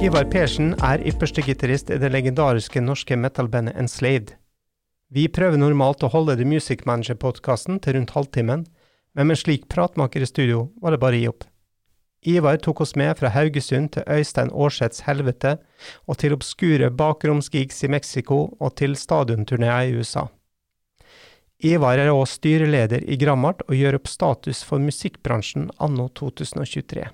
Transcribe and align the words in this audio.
Ivar 0.00 0.24
Persen 0.32 0.70
er 0.80 1.02
ypperste 1.04 1.42
gitarist 1.44 1.90
i 1.92 1.98
det 2.00 2.08
legendariske 2.08 2.80
norske 2.80 3.18
metal-bandet 3.20 3.76
Enslaved. 3.76 4.30
Vi 5.12 5.26
prøver 5.28 5.60
normalt 5.60 6.00
å 6.00 6.08
holde 6.08 6.38
The 6.40 6.46
Music 6.48 6.86
Manager-podkasten 6.88 7.82
til 7.84 7.98
rundt 7.98 8.14
halvtimen, 8.16 8.62
men 9.12 9.28
med 9.28 9.36
en 9.36 9.40
slik 9.42 9.68
pratmaker 9.68 10.24
i 10.24 10.30
studio 10.30 10.70
var 10.80 10.96
det 10.96 11.02
bare 11.04 11.18
å 11.18 11.20
gi 11.20 11.28
opp. 11.28 11.44
Ivar 12.32 12.56
tok 12.64 12.80
oss 12.86 12.96
med 12.96 13.12
fra 13.20 13.28
Haugesund 13.36 13.92
til 13.92 14.08
Øystein 14.08 14.48
Aarseths 14.56 15.04
Helvete, 15.04 15.58
og 16.08 16.16
til 16.24 16.32
obskure 16.32 16.88
bakromsgigs 16.88 17.84
i 17.84 17.92
Mexico 17.92 18.46
og 18.56 18.76
til 18.80 18.96
stadionturneer 18.96 19.92
i 19.92 20.00
USA. 20.00 20.30
Ivar 21.60 22.00
er 22.00 22.08
også 22.08 22.40
styreleder 22.40 23.04
i 23.04 23.20
Grammart 23.20 23.66
og 23.68 23.76
gjør 23.76 24.00
opp 24.00 24.08
status 24.08 24.64
for 24.64 24.80
musikkbransjen 24.80 25.68
anno 25.76 26.08
2023. 26.16 27.10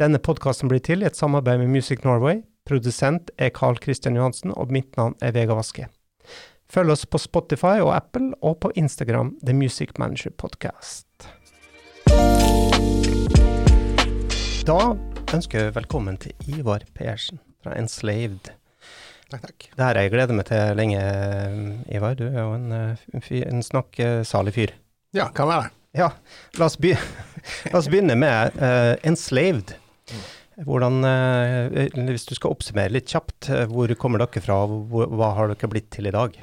Denne 0.00 0.16
podkasten 0.24 0.70
blir 0.72 0.80
til 0.80 1.02
i 1.02 1.04
et 1.04 1.18
samarbeid 1.18 1.58
med 1.60 1.68
Music 1.68 2.00
Norway. 2.00 2.38
Produsent 2.64 3.28
er 3.36 3.50
Carl 3.52 3.76
Christian 3.76 4.16
Johansen, 4.16 4.54
og 4.56 4.70
mitt 4.72 4.96
navn 4.96 5.12
er 5.20 5.34
Vega 5.36 5.52
Vaske. 5.52 5.84
Følg 6.72 6.94
oss 6.94 7.04
på 7.04 7.20
Spotify 7.20 7.82
og 7.84 7.90
Apple, 7.92 8.30
og 8.40 8.56
på 8.64 8.70
Instagram 8.80 9.34
The 9.44 9.52
Music 9.52 9.92
Manager 10.00 10.32
Podcast. 10.32 11.28
Da 14.64 14.78
ønsker 15.34 15.66
jeg 15.66 15.76
velkommen 15.76 16.16
til 16.24 16.32
Ivar 16.48 16.86
Persen 16.96 17.42
fra 17.60 17.76
Enslaved. 17.76 18.48
Takk, 19.28 19.44
takk. 19.44 19.68
Det 19.76 19.84
her 19.84 19.92
har 19.92 20.00
jeg 20.06 20.14
gledet 20.16 20.38
meg 20.38 20.48
til 20.48 20.80
lenge, 20.80 21.04
Ivar. 21.92 22.16
Du 22.16 22.24
er 22.30 22.40
jo 22.40 22.56
en, 22.56 22.72
eh, 22.72 23.04
en, 23.12 23.28
fyr, 23.28 23.44
en 23.44 23.60
snakkesalig 23.60 24.56
fyr. 24.56 24.74
Ja, 25.12 25.28
kan 25.36 25.52
være. 25.52 25.68
Ja, 25.92 26.14
la 26.56 26.64
oss, 26.64 26.80
be 26.80 26.96
la 27.70 27.76
oss 27.76 27.92
begynne 27.92 28.16
med 28.16 28.56
uh, 28.56 28.96
Enslaved. 29.04 29.76
Hvordan, 30.66 31.00
uh, 31.06 32.08
hvis 32.08 32.26
du 32.28 32.34
skal 32.36 32.52
oppsummere 32.52 32.92
litt 32.92 33.10
kjapt, 33.12 33.48
uh, 33.50 33.64
hvor 33.70 33.92
kommer 34.00 34.22
dere 34.22 34.42
fra, 34.44 34.58
og 34.66 34.90
hva 34.90 35.32
har 35.38 35.52
dere 35.52 35.70
blitt 35.70 35.90
til 35.94 36.10
i 36.10 36.14
dag? 36.14 36.36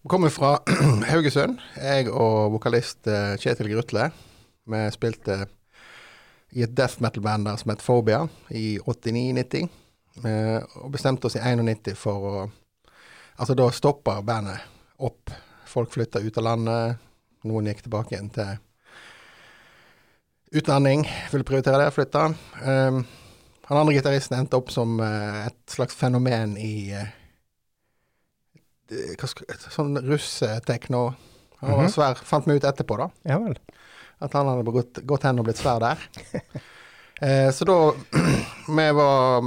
Vi 0.00 0.10
kommer 0.10 0.32
fra 0.32 0.58
Haugesund, 1.10 1.60
jeg 1.76 2.08
og 2.08 2.54
vokalist 2.56 3.08
Kjetil 3.40 3.68
Grutle. 3.72 4.08
Vi 4.70 4.84
spilte 4.94 5.42
i 6.56 6.64
et 6.64 6.72
death 6.74 7.02
metal-band 7.04 7.46
der 7.46 7.60
som 7.60 7.72
het 7.72 7.84
Phobia 7.84 8.24
i 8.50 8.80
89-90. 8.82 9.68
og 10.80 10.88
bestemte 10.92 11.28
oss 11.28 11.36
i 11.38 11.44
91 11.44 11.94
for 11.96 12.26
å 12.30 12.34
Altså, 13.40 13.54
da 13.56 13.70
stopper 13.72 14.20
bandet 14.20 14.60
opp. 15.00 15.30
Folk 15.64 15.94
flytter 15.94 16.20
ut 16.20 16.38
av 16.40 16.44
landet. 16.44 17.06
Noen 17.48 17.70
gikk 17.70 17.86
tilbake 17.86 18.12
igjen 18.12 18.28
til 18.34 18.58
utdanning. 20.54 21.04
Ville 21.32 21.44
prioritere 21.46 21.78
det, 21.84 21.90
flytte. 21.94 22.22
Um, 22.64 23.04
han 23.70 23.78
andre 23.78 23.94
gitaristen 23.94 24.38
endte 24.40 24.58
opp 24.58 24.70
som 24.74 24.96
uh, 25.00 25.46
et 25.46 25.58
slags 25.70 25.94
fenomen 25.94 26.56
i 26.58 26.90
uh, 26.96 27.06
hva 29.20 29.28
skal, 29.30 29.46
sånn 29.70 29.98
russetekno. 30.02 31.02
Han 31.60 31.70
var 31.76 31.84
Mhm. 31.84 31.92
svær, 31.92 32.14
fant 32.24 32.46
meg 32.48 32.56
ut 32.56 32.64
etterpå, 32.64 32.96
da. 32.98 33.10
Ja 33.28 33.38
vel. 33.38 33.58
At 34.20 34.32
han 34.32 34.48
hadde 34.48 34.72
gått, 34.74 35.00
gått 35.06 35.22
hen 35.28 35.38
og 35.38 35.46
blitt 35.46 35.60
svær 35.60 35.78
der. 35.80 35.98
uh, 37.22 37.50
så 37.56 37.64
da 37.68 37.78
Vi 38.80 38.88
var 38.96 39.42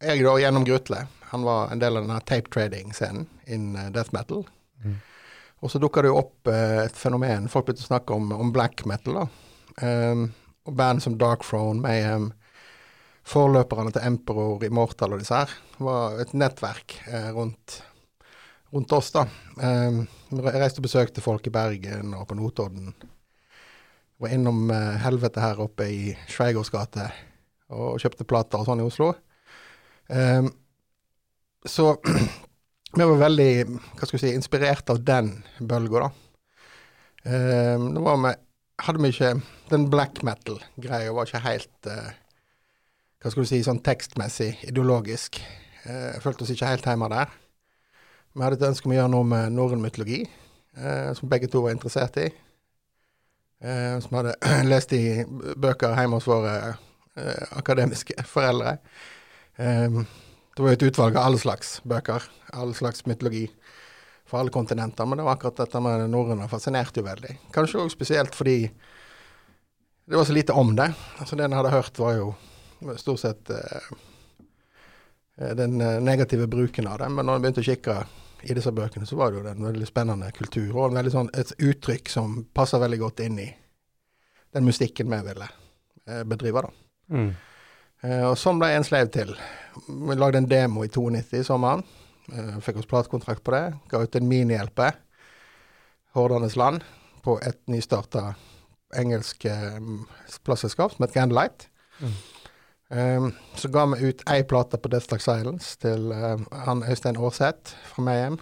Jeg 0.00 0.22
da 0.24 0.36
gjennom 0.38 0.64
Grutle. 0.64 1.06
Han 1.32 1.42
var 1.44 1.72
en 1.72 1.78
del 1.82 1.96
av 1.96 2.04
denne 2.06 2.20
tape 2.24 2.48
trading-scenen 2.54 3.26
in 3.46 3.74
eh, 3.76 3.88
death 3.92 4.14
metal. 4.14 4.44
Mm. 4.84 4.94
Og 5.60 5.70
så 5.72 5.80
dukka 5.82 6.00
det 6.04 6.08
jo 6.12 6.20
opp 6.22 6.48
et 6.48 6.94
fenomen. 6.96 7.48
Folk 7.52 7.66
begynte 7.66 7.82
å 7.82 7.88
snakke 7.90 8.14
om, 8.14 8.30
om 8.32 8.52
black 8.54 8.84
metal. 8.86 9.14
da. 9.18 9.26
Um, 9.82 10.28
og 10.68 10.76
band 10.76 11.02
som 11.02 11.16
Dark 11.20 11.44
Throne, 11.46 11.80
Mayhem, 11.80 12.32
forløperne 13.28 13.92
til 13.92 14.04
Emperor, 14.08 14.62
Immortal 14.64 15.14
og 15.14 15.22
disse 15.22 15.36
her, 15.36 15.52
var 15.84 16.18
et 16.22 16.34
nettverk 16.36 16.96
eh, 17.08 17.28
rundt, 17.36 17.80
rundt 18.72 18.92
oss, 18.96 19.12
da. 19.14 19.26
Um, 19.56 20.06
jeg 20.32 20.60
reiste 20.60 20.82
og 20.82 20.88
besøkte 20.88 21.24
folk 21.24 21.46
i 21.48 21.52
Bergen 21.52 22.14
og 22.16 22.26
på 22.28 22.36
Notodden. 22.38 22.92
Var 24.18 24.34
innom 24.34 24.68
eh, 24.74 24.96
helvete 25.04 25.44
her 25.44 25.60
oppe 25.62 25.88
i 25.92 26.02
Schweigers 26.28 26.72
gate 26.74 27.10
og 27.68 28.00
kjøpte 28.00 28.26
plater 28.28 28.60
og 28.60 28.68
sånn 28.68 28.80
i 28.82 28.88
Oslo. 28.88 29.12
Um, 30.08 30.50
så 31.68 31.90
vi 32.96 33.04
var 33.04 33.20
veldig 33.20 33.50
hva 33.68 34.06
skal 34.06 34.16
vi 34.16 34.24
si, 34.24 34.34
inspirert 34.36 34.88
av 34.92 35.02
den 35.04 35.34
bølga, 35.60 36.08
da. 36.08 36.12
Um, 37.28 37.90
det 37.92 38.02
var 38.04 38.20
med, 38.22 38.44
hadde 38.84 39.02
vi 39.02 39.12
ikke 39.12 39.34
Den 39.70 39.88
black 39.92 40.22
metal-greia 40.24 41.12
var 41.12 41.28
ikke 41.28 41.44
helt 41.44 41.90
uh, 41.90 42.10
Hva 43.18 43.32
skal 43.32 43.44
du 43.44 43.50
si, 43.50 43.60
sånn 43.66 43.82
tekstmessig, 43.84 44.52
ideologisk. 44.70 45.40
Uh, 45.84 46.14
jeg 46.14 46.24
følte 46.24 46.44
oss 46.44 46.52
ikke 46.54 46.70
helt 46.70 46.86
hjemme 46.86 47.08
der. 47.12 47.32
Vi 48.32 48.44
hadde 48.44 48.60
et 48.60 48.68
ønske 48.68 48.86
om 48.86 48.94
å 48.94 48.98
gjøre 49.00 49.12
noe 49.12 49.26
med 49.26 49.56
norrøn 49.56 49.82
mytologi, 49.82 50.20
uh, 50.78 51.10
som 51.18 51.30
begge 51.30 51.50
to 51.50 51.64
var 51.64 51.74
interessert 51.74 52.20
i. 52.22 52.28
Uh, 53.58 53.98
som 54.04 54.20
hadde 54.20 54.36
lest 54.72 54.94
i 54.94 55.02
bøker 55.58 55.98
hjemme 55.98 56.20
hos 56.20 56.30
våre 56.30 56.54
eh, 57.18 57.58
akademiske 57.58 58.14
foreldre. 58.24 58.76
Eh, 59.58 59.98
det 60.56 60.62
var 60.62 60.72
jo 60.72 60.78
et 60.78 60.86
utvalg 60.90 61.16
av 61.16 61.28
alle 61.28 61.40
slags 61.42 61.78
bøker, 61.86 62.24
all 62.52 62.74
slags 62.74 63.04
mytologi 63.06 63.46
fra 64.28 64.42
alle 64.42 64.52
kontinenter, 64.52 65.06
men 65.08 65.18
det 65.18 65.24
var 65.24 65.38
akkurat 65.38 65.62
dette 65.64 65.80
med 65.80 66.02
det 66.02 66.10
norrøne 66.12 66.48
fascinerte 66.50 67.00
jo 67.00 67.06
veldig. 67.08 67.34
Kanskje 67.54 67.80
òg 67.82 67.92
spesielt 67.92 68.36
fordi 68.36 68.58
det 70.08 70.16
var 70.16 70.28
så 70.28 70.36
lite 70.36 70.56
om 70.56 70.74
det. 70.76 70.92
Altså 71.18 71.36
Det 71.36 71.44
en 71.44 71.56
hadde 71.56 71.72
hørt, 71.72 71.98
var 71.98 72.14
jo 72.16 72.28
stort 72.96 73.20
sett 73.20 73.50
eh, 73.50 73.90
den 75.56 75.80
eh, 75.80 76.00
negative 76.00 76.46
bruken 76.46 76.86
av 76.86 76.98
det, 76.98 77.08
men 77.08 77.26
når 77.26 77.38
en 77.38 77.46
begynte 77.46 77.64
å 77.64 77.68
kikke 77.68 77.98
i 78.42 78.54
disse 78.54 78.72
bøkene, 78.72 79.06
så 79.06 79.16
var 79.18 79.32
det 79.32 79.40
jo 79.40 79.50
en 79.50 79.66
veldig 79.66 79.88
spennende 79.88 80.30
kultur, 80.36 80.70
og 80.76 80.90
en 80.90 81.00
veldig 81.00 81.14
sånn, 81.14 81.30
et 81.34 81.52
uttrykk 81.58 82.12
som 82.12 82.38
passer 82.54 82.82
veldig 82.82 83.00
godt 83.02 83.24
inn 83.24 83.40
i 83.42 83.48
den 84.54 84.64
mystikken 84.64 85.10
vi 85.10 85.20
ville 85.26 85.48
eh, 86.06 86.24
bedrive. 86.24 86.62
da. 86.62 87.16
Mm. 87.16 87.30
Eh, 88.02 88.24
og 88.28 88.36
sånn 88.38 88.60
ble 88.60 88.70
en 88.76 88.86
slave 88.86 89.10
til. 89.14 89.34
Vi 89.88 90.18
lagde 90.18 90.42
en 90.42 90.50
demo 90.50 90.84
i 90.86 90.92
92 90.92 91.40
i 91.40 91.46
sommeren. 91.46 91.84
Eh, 92.32 92.58
fikk 92.60 92.82
oss 92.82 92.88
platekontrakt 92.90 93.44
på 93.44 93.54
det. 93.54 93.64
Ga 93.88 94.02
ut 94.04 94.16
en 94.18 94.28
mini-LP, 94.28 94.82
Hordanes 96.16 96.56
Land, 96.56 96.84
på 97.24 97.38
et 97.44 97.60
nystarta 97.68 98.34
engelsk 98.96 99.44
eh, 99.48 99.78
plateselskap 100.44 100.92
som 100.94 101.04
het 101.06 101.14
Candlelight. 101.16 101.68
Mm. 102.00 102.18
Um, 102.88 103.32
så 103.56 103.68
ga 103.68 103.82
vi 103.90 104.08
ut 104.08 104.22
ei 104.32 104.44
plate 104.48 104.78
på 104.80 104.88
Death 104.88 105.12
Like 105.12 105.20
Silence 105.24 105.74
til 105.80 106.08
eh, 106.12 106.44
han 106.64 106.84
Øystein 106.88 107.18
Aarseth 107.20 107.74
fra 107.90 108.04
Mayhem, 108.04 108.38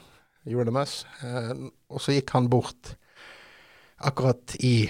Euronymous. 0.47 1.01
Uh, 1.23 1.67
og 1.91 2.03
så 2.03 2.15
gikk 2.15 2.31
han 2.37 2.47
bort 2.51 2.93
akkurat 3.99 4.55
i, 4.63 4.87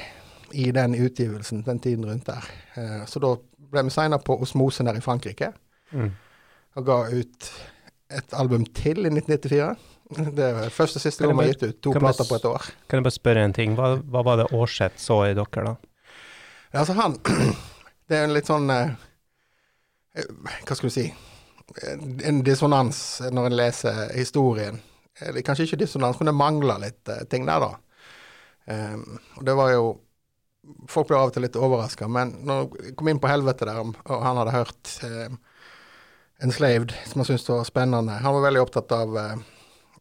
i 0.52 0.66
den 0.76 0.96
utgivelsen, 1.00 1.64
den 1.64 1.80
tiden 1.80 2.04
rundt 2.04 2.28
der. 2.28 2.44
Uh, 2.76 3.06
så 3.08 3.22
da 3.24 3.32
ble 3.72 3.86
vi 3.88 3.94
signa 3.94 4.20
på 4.20 4.36
Osmose 4.44 4.84
nede 4.84 5.00
i 5.00 5.04
Frankrike, 5.04 5.52
Mm. 5.94 6.08
og 6.74 6.84
ga 6.84 6.94
ut 7.14 7.46
et 8.10 8.34
album 8.38 8.64
til 8.76 9.02
i 9.06 9.10
1994. 9.10 9.76
Det 10.36 10.44
er 10.46 10.70
første 10.70 11.00
og 11.00 11.02
siste 11.02 11.26
gang 11.26 11.34
vi 11.34 11.48
har 11.48 11.54
gitt 11.56 11.64
ut 11.66 11.78
to 11.82 11.92
plater 11.96 12.28
på 12.28 12.36
et 12.38 12.44
år. 12.46 12.66
Kan 12.86 13.00
jeg 13.00 13.06
bare 13.08 13.16
spørre 13.16 13.42
en 13.42 13.54
ting? 13.56 13.74
Hva, 13.78 13.96
hva 13.98 14.22
var 14.26 14.38
det 14.42 14.50
Aarseth 14.54 15.00
så 15.02 15.20
i 15.26 15.32
dere, 15.34 15.64
da? 15.72 15.74
Ja, 16.70 16.82
altså 16.84 16.94
han 16.98 17.16
Det 18.06 18.14
er 18.14 18.28
en 18.28 18.34
litt 18.36 18.46
sånn 18.46 18.70
eh, 18.70 18.92
eh, 20.14 20.28
Hva 20.62 20.76
skal 20.78 20.90
du 20.90 20.94
si 20.94 21.06
En- 22.22 22.44
dissonans 22.46 23.00
når 23.34 23.48
en 23.48 23.56
leser 23.58 23.96
historien. 24.14 24.78
Eller 25.18 25.42
kanskje 25.42 25.66
ikke 25.66 25.80
dissonans, 25.80 26.20
men 26.20 26.30
det 26.30 26.36
mangler 26.38 26.78
litt 26.84 27.10
eh, 27.10 27.24
ting 27.26 27.48
der, 27.48 27.64
da. 27.64 27.72
Um, 28.66 29.16
og 29.38 29.44
det 29.46 29.54
var 29.58 29.72
jo 29.74 29.84
Folk 30.90 31.06
ble 31.06 31.18
av 31.18 31.28
og 31.28 31.34
til 31.34 31.44
litt 31.46 31.54
overraska, 31.58 32.08
men 32.10 32.32
når 32.46 32.64
jeg 32.82 32.94
kom 32.98 33.06
inn 33.10 33.20
på 33.22 33.28
helvete 33.30 33.68
der, 33.68 33.76
og 33.86 34.22
han 34.24 34.38
hadde 34.40 34.54
hørt 34.54 34.94
eh, 35.06 35.36
Enslaved, 36.44 36.92
som 37.06 37.22
han 37.22 37.28
syntes 37.30 37.48
var 37.48 37.64
spennende 37.64 38.18
Han 38.20 38.34
var 38.36 38.42
veldig 38.44 38.60
opptatt 38.60 38.92
av 38.92 39.16
eh, 39.16 39.36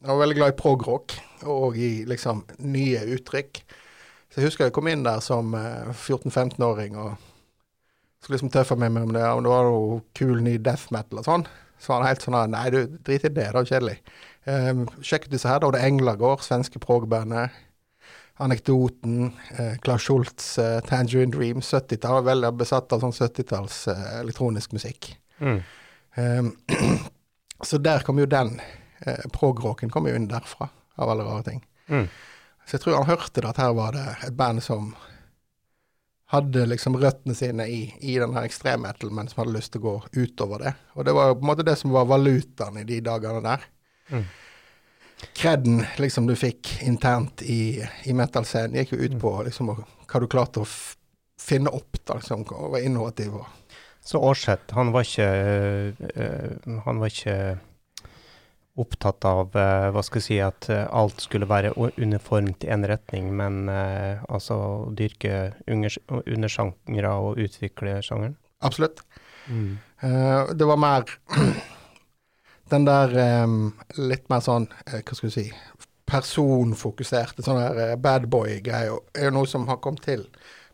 Han 0.02 0.10
var 0.10 0.20
veldig 0.26 0.36
glad 0.36 0.54
i 0.54 0.58
prog-rock, 0.60 1.16
og 1.48 1.78
i 1.78 2.06
liksom 2.06 2.44
nye 2.60 3.06
uttrykk. 3.16 3.62
Så 4.30 4.42
jeg 4.42 4.50
husker 4.50 4.68
jeg 4.68 4.76
kom 4.76 4.90
inn 4.92 5.06
der 5.06 5.24
som 5.24 5.56
eh, 5.56 5.94
14-15-åring 5.94 6.98
og 7.00 7.16
skulle 8.20 8.36
liksom 8.36 8.52
tøffe 8.54 8.78
meg 8.80 8.92
med 8.92 9.08
om 9.08 9.14
det, 9.16 9.24
om 9.24 9.44
det 9.46 9.54
var 9.54 9.70
noe 9.70 10.02
kul 10.18 10.42
ny 10.44 10.58
death 10.58 10.92
metal 10.94 11.22
og 11.22 11.28
sånn. 11.30 11.48
Så 11.80 11.92
var 11.92 12.02
han 12.02 12.10
helt 12.10 12.26
sånn 12.26 12.38
Nei, 12.52 12.66
du, 12.74 12.82
drit 13.06 13.28
i 13.28 13.30
det, 13.30 13.48
det 13.54 13.62
er 13.62 13.70
kjedelig. 13.70 13.96
Um, 14.46 14.86
sjekk 15.06 15.28
ut 15.28 15.36
disse 15.36 15.50
her, 15.50 15.62
da. 15.62 15.72
Det 15.74 15.82
er 15.82 15.92
Englagård, 15.92 16.44
svenske 16.46 16.82
prog-bandet. 16.82 17.54
Anekdoten, 18.44 19.32
eh, 19.56 19.78
Klaus 19.84 20.02
Schultz, 20.02 20.58
eh, 20.60 20.82
Tangerine 20.82 21.32
Dream, 21.32 21.62
70-tall. 21.62 22.24
Veldig 22.26 22.52
besatt 22.60 22.92
av 22.92 23.04
sånn 23.04 23.16
70-talls 23.16 23.78
eh, 23.94 24.10
elektronisk 24.20 24.76
musikk. 24.76 25.14
Mm. 25.40 25.62
Um, 26.16 26.54
så 27.64 27.78
der 27.78 28.06
kom 28.08 28.20
jo 28.20 28.26
den 28.30 28.60
eh, 29.06 29.26
prog-rocken 29.34 29.92
kom 29.92 30.08
jo 30.08 30.16
inn 30.16 30.30
derfra, 30.32 30.70
av 30.96 31.10
alle 31.12 31.24
rare 31.28 31.44
ting. 31.44 31.66
Mm. 31.88 32.08
Så 32.66 32.78
jeg 32.78 32.84
tror 32.86 32.98
han 32.98 33.10
hørte 33.12 33.42
det 33.42 33.50
at 33.52 33.60
her 33.62 33.76
var 33.78 33.94
det 33.94 34.06
et 34.26 34.38
band 34.38 34.64
som 34.64 34.94
hadde 36.34 36.64
liksom 36.66 36.98
røttene 36.98 37.36
sine 37.38 37.68
i, 37.70 37.82
i 38.02 38.16
den 38.20 38.34
her 38.34 38.48
ekstremmetal, 38.48 39.12
men 39.14 39.28
som 39.30 39.44
hadde 39.44 39.54
lyst 39.54 39.76
til 39.76 39.84
å 39.84 39.86
gå 39.86 40.24
utover 40.24 40.64
det. 40.64 40.74
Og 40.96 41.06
det 41.06 41.14
var 41.14 41.36
på 41.36 41.44
en 41.46 41.52
måte 41.52 41.66
det 41.68 41.76
som 41.78 41.94
var 41.94 42.08
valutaen 42.10 42.80
i 42.82 42.88
de 42.88 42.98
dagene 43.06 43.44
der. 43.46 43.68
Mm. 44.10 44.26
Kreden 45.38 45.84
liksom 46.02 46.28
du 46.28 46.34
fikk 46.36 46.80
internt 46.84 47.44
i, 47.46 47.78
i 48.10 48.16
metal-scenen, 48.18 48.80
gikk 48.82 48.96
jo 48.96 49.04
ut 49.04 49.14
Mm. 49.16 49.22
på 49.22 49.36
liksom 49.48 49.70
hva 49.76 50.20
du 50.22 50.28
klarte 50.28 50.64
å 50.64 50.68
finne 51.40 51.70
opp, 51.70 52.00
da, 52.04 52.18
liksom, 52.18 52.44
og 52.52 52.74
være 52.74 52.90
innovativ. 52.90 53.36
Og, 53.38 53.46
Så 54.06 54.22
Aarseth, 54.22 54.76
han 54.78 54.92
var 54.94 55.08
ikke 55.08 55.30
eh, 56.14 56.76
Han 56.86 57.00
var 57.02 57.10
ikke 57.10 57.38
opptatt 58.76 59.26
av 59.26 59.56
eh, 59.56 59.90
hva 59.96 60.04
skal 60.04 60.20
jeg 60.20 60.26
si, 60.28 60.40
at 60.44 60.70
eh, 60.70 60.86
alt 60.94 61.24
skulle 61.24 61.48
være 61.50 61.74
uniformt 61.98 62.68
i 62.68 62.72
én 62.76 62.86
retning, 62.86 63.32
men 63.34 63.70
altså 63.70 64.58
å 64.60 64.74
dyrke 64.94 65.56
undersjangre 65.66 67.14
og 67.16 67.40
utvikle 67.46 68.02
sjangeren. 68.06 68.36
absolutt. 68.60 69.02
Eh, 70.02 70.54
det 70.54 70.66
var 70.66 70.78
mer 70.78 71.04
den 72.70 72.86
der 72.86 73.44
um, 73.44 73.74
litt 73.98 74.30
mer 74.30 74.44
sånn, 74.44 74.68
uh, 74.90 75.00
hva 75.00 75.18
skal 75.18 75.32
du 75.32 75.36
si, 75.36 75.46
personfokuserte, 76.10 77.46
sånn 77.46 77.62
der 77.62 77.82
uh, 77.94 77.98
bad 78.02 78.28
boy-greia, 78.32 78.98
er 79.16 79.30
jo 79.30 79.36
noe 79.38 79.50
som 79.50 79.68
har 79.70 79.82
kommet 79.84 80.06
til 80.06 80.26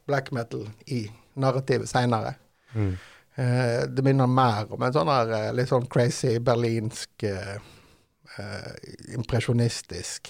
black 0.10 0.31
metal 0.36 0.66
i 0.88 1.06
narrativet 1.39 1.89
seinere. 1.92 2.36
Mm. 2.74 2.95
Eh, 3.42 3.84
det 3.90 4.06
minner 4.06 4.30
mer 4.30 4.70
om 4.74 4.84
en 4.86 4.94
sånn 4.94 5.10
der 5.10 5.32
eh, 5.38 5.50
litt 5.58 5.72
sånn 5.72 5.88
crazy 5.90 6.36
berlinsk 6.44 7.26
eh, 7.26 7.56
eh, 8.38 8.74
impresjonistisk 9.18 10.30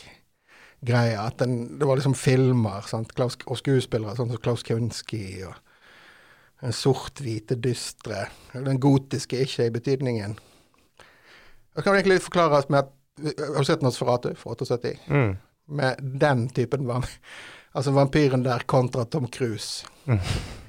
greie. 0.82 1.18
At 1.20 1.42
den, 1.42 1.80
det 1.80 1.90
var 1.90 2.00
liksom 2.00 2.16
filmer 2.18 2.88
sant? 2.88 3.12
Klaus, 3.18 3.38
og 3.46 3.60
skuespillere 3.60 4.16
sånn 4.16 4.32
som 4.32 4.42
Klaus 4.42 4.64
Kunski 4.68 5.26
og 5.48 5.58
den 6.62 6.76
sort-hvite, 6.78 7.58
dystre. 7.58 8.28
Den 8.54 8.80
gotiske 8.80 9.40
ikke 9.44 9.66
i 9.66 9.74
betydningen. 9.74 10.38
Det 11.76 11.84
kan 11.84 11.96
egentlig 11.98 12.22
forklares 12.22 12.70
med 12.70 12.86
at 12.86 12.98
Har 13.22 13.60
du 13.60 13.68
sett 13.68 13.82
Nosferatu 13.84 14.32
fra 14.40 14.54
78? 14.56 14.94
Mm. 15.12 15.34
Med 15.68 16.00
den 16.22 16.48
typen 16.50 16.88
vam 16.88 17.04
Altså 17.76 17.92
vampyren 17.92 18.44
der 18.44 18.64
kontra 18.66 19.06
Tom 19.06 19.28
Cruise. 19.28 19.86
Mm. 20.06 20.20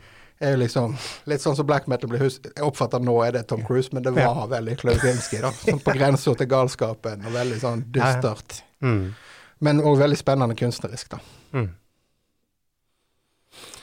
Er 0.42 0.56
jo 0.56 0.62
liksom 0.64 0.96
litt 1.30 1.42
sånn 1.44 1.54
som 1.54 1.66
black 1.68 1.84
metal 1.86 2.10
blir 2.10 2.24
husket 2.24 2.50
Jeg 2.56 2.66
oppfatter 2.66 3.02
nå 3.02 3.14
er 3.22 3.36
det 3.36 3.44
Tom 3.50 3.62
Cruise, 3.66 3.92
men 3.94 4.02
det 4.02 4.10
var 4.16 4.48
veldig 4.50 4.74
Klausinski. 4.80 5.38
Sånn 5.62 5.82
på 5.84 5.94
grensa 5.98 6.34
til 6.38 6.48
galskapen, 6.50 7.22
og 7.28 7.36
veldig 7.36 7.60
sånn 7.62 7.84
dystert. 7.94 8.62
Mm. 8.82 9.12
Men 9.62 9.84
òg 9.86 10.00
veldig 10.00 10.18
spennende 10.18 10.58
kunstnerisk, 10.58 11.14
da. 11.14 11.20
Mm. 11.54 11.70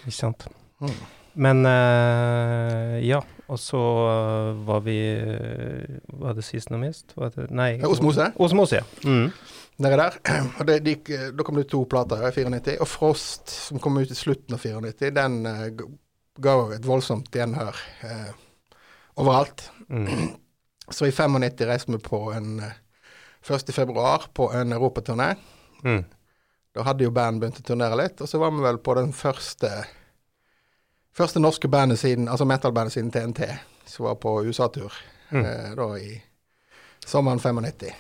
Ikke 0.03 0.17
sant. 0.17 0.49
Mm. 0.83 0.99
Men 1.39 1.63
eh, 1.69 2.97
ja, 3.05 3.21
og 3.47 3.59
så 3.61 3.79
eh, 4.09 4.49
var 4.67 4.81
vi 4.83 4.97
eh, 5.13 5.99
Var 6.19 6.35
det 6.35 6.43
sist 6.43 6.73
og 6.73 6.81
mist? 6.81 7.13
Var 7.15 7.31
det, 7.35 7.47
nei. 7.55 7.71
Osmose. 7.87 8.31
Osmose, 8.35 8.81
ja. 8.81 9.07
Mm. 9.07 9.29
Nede 9.79 9.99
der. 10.01 10.19
Og 10.59 10.65
det, 10.67 10.81
de, 10.83 10.97
da 11.31 11.45
kom 11.47 11.55
det 11.55 11.69
to 11.71 11.85
plater 11.87 12.25
i 12.27 12.33
94. 12.35 12.73
Og 12.83 12.89
Frost, 12.91 13.47
som 13.69 13.79
kom 13.79 14.01
ut 14.01 14.11
i 14.11 14.17
slutten 14.17 14.57
av 14.57 14.65
94, 14.65 15.13
den 15.15 15.37
ga 16.41 16.55
jo 16.57 16.69
et 16.75 16.85
voldsomt 16.85 17.29
gjenhør 17.35 17.75
eh, 18.07 18.29
overalt. 19.19 19.69
Mm. 19.89 20.35
Så 20.89 21.05
i 21.05 21.11
95 21.13 21.67
reiste 21.69 21.91
vi 21.93 21.99
på 22.01 22.31
en 22.33 22.59
eh, 22.65 22.77
1. 23.45 23.73
februar 23.75 24.25
på 24.33 24.49
en 24.53 24.73
europaturné. 24.73 25.35
Mm. 25.83 26.03
Da 26.75 26.83
hadde 26.85 27.05
jo 27.05 27.11
band 27.13 27.41
begynt 27.41 27.61
å 27.61 27.65
turnere 27.65 27.97
litt, 27.97 28.21
og 28.21 28.29
så 28.29 28.37
var 28.41 28.51
vi 28.53 28.61
vel 28.61 28.77
på 28.83 28.93
den 28.97 29.13
første 29.15 29.69
første 31.17 31.39
norske 31.41 31.67
bandet 31.67 31.99
siden, 31.99 32.27
altså 32.29 32.45
metal-bandet 32.45 32.93
siden 32.93 33.11
TNT, 33.11 33.47
som 33.85 34.05
var 34.05 34.19
på 34.21 34.37
USA-tur 34.45 34.93
Mm. 35.31 35.45
eh, 35.45 35.75
da 35.77 35.97
i 35.97 36.21
sommeren 37.05 37.39
95. 37.39 37.91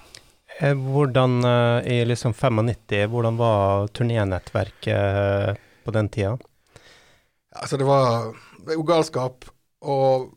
Eh, 0.59 0.73
Hvordan 0.73 1.43
eh, 1.45 1.91
i 1.93 2.05
liksom 2.05 2.33
95, 2.33 3.09
hvordan 3.09 3.37
var 3.37 3.87
turnénettverket 3.87 4.87
eh, 4.87 5.55
på 5.85 5.91
den 5.91 6.09
tida? 6.09 6.37
Altså, 7.59 7.77
det 7.77 7.85
var, 7.87 8.33
det 8.65 8.75
jo 8.79 8.83
galskap, 8.87 9.45
og 9.81 10.29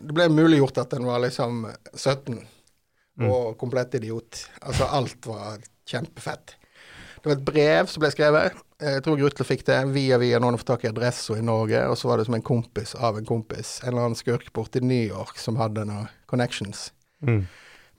det 0.00 0.14
ble 0.16 0.26
muliggjort 0.32 0.78
at 0.82 0.94
en 0.98 1.06
var 1.06 1.22
liksom 1.26 1.66
17 1.94 2.42
Mm. 3.20 3.26
og 3.28 3.58
komplett 3.60 3.92
idiot. 3.98 4.38
Altså, 4.64 4.86
alt 4.88 5.26
var 5.28 5.58
kjempefett. 5.84 6.54
Det 7.20 7.26
var 7.28 7.34
et 7.34 7.42
brev 7.44 7.90
som 7.92 8.00
ble 8.00 8.08
skrevet. 8.10 8.54
Eh, 8.80 8.94
Jeg 8.94 9.02
tror 9.04 9.18
Grutle 9.20 9.44
fikk 9.44 9.66
det 9.68 9.76
via 9.92 10.16
via 10.18 10.38
noen 10.40 10.56
fikk 10.56 10.64
tak 10.70 10.84
i 10.86 10.88
adressa 10.88 11.36
i 11.36 11.42
Norge, 11.44 11.82
og 11.90 11.98
så 12.00 12.08
var 12.08 12.16
det 12.16 12.24
som 12.24 12.34
en 12.38 12.42
kompis 12.42 12.94
av 12.96 13.18
en 13.20 13.26
kompis, 13.28 13.82
en 13.82 13.90
eller 13.92 14.06
annen 14.06 14.16
skurk 14.16 14.48
borte 14.56 14.80
i 14.80 14.86
New 14.86 15.04
York 15.06 15.36
som 15.36 15.60
hadde 15.60 15.84
noen 15.84 16.08
connections. 16.26 16.90
Mm. 17.20 17.44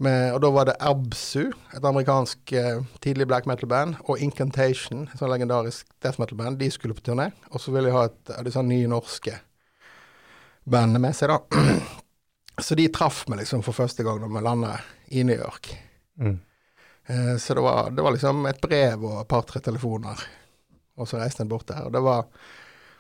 Med, 0.04 0.34
og 0.36 0.42
da 0.44 0.50
var 0.52 0.68
det 0.68 0.76
Absu, 0.84 1.54
et 1.72 1.86
amerikansk 1.86 2.54
eh, 2.60 2.84
tidlig 3.04 3.28
black 3.30 3.48
metal-band, 3.50 4.02
og 4.08 4.20
Incantation, 4.24 5.06
et 5.08 5.20
sånn 5.20 5.32
legendarisk 5.32 5.88
death 6.04 6.20
metal-band. 6.20 6.60
De 6.60 6.70
skulle 6.74 6.98
på 6.98 7.06
turné, 7.06 7.30
og 7.52 7.64
så 7.64 7.72
ville 7.72 7.90
de 7.90 7.96
ha 7.96 8.08
et 8.10 8.34
av 8.36 8.48
disse 8.48 8.64
nye 8.68 8.90
norske 8.92 9.38
bandene 10.64 11.02
med 11.04 11.16
seg, 11.18 11.32
da. 11.32 11.40
Så 12.64 12.76
de 12.78 12.86
traff 12.94 13.24
meg 13.32 13.40
liksom 13.40 13.64
for 13.66 13.74
første 13.74 14.04
gang 14.06 14.20
da 14.22 14.28
vi 14.30 14.42
landa 14.46 14.76
i 15.18 15.24
New 15.26 15.40
York. 15.40 15.72
Mm. 16.22 16.36
Eh, 17.10 17.38
så 17.42 17.56
det 17.58 17.64
var, 17.66 17.90
det 17.90 18.04
var 18.06 18.14
liksom 18.14 18.46
et 18.46 18.62
brev 18.62 19.02
og 19.04 19.16
et 19.24 19.30
par-tre 19.32 19.62
telefoner, 19.64 20.22
og 20.94 21.10
så 21.10 21.18
reiste 21.18 21.42
en 21.42 21.50
bort 21.50 21.66
der. 21.72 21.88
Og 21.88 21.96
det 21.96 22.04
var 22.06 22.28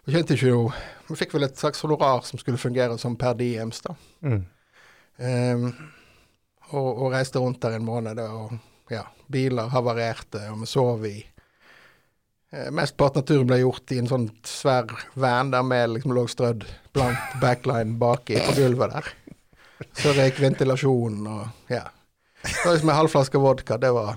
Vi 0.03 0.11
kjente 0.11 0.35
ikke 0.35 0.49
jo 0.49 0.63
Vi 1.07 1.15
fikk 1.15 1.35
vel 1.37 1.45
et 1.45 1.55
slags 1.55 1.85
honorar 1.85 2.25
som 2.27 2.41
skulle 2.41 2.57
fungere 2.57 2.97
som 2.97 3.15
per 3.15 3.37
diems, 3.39 3.79
da. 3.85 3.93
Mm. 4.25 4.41
Ehm, 5.17 5.69
og, 6.73 6.89
og 7.05 7.13
reiste 7.13 7.41
rundt 7.41 7.61
der 7.63 7.77
en 7.77 7.87
måned, 7.87 8.19
og 8.19 8.57
ja, 8.91 9.03
biler 9.31 9.71
havarerte, 9.73 10.41
og 10.51 10.63
vi 10.63 10.67
sov 10.69 11.05
i 11.07 11.15
eh, 11.21 12.69
Mesteparten 12.73 13.23
av 13.23 13.27
turen 13.29 13.49
ble 13.49 13.57
gjort 13.61 13.93
i 13.93 13.99
en 14.01 14.11
sånn 14.11 14.27
svær 14.47 14.85
van 15.19 15.51
der 15.53 15.63
vi 15.69 15.79
liksom 15.95 16.15
lå 16.17 16.23
strødd 16.29 16.61
blant 16.95 17.23
backline 17.41 17.93
baki 18.01 18.35
på 18.47 18.57
gulvet 18.59 18.89
der. 18.97 19.05
Så 19.99 20.07
røyk 20.15 20.37
ventilasjonen 20.39 21.27
og 21.27 21.71
ja. 21.71 21.85
Det 22.43 22.65
var 22.65 22.73
liksom 22.75 22.91
en 22.91 22.99
halv 22.99 23.11
flaske 23.11 23.37
vodka, 23.39 23.77
det 23.79 23.91
var 23.95 24.09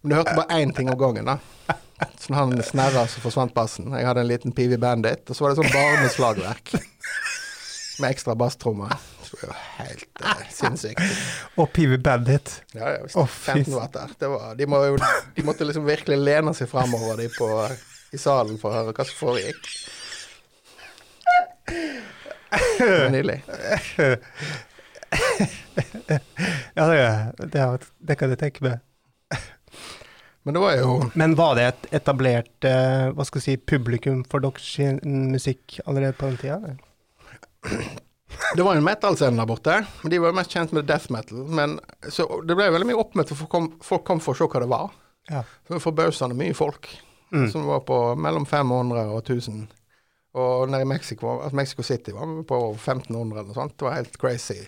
Men 0.00 0.10
du 0.10 0.16
hørte 0.16 0.34
bare 0.38 0.60
én 0.62 0.72
ting 0.74 0.88
om 0.90 0.98
gangen, 0.98 1.28
da. 1.28 1.76
Så 2.18 2.32
når 2.32 2.38
han 2.38 2.62
snerra, 2.62 3.04
så 3.10 3.20
forsvant 3.20 3.54
bassen. 3.54 3.90
Jeg 3.92 4.06
hadde 4.06 4.22
en 4.22 4.30
liten 4.30 4.54
pivi 4.54 4.78
Bandit, 4.80 5.24
og 5.28 5.36
så 5.36 5.44
var 5.44 5.52
det 5.52 5.60
sånn 5.60 5.74
barneslagverk. 5.74 6.74
Med 7.98 8.12
ekstra 8.12 8.36
basstrommer. 8.38 8.94
Det 9.28 9.48
var 9.50 9.62
helt 9.82 10.22
uh, 10.22 10.44
sinnssykt. 10.54 11.02
Og 11.58 11.68
pivi 11.74 11.98
Bandit. 11.98 12.54
Ja, 12.72 12.94
ja, 12.94 13.04
oh, 13.18 13.26
15 13.26 13.74
watt 13.74 13.92
der. 13.96 14.14
Det 14.18 14.30
var, 14.30 14.54
de, 14.58 14.68
må 14.70 14.80
jo, 14.86 14.98
de 15.34 15.46
måtte 15.46 15.66
liksom 15.66 15.86
virkelig 15.88 16.20
lene 16.22 16.54
seg 16.56 16.70
framover 16.70 17.18
de 17.20 17.28
på, 17.34 17.50
i 18.14 18.20
salen 18.22 18.60
for 18.62 18.70
å 18.70 18.80
høre 18.80 18.94
hva 18.94 19.08
som 19.08 19.18
foregikk. 19.18 19.72
Nydelig. 23.12 23.42
Ja, 26.74 26.84
det, 26.88 27.48
det, 27.52 27.64
det 27.98 28.16
kan 28.18 28.32
jeg 28.32 28.40
tenke 28.40 28.64
meg. 28.64 28.84
Men 30.46 30.56
det 30.56 30.60
var 30.62 30.76
jo 30.78 30.92
Men 31.18 31.34
var 31.36 31.58
det 31.58 31.64
et 31.68 31.86
etablert 32.00 32.64
eh, 32.64 33.10
hva 33.12 33.24
skal 33.26 33.42
jeg 33.42 33.44
si, 33.44 33.64
publikum 33.68 34.22
for 34.30 34.40
deres 34.40 34.68
musikk 35.04 35.76
allerede 35.84 36.16
på 36.16 36.30
den 36.30 36.38
tida? 36.40 36.76
Det 38.56 38.64
var 38.64 38.78
en 38.78 38.86
metal-scene 38.86 39.36
der 39.36 39.48
borte, 39.48 39.74
men 40.02 40.12
de 40.12 40.20
var 40.22 40.36
mest 40.36 40.54
kjent 40.54 40.72
med 40.76 40.86
death 40.88 41.12
metal. 41.12 41.42
Men, 41.44 41.76
så 42.08 42.24
det 42.46 42.56
ble 42.56 42.70
veldig 42.72 42.88
mye 42.88 43.00
oppmøte, 43.00 43.34
for 43.34 43.44
folk 43.44 43.52
kom, 43.52 43.68
folk 43.84 44.06
kom 44.08 44.22
for 44.24 44.36
å 44.36 44.40
se 44.40 44.48
hva 44.48 44.62
det 44.62 44.70
var. 44.72 44.96
Ja. 45.28 45.42
Forbausende 45.82 46.38
mye 46.38 46.56
folk. 46.56 46.88
Mm. 47.28 47.50
som 47.52 47.66
var 47.68 47.80
på 47.84 48.14
mellom 48.16 48.46
500 48.48 49.02
og 49.12 49.18
1000. 49.20 49.66
Og 50.36 50.68
nede 50.68 50.84
i 50.84 50.88
Mexico, 50.88 51.38
altså 51.38 51.56
Mexico 51.56 51.82
City 51.82 52.12
var 52.12 52.28
vi 52.28 52.42
på 52.48 52.58
1500 52.74 53.40
eller 53.40 53.48
noe 53.48 53.56
sånt. 53.56 53.78
Det 53.78 53.86
var 53.86 53.96
helt 53.96 54.18
crazy. 54.20 54.60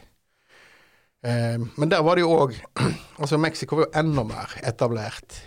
Eh, 1.27 1.61
men 1.61 1.91
der 1.93 2.05
var 2.07 2.17
det 2.17 2.25
jo 2.25 2.33
òg 2.33 2.55
Altså, 3.21 3.37
Mexico 3.37 3.77
var 3.77 3.89
jo 3.89 4.01
enda 4.01 4.25
mer 4.25 4.55
etablert. 4.65 5.43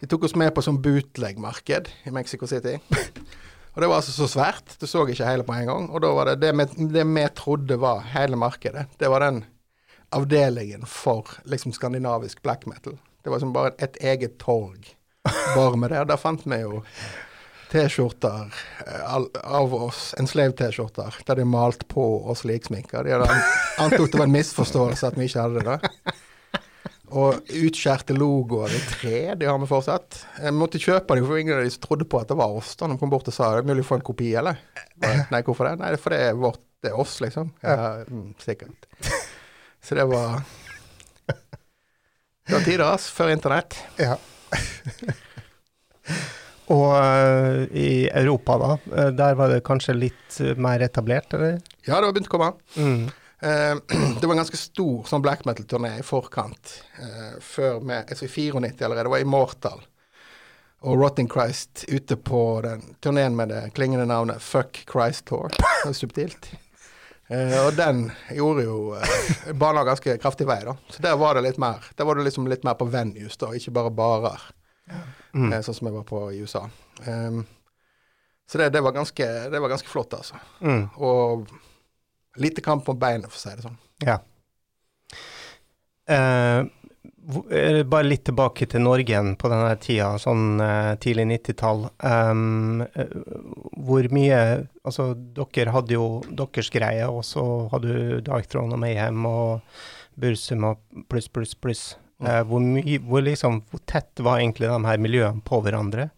De 0.00 0.06
tok 0.10 0.26
oss 0.26 0.34
med 0.38 0.50
på 0.54 0.62
sånn 0.62 0.80
bootleg-marked 0.82 1.90
i 2.06 2.14
Mexico 2.14 2.48
City. 2.50 2.76
Og 3.78 3.82
det 3.82 3.88
var 3.90 4.00
altså 4.00 4.10
så 4.10 4.26
svært. 4.26 4.74
Du 4.80 4.88
så 4.90 5.04
ikke 5.06 5.26
hele 5.26 5.46
på 5.46 5.54
en 5.54 5.68
gang. 5.70 5.84
Og 5.94 6.02
da 6.02 6.10
var 6.10 6.32
det 6.32 6.40
det 6.42 6.50
vi, 7.06 7.26
trodde 7.38 7.78
var 7.78 8.02
hele 8.10 8.34
markedet. 8.34 8.88
Det 8.98 9.10
var 9.10 9.22
den 9.22 9.44
avdelingen 10.10 10.82
for 10.88 11.30
liksom 11.46 11.74
skandinavisk 11.76 12.42
black 12.42 12.66
metal. 12.66 12.96
Det 13.22 13.30
var 13.30 13.38
som 13.38 13.52
bare 13.54 13.76
et 13.78 13.98
eget 14.02 14.38
torg 14.42 14.82
bare 15.54 15.76
med 15.76 15.92
det. 15.94 16.08
Der 16.10 16.18
fant 16.18 16.42
vi 16.42 16.58
jo 16.58 16.82
T-skjorter 17.68 18.54
eh, 18.86 19.16
av 19.44 19.74
oss, 19.74 20.14
en 20.18 20.28
slave-T-skjorter, 20.28 21.18
der 21.26 21.40
de 21.40 21.44
malte 21.44 21.84
på 21.88 22.04
oss 22.30 22.44
liksminker. 22.48 23.04
De 23.04 23.12
hadde 23.12 23.28
antok 23.82 24.08
det 24.12 24.20
var 24.22 24.28
en 24.28 24.36
misforståelse 24.38 25.10
at 25.10 25.18
vi 25.18 25.28
ikke 25.28 25.44
hadde 25.44 25.64
det. 25.66 26.14
Og 27.08 27.52
utskjærte 27.56 28.16
logoer 28.16 28.72
i 28.76 28.80
tre, 28.84 29.20
de 29.40 29.48
har 29.48 29.60
vi 29.60 29.68
fortsatt. 29.68 30.18
Jeg 30.42 30.56
måtte 30.56 30.80
kjøpe 30.80 31.16
dem, 31.16 31.28
for 31.28 31.40
ingen 31.40 31.56
av 31.56 31.64
de 31.64 31.72
trodde 31.80 32.08
på 32.08 32.20
at 32.20 32.28
det 32.32 32.36
var 32.40 32.56
oss. 32.56 32.74
da 32.76 32.88
de 32.90 32.98
kom 33.00 33.12
bort 33.12 33.28
og 33.28 33.36
sa 33.36 33.52
det 33.54 33.64
er 33.64 33.70
mulig 33.70 33.84
å 33.86 33.90
få 33.90 34.00
en 34.00 34.08
kopi, 34.10 34.32
eller? 34.36 34.60
Nei, 35.32 35.42
hvorfor 35.44 35.70
det? 35.70 35.76
Nei, 35.80 35.94
for 36.00 36.16
det 36.16 36.20
er 36.28 36.40
vårt, 36.40 36.60
det 36.84 36.92
er 36.92 37.00
oss, 37.00 37.18
liksom. 37.24 37.52
Ja, 37.64 38.04
mm, 38.08 38.34
sikkert. 38.44 38.88
Så 39.84 39.96
det 39.96 40.08
var 40.08 40.42
Det 42.48 42.56
var 42.56 42.64
tider, 42.64 42.84
ass, 42.88 43.08
før 43.12 43.32
internett. 43.32 43.76
Ja. 44.00 44.16
Og 46.68 46.90
eh, 46.96 47.62
i 47.80 47.90
Europa, 48.12 48.58
da? 48.60 48.72
eh, 48.96 49.10
der 49.16 49.38
var 49.38 49.52
det 49.52 49.64
kanskje 49.66 49.96
litt 49.96 50.40
eh, 50.44 50.58
mer 50.60 50.84
etablert, 50.84 51.32
eller? 51.34 51.60
Ja, 51.86 51.96
det 51.96 52.10
var 52.10 52.16
begynt 52.16 52.30
å 52.30 52.36
komme. 52.36 52.52
Mm. 52.76 53.08
Det 54.18 54.26
var 54.26 54.32
en 54.34 54.40
ganske 54.40 54.58
stor 54.58 55.04
sånn 55.06 55.22
black 55.22 55.44
metal-turné 55.46 55.92
i 56.00 56.02
forkant. 56.02 56.72
før 57.38 57.76
med, 57.86 58.08
altså 58.10 58.26
I 58.26 58.30
94 58.34 58.82
allerede. 58.82 59.04
Det 59.06 59.12
var 59.12 59.22
Immortal 59.22 59.84
og 60.82 60.98
Rotting 60.98 61.28
Christ 61.30 61.84
ute 61.86 62.16
på 62.16 62.40
den 62.66 62.82
turneen 62.98 63.36
med 63.38 63.52
det 63.54 63.60
klingende 63.78 64.08
navnet 64.10 64.42
Fuck 64.42 64.82
Christ 64.90 65.28
Tour. 65.30 65.54
Det 65.84 65.92
var 65.92 65.94
subtilt. 65.94 66.50
Uh, 67.30 67.66
og 67.66 67.74
den 67.76 68.06
gjorde 68.32 68.62
jo 68.64 68.76
uh, 68.96 69.50
bana 69.54 69.82
ganske 69.84 70.16
kraftig 70.18 70.46
vei, 70.48 70.62
da. 70.64 70.74
Så 70.90 71.02
der 71.04 71.18
var 71.20 71.36
det 71.36 71.44
litt 71.44 71.58
mer. 71.60 71.84
Der 71.94 72.08
var 72.08 72.16
det 72.16 72.24
liksom 72.24 72.48
litt 72.48 72.64
mer 72.64 72.78
på 72.78 72.88
venues, 72.88 73.36
da, 73.36 73.50
ikke 73.54 73.74
bare 73.78 73.92
barer. 73.92 74.46
Mm. 75.34 75.52
eh, 75.52 75.62
sånn 75.64 75.76
som 75.76 75.90
jeg 75.90 75.96
var 75.98 76.06
på 76.08 76.22
i 76.32 76.40
USA. 76.42 76.64
Um, 77.06 77.42
så 78.48 78.58
det, 78.58 78.70
det, 78.74 78.80
var 78.80 78.96
ganske, 78.96 79.26
det 79.52 79.60
var 79.60 79.68
ganske 79.68 79.88
flott, 79.88 80.14
altså. 80.16 80.38
Mm. 80.64 80.86
Og 81.04 81.48
lite 82.40 82.64
kamp 82.64 82.86
på 82.86 82.96
beinet, 82.96 83.28
for 83.28 83.36
å 83.36 83.42
si 83.42 83.54
det 83.56 83.66
sånn. 83.66 83.78
Ja. 84.06 84.18
Uh, 86.08 86.64
bare 87.84 88.06
litt 88.06 88.24
tilbake 88.24 88.64
til 88.72 88.80
Norge 88.86 89.12
igjen 89.12 89.34
på 89.36 89.50
denne 89.52 89.74
tida, 89.82 90.14
sånn 90.22 90.62
uh, 90.62 90.94
tidlig 91.02 91.26
90-tall. 91.34 91.84
Um, 92.00 92.86
uh, 92.96 93.14
hvor 93.76 94.08
mye 94.14 94.40
Altså, 94.88 95.10
dere 95.36 95.74
hadde 95.74 95.92
jo 95.92 96.22
deres 96.32 96.70
greie, 96.72 97.04
og 97.04 97.20
så 97.28 97.42
hadde 97.74 97.92
du 97.92 98.20
Dark 98.24 98.48
Throne 98.48 98.72
og 98.72 98.80
Mayhem 98.80 99.26
og 99.28 99.82
Bursum 100.16 100.64
og 100.64 101.04
pluss, 101.12 101.28
pluss, 101.28 101.52
pluss. 101.52 101.82
Eh, 102.24 102.42
hvor, 102.50 102.62
mye, 102.62 102.98
hvor, 103.06 103.22
liksom, 103.22 103.60
hvor 103.70 103.82
tett 103.86 104.22
var 104.24 104.40
egentlig 104.40 104.68
de 104.70 104.78
her 104.86 104.98
miljøene 105.02 105.44
på 105.46 105.60
hverandre? 105.62 106.08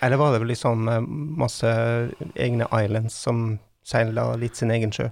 Eller 0.00 0.16
var 0.20 0.32
det 0.32 0.42
vel 0.42 0.52
liksom 0.54 0.88
eh, 0.88 1.00
masse 1.42 1.72
egne 2.34 2.68
islands 2.72 3.16
som 3.26 3.58
seila 3.84 4.30
litt 4.40 4.56
sin 4.56 4.72
egen 4.72 4.92
sjø? 4.94 5.10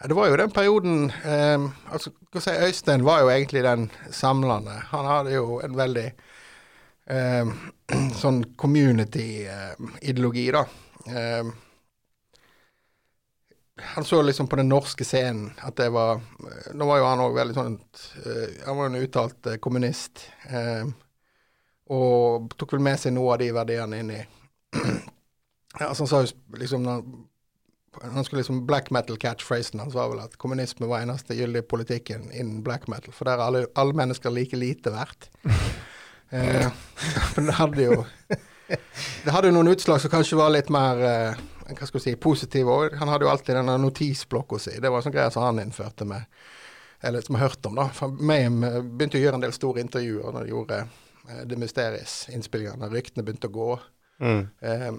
Ja, 0.00 0.08
det 0.08 0.16
var 0.16 0.30
jo 0.30 0.36
den 0.40 0.52
perioden 0.52 1.10
eh, 1.28 1.60
altså, 1.92 2.12
si, 2.40 2.50
Øystein 2.50 3.04
var 3.04 3.20
jo 3.24 3.32
egentlig 3.32 3.64
den 3.64 3.90
samlende. 4.10 4.76
Han 4.92 5.08
hadde 5.08 5.34
jo 5.34 5.60
en 5.64 5.76
veldig 5.76 6.06
eh, 7.16 7.46
sånn 8.22 8.44
community-ideologi, 8.60 10.46
da. 10.56 10.64
Eh, 11.08 11.44
han 13.82 14.04
så 14.04 14.22
liksom 14.22 14.48
på 14.48 14.56
den 14.56 14.68
norske 14.68 15.04
scenen 15.04 15.50
at 15.64 15.76
det 15.76 15.88
var 15.94 16.20
Nå 16.74 16.86
var 16.86 17.00
jo 17.00 17.06
han 17.08 17.22
òg 17.24 17.36
veldig 17.36 17.56
sånn 17.56 17.78
eh, 18.24 18.60
Han 18.66 18.76
var 18.76 18.86
jo 18.86 18.90
en 18.92 19.00
uttalt 19.04 19.48
eh, 19.50 19.60
kommunist. 19.62 20.26
eh, 20.48 20.84
og 21.90 22.52
tok 22.54 22.76
vel 22.76 22.84
med 22.86 23.00
seg 23.02 23.16
noe 23.16 23.34
av 23.34 23.40
de 23.42 23.50
verdiene 23.54 23.98
inn 23.98 24.12
i 24.14 24.20
ja, 25.80 25.88
altså 25.88 26.04
Han 26.04 26.10
sa 26.12 26.22
jo 26.24 26.60
liksom 26.60 26.86
han 27.90 28.22
skulle 28.22 28.44
liksom 28.44 28.60
Black 28.68 28.92
metal 28.94 29.16
catchphrasen 29.18 29.80
hans 29.82 29.96
var 29.98 30.12
vel 30.12 30.20
at 30.22 30.36
kommunisme 30.38 30.86
var 30.86 31.02
eneste 31.02 31.34
gyldige 31.34 31.66
politikken 31.66 32.28
innen 32.30 32.60
black 32.62 32.86
metal, 32.86 33.10
for 33.10 33.26
der 33.26 33.40
er 33.40 33.48
alle, 33.48 33.62
alle 33.74 33.96
mennesker 33.98 34.30
like 34.30 34.56
lite 34.56 34.92
verdt. 34.94 35.26
men 36.30 37.48
det 37.48 37.56
hadde 37.58 37.82
jo 37.82 38.04
Det 39.24 39.32
hadde 39.34 39.50
jo 39.50 39.56
noen 39.56 39.72
utslag 39.72 39.98
som 39.98 40.12
kanskje 40.12 40.38
var 40.38 40.52
litt 40.54 40.70
mer 40.70 41.02
hva 41.78 41.88
skal 41.88 42.02
si, 42.02 42.14
positiv 42.20 42.70
òg. 42.72 42.96
Han 43.00 43.10
hadde 43.12 43.26
jo 43.26 43.30
alltid 43.32 43.56
denne 43.56 43.76
notisblokka 43.80 44.58
si. 44.62 44.78
Det 44.80 44.90
var 44.90 45.00
en 45.00 45.06
sånn 45.08 45.14
greie 45.14 45.34
som 45.34 45.46
han 45.46 45.62
innførte 45.62 46.08
med 46.08 46.26
Eller 47.02 47.24
som 47.24 47.36
jeg 47.36 47.46
hørte 47.46 47.70
om, 47.70 47.78
da. 47.80 47.86
For 47.96 48.12
Mayhem 48.12 48.58
eh, 48.66 48.74
begynte 48.84 49.16
å 49.16 49.22
gjøre 49.22 49.38
en 49.38 49.44
del 49.46 49.54
store 49.56 49.80
intervjuer 49.80 50.34
når 50.34 50.44
de 50.44 50.50
gjorde 50.50 50.80
eh, 50.82 51.38
The 51.48 51.56
Mysteries-innspillingene. 51.56 52.90
Ryktene 52.92 53.24
begynte 53.24 53.48
å 53.48 53.54
gå. 53.54 53.68
Mm. 54.20 54.42
Eh, 54.60 54.90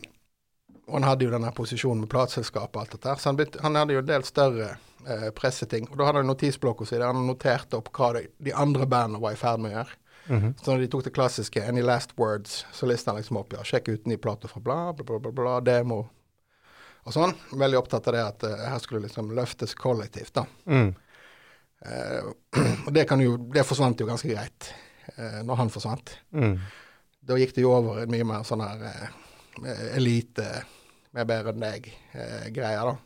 og 0.87 0.95
han 0.97 1.05
hadde 1.05 1.27
jo 1.27 1.33
denne 1.35 1.51
posisjonen 1.53 2.01
med 2.01 2.09
plateselskapet 2.09 2.79
og 2.79 2.81
alt 2.81 2.95
dette 2.95 3.11
her, 3.11 3.21
så 3.21 3.29
han, 3.29 3.37
begynte, 3.37 3.61
han 3.61 3.77
hadde 3.77 3.93
jo 3.93 4.01
en 4.01 4.09
del 4.09 4.25
større 4.25 4.71
uh, 5.05 5.27
presseting. 5.37 5.85
Og 5.91 5.99
da 5.99 6.07
hadde 6.09 6.23
han 6.23 6.31
notisblokka 6.31 6.87
si 6.89 6.97
der 6.97 7.05
han 7.07 7.27
noterte 7.27 7.77
opp 7.77 7.91
hva 7.95 8.09
de, 8.17 8.25
de 8.41 8.55
andre 8.57 8.87
bandene 8.89 9.21
var 9.21 9.37
i 9.37 9.39
ferd 9.39 9.61
med 9.61 9.71
å 9.71 9.75
gjøre. 9.77 9.99
Mhm. 10.31 10.55
Så 10.61 10.71
når 10.71 10.83
de 10.83 10.89
tok 10.93 11.03
det 11.05 11.13
klassiske 11.15 11.63
'Any 11.63 11.81
Last 11.81 12.17
Words', 12.17 12.65
så 12.73 12.89
lista 12.89 13.11
han 13.11 13.21
liksom 13.21 13.37
opp 13.37 13.53
ja, 13.53 13.63
sjekk 13.63 13.89
ut 13.89 14.07
ny 14.07 14.17
plate 14.17 14.47
fra 14.47 14.61
bla, 14.61 14.93
bla, 14.93 15.19
bla, 15.19 15.31
bla, 15.31 15.59
demo 15.59 16.03
og 17.03 17.15
sånn. 17.15 17.33
Veldig 17.57 17.79
opptatt 17.79 18.09
av 18.09 18.15
det 18.15 18.23
at 18.25 18.45
uh, 18.47 18.65
her 18.73 18.81
skulle 18.83 19.05
liksom 19.07 19.31
løftes 19.37 19.75
kollektivt, 19.77 20.33
da. 20.37 20.45
Mm. 20.69 20.91
Uh, 21.81 22.31
og 22.85 22.91
det, 22.93 23.07
kan 23.09 23.21
jo, 23.23 23.37
det 23.53 23.65
forsvant 23.67 24.01
jo 24.01 24.09
ganske 24.09 24.29
greit 24.29 24.71
uh, 25.17 25.41
når 25.47 25.63
han 25.63 25.73
forsvant. 25.73 26.13
Mm. 26.35 26.57
Da 27.21 27.37
gikk 27.37 27.55
det 27.57 27.65
jo 27.65 27.73
over 27.73 28.03
i 28.03 28.09
mye 28.09 28.27
mer 28.27 28.45
sånn 28.47 28.63
her 28.65 28.85
uh, 28.85 29.95
elite, 29.97 30.47
mer 31.15 31.27
bedre 31.29 31.55
enn 31.55 31.65
deg-greier, 31.65 32.93
da. 32.93 32.97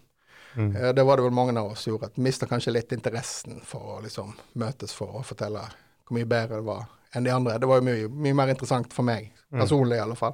Mm. 0.56 0.70
Det 0.96 1.04
var 1.04 1.20
det 1.20 1.26
vel 1.26 1.34
mange 1.36 1.52
av 1.60 1.74
oss 1.74 1.82
gjorde, 1.84 2.08
at 2.14 2.20
mista 2.24 2.48
kanskje 2.48 2.72
litt 2.72 2.94
interessen 2.96 3.58
for 3.68 3.98
å 3.98 4.04
liksom 4.06 4.30
møtes 4.62 4.94
for 4.96 5.18
å 5.20 5.24
fortelle 5.28 5.66
hvor 6.06 6.16
mye 6.16 6.30
bedre 6.32 6.62
det 6.62 6.68
var 6.70 6.86
enn 7.12 7.26
de 7.26 7.34
andre. 7.34 7.58
Det 7.60 7.68
var 7.68 7.82
jo 7.82 7.88
mye, 7.90 8.08
mye 8.08 8.38
mer 8.38 8.54
interessant 8.54 8.94
for 8.96 9.04
meg, 9.08 9.34
Mm. 9.52 9.62
personlig 9.62 9.98
i 9.98 10.02
alle 10.04 10.16
fall. 10.16 10.34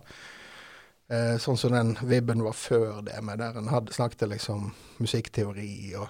Eh, 1.11 1.35
sånn 1.43 1.57
som 1.59 1.73
den 1.75 1.97
vibben 2.07 2.43
var 2.45 2.55
før 2.55 3.01
det, 3.03 3.17
med 3.25 3.41
der 3.41 3.57
en 3.59 3.67
hadde 3.67 3.91
snakket 3.91 4.29
liksom 4.31 4.71
musikkteori 5.03 5.95
og 5.99 6.09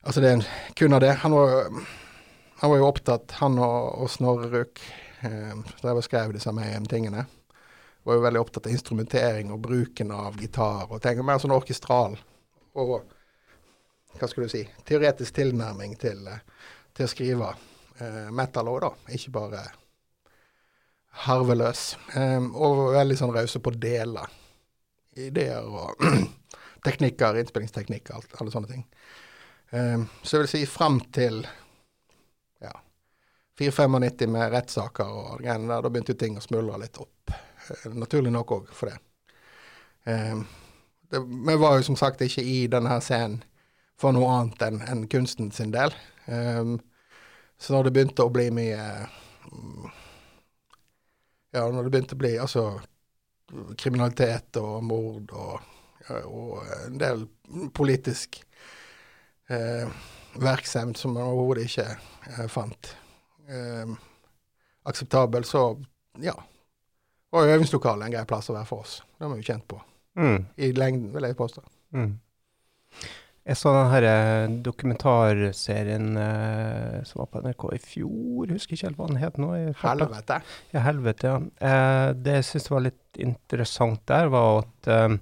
Altså 0.00 0.22
det 0.24 0.28
er 0.30 0.36
en, 0.38 0.44
kun 0.80 0.96
av 0.96 1.02
det. 1.04 1.10
Han 1.20 1.34
var, 1.36 1.66
han 2.62 2.70
var 2.72 2.78
jo 2.80 2.86
opptatt, 2.86 3.34
han 3.36 3.58
og, 3.60 3.98
og 4.00 4.08
Snorre 4.08 4.46
Ruk, 4.48 4.80
eh, 5.28 5.50
drev 5.82 6.00
og 6.00 6.06
skrev 6.06 6.32
disse 6.32 6.54
tingene, 6.88 7.26
var 8.08 8.16
jo 8.16 8.22
veldig 8.24 8.40
opptatt 8.40 8.70
av 8.70 8.72
instrumentering 8.72 9.52
og 9.52 9.60
bruken 9.60 10.14
av 10.16 10.40
gitar 10.40 10.88
og 10.88 11.02
ting. 11.04 11.20
Mer 11.20 11.36
sånn 11.42 11.52
orkestral 11.52 12.16
og 12.80 12.94
hva 14.16 14.30
skal 14.30 14.46
du 14.46 14.48
si, 14.48 14.62
teoretisk 14.88 15.36
tilnærming 15.36 15.98
til, 16.00 16.24
eh, 16.32 16.40
til 16.96 17.04
å 17.04 17.12
skrive 17.12 17.52
eh, 18.00 18.32
metal 18.32 18.72
òg, 18.72 18.80
da. 18.86 18.94
Ikke 19.12 19.36
bare 19.36 19.66
harveløs. 21.26 21.94
Eh, 22.16 22.42
og 22.54 22.92
veldig 22.94 23.18
sånn 23.18 23.34
rause 23.34 23.62
på 23.62 23.72
å 23.72 23.80
dele 23.80 24.26
ideer 25.18 25.66
og 25.66 25.98
teknikker, 26.86 27.38
innspillingsteknikker, 27.40 28.14
alt, 28.14 28.36
alle 28.40 28.54
sånne 28.54 28.70
ting. 28.70 28.86
Eh, 29.70 29.98
så 30.22 30.36
jeg 30.36 30.44
vil 30.44 30.52
si 30.52 30.62
fram 30.70 31.00
til 31.14 31.42
ja, 32.62 32.72
4-95 33.60 34.32
med 34.32 34.50
rettssaker 34.54 35.12
og 35.12 35.44
greiene 35.44 35.70
der, 35.70 35.84
da 35.84 35.92
begynte 35.92 36.14
jo 36.14 36.22
ting 36.22 36.38
å 36.38 36.44
smuldre 36.44 36.80
litt 36.82 37.00
opp. 37.02 37.34
Eh, 37.34 37.86
naturlig 37.94 38.34
nok 38.34 38.56
òg 38.58 38.74
for 38.74 38.92
det. 38.92 38.98
Eh, 40.10 40.36
det. 41.10 41.24
Vi 41.50 41.58
var 41.60 41.78
jo 41.78 41.88
som 41.90 41.98
sagt 41.98 42.22
ikke 42.24 42.44
i 42.44 42.64
denne 42.70 42.92
her 42.92 43.04
scenen 43.04 43.42
for 44.00 44.16
noe 44.16 44.30
annet 44.32 44.62
enn 44.64 44.84
en 44.88 45.08
kunsten 45.12 45.50
sin 45.52 45.74
del. 45.74 45.92
Så 47.60 47.74
når 47.74 47.82
det 47.84 47.90
begynte 47.92 48.24
å 48.24 48.30
bli 48.32 48.46
mye 48.54 48.84
mm, 49.50 49.90
Ja, 51.50 51.66
når 51.66 51.86
det 51.86 51.90
begynte 51.90 52.16
å 52.16 52.20
bli 52.20 52.36
altså 52.38 52.64
kriminalitet 53.78 54.56
og 54.60 54.84
mord 54.86 55.32
og, 55.34 55.70
og 56.30 56.60
en 56.86 57.00
del 57.00 57.24
politisk 57.74 58.38
eh, 59.50 59.90
virksomhet 60.38 61.00
som 61.00 61.16
man 61.16 61.26
overhodet 61.26 61.66
ikke 61.66 61.86
eh, 61.90 62.46
fant 62.50 62.92
eh, 63.48 63.96
akseptabel, 64.86 65.44
så 65.44 65.64
ja, 66.22 66.34
Og 67.30 67.46
øvingslokalet 67.46 68.02
er 68.02 68.06
en 68.08 68.14
grei 68.14 68.26
plass 68.26 68.50
å 68.50 68.54
være 68.56 68.66
for 68.66 68.82
oss. 68.82 68.96
Det 69.14 69.22
har 69.22 69.30
vi 69.34 69.42
jo 69.42 69.46
kjent 69.46 69.66
på. 69.70 69.76
Mm. 70.18 70.46
I 70.56 70.72
lengden, 70.74 71.12
vil 71.14 71.26
jeg 71.28 71.36
påstå. 71.38 71.62
Mm. 71.94 72.16
Jeg 73.50 73.58
så 73.58 73.70
den 73.74 73.88
her 73.90 74.04
eh, 74.06 74.52
dokumentarserien 74.62 76.12
eh, 76.22 77.00
som 77.08 77.24
var 77.24 77.30
på 77.32 77.40
NRK 77.42 77.64
i 77.74 77.80
fjor, 77.82 78.52
husker 78.54 78.76
ikke 78.76 78.86
helt 78.86 79.00
hva 79.00 79.08
den 79.10 79.18
het 79.18 79.40
nå. 79.42 79.48
i. 79.58 79.64
Helvete. 79.80 80.36
Ja, 80.70 80.82
helvete, 80.84 81.32
ja. 81.32 81.40
Eh, 81.66 82.10
det 82.14 82.36
jeg 82.36 82.46
syns 82.46 82.70
var 82.70 82.84
litt 82.84 83.18
interessant 83.18 84.04
der, 84.06 84.30
var 84.30 84.60
at 84.60 84.90
eh, 84.94 85.16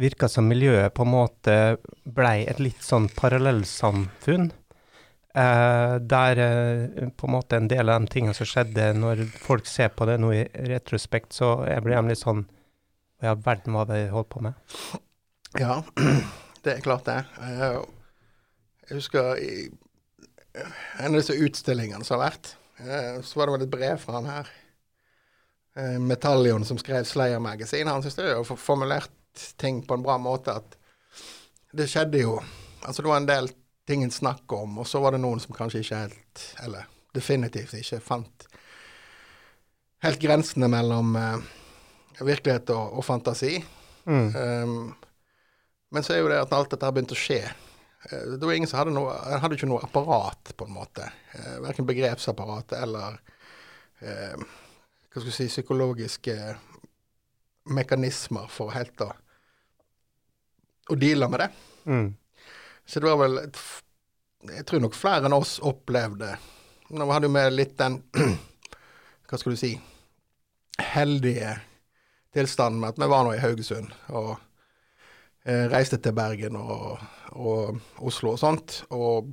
virka 0.00 0.30
som 0.32 0.48
miljøet 0.48 0.94
på 0.96 1.04
en 1.04 1.12
måte 1.12 1.56
blei 2.08 2.46
et 2.48 2.62
litt 2.62 2.80
sånn 2.80 3.10
parallellsamfunn. 3.18 4.48
Eh, 5.34 5.94
der 6.14 6.40
eh, 6.46 7.10
på 7.16 7.28
en 7.28 7.34
måte 7.36 7.60
en 7.60 7.68
del 7.68 7.92
av 7.92 8.00
de 8.00 8.14
tingene 8.14 8.36
som 8.36 8.48
skjedde, 8.48 8.94
når 8.96 9.26
folk 9.44 9.68
ser 9.68 9.92
på 9.92 10.08
det 10.08 10.16
nå 10.24 10.32
i 10.36 10.46
retrospekt, 10.72 11.36
så 11.36 11.58
jeg 11.68 11.84
blir 11.84 11.98
jeg 11.98 12.14
litt 12.14 12.24
sånn 12.24 12.46
Ja, 13.22 13.36
verden 13.38 13.76
det 13.76 14.00
de 14.00 14.08
holdt 14.10 14.32
på 14.32 14.40
med? 14.42 14.56
Ja, 15.60 15.82
det 16.64 16.76
er 16.76 16.84
klart 16.84 17.04
det. 17.08 17.18
Eh, 17.42 17.80
Jeg 18.88 18.98
husker 18.98 19.38
i 19.40 19.52
en 21.00 21.14
av 21.14 21.16
disse 21.16 21.32
utstillingene 21.38 22.04
som 22.04 22.18
har 22.18 22.30
vært, 22.30 22.54
eh, 22.82 23.20
så 23.24 23.38
var 23.38 23.46
det 23.48 23.54
vel 23.54 23.62
et 23.66 23.72
brev 23.72 23.98
fra 24.02 24.18
han 24.18 24.26
her. 24.28 24.50
eh, 25.76 25.98
Metallion 25.98 26.64
som 26.64 26.76
skrev 26.78 27.04
Slayer 27.08 27.38
Magazine. 27.40 27.88
Han 27.90 28.02
syntes 28.02 28.16
det 28.16 28.34
var 28.36 28.56
formulert 28.60 29.10
ting 29.56 29.82
på 29.86 29.94
en 29.94 30.02
bra 30.04 30.18
måte 30.18 30.52
at 30.56 30.76
det 31.72 31.88
skjedde 31.88 32.20
jo 32.20 32.42
Altså 32.84 33.02
det 33.02 33.08
var 33.08 33.16
en 33.20 33.26
del 33.28 33.46
ting 33.86 34.02
en 34.02 34.10
snakket 34.10 34.52
om, 34.58 34.78
og 34.78 34.86
så 34.86 34.98
var 35.00 35.12
det 35.14 35.20
noen 35.22 35.38
som 35.40 35.54
kanskje 35.54 35.80
ikke 35.84 36.00
helt, 36.00 36.40
eller 36.64 36.88
definitivt 37.14 37.74
ikke 37.78 38.00
fant 38.02 38.46
helt 40.02 40.18
grensene 40.18 40.66
mellom 40.68 41.14
virkelighet 42.18 42.70
og, 42.74 42.98
og 42.98 43.04
fantasi. 43.06 43.60
Mm. 44.04 44.34
Um, 44.34 44.94
men 45.92 46.04
så 46.04 46.14
er 46.14 46.22
jo 46.22 46.30
det 46.32 46.40
at 46.40 46.50
når 46.50 46.62
alt 46.62 46.72
dette 46.72 46.88
her 46.88 46.94
begynte 46.96 47.16
å 47.16 47.20
skje 47.20 47.40
eh, 47.44 48.22
Det 48.32 48.40
var 48.40 48.56
ingen 48.56 48.70
som 48.70 48.80
hadde 48.80 48.94
noe 48.96 49.12
hadde 49.12 49.58
ikke 49.58 49.68
noe 49.68 49.84
apparat, 49.84 50.54
på 50.56 50.66
en 50.66 50.76
måte. 50.76 51.08
Uh, 51.34 51.58
verken 51.66 51.88
begrepsapparat 51.88 52.72
eller 52.80 53.18
eh, 54.00 54.36
Hva 54.36 55.18
skal 55.18 55.28
vi 55.28 55.36
si 55.36 55.50
Psykologiske 55.52 56.36
mekanismer 57.76 58.48
for 58.50 58.72
helt 58.76 59.04
å 59.04 59.12
Å 60.90 60.96
deale 60.98 61.28
med 61.30 61.44
det. 61.44 61.50
Mm. 61.86 62.08
Så 62.84 63.00
det 63.00 63.06
var 63.06 63.20
vel 63.20 63.38
Jeg 64.50 64.64
tror 64.66 64.82
nok 64.82 64.96
flere 64.98 65.28
enn 65.28 65.36
oss 65.36 65.58
opplevde 65.62 66.32
Nå 66.92 67.06
hadde 67.12 67.28
jo 67.28 67.36
vi 67.36 67.44
litt 67.52 67.76
den 67.78 68.00
Hva 69.28 69.38
skal 69.38 69.54
du 69.54 69.60
si 69.60 69.76
heldige 70.82 71.52
tilstanden 72.32 72.80
med 72.80 72.94
at 72.94 72.98
vi 73.00 73.08
var 73.12 73.24
nå 73.24 73.34
i 73.36 73.40
Haugesund 73.42 73.92
og 74.08 74.32
eh, 74.32 74.48
reiste 75.44 75.98
til 75.98 76.14
Bergen 76.14 76.54
og, 76.54 77.00
og 77.34 77.80
Oslo 77.98 78.36
og 78.36 78.38
sånt. 78.38 78.76
Og 78.94 79.32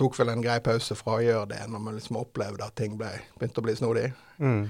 tok 0.00 0.16
vel 0.18 0.32
en 0.32 0.44
grei 0.44 0.58
pause 0.64 0.96
fra 0.98 1.18
å 1.18 1.24
gjøre 1.24 1.50
det 1.52 1.60
når 1.68 1.82
man 1.84 1.98
liksom 1.98 2.18
opplevde 2.22 2.64
at 2.64 2.76
ting 2.78 2.96
ble, 3.00 3.10
begynte 3.38 3.60
å 3.60 3.66
bli 3.66 3.74
snodig. 3.76 4.06
Mm. 4.40 4.64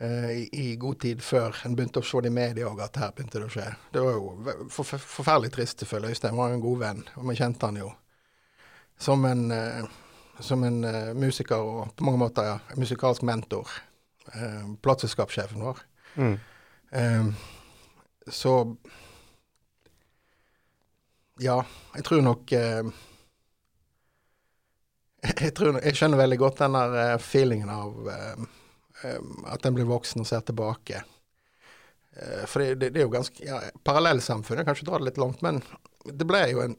Eh, 0.00 0.30
i, 0.32 0.44
I 0.52 0.76
god 0.80 1.00
tid 1.00 1.20
før 1.20 1.56
en 1.66 1.74
begynte 1.76 2.00
å 2.00 2.06
se 2.06 2.22
det 2.24 2.30
i 2.30 2.32
media 2.32 2.68
òg 2.70 2.78
at 2.80 2.96
her 3.02 3.10
begynte 3.16 3.42
det 3.42 3.50
å 3.50 3.52
skje. 3.52 3.66
Det 3.92 4.04
var 4.04 4.14
jo 4.16 4.68
for, 4.72 4.88
forferdelig 4.96 5.50
trist 5.52 5.82
selvfølgelig. 5.82 6.16
Øystein 6.16 6.38
var 6.38 6.48
jo 6.48 6.56
en 6.56 6.62
god 6.64 6.78
venn, 6.84 7.02
og 7.18 7.26
vi 7.28 7.36
kjente 7.36 7.68
han 7.68 7.80
jo 7.82 7.90
som 9.00 9.24
en, 9.28 9.50
eh, 9.50 9.84
som 10.40 10.64
en 10.64 10.84
eh, 10.88 11.12
musiker 11.16 11.60
og 11.60 11.92
på 11.96 12.06
mange 12.08 12.22
måter 12.22 12.48
ja, 12.48 12.56
en 12.72 12.80
musikalsk 12.80 13.24
mentor. 13.28 13.68
Uh, 14.30 14.76
Plateselskapssjefen 14.84 15.62
vår. 15.64 15.78
Mm. 16.20 16.34
Eh, 16.96 17.30
så 18.30 18.52
Ja, 21.40 21.60
jeg 21.96 22.04
tror 22.04 22.20
nok 22.24 22.52
eh, 22.52 22.90
jeg, 25.44 25.52
tror, 25.56 25.78
jeg 25.80 25.96
skjønner 25.96 26.20
veldig 26.20 26.38
godt 26.40 26.60
den 26.64 26.76
der 26.76 26.98
eh, 27.04 27.14
feelingen 27.22 27.70
av 27.72 28.10
eh, 28.12 28.44
eh, 29.04 29.32
at 29.52 29.64
en 29.66 29.76
blir 29.76 29.88
voksen 29.88 30.22
og 30.24 30.28
ser 30.28 30.44
tilbake. 30.48 31.02
Eh, 32.16 32.44
for 32.50 32.62
det, 32.64 32.74
det, 32.80 32.92
det 32.94 33.02
er 33.02 33.08
jo 33.08 33.14
ganske 33.14 33.44
ja, 33.46 33.60
Parallellsamfunnet, 33.86 34.66
kanskje 34.68 34.88
dra 34.88 35.00
det 35.00 35.10
litt 35.10 35.20
langt, 35.22 35.42
men 35.46 35.62
det 36.04 36.28
ble 36.28 36.44
jo 36.52 36.64
en 36.68 36.78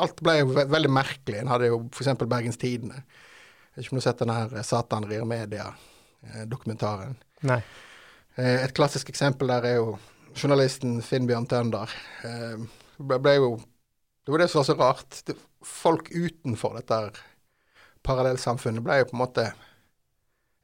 Alt 0.00 0.22
ble 0.24 0.38
jo 0.38 0.46
ve 0.56 0.62
veldig 0.72 0.88
merkelig. 0.88 1.36
En 1.42 1.50
hadde 1.52 1.68
jo 1.68 1.82
f.eks. 1.92 2.08
Bergens 2.24 2.56
Tidende. 2.60 2.96
Jeg 2.96 3.76
vet 3.76 3.84
ikke 3.84 3.92
om 3.92 3.98
du 3.98 4.00
har 4.00 4.06
sett 4.06 4.22
den 4.22 4.32
her 4.32 4.54
eh, 4.56 4.64
'Satan 4.64 5.04
rir 5.08 5.24
media'-dokumentaren. 5.28 7.12
Nei. 7.48 7.58
Eh, 8.40 8.64
Et 8.64 8.72
klassisk 8.76 9.10
eksempel 9.12 9.52
der 9.52 9.68
er 9.68 9.74
jo 9.76 9.98
journalisten 10.32 11.02
Finnbjørn 11.04 11.48
Tønder. 11.48 11.92
Eh, 12.24 12.64
ble, 12.98 13.18
ble 13.22 13.34
jo, 13.38 13.50
det 14.24 14.34
var 14.34 14.42
det 14.42 14.48
som 14.52 14.60
var 14.60 14.68
så 14.68 14.76
rart. 14.78 15.20
Det, 15.26 15.36
folk 15.66 16.10
utenfor 16.10 16.78
dette 16.78 17.00
parallellsamfunnet 18.06 18.84
ble 18.86 19.00
jo 19.00 19.08
på 19.10 19.16
en 19.16 19.22
måte 19.24 19.46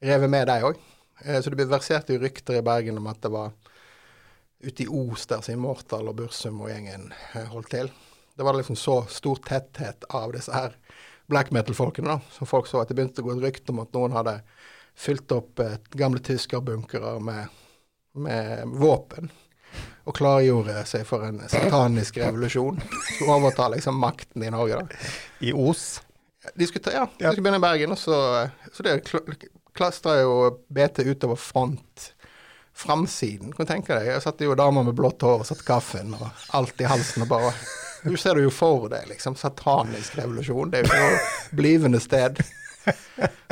revet 0.03 0.31
med, 0.31 0.47
de 0.47 0.69
òg. 0.69 0.79
Eh, 1.25 1.39
så 1.41 1.51
det 1.51 1.69
verserte 1.71 2.15
jo 2.15 2.23
rykter 2.23 2.59
i 2.59 2.65
Bergen 2.65 2.99
om 2.99 3.09
at 3.11 3.21
det 3.23 3.31
var 3.33 3.53
ute 4.63 4.85
i 4.85 4.87
Os 4.87 5.27
der 5.27 5.43
sin 5.43 5.59
Mortal 5.59 6.07
og 6.07 6.17
Bursum 6.19 6.61
og 6.63 6.71
gjengen 6.71 7.09
eh, 7.33 7.47
holdt 7.51 7.73
til. 7.75 7.91
Det 8.33 8.45
var 8.45 8.57
liksom 8.57 8.79
så 8.79 9.03
stor 9.11 9.41
tetthet 9.45 10.07
av 10.09 10.33
disse 10.33 10.53
her 10.53 10.77
black 11.31 11.51
metal-folkene, 11.55 12.15
da, 12.15 12.19
som 12.31 12.47
folk 12.49 12.67
så 12.67 12.81
at 12.81 12.89
det 12.91 12.97
begynte 12.97 13.23
å 13.23 13.27
gå 13.27 13.35
et 13.37 13.45
rykte 13.45 13.71
om 13.71 13.83
at 13.83 13.93
noen 13.95 14.15
hadde 14.15 14.39
fylt 14.95 15.31
opp 15.35 15.61
eh, 15.63 15.77
gamle 15.95 16.23
tyskerbunkere 16.23 17.15
med, 17.23 17.61
med 18.13 18.75
våpen. 18.79 19.31
Og 20.05 20.15
klargjorde 20.17 20.81
seg 20.89 21.05
for 21.07 21.23
en 21.27 21.37
satanisk 21.47 22.17
revolusjon. 22.19 22.81
Skulle 23.13 23.37
overta 23.37 23.69
liksom 23.71 23.95
makten 24.01 24.43
i 24.43 24.49
Norge. 24.51 24.81
da. 24.81 24.97
I 25.47 25.53
Os. 25.55 26.01
De 26.59 26.67
skulle, 26.67 26.83
ta, 26.83 26.91
ja, 26.91 27.05
de 27.17 27.29
skulle 27.31 27.45
begynne 27.45 27.61
i 27.61 27.63
Bergen, 27.63 27.93
og 27.95 27.99
så, 28.01 28.17
så 28.75 28.83
det 28.83 28.97
kl- 29.07 29.47
klastra 29.73 30.17
jo 30.19 30.33
BT 30.67 31.05
utover 31.07 31.39
front. 31.39 32.09
Framsiden, 32.75 33.53
kan 33.53 33.65
du 33.65 33.69
tenke 33.69 33.93
deg. 33.95 34.09
Jeg 34.11 34.23
satt 34.25 34.41
jo 34.41 34.55
damer 34.57 34.83
med 34.83 34.95
blått 34.97 35.21
hår 35.23 35.43
og 35.43 35.47
satt 35.47 35.61
kaffen 35.67 36.15
og 36.17 36.25
alt 36.57 36.81
i 36.81 36.87
halsen 36.89 37.23
og 37.23 37.29
bare 37.31 37.51
Du 38.03 38.17
ser 38.19 38.35
det 38.35 38.43
jo 38.43 38.51
for 38.51 38.89
deg, 38.91 39.05
liksom. 39.07 39.37
Satanisk 39.39 40.17
revolusjon. 40.19 40.73
Det 40.73 40.81
er 40.81 40.83
jo 40.83 40.89
ikke 40.89 41.03
noe 41.05 41.55
blivende 41.55 42.01
sted 42.03 42.41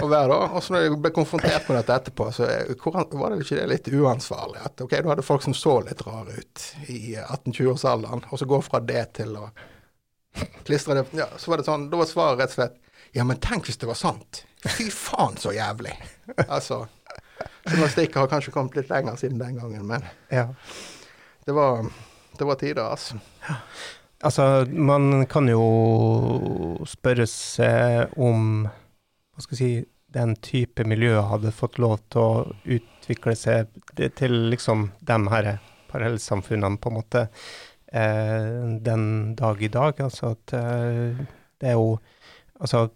å 0.02 0.08
være. 0.12 0.38
Og 0.56 0.62
så 0.64 0.74
når 0.76 0.86
jeg 0.86 1.00
ble 1.04 1.12
konfrontert 1.16 1.68
med 1.70 1.78
dette 1.82 1.98
etterpå, 2.02 2.30
så 2.36 2.48
var 2.48 3.34
det 3.36 3.42
ikke 3.46 3.60
det 3.60 3.68
litt 3.72 3.90
uansvarlig? 3.94 4.62
At 4.68 4.84
ok, 4.86 4.96
du 5.04 5.10
hadde 5.12 5.26
folk 5.26 5.44
som 5.46 5.56
så 5.58 5.78
litt 5.86 6.02
rare 6.08 6.38
ut 6.40 6.66
i 6.92 7.16
18-20-årsalderen, 7.22 8.26
og 8.30 8.40
så 8.42 8.48
gå 8.50 8.62
fra 8.66 8.82
det 8.84 9.06
til 9.22 9.36
å 9.40 9.50
klistre 10.64 10.96
det 11.02 11.06
Ja, 11.20 11.28
så 11.38 11.52
var 11.52 11.60
det 11.60 11.68
sånn, 11.68 11.90
da 11.92 12.00
var 12.00 12.08
svaret 12.08 12.40
rett 12.40 12.54
og 12.54 12.60
slett 12.62 12.78
Ja, 13.18 13.26
men 13.28 13.40
tenk 13.44 13.66
hvis 13.68 13.76
det 13.82 13.90
var 13.90 13.98
sant. 14.00 14.46
Fy 14.64 14.86
faen, 14.94 15.36
så 15.42 15.52
jævlig. 15.52 15.92
Altså 16.48 16.86
Journalistikk 17.66 18.16
har 18.16 18.30
kanskje 18.32 18.54
kommet 18.56 18.78
litt 18.80 18.90
lenger 18.94 19.18
siden 19.20 19.42
den 19.42 19.58
gangen, 19.60 19.84
men 19.90 20.06
Ja. 20.32 20.46
det 21.46 21.52
var, 21.58 21.84
det 22.38 22.48
var 22.48 22.56
tider, 22.62 22.84
altså. 22.86 23.18
Altså, 24.24 24.66
man 24.70 25.26
kan 25.26 25.48
jo 25.50 25.66
spørre 26.88 27.26
seg 27.28 28.14
om 28.22 28.68
Hva 29.32 29.44
skal 29.46 29.58
jeg 29.58 29.62
si 29.62 29.90
Den 30.12 30.34
type 30.44 30.84
miljø 30.84 31.22
hadde 31.24 31.54
fått 31.56 31.78
lov 31.80 32.02
til 32.12 32.20
å 32.20 32.56
utvikle 32.76 33.32
seg 33.40 33.70
til 33.96 34.34
liksom 34.52 34.90
de 35.08 35.18
her 35.32 35.48
parallellsamfunnene, 35.88 36.80
på 36.84 36.92
en 36.92 36.98
måte, 36.98 37.22
eh, 37.88 38.60
den 38.84 39.06
dag 39.40 39.64
i 39.64 39.70
dag. 39.72 40.02
Altså 40.04 40.34
at 40.36 40.54
eh, 40.58 41.22
det 41.60 41.72
er 41.72 41.80
jo 41.80 42.00
Altså, 42.62 42.92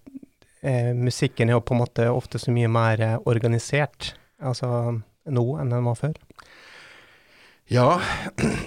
eh, 0.61 0.91
musikken 0.93 1.49
er 1.49 1.55
jo 1.55 1.63
på 1.65 1.73
en 1.73 1.79
måte 1.81 2.03
ofte 2.11 2.37
så 2.37 2.51
mye 2.53 2.67
mer 2.69 2.99
organisert 3.25 4.11
altså, 4.37 5.01
nå 5.25 5.45
enn 5.57 5.73
den 5.73 5.87
var 5.87 5.97
før. 5.97 6.17
Ja, 7.71 7.99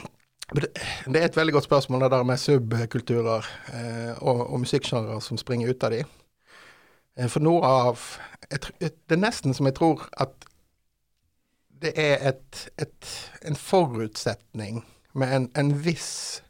det 0.58 1.20
er 1.20 1.28
et 1.28 1.36
veldig 1.38 1.54
godt 1.54 1.68
spørsmål, 1.68 2.02
det 2.02 2.10
der 2.16 2.26
med 2.26 2.40
subkulturer 2.42 3.46
eh, 3.70 4.14
og, 4.18 4.42
og 4.48 4.64
musikksjangre 4.64 5.20
som 5.22 5.38
springer 5.38 5.70
ut 5.70 5.86
av 5.86 5.94
de. 5.94 6.02
Eh, 7.18 7.28
for 7.28 7.42
noe 7.44 7.66
av 7.66 8.04
jeg, 8.48 8.70
Det 8.80 9.16
er 9.16 9.20
nesten 9.20 9.54
som 9.56 9.66
jeg 9.68 9.76
tror 9.78 10.06
at 10.20 10.46
det 11.78 11.92
er 11.94 12.16
et, 12.32 12.64
et, 12.82 13.08
en 13.46 13.54
forutsetning 13.54 14.80
med 15.14 15.34
en, 15.34 15.44
en 15.54 15.68
viss 15.84 16.40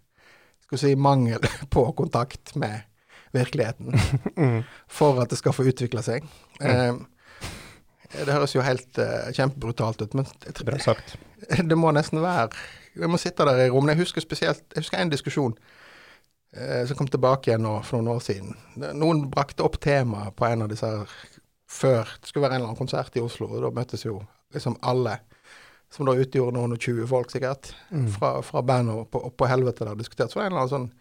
skal 0.64 0.80
si, 0.80 0.94
mangel 0.96 1.44
på 1.74 1.84
kontakt 1.96 2.54
med 2.56 2.80
virkeligheten 3.36 3.92
Mm. 4.38 4.62
for 4.88 5.20
at 5.20 5.30
det 5.30 5.38
skal 5.38 5.52
få 5.52 5.66
utvikle 5.68 6.02
seg. 6.02 6.24
Eh, 6.64 6.94
det 8.14 8.32
høres 8.32 8.54
jo 8.54 8.64
helt 8.64 8.98
eh, 9.02 9.28
kjempebrutalt 9.36 10.00
ut, 10.00 10.14
men 10.16 10.24
jeg 10.46 10.54
det, 10.64 11.64
det 11.70 11.76
må 11.78 11.90
nesten 11.92 12.22
være 12.24 12.48
Jeg 12.96 13.10
må 13.10 13.20
sitte 13.20 13.44
der 13.44 13.66
i 13.66 13.70
rommet. 13.70 13.92
Jeg 13.96 14.06
husker 14.06 14.24
spesielt 14.24 14.64
Jeg 14.74 14.80
husker 14.86 14.98
en 14.98 15.12
diskusjon 15.12 15.58
som 16.88 16.96
kom 16.96 17.08
tilbake 17.12 17.50
igjen 17.50 17.62
nå 17.62 17.74
for 17.84 17.98
noen 17.98 18.14
år 18.16 18.22
siden. 18.24 18.54
Noen 18.96 19.26
brakte 19.30 19.62
opp 19.66 19.76
temaet 19.84 20.34
på 20.36 20.46
en 20.48 20.62
av 20.64 20.70
disse 20.72 20.86
her 20.88 21.10
før 21.68 22.08
Det 22.22 22.30
skulle 22.30 22.46
være 22.46 22.54
en 22.56 22.62
eller 22.62 22.70
annen 22.70 22.78
konsert 22.80 23.16
i 23.16 23.20
Oslo, 23.20 23.50
og 23.52 23.60
da 23.60 23.68
møttes 23.76 24.06
jo 24.06 24.22
liksom 24.56 24.78
alle 24.88 25.18
som 25.92 26.06
da 26.08 26.14
utgjorde 26.16 26.54
noen 26.56 26.72
og 26.72 26.80
20 26.80 27.06
folk, 27.08 27.30
sikkert, 27.32 27.74
Mm. 27.90 28.06
fra, 28.12 28.30
fra 28.44 28.62
band 28.62 28.90
og 28.90 29.10
på, 29.10 29.20
på 29.36 29.46
helvete 29.48 29.84
der 29.84 29.94
diskutert. 29.96 30.30
Så 30.32 30.36
var 30.40 30.44
det 30.48 30.52
en 30.52 30.56
eller 30.56 30.64
annen 30.66 30.88
sånn 30.88 30.92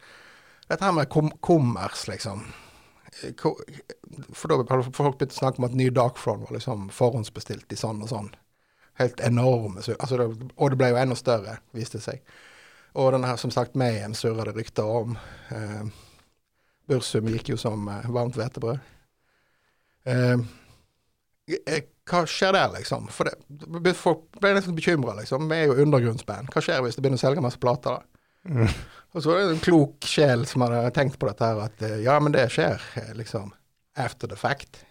Dette 0.68 0.84
her 0.84 0.92
med 0.92 1.08
kom 1.10 1.30
kommers, 1.40 2.08
liksom. 2.12 2.42
Eh, 3.24 3.32
For 4.36 4.48
da 4.52 4.58
hadde 4.68 4.92
folk 4.96 5.16
begynt 5.18 5.32
å 5.32 5.40
snakke 5.40 5.60
om 5.62 5.68
at 5.70 5.76
ny 5.80 5.88
Dark 5.96 6.18
Throne 6.20 6.44
var 6.44 6.52
liksom 6.58 6.90
forhåndsbestilt 6.92 7.72
i 7.72 7.80
sånn 7.80 8.02
og 8.04 8.10
sånn. 8.12 8.30
Helt 9.00 9.20
enorme 9.24 9.82
Så, 9.86 9.96
altså 10.00 10.18
det, 10.18 10.52
Og 10.58 10.72
det 10.72 10.78
ble 10.82 10.90
jo 10.92 11.00
enda 11.00 11.16
større, 11.16 11.60
viste 11.74 12.00
det 12.00 12.04
seg. 12.04 12.20
Og 12.98 13.12
denne 13.14 13.30
her, 13.30 13.38
som 13.38 13.54
sagt, 13.54 13.78
Mayhem 13.78 14.16
surra 14.18 14.48
det 14.48 14.56
rykter 14.58 14.88
om. 14.90 15.18
Eh, 15.54 15.90
Bursum 16.90 17.28
gikk 17.30 17.52
jo 17.54 17.60
som 17.62 17.86
eh, 17.92 18.08
varmt 18.14 18.38
hvetebrød. 18.40 18.80
Eh, 20.08 20.40
eh, 21.60 21.84
hva 22.08 22.24
skjer 22.30 22.56
der, 22.56 22.72
liksom? 22.78 23.10
For 23.14 23.28
det, 23.28 23.94
folk 24.00 24.26
ble 24.42 24.54
nesten 24.56 24.78
bekymra, 24.78 25.18
liksom. 25.20 25.50
Vi 25.52 25.60
er 25.60 25.70
jo 25.70 25.82
undergrunnsband. 25.84 26.50
Hva 26.54 26.64
skjer 26.64 26.82
hvis 26.86 26.98
det 26.98 27.04
begynner 27.04 27.20
å 27.20 27.26
selge 27.26 27.44
masse 27.44 27.62
plater, 27.62 28.00
da? 28.00 28.24
Mm. 28.48 28.72
Og 29.16 29.24
så 29.24 29.34
er 29.34 29.44
det 29.44 29.56
en 29.58 29.64
klok 29.64 30.08
sjel 30.08 30.46
som 30.48 30.64
hadde 30.64 30.82
tenkt 30.96 31.18
på 31.20 31.28
dette 31.30 31.48
her, 31.48 31.62
at 31.68 31.84
eh, 31.84 32.00
ja, 32.06 32.18
men 32.24 32.36
det 32.36 32.48
skjer 32.54 32.82
eh, 33.02 33.14
liksom 33.20 33.52
after 34.00 34.30
the 34.32 34.40
fact. 34.40 34.84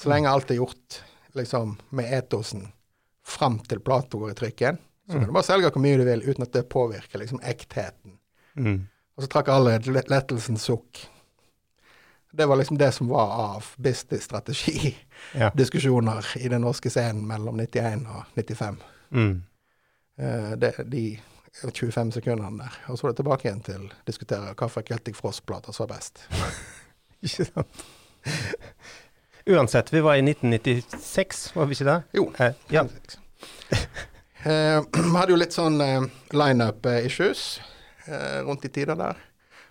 Så 0.00 0.10
lenge 0.10 0.30
alt 0.30 0.50
er 0.50 0.58
gjort 0.60 1.00
liksom 1.38 1.78
med 1.94 2.12
etosen 2.14 2.68
fram 3.24 3.58
til 3.64 3.80
plata 3.80 4.18
går 4.20 4.34
i 4.34 4.38
trykken, 4.38 4.78
så 5.06 5.12
kan 5.18 5.26
du 5.28 5.32
bare 5.36 5.44
selge 5.46 5.68
hvor 5.70 5.82
mye 5.84 5.98
du 6.00 6.04
vil 6.06 6.22
uten 6.30 6.42
at 6.46 6.52
det 6.56 6.68
påvirker 6.72 7.18
liksom 7.20 7.40
ektheten. 7.44 8.12
Mm. 8.56 8.78
Og 9.16 9.22
så 9.22 9.28
trakk 9.30 9.48
alle 9.52 9.74
et 9.76 9.86
let- 9.86 10.08
lettelsens 10.10 10.62
sukk. 10.66 10.92
Det 12.34 12.46
var 12.50 12.56
liksom 12.58 12.78
det 12.78 12.88
som 12.94 13.08
var 13.08 13.28
av 13.54 13.64
business-strategi-diskusjoner 13.78 16.26
Ja. 16.34 16.40
i 16.40 16.48
den 16.48 16.60
norske 16.60 16.90
scenen 16.90 17.26
mellom 17.26 17.56
91 17.60 18.06
og 18.10 18.24
95. 18.34 18.76
Mm. 19.10 19.42
Uh, 20.18 20.52
det, 20.58 20.72
de 20.90 21.18
25 21.62 22.12
sekundene 22.12 22.58
der. 22.58 22.72
Og 22.88 22.98
så 22.98 23.02
var 23.06 23.10
det 23.12 23.16
tilbake 23.22 23.44
igjen 23.48 23.62
til 23.62 23.80
å 23.86 23.90
diskutere 24.06 24.54
hvilke 24.54 24.82
Celtic 24.88 25.14
Frost-plater 25.16 25.72
som 25.72 25.86
var 25.86 25.94
best. 25.96 26.18
Ikke 27.24 27.44
sant? 27.44 27.84
Uansett, 29.46 29.92
vi 29.92 30.00
var 30.00 30.14
i 30.16 30.22
1996, 30.24 31.52
var 31.56 31.66
vi 31.68 31.72
ikke 31.76 31.84
det? 31.90 31.98
Jo. 32.16 32.30
Eh, 32.40 32.52
ja. 32.72 32.82
Eh, 34.44 34.82
Vi 34.92 35.16
hadde 35.16 35.32
jo 35.32 35.38
litt 35.40 35.54
sånn 35.56 35.78
eh, 35.80 36.04
lineup-issues 36.36 37.44
eh, 38.04 38.42
rundt 38.44 38.66
i 38.68 38.70
tida 38.72 38.96
der. 38.98 39.20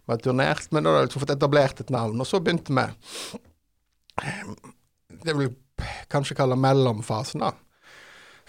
Vi 0.04 0.12
hadde 0.12 0.26
turnert, 0.26 0.66
men 0.74 0.84
da 0.84 0.96
hadde 0.96 1.04
vi 1.04 1.10
liksom 1.12 1.24
fått 1.24 1.36
etablert 1.36 1.84
et 1.84 1.94
navn. 1.94 2.18
Og 2.20 2.28
så 2.28 2.42
begynte 2.42 2.74
vi 2.74 2.86
Det 5.24 5.36
vil 5.38 5.54
kanskje 6.12 6.38
kalle 6.38 6.58
mellomfasen, 6.58 7.46
da. 7.46 7.54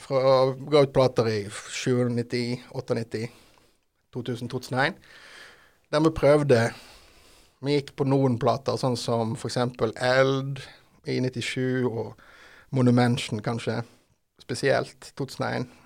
Fra 0.01 0.17
å 0.17 0.39
gå 0.57 0.83
ut 0.85 0.97
plater 0.97 1.29
i 1.31 1.39
97, 1.45 2.09
98, 2.73 3.29
2000, 4.17 4.51
2001. 4.51 4.99
Der 5.93 6.03
vi 6.09 6.17
prøvde 6.17 6.65
Vi 7.65 7.79
gikk 7.79 7.95
på 7.97 8.05
noen 8.09 8.41
plater, 8.41 8.77
sånn 8.81 8.97
som 9.01 9.37
f.eks. 9.37 9.61
Eld 10.01 10.65
i 11.09 11.21
97 11.21 11.85
og 11.85 12.17
Monumention, 12.75 13.41
kanskje. 13.45 13.83
Spesielt 14.43 15.13
2001 15.17 15.84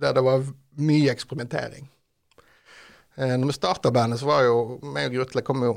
der 0.00 0.16
det 0.16 0.24
var 0.24 0.46
mye 0.76 1.12
eksperimentering. 1.12 1.88
Eh, 3.16 3.36
når 3.38 3.46
vi 3.46 3.52
starta 3.56 3.90
bandet, 3.90 4.20
så 4.20 4.28
var 4.28 4.44
jo 4.44 4.56
meg 4.84 5.10
og 5.10 5.20
Grutle 5.20 5.44
kom 5.44 5.62
jo 5.64 5.76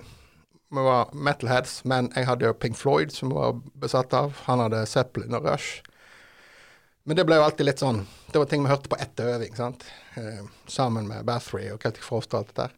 Vi 0.69 0.81
var 0.85 1.09
metalheads, 1.17 1.79
men 1.89 2.11
jeg 2.13 2.27
hadde 2.27 2.45
jo 2.45 2.53
Pink 2.53 2.75
Floyd, 2.77 3.09
som 3.09 3.31
vi 3.31 3.35
var 3.39 3.55
besatt 3.81 4.13
av. 4.13 4.35
Han 4.45 4.59
hadde 4.61 4.83
Zeppelin 4.85 5.33
og 5.33 5.47
Rush. 5.47 5.79
Men 7.09 7.17
det 7.17 7.23
ble 7.25 7.39
jo 7.39 7.45
alltid 7.47 7.65
litt 7.65 7.81
sånn 7.81 8.03
Det 8.29 8.37
var 8.37 8.45
ting 8.45 8.61
vi 8.61 8.69
hørte 8.69 8.91
på 8.91 8.99
etter 9.01 9.31
øving, 9.33 9.55
sant. 9.57 9.87
Eh, 10.13 10.43
sammen 10.69 11.07
med 11.09 11.25
Bathory 11.25 11.71
og 11.73 11.81
Celtic 11.81 12.05
Frost 12.05 12.35
og 12.35 12.43
alt 12.43 12.51
det 12.51 12.67
der. 12.67 12.75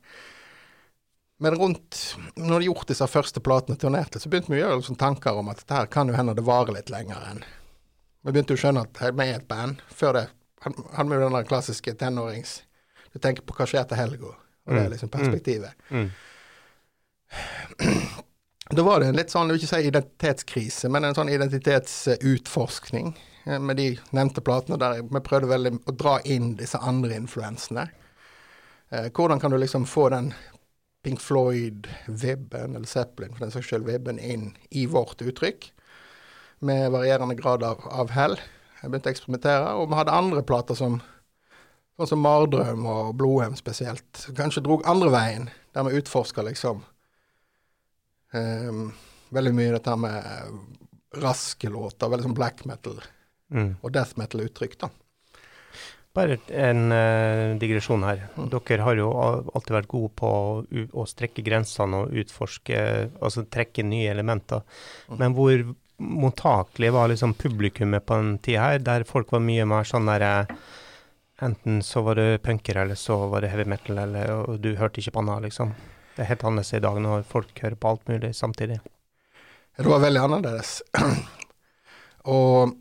Men 1.41 1.57
rundt 1.59 2.15
Når 2.35 2.59
de 2.59 2.69
gjort 2.69 2.87
disse 2.87 3.07
første 3.11 3.43
platene 3.43 3.75
turnerte, 3.81 4.21
så 4.21 4.29
begynte 4.29 4.53
vi 4.53 4.61
å 4.61 4.69
gjøre 4.69 4.85
sånne 4.87 5.01
tanker 5.01 5.41
om 5.41 5.51
at 5.51 5.59
dette 5.63 5.75
her 5.75 5.91
kan 5.91 6.07
jo 6.07 6.15
hende 6.15 6.37
det 6.37 6.45
varer 6.47 6.77
litt 6.77 6.93
lenger 6.93 7.27
enn 7.33 7.43
Vi 8.23 8.31
begynte 8.31 8.55
jo 8.55 8.61
å 8.61 8.63
skjønne 8.63 8.85
at 8.85 9.01
vi 9.01 9.27
er 9.27 9.41
et 9.41 9.49
band. 9.49 9.81
Før 9.89 10.15
det 10.15 10.27
han- 10.65 11.09
vi 11.09 11.15
jo 11.15 11.21
den 11.25 11.33
der 11.37 11.47
klassiske 11.49 11.93
tenårings 11.97 12.61
Du 13.13 13.19
tenker 13.19 13.43
på 13.43 13.53
hva 13.57 13.65
skjer 13.67 13.87
til 13.89 13.97
helga, 13.99 14.27
og 14.31 14.71
det 14.75 14.85
er 14.85 14.89
liksom 14.93 15.09
perspektivet. 15.11 15.73
Mm. 15.89 16.11
Da 18.71 18.83
var 18.83 18.99
det 19.01 19.07
en 19.09 19.17
litt 19.19 19.31
sånn, 19.33 19.49
jeg 19.49 19.57
vil 19.57 19.65
ikke 19.65 19.69
si 19.75 19.87
identitetskrise, 19.89 20.89
men 20.89 21.03
en 21.03 21.15
sånn 21.17 21.27
identitetsutforskning 21.33 23.09
eh, 23.45 23.59
med 23.59 23.75
de 23.81 23.87
nevnte 24.15 24.39
platene 24.47 24.77
der 24.79 25.01
vi 25.03 25.21
prøvde 25.25 25.49
veldig 25.51 25.73
å 25.91 25.95
dra 25.99 26.13
inn 26.23 26.53
disse 26.55 26.79
andre 26.79 27.17
influensene. 27.19 27.89
Eh, 28.91 29.09
hvordan 29.11 29.41
kan 29.43 29.51
du 29.51 29.57
liksom 29.59 29.83
få 29.89 30.07
den 30.15 30.31
Pink 31.03 31.19
Floyd-vibben, 31.19 32.75
eller 32.77 32.87
Zeppelin 32.87 33.33
for 33.33 33.43
den 33.43 33.51
saks 33.51 33.67
skyld, 33.71 33.87
vibben 33.89 34.19
inn 34.21 34.51
i 34.69 34.85
vårt 34.87 35.19
uttrykk, 35.25 35.71
med 36.61 36.91
varierende 36.93 37.35
grad 37.35 37.63
av, 37.65 37.81
av 37.89 38.11
hell. 38.15 38.37
Jeg 38.81 38.89
begynte 38.89 39.11
å 39.11 39.13
eksperimentere, 39.13 39.73
og 39.77 39.89
vi 39.91 39.99
hadde 39.99 40.17
andre 40.17 40.43
plater 40.45 40.77
som 40.77 40.99
sånn 41.99 42.09
som 42.09 42.23
Mardrøm 42.23 42.85
og 42.89 43.13
Blodhem 43.19 43.53
spesielt, 43.59 44.25
kanskje 44.37 44.63
drog 44.65 44.85
andre 44.89 45.11
veien, 45.13 45.49
der 45.75 45.85
vi 45.85 45.99
utforska 45.99 46.41
liksom 46.47 46.81
um, 48.33 48.85
veldig 49.29 49.53
mye 49.53 49.75
dette 49.75 49.97
med 50.01 51.19
raske 51.21 51.69
låter, 51.69 52.09
veldig 52.09 52.29
sånn 52.29 52.37
black 52.37 52.63
metal 52.65 52.97
Mm. 53.51 53.73
og 53.83 53.91
death 53.91 54.15
metal-uttrykk, 54.15 54.77
da. 54.79 54.87
Bare 56.15 56.37
en 56.55 56.91
uh, 56.91 57.57
digresjon 57.59 58.03
her. 58.03 58.25
Mm. 58.35 58.49
Dere 58.51 58.83
har 58.83 58.99
jo 58.99 59.09
alltid 59.15 59.75
vært 59.75 59.89
gode 59.91 60.11
på 60.19 60.27
å, 60.27 60.63
å 60.99 61.05
strekke 61.07 61.43
grensene 61.43 62.01
og 62.03 62.15
utforske, 62.23 62.81
altså 63.19 63.45
trekke 63.47 63.83
nye 63.87 64.11
elementer. 64.11 64.63
Mm. 65.07 65.17
Men 65.19 65.35
hvor 65.35 65.63
mottakelig 66.01 66.91
var 66.93 67.11
liksom 67.11 67.33
publikummet 67.33 68.05
på 68.05 68.17
den 68.19 68.37
tida 68.43 68.67
her, 68.67 68.79
der 68.79 69.07
folk 69.07 69.31
var 69.31 69.43
mye 69.43 69.65
mer 69.69 69.87
sånn 69.87 70.09
der 70.11 70.27
eh, 70.27 70.55
Enten 71.41 71.79
så 71.81 72.03
var 72.05 72.19
det 72.19 72.43
punker, 72.45 72.77
eller 72.77 72.93
så 72.95 73.15
var 73.31 73.41
det 73.41 73.47
heavy 73.49 73.63
metal, 73.65 73.97
eller 73.97 74.29
og 74.29 74.59
du 74.61 74.75
hørte 74.77 75.01
ikke 75.01 75.15
på 75.15 75.23
annet, 75.23 75.47
liksom. 75.47 75.71
Det 76.13 76.21
er 76.21 76.27
helt 76.29 76.43
annerledes 76.45 76.75
i 76.77 76.81
dag 76.83 76.99
når 77.01 77.23
folk 77.25 77.61
hører 77.63 77.77
på 77.81 77.93
alt 77.95 78.11
mulig 78.11 78.29
samtidig. 78.37 78.77
Det 79.73 79.89
var 79.89 80.03
veldig 80.03 80.21
annerledes. 80.21 80.83
og 82.37 82.75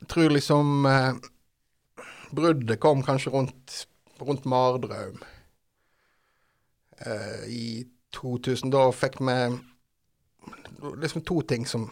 jeg 0.00 0.08
tror 0.10 0.34
liksom 0.34 0.88
eh, 0.90 1.12
Bruddet 2.34 2.80
kom 2.82 3.04
kanskje 3.06 3.30
rundt, 3.32 3.84
rundt 4.18 4.44
Mardrøm 4.50 5.22
eh, 7.06 7.46
i 7.46 7.86
2000. 8.18 8.74
Da 8.74 8.88
fikk 8.90 9.20
vi 9.22 9.38
liksom 10.96 11.24
to 11.26 11.40
ting 11.42 11.66
som, 11.66 11.88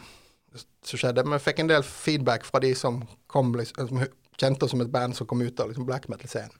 som 0.85 0.99
skjedde. 0.99 1.25
Vi 1.33 1.38
fikk 1.42 1.62
en 1.62 1.70
del 1.70 1.83
feedback 1.87 2.44
fra 2.44 2.61
de 2.62 2.75
som 2.75 3.03
kom 3.27 3.55
liksom, 3.55 3.88
som 3.88 4.05
kjente 4.40 4.64
oss 4.64 4.75
som 4.75 4.85
et 4.85 4.92
band 4.92 5.16
som 5.16 5.27
kom 5.27 5.42
ut 5.42 5.61
av 5.61 5.70
liksom, 5.70 5.87
black 5.88 6.09
metal-scenen. 6.09 6.55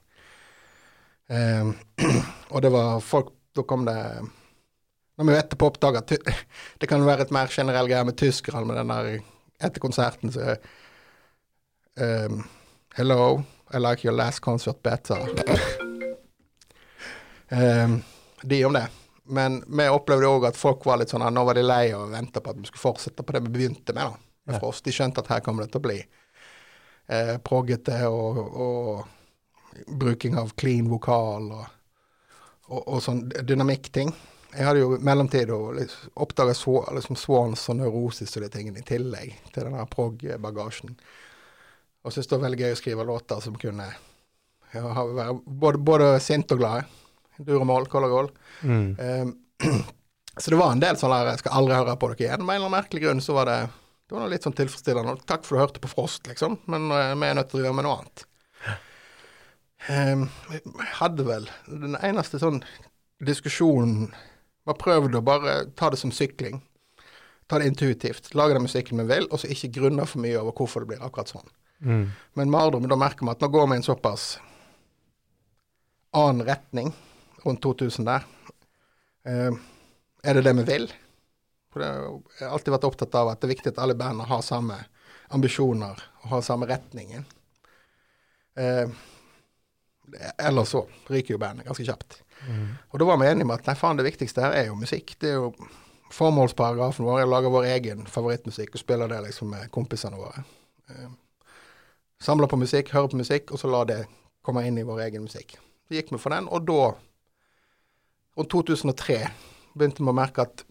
Um, 1.27 1.73
og 2.53 2.61
det 2.63 2.69
var 2.71 3.01
folk 3.03 3.33
Da 3.51 3.63
kom 3.67 3.81
det 3.83 3.97
når 5.17 5.25
vi 5.25 5.33
etterpå 5.35 5.67
oppdaga 5.67 5.99
at 5.99 6.11
det 6.79 6.87
kan 6.87 7.03
være 7.03 7.25
et 7.25 7.33
mer 7.33 7.49
generell 7.51 7.89
greie 7.89 8.05
med 8.05 8.15
tyskerne 8.15 8.67
med 8.69 8.77
den 8.77 8.93
der 8.93 9.09
Etter 9.57 9.81
konserten 9.81 10.31
så 10.31 10.55
um, 11.97 12.43
Hello, 12.95 13.43
I 13.73 13.77
like 13.77 14.05
your 14.05 14.15
last 14.15 14.39
concert 14.41 14.83
better. 14.83 15.17
Um, 17.51 18.03
de 18.43 18.65
om 18.65 18.73
det. 18.73 18.87
Men 19.27 19.59
vi 19.67 19.87
opplevde 19.91 20.29
òg 20.29 20.47
at 20.49 20.59
folk 20.59 20.85
var 20.87 21.01
litt 21.01 21.11
sånn 21.11 21.25
at 21.25 21.33
nå 21.35 21.43
var 21.47 21.57
de 21.57 21.65
lei 21.65 21.91
og 21.95 22.11
venta 22.13 22.41
på 22.43 22.53
at 22.53 22.61
vi 22.61 22.69
skulle 22.69 22.85
fortsette 22.85 23.25
på 23.25 23.35
det 23.35 23.43
vi 23.47 23.53
begynte 23.59 23.95
med. 23.95 24.13
da, 24.13 24.23
Ja. 24.47 24.59
For 24.59 24.69
oss, 24.69 24.81
De 24.81 24.93
skjønte 24.95 25.19
at 25.19 25.27
her 25.27 25.41
kommer 25.43 25.65
det 25.65 25.73
til 25.73 25.81
å 25.81 25.87
bli 25.87 25.97
eh, 27.09 27.37
proggete 27.43 27.97
og, 28.07 28.37
og 28.39 29.87
bruking 29.87 30.37
av 30.39 30.53
clean 30.55 30.87
vokal 30.89 31.51
og, 31.51 31.65
og, 32.69 32.81
og 32.87 33.01
sånn 33.03 33.25
dynamikkting. 33.27 34.13
Jeg 34.55 34.65
hadde 34.65 34.79
jo 34.79 34.93
i 34.95 35.03
mellomtida 35.03 35.57
liksom, 35.75 36.11
oppdaga 36.23 36.55
liksom 36.95 37.19
Swans 37.19 37.67
og 37.69 37.77
Neurosis 37.81 38.37
og 38.37 38.45
de 38.45 38.49
tingene 38.53 38.79
i 38.79 38.87
tillegg 38.87 39.35
til 39.53 39.67
den 39.67 39.75
prog-bagasjen. 39.91 40.95
Og 42.03 42.13
syntes 42.13 42.29
det 42.29 42.37
var 42.37 42.45
veldig 42.47 42.61
gøy 42.63 42.71
å 42.71 42.79
skrive 42.79 43.05
låter 43.07 43.43
som 43.43 43.59
kunne 43.59 43.89
ja, 44.73 44.85
være 44.87 45.35
både, 45.43 45.83
både 45.83 46.07
sint 46.23 46.51
og 46.55 46.63
glad. 46.63 46.87
Dur 47.37 47.61
og 47.61 47.67
mål, 47.69 47.89
og 47.89 48.13
goll. 48.13 48.29
Mm. 48.61 48.87
Um, 48.97 49.33
så 50.37 50.53
det 50.53 50.59
var 50.59 50.73
en 50.73 50.81
del 50.81 50.97
sånn 50.97 51.13
der 51.13 51.33
Jeg 51.33 51.41
skal 51.43 51.59
aldri 51.59 51.77
høre 51.77 51.97
på 51.99 52.09
dere 52.13 52.25
igjen. 52.25 52.45
Med 52.45 52.55
en 52.55 52.61
eller 52.61 52.69
annen 52.69 52.77
merkelig 52.77 53.03
grunn 53.05 53.23
så 53.23 53.37
var 53.37 53.51
det 53.51 53.59
det 54.07 54.15
var 54.15 54.29
litt 54.31 54.45
sånn 54.47 54.55
tilfredsstillende. 54.55 55.17
Takk 55.27 55.43
for 55.43 55.57
du 55.57 55.61
hørte 55.65 55.81
på 55.83 55.89
Frost, 55.91 56.29
liksom. 56.29 56.61
Men 56.71 56.87
uh, 56.93 57.11
vi 57.11 57.27
er 57.27 57.35
nødt 57.35 57.49
til 57.51 57.59
å 57.59 57.63
drive 57.65 57.75
med 57.75 57.87
noe 57.87 57.97
annet. 57.99 58.23
Um, 59.87 60.23
hadde 60.97 61.25
vel 61.27 61.45
den 61.67 61.95
eneste 62.03 62.39
sånn 62.41 62.61
diskusjonen 63.23 64.09
var 64.67 64.77
prøvd 64.79 65.15
å 65.15 65.23
bare 65.23 65.57
ta 65.79 65.91
det 65.91 65.99
som 65.99 66.13
sykling. 66.15 66.61
Ta 67.47 67.59
det 67.59 67.69
intuitivt. 67.71 68.33
Lage 68.35 68.55
den 68.55 68.65
musikken 68.65 68.99
vi 69.03 69.07
vil, 69.11 69.27
og 69.31 69.41
så 69.41 69.51
ikke 69.51 69.73
grunne 69.79 70.07
for 70.07 70.23
mye 70.23 70.39
over 70.39 70.55
hvorfor 70.55 70.83
det 70.83 70.91
blir 70.91 71.03
akkurat 71.03 71.31
sånn. 71.31 71.51
Mm. 71.83 72.05
Men 72.39 72.51
Mardrum, 72.51 72.87
da 72.89 72.97
merker 72.99 73.27
vi 73.27 73.31
at 73.31 73.43
nå 73.43 73.51
går 73.53 73.67
vi 73.69 73.77
i 73.77 73.81
en 73.81 73.85
såpass 73.85 74.25
annen 76.17 76.47
retning 76.47 76.93
rundt 77.45 77.61
2000 77.63 78.07
der. 78.07 78.27
Eh, 79.27 79.51
er 80.23 80.37
det 80.37 80.45
det 80.47 80.55
vi 80.61 80.67
vil? 80.67 80.87
For 81.73 81.83
det, 81.83 81.89
jeg 82.39 82.47
har 82.47 82.55
alltid 82.55 82.73
vært 82.73 82.87
opptatt 82.89 83.17
av 83.19 83.31
at 83.31 83.41
det 83.41 83.49
er 83.49 83.55
viktig 83.55 83.73
at 83.73 83.81
alle 83.83 83.97
bandene 83.97 84.29
har 84.29 84.45
samme 84.45 84.79
ambisjoner 85.35 85.99
og 86.23 86.29
har 86.31 86.45
samme 86.45 86.69
retningen. 86.69 87.25
Eh, 88.57 88.87
ellers 90.37 90.71
så 90.73 90.85
ryker 91.11 91.35
jo 91.35 91.41
bandet 91.41 91.67
ganske 91.67 91.85
kjapt. 91.85 92.21
Mm. 92.47 92.77
Og 92.91 92.99
da 92.99 93.09
var 93.09 93.19
vi 93.19 93.27
enige 93.27 93.47
om 93.47 93.53
at 93.55 93.67
nei 93.67 93.75
faen, 93.77 93.99
det 93.99 94.07
viktigste 94.07 94.45
her 94.45 94.55
er 94.55 94.69
jo 94.69 94.79
musikk. 94.79 95.17
Det 95.21 95.33
er 95.33 95.39
jo 95.41 95.51
formålsparagrafen 96.13 97.05
vår. 97.05 97.21
Jeg 97.21 97.31
lager 97.31 97.53
vår 97.53 97.69
egen 97.73 98.05
favorittmusikk 98.09 98.75
og 98.75 98.81
spiller 98.81 99.11
det 99.11 99.21
liksom 99.25 99.51
med 99.51 99.71
kompisene 99.73 100.19
våre. 100.19 100.43
Eh, 100.89 101.09
samler 102.23 102.47
på 102.47 102.59
musikk, 102.59 102.93
hører 102.95 103.11
på 103.11 103.19
musikk, 103.19 103.51
og 103.51 103.59
så 103.59 103.71
la 103.71 103.83
det 103.89 104.01
komme 104.45 104.63
inn 104.67 104.77
i 104.79 104.85
vår 104.87 105.03
egen 105.09 105.27
musikk. 105.27 105.57
Så 105.87 105.97
gikk 105.97 106.13
vi 106.13 106.21
for 106.21 106.33
den, 106.33 106.47
og 106.47 106.65
da, 106.67 106.93
rundt 108.37 108.51
2003, 108.53 109.19
begynte 109.77 110.03
vi 110.03 110.11
å 110.11 110.15
merke 110.15 110.45
at 110.45 110.63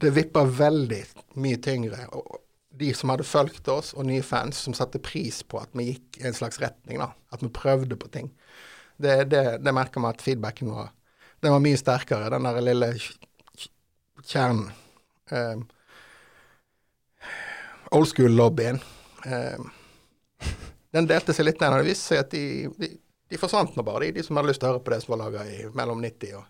det 0.00 0.12
vippa 0.16 0.44
veldig 0.44 1.00
mye 1.40 1.58
tyngre. 1.60 2.06
Og 2.16 2.40
de 2.80 2.92
som 2.96 3.12
hadde 3.12 3.26
fulgt 3.28 3.68
oss, 3.68 3.92
og 3.96 4.06
nye 4.08 4.24
fans 4.24 4.62
som 4.64 4.76
satte 4.76 5.00
pris 5.02 5.42
på 5.44 5.60
at 5.60 5.72
vi 5.76 5.90
gikk 5.90 6.20
i 6.20 6.28
en 6.30 6.36
slags 6.36 6.60
retning, 6.62 7.00
da. 7.02 7.10
At 7.34 7.42
vi 7.44 7.50
prøvde 7.52 7.98
på 8.00 8.08
ting. 8.12 8.30
Det, 9.00 9.24
det, 9.32 9.44
det 9.64 9.74
merka 9.76 10.00
vi 10.00 10.10
at 10.10 10.22
feedbacken 10.24 10.72
var 10.74 10.90
Den 11.40 11.54
var 11.54 11.62
mye 11.64 11.76
sterkere, 11.80 12.28
den 12.28 12.44
der 12.44 12.58
lille 12.60 12.88
kjernen. 14.28 14.66
Eh, 15.32 15.62
old 17.96 18.10
school-lobbyen. 18.10 18.80
Eh, 19.24 20.50
den 20.92 21.08
delte 21.08 21.32
seg 21.32 21.46
litt 21.48 21.60
den 21.62 21.78
Det 21.78 21.86
vist 21.86 22.10
seg 22.10 22.20
at 22.24 22.34
de, 22.34 22.68
de, 22.76 22.90
de 23.30 23.38
forsvant 23.38 23.76
nå 23.76 23.84
bare, 23.86 24.08
de, 24.08 24.18
de 24.18 24.24
som 24.26 24.38
hadde 24.38 24.50
lyst 24.50 24.62
til 24.62 24.68
å 24.68 24.74
høre 24.74 24.84
på 24.84 24.92
det 24.94 25.00
som 25.04 25.14
var 25.14 25.22
laga 25.24 25.44
mellom 25.78 26.02
90 26.02 26.36
og, 26.38 26.46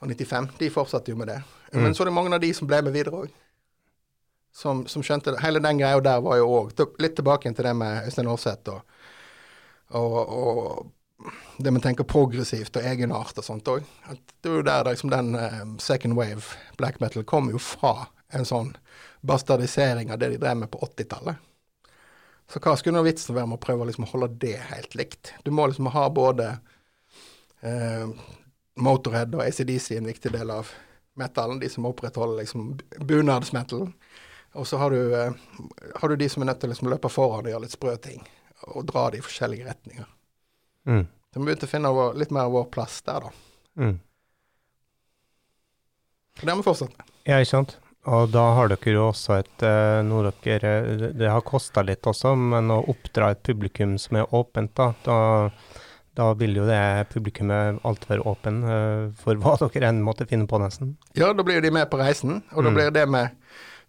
og 0.00 0.12
95. 0.12 0.48
De 0.60 0.70
fortsatte 0.72 1.12
jo 1.12 1.18
med 1.20 1.28
det. 1.32 1.40
Mm. 1.72 1.82
Men 1.82 1.96
så 1.96 2.04
er 2.04 2.10
det 2.10 2.16
mange 2.16 2.32
av 2.36 2.42
de 2.44 2.52
som 2.56 2.68
ble 2.70 2.80
med 2.86 2.96
videre 2.96 3.26
òg. 3.26 3.42
Som, 4.56 4.86
som 4.88 5.02
skjønte 5.04 5.34
det. 5.34 5.42
Hele 5.44 5.60
den 5.60 5.76
greia 5.82 6.00
der 6.00 6.22
var 6.24 6.38
jo 6.40 6.48
òg 6.62 7.00
litt 7.04 7.18
tilbake 7.18 7.52
til 7.52 7.66
det 7.68 7.74
med 7.76 8.06
Øystein 8.08 8.30
Aarseth 8.32 8.72
og, 8.72 8.94
og, 10.00 10.14
og 10.32 11.26
det 11.60 11.72
vi 11.76 11.82
tenker 11.84 12.08
progressivt 12.08 12.78
og 12.80 12.88
egenart 12.88 13.36
og 13.36 13.44
sånt 13.44 13.68
òg. 13.68 13.84
Det 14.08 14.48
er 14.48 14.58
jo 14.62 14.64
der 14.64 14.88
liksom 14.88 15.12
den 15.12 15.36
um, 15.36 15.76
second 15.82 16.16
wave 16.16 16.56
black 16.80 17.00
metal 17.04 17.24
kom 17.28 17.50
jo 17.52 17.60
fra 17.60 18.08
en 18.32 18.48
sånn 18.48 18.72
bastardisering 19.26 20.12
av 20.12 20.20
det 20.20 20.32
de 20.34 20.40
drev 20.40 20.62
med 20.62 20.72
på 20.72 20.80
80-tallet. 20.88 21.45
Så 22.46 22.62
hva 22.62 22.76
skulle 22.78 22.98
nå 22.98 23.02
vitsen 23.06 23.34
være 23.34 23.50
med 23.50 23.58
å 23.58 23.64
prøve 23.64 23.88
liksom 23.88 24.06
å 24.06 24.10
holde 24.12 24.30
det 24.42 24.56
helt 24.70 24.94
likt? 24.98 25.32
Du 25.42 25.50
må 25.54 25.66
liksom 25.66 25.88
ha 25.90 26.04
både 26.14 26.52
eh, 27.66 28.06
Motorhead 28.78 29.34
og 29.34 29.42
ACDC 29.42 29.96
en 29.96 30.10
viktig 30.12 30.30
del 30.34 30.52
av 30.54 30.70
metallen, 31.18 31.58
de 31.58 31.70
som 31.72 31.88
opprettholder 31.88 32.44
liksom 32.44 32.76
bunadsmetallen. 33.08 33.90
Og 34.56 34.66
så 34.68 34.78
har 34.80 34.94
du, 34.94 35.00
eh, 35.16 35.32
har 36.00 36.08
du 36.08 36.16
de 36.16 36.28
som 36.28 36.42
er 36.42 36.52
nødt 36.52 36.60
til 36.62 36.70
å 36.70 36.74
liksom 36.74 36.90
løpe 36.92 37.10
foran 37.12 37.48
og 37.48 37.52
gjøre 37.52 37.64
litt 37.66 37.74
sprø 37.74 37.96
ting, 38.00 38.22
og 38.72 38.86
dra 38.88 39.08
det 39.10 39.20
i 39.20 39.26
forskjellige 39.26 39.66
retninger. 39.66 40.06
Mm. 40.86 41.06
Så 41.06 41.40
vi 41.40 41.48
begynte 41.48 41.66
å 41.66 41.72
finne 41.72 41.92
vår, 41.92 42.14
litt 42.20 42.30
mer 42.30 42.46
av 42.46 42.54
vår 42.54 42.70
plass 42.72 43.00
der, 43.04 43.26
da. 43.26 43.32
Mm. 43.76 43.98
Og 46.36 46.44
det 46.44 46.52
har 46.52 46.60
vi 46.60 46.68
fortsatt 46.68 46.94
med. 46.94 47.12
Ja, 47.26 47.40
ikke 47.40 47.50
sant. 47.50 47.76
Og 48.06 48.28
da 48.30 48.42
har 48.54 48.68
dere 48.70 48.92
jo 48.94 49.08
også 49.08 49.34
et 49.40 49.62
eh, 49.66 50.00
noe 50.06 50.30
dere 50.44 50.72
Det 51.18 51.26
har 51.30 51.42
kosta 51.46 51.82
litt 51.82 52.06
også, 52.06 52.36
men 52.38 52.70
å 52.70 52.80
oppdra 52.92 53.32
et 53.34 53.42
publikum 53.46 53.96
som 53.98 54.20
er 54.20 54.34
åpent, 54.36 54.70
da, 54.78 54.92
da, 55.02 55.16
da 56.14 56.28
vil 56.38 56.54
jo 56.60 56.66
det 56.68 56.78
publikummet 57.10 57.80
alltid 57.86 58.12
være 58.14 58.26
åpen 58.30 58.60
eh, 58.62 59.06
for 59.22 59.34
hva 59.42 59.56
dere 59.64 59.90
enn 59.90 60.04
måtte 60.06 60.28
finne 60.30 60.46
på, 60.50 60.60
nesten. 60.62 60.94
Ja, 61.18 61.32
da 61.34 61.42
blir 61.46 61.58
de 61.64 61.74
med 61.74 61.90
på 61.90 61.98
reisen, 62.02 62.42
og 62.54 62.62
da 62.62 62.70
Mm. 62.70 62.78
blir 62.78 62.94
det 62.94 63.06
med 63.10 63.34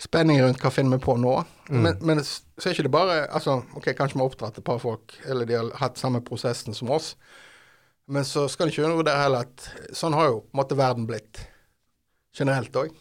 spenning 0.02 0.42
rundt 0.42 0.62
hva 0.62 0.70
finner 0.74 0.98
vi 0.98 1.06
på 1.06 1.18
nå. 1.18 1.36
Mm. 1.70 1.82
Men, 1.84 1.98
men 2.06 2.20
så 2.26 2.68
er 2.70 2.74
ikke 2.76 2.86
det 2.90 2.94
bare 2.94 3.16
altså, 3.34 3.60
Ok, 3.76 3.92
kanskje 3.98 4.18
vi 4.18 4.22
har 4.22 4.30
oppdratt 4.30 4.58
et 4.62 4.66
par 4.66 4.78
folk, 4.82 5.14
eller 5.26 5.46
de 5.50 5.56
har 5.58 5.72
hatt 5.82 5.98
samme 6.02 6.22
prosessen 6.26 6.74
som 6.78 6.90
oss. 6.94 7.16
Men 8.08 8.24
så 8.26 8.46
skal 8.50 8.68
en 8.68 8.74
ikke 8.74 8.86
undervurdere 8.86 9.20
heller 9.26 9.46
at 9.46 9.66
sånn 9.98 10.16
har 10.16 10.30
jo 10.32 10.40
på 10.46 10.54
en 10.56 10.62
måte 10.62 10.78
verden 10.80 11.06
blitt 11.10 11.42
generelt 12.38 12.78
òg. 12.78 12.94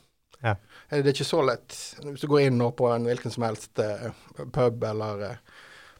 Ja. 0.90 1.00
Det 1.02 1.06
er 1.10 1.14
ikke 1.16 1.24
så 1.28 1.42
lett. 1.46 1.76
Hvis 2.04 2.20
du 2.22 2.28
går 2.30 2.44
inn 2.46 2.58
nå 2.58 2.70
på 2.78 2.86
en 2.94 3.04
hvilken 3.08 3.32
som 3.34 3.42
helst 3.46 3.78
eh, 3.82 4.10
pub 4.54 4.84
eller 4.86 5.22
eh, 5.30 5.36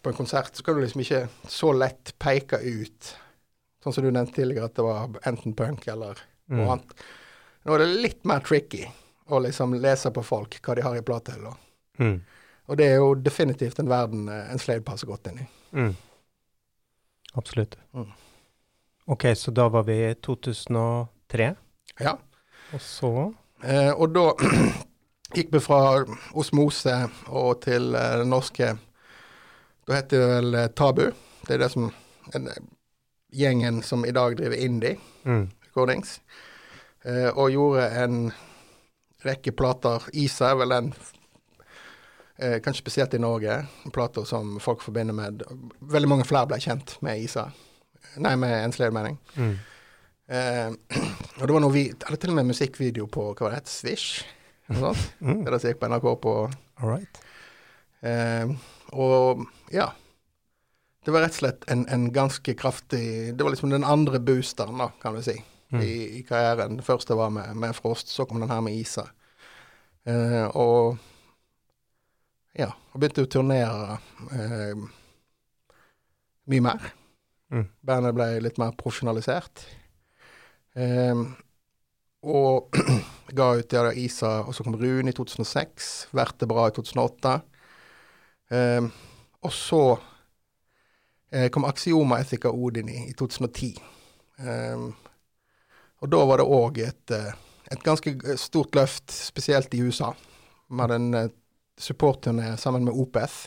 på 0.02 0.10
en 0.12 0.18
konsert, 0.20 0.54
så 0.54 0.62
kan 0.62 0.74
du 0.78 0.82
liksom 0.84 1.00
ikke 1.02 1.24
så 1.50 1.72
lett 1.74 2.12
peke 2.22 2.60
ut, 2.62 3.12
sånn 3.82 3.92
som 3.96 4.04
du 4.06 4.10
nevnte 4.14 4.36
tidligere, 4.38 4.68
at 4.70 4.76
det 4.78 4.84
var 4.86 5.16
enten 5.26 5.54
punk 5.58 5.86
eller 5.90 6.22
Mm. 6.46 6.60
noe 6.60 6.72
annet. 6.76 6.92
Nå 7.66 7.74
er 7.74 7.78
det 7.82 7.86
litt 8.04 8.20
mer 8.30 8.38
tricky 8.46 8.84
å 9.34 9.40
liksom 9.42 9.72
lese 9.82 10.12
på 10.14 10.22
folk 10.22 10.60
hva 10.62 10.76
de 10.78 10.82
har 10.86 10.94
i 10.94 11.02
platehylla. 11.02 11.50
Mm. 11.98 12.20
Og 12.68 12.76
det 12.78 12.86
er 12.86 13.00
jo 13.00 13.08
definitivt 13.18 13.80
en 13.82 13.88
verden 13.90 14.28
eh, 14.30 14.52
en 14.52 14.58
Slade 14.62 14.84
passer 14.86 15.10
godt 15.10 15.26
inn 15.32 15.40
i. 15.42 15.46
Mm. 15.74 15.96
Absolutt. 17.34 17.74
Mm. 17.98 18.12
Ok, 19.06 19.26
så 19.34 19.50
da 19.50 19.66
var 19.68 19.82
vi 19.90 19.96
i 20.10 20.14
2003, 20.14 21.50
Ja. 22.00 22.14
og 22.72 22.80
så 22.80 23.10
Eh, 23.26 23.32
og 23.96 24.12
da 24.14 24.26
gikk 25.34 25.52
vi 25.52 25.60
fra 25.62 26.04
osmose 26.38 26.94
og 27.28 27.62
til 27.66 27.94
eh, 27.94 28.18
det 28.20 28.28
norske 28.28 28.72
Da 29.86 29.94
heter 29.94 30.22
det 30.22 30.30
vel 30.30 30.54
eh, 30.58 30.70
Tabu. 30.74 31.04
Det 31.46 31.54
er 31.54 31.62
det 31.62 31.70
som 31.70 31.90
en, 32.34 32.48
eh, 32.48 32.62
gjengen 33.30 33.82
som 33.82 34.04
i 34.04 34.14
dag 34.14 34.36
driver 34.38 34.56
indie 34.56 34.96
mm. 35.24 35.44
recordings. 35.68 36.20
Eh, 37.04 37.28
og 37.28 37.52
gjorde 37.54 37.86
en 38.02 38.32
rekke 39.26 39.52
plater. 39.52 40.08
Isa 40.12 40.50
er 40.50 40.58
vel 40.58 40.74
den 40.74 40.90
eh, 42.38 42.58
Kanskje 42.62 42.82
spesielt 42.82 43.14
i 43.14 43.22
Norge. 43.22 43.60
Plater 43.94 44.26
som 44.26 44.58
folk 44.60 44.82
forbinder 44.82 45.14
med 45.14 45.46
Veldig 45.80 46.08
mange 46.10 46.26
flere 46.26 46.50
ble 46.50 46.58
kjent 46.62 46.96
med 47.06 47.22
Isa. 47.22 47.50
Nei, 48.16 48.34
med 48.36 48.64
Ensled, 48.64 48.90
mening. 48.94 49.20
Mm. 49.36 49.54
Eh, 50.26 50.70
og 51.36 51.42
det 51.46 51.52
var 51.54 51.60
noe 51.62 51.72
vi 51.74 51.82
Eller 51.92 52.16
til 52.20 52.30
og 52.32 52.36
med 52.38 52.48
musikkvideo 52.52 53.06
på 53.12 53.26
hva 53.34 53.46
var 53.46 53.54
det 53.54 53.58
het, 53.62 53.68
Swish? 53.72 54.24
Noe 54.70 54.80
sånt. 54.94 55.12
Mm. 55.26 55.44
Det 55.46 55.60
som 55.60 55.70
gikk 55.70 55.80
på 55.82 55.88
NRK 55.92 56.06
på 56.22 56.32
All 56.82 56.88
right. 56.90 57.20
eh, 58.02 58.50
Og 58.92 59.44
ja. 59.72 59.90
Det 61.06 61.12
var 61.14 61.22
rett 61.22 61.36
og 61.36 61.42
slett 61.42 61.66
en, 61.70 61.84
en 61.92 62.08
ganske 62.12 62.54
kraftig 62.58 63.34
Det 63.36 63.44
var 63.46 63.52
liksom 63.54 63.70
den 63.70 63.84
andre 63.86 64.18
boosteren, 64.20 64.78
da, 64.82 64.88
kan 65.02 65.14
vi 65.18 65.22
si, 65.28 65.36
Mm. 65.66 65.80
i, 65.82 65.92
i 66.18 66.22
karrieren. 66.22 66.76
Det 66.78 66.84
første 66.86 67.14
var 67.18 67.30
med, 67.34 67.56
med 67.58 67.72
Frost, 67.74 68.06
så 68.08 68.22
kom 68.24 68.38
den 68.38 68.50
her 68.52 68.60
med 68.62 68.76
Isa. 68.78 69.02
Eh, 70.06 70.44
og 70.54 70.94
ja, 72.54 72.68
og 72.94 73.00
begynte 73.02 73.24
å 73.26 73.30
turnere 73.34 73.96
eh, 74.30 74.84
mye 76.46 76.62
mer. 76.68 76.86
Mm. 77.50 77.64
Bandet 77.82 78.14
ble 78.14 78.28
litt 78.46 78.60
mer 78.62 78.76
profesjonalisert. 78.78 79.64
Eh, 80.76 81.22
og 82.26 82.76
ga 83.38 83.48
ut 83.56 83.72
ja, 83.72 83.86
Isa, 83.92 84.40
og 84.44 84.54
så 84.54 84.66
kom 84.66 84.76
Rune 84.80 85.12
i 85.12 85.16
2006. 85.16 85.90
Vært 86.16 86.40
det 86.42 86.50
bra 86.50 86.68
i 86.68 86.76
2008. 86.76 87.34
Eh, 88.56 88.88
og 89.46 89.54
så 89.54 89.82
eh, 91.30 91.48
kom 91.54 91.66
Axioma 91.68 92.20
Ethica 92.22 92.52
Odin 92.52 92.90
i, 92.92 93.06
i 93.10 93.16
2010. 93.16 93.74
Eh, 94.42 94.86
og 96.04 96.12
da 96.12 96.22
var 96.28 96.42
det 96.42 96.48
òg 96.52 96.80
et, 96.84 97.14
eh, 97.14 97.32
et 97.72 97.82
ganske 97.84 98.36
stort 98.40 98.76
løft, 98.76 99.10
spesielt 99.14 99.74
i 99.74 99.82
USA. 99.86 100.12
Vi 100.68 100.82
hadde 100.82 101.00
en 101.00 101.14
eh, 101.14 101.30
supportturné 101.78 102.56
sammen 102.60 102.84
med 102.84 102.96
Opeth 102.96 103.46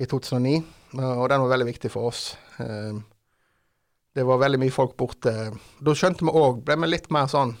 i 0.00 0.06
2009, 0.08 0.60
eh, 0.98 1.14
og 1.16 1.28
den 1.30 1.44
var 1.44 1.54
veldig 1.54 1.70
viktig 1.70 1.92
for 1.92 2.10
oss. 2.10 2.34
Eh, 2.60 3.00
Det 4.14 4.24
var 4.26 4.40
veldig 4.42 4.58
mye 4.58 4.74
folk 4.74 4.96
borte. 4.98 5.32
Da 5.78 5.94
skjønte 5.94 6.26
vi 6.26 6.32
òg, 6.34 6.64
ble 6.66 6.76
vi 6.82 6.88
litt 6.90 7.10
mer 7.14 7.28
sånn 7.30 7.54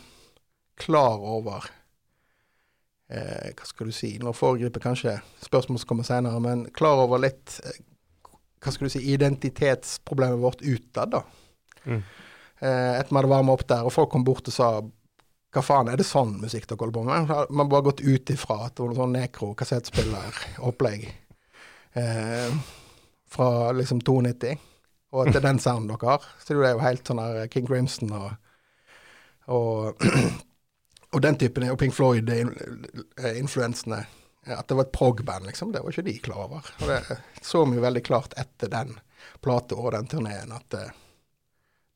klar 0.80 1.20
over 1.20 1.66
eh, 3.12 3.50
Hva 3.52 3.66
skal 3.68 3.90
du 3.90 3.94
si 3.94 4.14
Nå 4.22 4.32
foregriper 4.32 4.82
kanskje 4.82 5.18
spørsmål 5.44 5.82
som 5.82 5.90
kommer 5.90 6.08
senere, 6.08 6.40
men 6.42 6.64
klar 6.76 7.02
over 7.04 7.20
litt 7.22 7.58
eh, 7.64 7.82
Hva 8.64 8.72
skal 8.72 8.88
du 8.88 8.94
si 8.94 9.02
Identitetsproblemet 9.12 10.40
vårt 10.40 10.64
utad, 10.64 11.12
da. 11.12 11.22
Mm. 11.84 12.00
Eh, 12.60 12.94
etter 12.96 13.12
vi 13.12 13.20
hadde 13.20 13.34
varma 13.34 13.54
opp 13.56 13.66
der, 13.68 13.84
og 13.86 13.94
folk 13.94 14.10
kom 14.12 14.24
bort 14.26 14.48
og 14.50 14.56
sa 14.56 14.72
hva 15.50 15.62
faen, 15.66 15.88
er 15.90 15.98
det 15.98 16.06
sånn 16.06 16.36
musikk 16.38 16.68
dere 16.68 16.78
holder 16.78 16.94
på 16.94 17.02
med? 17.08 17.30
Man 17.50 17.64
har 17.64 17.70
bare 17.72 17.86
gått 17.88 18.04
ut 18.04 18.30
ifra 18.30 18.68
at 18.68 18.76
det 18.76 18.84
var 18.84 18.92
noe 18.92 19.00
sånn 19.00 19.16
nekro-kassettspilleropplegg 19.16 21.08
eh, 21.98 22.52
fra 23.34 23.48
liksom 23.74 23.98
92, 24.06 24.52
og 25.10 25.26
at 25.26 25.34
det 25.34 25.40
er 25.40 25.48
den 25.48 25.58
sounden 25.62 25.90
dere 25.90 26.12
har. 26.12 26.26
Så 26.38 26.54
det 26.54 26.62
er 26.62 26.76
jo 26.76 26.84
helt 26.84 27.06
sånn 27.06 27.22
der 27.22 27.50
King 27.50 27.66
Grimson 27.66 28.12
og, 28.14 28.30
og, 29.50 30.04
og 31.14 31.22
den 31.24 31.38
typen, 31.40 31.70
og 31.70 31.80
Pink 31.80 31.94
Floyd-influensene 31.96 34.00
At 34.46 34.68
det 34.70 34.76
var 34.78 34.86
et 34.86 34.94
prog-band, 34.94 35.44
liksom. 35.50 35.72
Det 35.72 35.82
var 35.82 35.90
ikke 35.92 36.06
de 36.06 36.22
klar 36.22 36.44
over. 36.46 36.60
Og 36.80 36.86
det 36.88 37.00
så 37.42 37.64
vi 37.66 37.76
jo 37.76 37.82
veldig 37.84 38.04
klart 38.06 38.38
etter 38.40 38.68
den 38.72 38.90
plata 39.44 39.74
og 39.76 39.92
den 39.92 40.06
turneen 40.08 40.52
at 40.56 40.74
uh, 40.78 40.94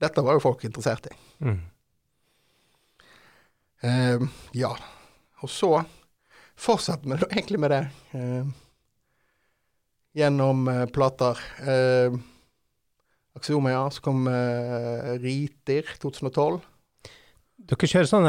dette 0.03 0.24
var 0.24 0.33
jo 0.37 0.44
folk 0.44 0.64
interessert 0.66 1.07
i. 1.09 1.14
Mm. 1.46 1.61
Uh, 3.85 4.29
ja. 4.53 4.72
Og 5.40 5.50
så 5.50 5.85
fortsatte 6.57 7.09
vi 7.09 7.14
egentlig 7.31 7.61
med 7.64 7.70
det. 7.72 7.85
Uh, 8.12 8.46
gjennom 10.14 10.68
plater. 10.92 11.38
Uh, 11.64 12.20
Axioma, 13.35 13.90
så 13.90 14.01
kom 14.05 14.29
Ritir 15.23 15.85
2012. 16.03 16.61
Dere 17.64 17.88
kjører 17.88 18.09
sånn 18.11 18.27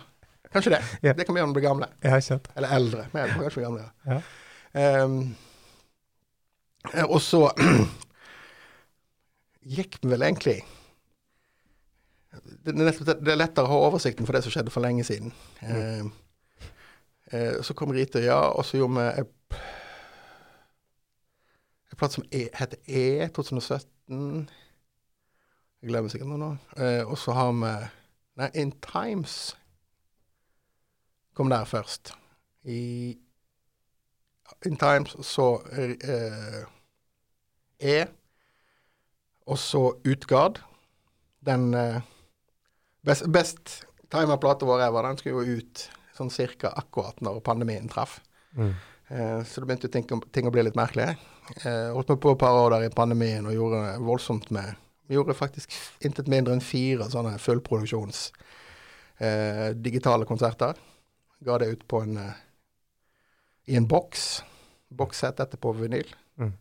kanskje 0.54 0.72
det. 0.76 0.82
Ja. 1.06 1.12
Det 1.18 1.24
kan 1.28 1.36
vi 1.36 1.40
gjøre 1.42 1.50
når 1.50 1.56
vi 1.56 1.60
blir 1.60 1.70
gamle. 1.70 1.88
Ja, 2.06 2.14
sant. 2.24 2.46
Eller 2.56 2.70
eldre. 2.78 3.02
Men 3.14 3.20
er 3.26 3.30
kanskje 3.38 3.66
gamle. 3.66 3.84
Ja. 4.08 4.18
Um, 5.04 5.18
og 7.10 7.20
så 7.24 7.42
gikk 9.78 9.94
vi 10.02 10.08
vel 10.12 10.26
egentlig 10.26 10.60
det, 12.64 12.74
det, 12.74 13.16
det 13.22 13.32
er 13.32 13.40
lettere 13.40 13.68
å 13.68 13.72
ha 13.72 13.78
oversikten 13.88 14.28
for 14.28 14.34
det 14.36 14.44
som 14.46 14.54
skjedde 14.54 14.74
for 14.74 14.84
lenge 14.84 15.04
siden. 15.08 15.30
Mm. 15.62 16.08
Um, 16.08 16.12
uh, 17.34 17.62
så 17.66 17.74
kom 17.74 17.92
Ritøya, 17.92 18.40
og 18.54 18.66
så 18.66 18.78
gjorde 18.78 19.00
vi 19.00 19.24
en 19.24 19.32
plate 22.04 22.14
som 22.14 22.26
e, 22.32 22.48
heter 22.54 22.78
E 22.88 23.28
2017. 23.28 24.50
Jeg 25.82 25.92
glemmer 25.92 26.12
sikkert 26.12 26.32
noe 26.32 26.40
nå. 26.42 26.52
Eh, 26.78 27.04
og 27.08 27.18
så 27.20 27.36
har 27.36 27.52
vi 27.52 27.74
Nei, 28.40 28.50
In 28.58 28.72
Times 28.82 29.54
kom 31.38 31.52
der 31.52 31.66
først. 31.70 32.14
I 32.64 33.14
In 34.66 34.78
Times, 34.80 35.16
så 35.26 35.48
eh, 35.72 36.64
E, 37.84 38.06
og 39.46 39.58
så 39.60 39.84
Utgard. 40.08 40.62
Den 41.46 41.74
eh, 41.74 42.00
best, 43.06 43.28
best 43.34 43.84
tima 44.12 44.38
plata 44.40 44.66
vår 44.66 44.88
ever, 44.88 45.08
den 45.08 45.18
skulle 45.18 45.44
jo 45.44 45.58
ut 45.60 45.90
sånn 46.18 46.32
cirka 46.34 46.74
akkurat 46.80 47.20
når 47.26 47.42
pandemien 47.46 47.90
traff. 47.92 48.20
Mm. 48.58 48.74
Uh, 49.10 49.40
så 49.46 49.62
det 49.62 49.70
begynte 49.70 49.92
ting, 49.92 50.08
ting, 50.08 50.48
å 50.48 50.54
bli 50.54 50.64
litt 50.66 50.80
merkelig. 50.80 51.14
Uh, 51.66 51.92
holdt 51.96 52.16
på 52.24 52.34
et 52.34 52.42
par 52.42 52.56
år 52.58 52.76
der 52.76 52.88
i 52.88 52.94
pandemien 52.94 53.46
og 53.50 53.56
gjorde 53.56 53.98
voldsomt 54.06 54.50
med 54.56 54.80
Vi 55.12 55.18
gjorde 55.18 55.36
faktisk 55.36 55.74
intet 56.08 56.30
mindre 56.32 56.54
enn 56.56 56.64
fire 56.64 57.10
sånne 57.12 57.36
fullproduksjons 57.44 58.30
uh, 59.20 59.70
digitale 59.76 60.26
konserter. 60.26 60.80
Ga 61.44 61.60
det 61.60 61.74
ut 61.74 61.88
på 61.92 62.00
en 62.06 62.16
i 63.66 63.76
en 63.76 63.88
boks. 63.88 64.44
Bokssett 64.94 65.40
etterpå 65.40 65.74
vinyl. 65.78 66.10
Mm. 66.40 66.54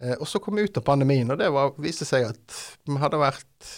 Eh, 0.00 0.14
og 0.20 0.28
så 0.28 0.40
kom 0.42 0.56
vi 0.56 0.66
ut 0.66 0.78
av 0.78 0.84
pandemien, 0.86 1.30
og 1.32 1.40
det 1.40 1.50
var, 1.52 1.74
viste 1.82 2.06
seg 2.08 2.28
at 2.30 2.56
vi 2.86 2.98
hadde 3.00 3.20
vært 3.20 3.74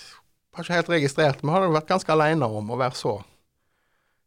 Har 0.57 0.67
ikke 0.67 0.79
helt 0.81 0.91
registrert, 0.91 1.43
vi 1.43 1.53
hadde 1.55 1.71
vært 1.71 1.91
ganske 1.91 2.11
alene 2.13 2.47
om 2.51 2.73
å 2.75 2.79
være 2.81 2.99
så 2.99 3.19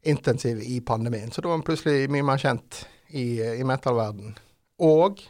intensive 0.04 0.64
i 0.64 0.82
pandemien. 0.82 1.32
Så 1.32 1.42
da 1.42 1.52
var 1.52 1.60
han 1.60 1.66
plutselig 1.66 2.10
mye 2.12 2.26
mer 2.26 2.42
kjent 2.42 2.84
i, 3.08 3.42
i 3.42 3.64
metal-verden. 3.68 4.34
Og 4.82 5.22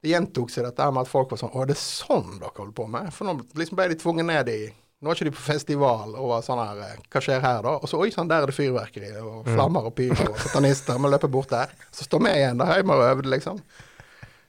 det 0.00 0.12
gjentok 0.14 0.52
seg 0.52 0.64
dette 0.64 0.90
med 0.92 1.04
at 1.04 1.10
folk 1.10 1.32
var 1.32 1.40
sånn 1.42 1.52
Å, 1.52 1.64
det 1.68 1.76
er 1.76 1.80
sånn 1.80 2.38
dere 2.40 2.54
holder 2.56 2.76
på 2.76 2.86
med? 2.88 3.10
For 3.12 3.28
nå 3.28 3.34
liksom 3.58 3.76
ble 3.76 3.90
de 3.92 3.98
tvunget 4.00 4.28
ned 4.28 4.48
i 4.52 4.60
Nå 5.00 5.10
er 5.10 5.16
ikke 5.16 5.28
de 5.30 5.32
på 5.32 5.44
festival 5.44 6.14
og 6.14 6.30
var 6.32 6.42
sånn 6.44 6.60
her 6.60 6.98
Hva 7.08 7.22
skjer 7.24 7.40
her, 7.40 7.60
da? 7.64 7.76
Og 7.80 7.88
så 7.88 8.00
oi 8.00 8.10
sann, 8.12 8.28
der 8.28 8.44
er 8.44 8.50
det 8.50 8.56
fyrverkeri 8.56 9.12
og 9.20 9.46
flammer 9.48 9.88
og 9.88 9.94
pyro 9.96 10.26
og 10.28 10.40
satanister. 10.42 10.98
Vi 11.00 11.12
løper 11.12 11.32
bort 11.32 11.52
der. 11.52 11.72
Så 11.88 12.04
står 12.04 12.20
vi 12.26 12.34
igjen 12.36 12.60
der 12.60 12.74
hjemme 12.74 12.98
og 12.98 13.06
øver, 13.06 13.30
liksom. 13.32 13.62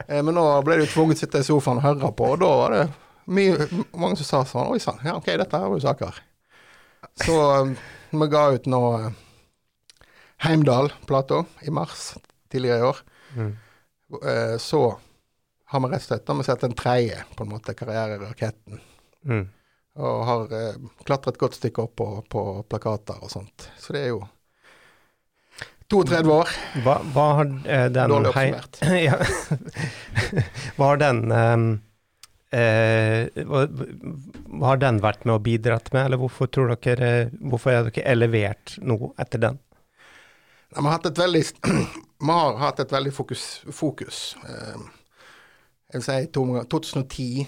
Eh, 0.07 0.19
men 0.19 0.35
nå 0.35 0.43
ble 0.67 0.81
de 0.81 0.89
tvunget 0.91 1.21
til 1.21 1.23
å 1.23 1.29
sitte 1.29 1.43
i 1.45 1.47
sofaen 1.47 1.79
og 1.79 1.85
høre 1.85 2.11
på, 2.19 2.33
og 2.33 2.43
da 2.43 2.51
var 2.63 2.75
det 2.75 2.83
mye, 3.31 3.69
mange 3.95 4.19
som 4.19 4.27
sa 4.27 4.43
sånn 4.49 4.73
Oi 4.73 4.81
sann, 4.83 4.99
ja 5.07 5.15
OK, 5.21 5.31
dette 5.39 5.63
var 5.63 5.71
jo 5.71 5.79
saker. 5.85 6.19
Så 7.23 7.39
vi 8.19 8.27
ga 8.27 8.51
ut 8.51 8.65
nå 8.65 8.81
Heimdal-plata 10.41 11.45
i 11.61 11.71
mars 11.71 12.13
tidligere 12.51 12.79
i 12.79 12.81
år. 12.81 12.97
Mm. 13.35 13.57
Eh, 14.23 14.57
så 14.57 14.99
har 15.65 15.79
vi 15.79 15.87
rett 15.87 16.01
og 16.01 16.07
slett 16.07 16.29
vi 16.37 16.43
sett 16.43 16.63
en 16.63 16.73
tredje 16.75 17.23
på 17.35 17.43
en 17.43 17.49
måte 17.49 17.73
karriereraketten. 17.77 18.81
Mm. 19.23 19.45
Og 19.95 20.25
har 20.27 20.53
eh, 20.57 20.79
klatret 21.05 21.35
et 21.35 21.39
godt 21.39 21.55
stykke 21.59 21.85
opp 21.85 21.95
på, 21.95 22.07
på, 22.29 22.43
plakater 22.67 23.21
og 23.21 23.31
sånt. 23.31 23.69
Så 23.79 23.93
det 23.95 24.05
er 24.07 24.13
jo 24.15 24.23
32 25.91 26.33
år. 26.33 26.51
Hva, 26.83 26.97
hva 27.13 27.27
har 27.37 27.47
eh, 27.67 27.87
den 27.91 28.11
Dårlig 28.15 28.33
hei- 28.35 29.05
ja. 29.09 29.17
Hva 30.77 30.93
har 30.93 31.01
den 31.01 31.23
eh, 31.35 31.55
hva, 32.51 33.61
hva 33.63 34.71
har 34.73 34.79
den 34.81 34.97
vært 34.99 35.21
med 35.23 35.37
og 35.37 35.43
bidratt 35.45 35.87
med, 35.93 36.03
eller 36.03 36.19
hvorfor 36.19 36.49
tror 36.51 36.73
dere 36.73 37.29
Hvorfor 37.39 37.71
er 37.71 37.85
dere 37.87 38.03
elevert 38.11 38.73
nå 38.83 39.13
etter 39.21 39.39
den? 39.45 39.59
Vi 40.71 40.83
har 40.83 40.91
hatt 40.91 41.05
et 41.05 41.17
veldig, 41.19 41.43
har 42.27 42.57
hatt 42.59 42.79
et 42.79 42.91
veldig 42.91 43.13
fokus. 43.13 43.61
fokus. 43.71 44.35
Eh, 44.47 44.83
jeg 45.91 45.99
vil 45.99 46.05
si 46.05 46.27
2010 46.35 47.47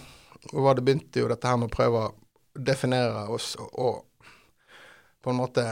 var 0.52 0.76
det 0.76 0.84
begynte 0.84 1.22
jo 1.22 1.30
dette 1.32 1.48
her 1.48 1.60
med 1.60 1.72
å 1.72 1.76
prøve 1.76 2.02
å 2.04 2.14
definere 2.60 3.30
oss 3.32 3.54
og 3.60 4.04
på 5.24 5.32
en 5.32 5.40
måte 5.40 5.64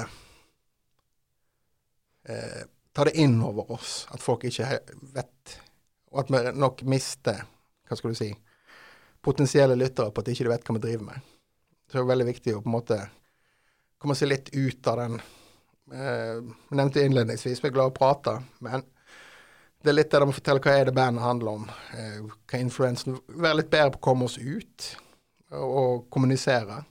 eh, 2.23 2.61
ta 2.95 3.05
det 3.07 3.17
inn 3.19 3.35
over 3.43 3.73
oss. 3.75 4.05
At 4.15 4.23
folk 4.23 4.47
ikke 4.47 4.79
vet, 5.11 5.57
og 6.15 6.23
at 6.23 6.31
vi 6.31 6.55
nok 6.55 6.85
mister, 6.87 7.43
hva 7.87 7.99
skal 7.99 8.15
du 8.15 8.21
si, 8.21 8.31
potensielle 9.21 9.75
lyttere 9.77 10.11
på 10.11 10.23
at 10.23 10.31
ikke 10.31 10.45
de 10.47 10.51
vet 10.51 10.65
hva 10.67 10.75
vi 10.77 10.83
driver 10.85 11.05
med. 11.11 11.27
Så 11.87 11.97
det 11.97 12.01
er 12.01 12.13
veldig 12.13 12.29
viktig 12.29 12.55
å 12.55 12.61
på 12.63 12.69
en 12.69 12.77
måte 12.77 12.97
komme 14.01 14.15
seg 14.17 14.31
litt 14.31 14.49
ut 14.55 14.87
av 14.89 14.97
den 15.01 15.17
eh, 15.19 16.39
Jeg 16.39 16.77
nevnte 16.79 17.05
innledningsvis, 17.05 17.61
vi 17.61 17.69
er 17.69 17.75
glad 17.75 17.91
i 17.91 17.93
å 17.93 17.97
prate, 17.99 18.37
men 18.65 18.85
det 19.81 19.89
er 19.91 19.97
litt 19.97 20.11
det 20.11 20.17
der 20.19 20.25
med 20.27 20.35
å 20.35 20.37
fortelle 20.37 20.61
hva 20.63 20.73
er 20.77 20.85
det 20.87 20.95
bandet 20.97 21.25
handler 21.25 21.57
om. 21.57 21.63
Eh, 21.97 22.19
hva 22.49 22.61
influensen 22.61 23.17
Være 23.27 23.59
litt 23.61 23.71
bedre 23.73 23.93
på 23.95 24.01
å 24.01 24.05
komme 24.11 24.27
oss 24.29 24.37
ut 24.37 24.91
og, 25.57 26.07
kommunisere. 26.13 26.83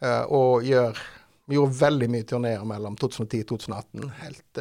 Eh, 0.00 0.24
og 0.30 0.64
gjøre 0.66 1.10
Vi 1.44 1.58
gjorde 1.58 1.76
veldig 1.76 2.06
mye 2.08 2.24
turneer 2.24 2.62
mellom 2.64 2.94
2010 2.96 3.42
og 3.42 3.48
2018. 3.66 4.06
Helt 4.22 4.60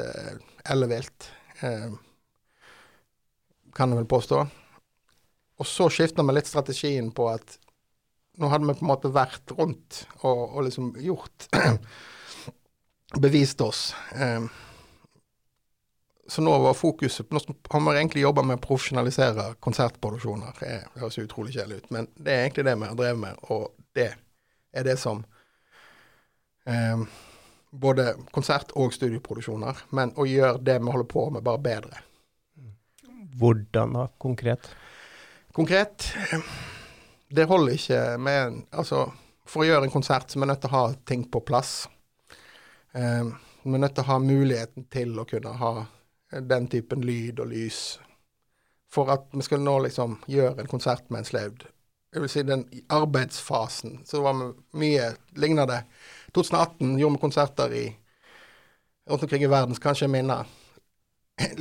ellevilt. 0.73 1.29
Kan 3.71 3.93
jeg 3.93 4.01
vel 4.01 4.09
påstå. 4.11 4.41
Og 5.63 5.67
så 5.67 5.87
skifter 5.87 6.25
vi 6.27 6.35
litt 6.35 6.49
strategien 6.49 7.07
på 7.15 7.29
at 7.31 7.55
nå 8.41 8.49
hadde 8.51 8.67
vi 8.67 8.75
på 8.75 8.83
en 8.83 8.89
måte 8.89 9.11
vært 9.13 9.53
rundt 9.55 10.01
og, 10.25 10.41
og 10.57 10.65
liksom 10.65 10.89
gjort 10.99 11.47
Bevist 13.23 13.61
oss. 13.61 13.93
Eh, 14.17 14.43
så 16.27 16.41
nå 16.41 16.55
var 16.65 16.73
fokuset 16.73 17.31
Nå 17.31 17.39
har 17.69 17.83
vi 17.85 17.95
egentlig 17.99 18.25
jobba 18.25 18.43
med 18.43 18.57
å 18.57 18.63
profesjonalisere 18.63 19.51
konsertproduksjoner. 19.63 20.59
Det 20.59 20.99
høres 20.99 21.21
utrolig 21.21 21.53
kjedelig 21.53 21.83
ut, 21.83 21.91
men 21.93 22.11
det 22.15 22.33
er 22.33 22.45
egentlig 22.47 22.67
det 22.67 22.77
vi 22.81 22.89
har 22.89 22.99
drevet 22.99 23.23
med, 23.23 23.43
og 23.53 23.69
det 23.95 24.09
er 24.73 24.87
det 24.89 24.97
som 24.99 25.23
eh, 26.65 27.05
Både 27.73 28.11
konsert- 28.29 28.75
og 28.77 28.91
studieproduksjoner. 28.93 29.79
Men 29.97 30.11
å 30.21 30.27
gjøre 30.29 30.59
det 30.61 30.75
vi 30.77 30.91
holder 30.93 31.07
på 31.09 31.23
med, 31.33 31.41
bare 31.41 31.61
bedre. 31.63 32.01
Hvordan 33.39 33.95
da, 33.97 34.03
konkret? 34.21 34.67
Konkret 35.53 36.13
Det 37.29 37.45
holder 37.45 37.73
ikke 37.73 38.17
med 38.17 38.63
Altså, 38.71 39.05
for 39.45 39.63
å 39.63 39.67
gjøre 39.67 39.87
en 39.87 39.93
konsert 39.93 40.31
så 40.31 40.39
er 40.39 40.43
vi 40.43 40.49
nødt 40.49 40.63
til 40.63 40.71
å 40.71 40.77
ha 40.77 40.93
ting 41.05 41.25
på 41.29 41.41
plass. 41.45 41.73
Eh, 42.93 43.27
vi 43.63 43.75
er 43.75 43.83
nødt 43.83 43.93
til 43.97 44.05
å 44.05 44.11
ha 44.11 44.17
muligheten 44.23 44.87
til 44.91 45.19
å 45.19 45.25
kunne 45.29 45.53
ha 45.59 45.73
den 46.41 46.67
typen 46.71 47.03
lyd 47.05 47.41
og 47.43 47.51
lys. 47.51 47.81
For 48.93 49.11
at 49.13 49.27
vi 49.33 49.45
skulle 49.45 49.65
nå 49.65 49.75
liksom 49.85 50.19
gjøre 50.31 50.63
en 50.63 50.71
konsert 50.71 51.09
med 51.09 51.23
en 51.23 51.29
slevd. 51.29 51.67
Jeg 52.13 52.23
vil 52.23 52.31
si 52.31 52.43
den 52.45 52.65
arbeidsfasen. 52.93 53.99
Så 54.05 54.21
var 54.21 54.37
vi 54.39 54.49
mye 54.79 55.11
lignende. 55.41 55.83
2018 56.33 56.97
gjorde 57.01 57.17
vi 57.17 57.23
konserter 57.27 57.77
i 57.77 57.85
rundt 59.09 59.25
omkring 59.25 59.43
i 59.43 59.51
verden 59.51 59.75
som 59.75 59.83
kanskje 59.83 60.11
minner 60.11 60.49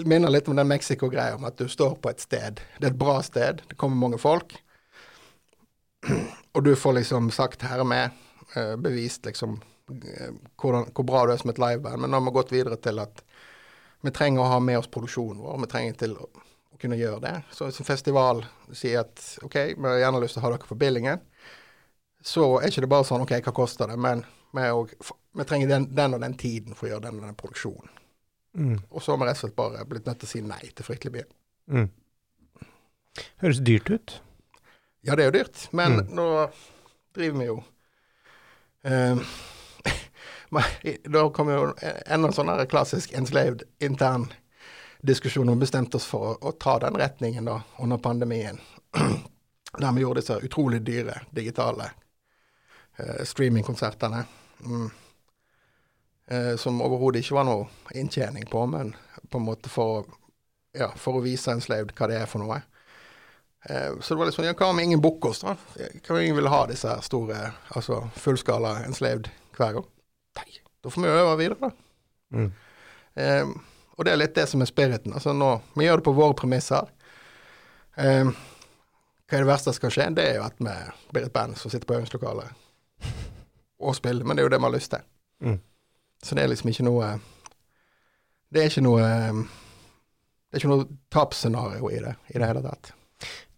minner 0.04 0.30
litt 0.30 0.48
om 0.48 0.56
den 0.56 0.68
Mexico-greia 0.68 1.34
om 1.34 1.44
at 1.44 1.58
du 1.58 1.68
står 1.68 1.94
på 1.94 2.10
et 2.10 2.20
sted. 2.20 2.60
Det 2.78 2.86
er 2.86 2.92
et 2.92 2.98
bra 2.98 3.20
sted, 3.24 3.62
det 3.68 3.78
kommer 3.80 3.96
mange 3.96 4.20
folk. 4.20 4.54
Og 6.52 6.64
du 6.64 6.74
får 6.76 6.92
liksom 6.92 7.30
sagt 7.30 7.62
'her 7.62 7.80
er 7.80 7.84
med', 7.84 8.10
eh, 8.56 8.76
bevist 8.76 9.24
liksom 9.24 9.62
eh, 9.90 10.32
hvordan, 10.56 10.90
hvor 10.92 11.04
bra 11.04 11.26
du 11.26 11.32
er 11.32 11.36
som 11.36 11.50
et 11.50 11.58
liveband. 11.58 12.00
Men 12.00 12.10
nå 12.10 12.20
har 12.20 12.24
vi 12.24 12.30
gått 12.30 12.52
videre 12.52 12.76
til 12.76 12.98
at 12.98 13.22
vi 14.02 14.10
trenger 14.10 14.42
å 14.42 14.50
ha 14.50 14.58
med 14.60 14.78
oss 14.78 14.90
produksjonen 14.90 15.42
vår. 15.42 15.60
Vi 15.60 15.66
trenger 15.66 15.92
til 15.92 16.16
å, 16.16 16.28
kunne 16.82 16.96
gjøre 16.96 17.20
det. 17.20 17.42
Så 17.52 17.64
hvis 17.64 17.78
en 17.78 17.86
festival 17.86 18.44
sier 18.74 19.04
at 19.04 19.38
OK, 19.42 19.54
vi 19.54 19.86
har 19.86 20.00
gjerne 20.02 20.20
lyst 20.20 20.34
til 20.34 20.40
å 20.40 20.46
ha 20.46 20.50
dere 20.50 20.66
på 20.66 20.74
Billingen, 20.74 21.20
så 22.18 22.58
er 22.58 22.72
ikke 22.72 22.80
det 22.80 22.88
bare 22.90 23.06
sånn 23.06 23.22
OK, 23.22 23.36
hva 23.38 23.52
koster 23.54 23.86
det? 23.86 23.96
Men 23.96 24.24
vi 24.50 25.44
trenger 25.44 25.68
den, 25.68 25.94
den, 25.94 26.14
og 26.14 26.20
den 26.20 26.34
tiden 26.34 26.74
for 26.74 26.88
å 26.88 26.90
gjøre 26.90 27.04
den 27.06 27.20
og 27.20 27.28
den 27.28 27.38
produksjonen. 27.38 28.01
Mm. 28.58 28.78
Og 28.90 29.02
så 29.02 29.12
har 29.14 29.18
vi 29.22 29.28
rett 29.30 29.38
og 29.38 29.44
slett 29.46 29.56
bare 29.56 29.84
blitt 29.88 30.06
nødt 30.06 30.18
til 30.20 30.28
å 30.28 30.32
si 30.32 30.40
nei 30.44 30.60
til 30.76 30.84
fryktelig 30.86 31.12
mye. 31.14 31.26
Mm. 31.72 31.88
Høres 33.44 33.60
dyrt 33.64 33.90
ut. 33.90 34.14
Ja, 35.02 35.16
det 35.16 35.24
er 35.24 35.30
jo 35.32 35.38
dyrt, 35.38 35.68
men 35.72 35.98
Mm. 36.02 36.12
nå 36.16 36.26
driver 37.16 37.38
vi 37.40 37.46
jo 37.48 37.56
eh, 38.84 39.16
Da 41.08 41.24
kommer 41.34 41.52
jo 41.56 41.72
enda 42.06 42.28
en 42.28 42.34
sånn 42.36 42.52
klassisk 42.68 43.12
enslaved 43.16 43.64
intern 43.80 44.28
diskusjon 45.02 45.48
og 45.48 45.58
bestemte 45.58 45.96
oss 45.98 46.06
for 46.06 46.28
å, 46.28 46.32
å 46.48 46.52
ta 46.52 46.76
den 46.78 46.94
retningen 47.00 47.44
da, 47.48 47.56
under 47.82 47.98
pandemien. 47.98 48.60
Der 49.80 49.92
vi 49.96 50.02
gjorde 50.04 50.20
disse 50.20 50.36
utrolig 50.44 50.82
dyre 50.84 51.22
digitale 51.34 51.88
eh, 53.00 53.24
streamingkonsertene. 53.26 54.24
Mm. 54.62 54.90
Eh, 56.26 56.56
som 56.56 56.82
overhodet 56.82 57.22
ikke 57.22 57.34
var 57.34 57.46
noe 57.48 57.94
inntjening 57.98 58.46
på, 58.50 58.66
men 58.70 58.94
på 59.28 59.40
en 59.40 59.46
måte 59.46 59.70
for, 59.72 60.06
ja, 60.78 60.92
for 60.96 61.18
å 61.18 61.24
vise 61.24 61.50
enslaved 61.50 61.94
hva 61.98 62.08
det 62.10 62.20
er 62.20 62.30
for 62.30 62.44
noe. 62.44 62.60
Eh, 63.64 63.98
så 64.00 64.14
det 64.14 64.20
var 64.20 64.30
litt 64.30 64.36
sånn, 64.36 64.46
ja, 64.46 64.54
hva 64.58 64.70
om 64.70 64.80
ingen 64.82 65.02
booker 65.02 65.32
oss, 65.32 65.42
da? 65.42 65.56
Hva 65.76 66.14
om 66.14 66.22
ingen 66.22 66.38
vil 66.38 66.50
ha 66.52 66.62
disse 66.70 66.88
her 66.88 67.02
store, 67.04 67.40
altså 67.74 68.04
fullskala 68.18 68.78
enslaved 68.86 69.30
hver 69.58 69.78
gang? 69.78 69.90
Nei, 70.38 70.48
da 70.82 70.94
får 70.94 71.04
vi 71.04 71.12
øve 71.12 71.34
videre, 71.40 71.58
da. 71.68 71.72
Mm. 72.38 72.48
Eh, 73.22 73.52
og 73.92 74.06
det 74.06 74.14
er 74.14 74.22
litt 74.22 74.38
det 74.38 74.46
som 74.48 74.62
er 74.64 74.70
spiriten. 74.70 75.12
Altså 75.12 75.34
nå, 75.36 75.50
vi 75.76 75.86
gjør 75.86 76.00
det 76.00 76.06
på 76.06 76.16
våre 76.16 76.38
premisser. 76.38 76.88
Eh, 78.00 78.30
hva 78.30 79.38
er 79.38 79.44
det 79.44 79.50
verste 79.50 79.70
som 79.70 79.78
skal 79.80 79.92
skje? 79.94 80.08
Det 80.16 80.24
er 80.28 80.38
jo 80.38 80.46
at 80.46 80.56
vi 80.62 80.78
blir 81.12 81.26
et 81.26 81.34
band 81.34 81.58
som 81.60 81.72
sitter 81.72 81.88
på 81.88 81.98
øvingslokalet 81.98 82.58
og 83.82 83.96
spiller, 83.98 84.24
men 84.24 84.38
det 84.38 84.42
er 84.42 84.46
jo 84.46 84.54
det 84.54 84.60
vi 84.62 84.68
har 84.68 84.74
lyst 84.74 84.92
til. 84.94 85.04
Mm. 85.42 85.60
Så 86.22 86.36
det 86.38 86.44
er 86.44 86.52
liksom 86.52 86.70
ikke 86.70 86.86
noe 86.86 87.12
Det 88.52 88.62
er 88.62 88.70
ikke 88.70 88.84
noe 88.84 89.06
Det 89.06 90.58
er 90.58 90.60
ikke 90.60 90.72
noe 90.72 90.90
tapsscenario 91.10 91.90
i 91.90 92.02
det 92.02 92.14
i 92.34 92.38
det 92.38 92.50
hele 92.50 92.62
tatt. 92.64 92.92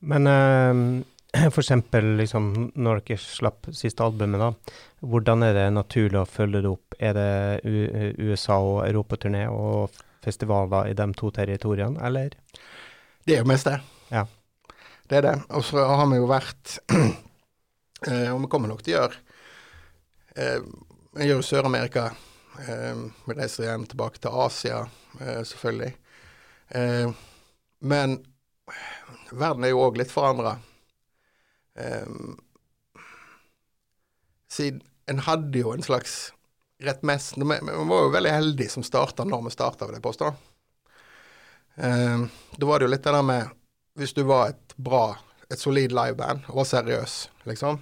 Men 0.05 0.29
uh, 0.31 1.03
for 1.55 1.63
eksempel 1.63 2.15
liksom, 2.21 2.51
når 2.75 3.03
dere 3.03 3.21
slapp 3.21 3.69
siste 3.75 4.05
albumet, 4.05 4.41
da, 4.41 4.77
hvordan 5.03 5.43
er 5.47 5.57
det 5.57 5.69
naturlig 5.75 6.21
å 6.21 6.29
følge 6.29 6.63
det 6.63 6.71
opp? 6.71 6.97
Er 6.99 7.17
det 7.17 7.31
U 7.67 7.75
USA 8.31 8.61
og 8.63 8.85
europaturné 8.87 9.47
og 9.51 9.97
festivaler 10.25 10.93
i 10.93 10.97
de 10.97 11.09
to 11.19 11.31
territoriene, 11.35 12.01
eller? 12.07 12.37
Det 13.25 13.37
er 13.37 13.43
jo 13.43 13.51
mest 13.51 13.69
det. 13.69 13.79
Ja. 14.13 14.27
Det 15.09 15.19
er 15.19 15.27
det. 15.27 15.35
Og 15.57 15.65
så 15.65 15.85
har 15.85 16.07
vi 16.09 16.21
jo 16.21 16.29
vært 16.31 16.79
eh, 18.09 18.31
Og 18.33 18.39
vi 18.45 18.49
kommer 18.53 18.71
nok 18.71 18.85
til 18.85 18.95
å 18.95 19.03
gjøre 19.03 19.19
eh, 20.37 20.63
Vi 21.19 21.29
gjør 21.29 21.43
Sør-Amerika. 21.45 22.07
Vi 22.57 23.35
reiser 23.35 23.67
hjem 23.67 23.87
tilbake 23.87 24.21
til 24.23 24.31
Asia, 24.31 24.87
eh, 25.21 25.43
selvfølgelig. 25.43 25.97
Eh, 26.69 27.11
men 27.79 28.17
verden 29.33 29.65
er 29.65 29.73
jo 29.73 29.83
òg 29.89 29.99
litt 29.99 30.13
forandra. 30.13 30.57
Eh, 31.75 32.07
siden 34.49 34.83
en 35.11 35.25
hadde 35.27 35.59
jo 35.59 35.75
en 35.75 35.83
slags 35.83 36.33
rett 36.85 37.03
mest 37.03 37.37
Vi 37.37 37.45
var 37.45 38.07
jo 38.07 38.13
veldig 38.15 38.31
heldige 38.31 38.71
som 38.71 38.87
starta 38.87 39.25
når 39.25 39.45
vi 39.45 39.51
starta, 39.51 39.87
vil 39.87 39.99
jeg 39.99 40.05
påstå. 40.05 40.31
Da 41.75 42.67
var 42.67 42.79
det 42.79 42.87
jo 42.87 42.91
litt 42.93 43.03
det 43.03 43.13
der 43.13 43.23
med 43.23 43.49
Hvis 43.99 44.13
du 44.15 44.23
var 44.23 44.53
et 44.53 44.75
bra, 44.77 45.17
et 45.51 45.59
solid 45.59 45.93
liveband 45.93 46.47
og 46.49 46.61
var 46.61 46.69
seriøs, 46.71 47.15
liksom, 47.47 47.81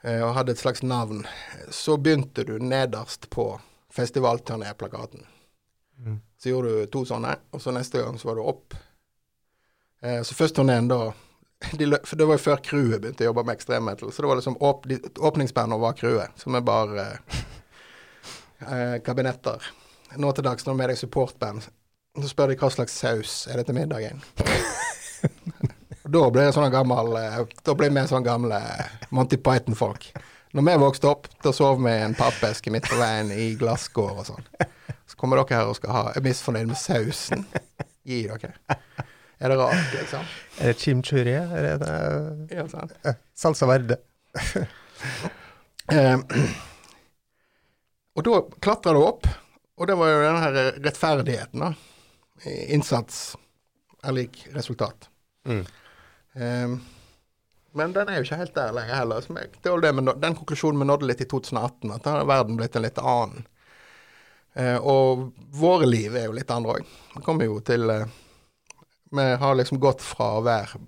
og 0.00 0.30
hadde 0.32 0.54
et 0.54 0.60
slags 0.60 0.80
navn, 0.80 1.26
så 1.68 1.98
begynte 2.00 2.44
du 2.48 2.54
nederst 2.58 3.26
på 3.30 3.50
festivalturnéplakaten. 3.92 5.26
Mm. 6.06 6.20
Så 6.38 6.48
gjorde 6.48 6.68
du 6.68 6.86
to 6.86 7.04
sånne, 7.04 7.34
og 7.52 7.62
så 7.62 7.74
neste 7.74 8.00
gang 8.00 8.16
så 8.18 8.30
var 8.30 8.38
du 8.38 8.46
opp. 8.48 8.76
Eh, 10.02 10.22
så 10.22 10.34
først 10.34 10.56
turneen 10.56 10.88
da 10.88 11.12
de, 11.76 11.98
For 12.04 12.16
det 12.16 12.24
var 12.24 12.38
jo 12.38 12.40
før 12.40 12.62
crewet 12.64 13.02
begynte 13.02 13.26
å 13.26 13.28
jobbe 13.28 13.42
med 13.44 13.58
ekstremmetal, 13.58 14.12
så 14.12 14.22
det 14.22 14.28
var 14.30 14.38
liksom 14.38 14.56
åp, 14.64 14.86
de, 14.88 14.96
åpningsbandet 15.20 15.82
var 15.82 15.98
crewet, 15.98 16.38
som 16.40 16.56
er 16.56 16.64
bare 16.64 17.04
eh, 18.64 18.96
kabinetter. 19.04 19.68
Nå 20.16 20.32
til 20.32 20.46
dags 20.46 20.64
når 20.64 20.72
de 20.72 20.76
er 20.76 20.80
med 20.80 20.90
deg 20.94 21.02
supportband, 21.02 21.68
så 22.16 22.30
spør 22.30 22.50
de 22.50 22.56
hva 22.62 22.72
slags 22.72 22.96
saus 22.96 23.34
er 23.50 23.60
det 23.60 23.68
til 23.68 23.76
middagen. 23.76 24.24
da 26.10 26.22
ble 26.32 26.46
det 26.48 26.54
sånn 26.56 26.70
gammel 26.72 27.12
eh, 27.20 27.38
Da 27.66 27.74
blir 27.78 27.92
vi 27.94 28.02
sånn 28.10 28.24
gamle 28.26 28.58
Monty 29.14 29.36
Python-folk. 29.40 30.10
Når 30.56 30.66
vi 30.66 30.74
vokste 30.82 31.06
opp, 31.10 31.28
da 31.44 31.52
sov 31.54 31.78
vi 31.84 31.92
i 31.94 32.02
en 32.04 32.16
pappeske 32.18 32.72
midt 32.74 32.88
på 32.90 32.98
veien 32.98 33.30
i 33.30 33.52
glasskår 33.60 34.16
og 34.18 34.26
sånn. 34.26 34.46
Så 35.06 35.18
kommer 35.20 35.38
dere 35.38 35.60
her 35.60 35.70
og 35.70 35.76
skal 35.78 35.92
ha 35.94 36.02
Er 36.18 36.24
misfornøyd 36.24 36.70
med 36.72 36.78
sausen. 36.80 37.44
Gi 38.06 38.24
dere. 38.26 38.50
Er 39.40 39.52
det 39.52 39.56
rart, 39.60 39.92
liksom? 39.94 40.24
Er 40.60 40.72
det 40.72 40.80
chimchurri? 40.82 41.36
Er 41.38 41.68
det 41.80 41.92
Ja, 42.56 42.66
sant. 42.68 42.92
eh, 43.06 43.14
salsa 43.38 43.68
verde? 43.70 44.00
Eh, 45.90 46.18
og 48.14 48.22
da 48.26 48.40
klatra 48.62 48.92
det 48.94 49.00
opp, 49.02 49.24
og 49.80 49.88
det 49.88 49.96
var 49.98 50.10
jo 50.12 50.18
den 50.22 50.36
her 50.42 50.58
rettferdigheten, 50.84 51.62
da. 51.64 51.70
Innsats 52.70 53.36
er 54.06 54.14
lik 54.16 54.42
resultat. 54.54 55.08
Mm. 55.48 55.64
Eh, 56.40 56.74
men 57.72 57.92
den 57.94 58.08
er 58.10 58.18
jo 58.18 58.26
ikke 58.26 58.40
helt 58.40 58.56
der 58.56 58.74
lenger 58.74 58.98
heller. 58.98 60.14
Den 60.18 60.36
konklusjonen 60.38 60.82
vi 60.82 60.88
nådde 60.88 61.06
litt 61.06 61.22
i 61.22 61.28
2018, 61.30 61.92
at 61.94 62.06
da 62.06 62.16
har 62.16 62.30
verden 62.30 62.58
blitt 62.58 62.76
en 62.76 62.86
litt 62.86 62.98
annen. 62.98 63.46
Eh, 64.58 64.76
og 64.76 65.28
våre 65.54 65.86
liv 65.86 66.16
er 66.18 66.26
jo 66.26 66.34
litt 66.34 66.50
andre 66.50 66.80
òg. 66.80 66.94
Vi 67.14 67.22
kommer 67.22 67.46
jo 67.46 67.60
til 67.62 67.86
eh, 67.94 68.08
Vi 69.14 69.26
har 69.42 69.54
liksom 69.58 69.78
gått 69.82 70.02
fra 70.02 70.32
å 70.38 70.42
være 70.46 70.80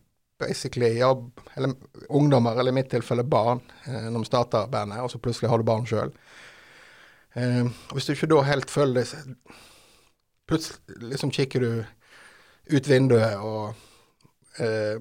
basically 0.43 0.99
jobb, 0.99 1.41
eller 1.55 1.75
ungdommer, 2.09 2.59
eller 2.59 2.75
i 2.75 2.75
mitt 2.75 2.91
tilfelle 2.91 3.23
barn, 3.23 3.61
eh, 3.87 4.09
når 4.11 4.25
vi 4.25 4.31
starter 4.31 4.71
bandet, 4.71 5.03
og 5.03 5.11
så 5.11 5.23
plutselig 5.23 5.51
har 5.51 5.63
du 5.63 5.67
barn 5.67 5.87
sjøl. 5.87 6.11
Eh, 7.39 7.71
hvis 7.95 8.09
du 8.09 8.17
ikke 8.17 8.31
da 8.35 8.43
helt 8.51 8.71
føler 8.71 9.03
det 9.03 9.37
Plutselig 10.51 11.13
liksom 11.13 11.31
kikker 11.33 11.63
du 11.63 11.85
ut 12.75 12.89
vinduet 12.91 13.39
og 13.41 13.77
eh, 14.61 14.99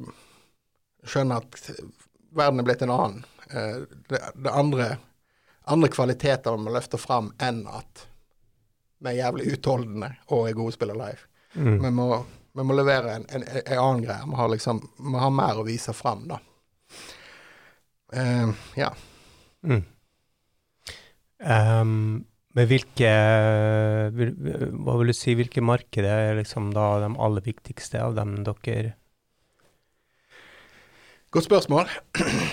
skjønner 1.07 1.41
at 1.41 1.71
verden 2.35 2.61
er 2.61 2.67
blitt 2.67 2.83
en 2.85 2.93
annen. 2.93 3.23
Eh, 3.51 3.81
det, 4.09 4.21
det 4.35 4.53
andre, 4.53 4.95
andre 5.63 5.89
kvaliteter 5.91 6.57
vi 6.57 6.75
løfter 6.75 7.01
fram 7.01 7.31
enn 7.41 7.65
at 7.69 8.05
vi 9.01 9.13
er 9.13 9.23
jævlig 9.23 9.55
utholdende 9.55 10.11
og 10.29 10.47
er 10.47 10.57
gode 10.57 10.75
spillere 10.75 10.99
live. 11.01 11.27
Mm. 11.53 11.77
Vi 11.83 11.91
må, 11.97 12.07
vi 12.57 12.65
må 12.67 12.77
levere 12.77 13.17
en, 13.17 13.27
en, 13.33 13.45
en 13.65 13.79
annen 13.79 14.03
greie. 14.05 14.27
Vi 14.29 14.39
har 14.39 14.51
liksom, 14.53 14.81
vi 15.11 15.23
har 15.23 15.33
mer 15.35 15.61
å 15.61 15.67
vise 15.67 15.95
fram, 15.97 16.27
da. 16.29 16.41
Uh, 18.11 18.51
ja. 18.75 18.91
Mm. 19.63 19.85
Um, 21.41 21.93
men 22.51 22.67
hvilke 22.67 23.11
vil, 24.13 24.33
Hva 24.83 24.97
vil 24.99 25.13
du 25.13 25.15
si, 25.15 25.33
hvilke 25.39 25.63
markeder 25.63 26.27
er 26.27 26.39
liksom 26.41 26.73
da 26.75 26.87
de 27.05 27.13
aller 27.15 27.45
viktigste 27.45 28.01
av 28.03 28.17
dem 28.19 28.41
dere 28.45 28.97
Godt 31.31 31.43
spørsmål. 31.47 31.87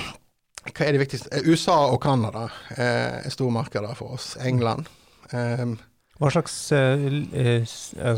Hva 0.75 0.85
er 0.87 0.93
det 0.95 1.01
viktigste? 1.03 1.31
Eh, 1.35 1.49
USA 1.51 1.77
og 1.91 2.01
Canada 2.03 2.45
eh, 2.77 3.25
er 3.27 3.33
store 3.35 3.51
markeder 3.55 3.95
for 3.99 4.15
oss. 4.19 4.37
England. 4.47 4.87
Um, 5.33 5.77
Hva 6.19 6.31
slags 6.35 6.55
eh, 6.75 7.65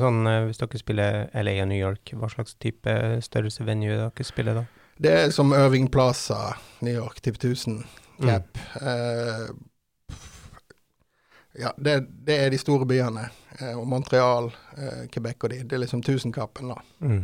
sånn, 0.00 0.20
Hvis 0.48 0.60
dere 0.60 0.80
spiller 0.80 1.16
LA 1.36 1.54
og 1.64 1.68
New 1.70 1.80
York, 1.80 2.12
hva 2.16 2.28
slags 2.32 2.54
type 2.60 2.92
størrelse 3.24 3.64
venue 3.68 3.96
dere 3.98 4.24
spiller 4.26 4.60
da? 4.62 4.66
det 5.00 5.12
er 5.16 5.30
som 5.32 5.52
Irving 5.56 5.86
Plaza, 5.88 6.50
New 6.84 6.92
York, 6.92 7.22
type 7.24 7.38
1000 7.40 7.82
Mm. 8.20 8.28
cap. 8.28 8.58
Eh, 8.84 9.46
ja, 11.62 11.70
det, 11.80 11.94
det 12.26 12.34
er 12.36 12.50
de 12.52 12.58
store 12.60 12.84
byene. 12.84 13.22
Og 13.78 13.86
Montreal, 13.88 14.50
uh, 14.76 15.06
Quebec 15.12 15.40
og 15.40 15.50
de. 15.54 15.62
Det 15.64 15.72
er 15.78 15.80
liksom 15.86 16.02
1000-kappen, 16.04 16.68
da. 16.68 16.76
Mm. 17.00 17.22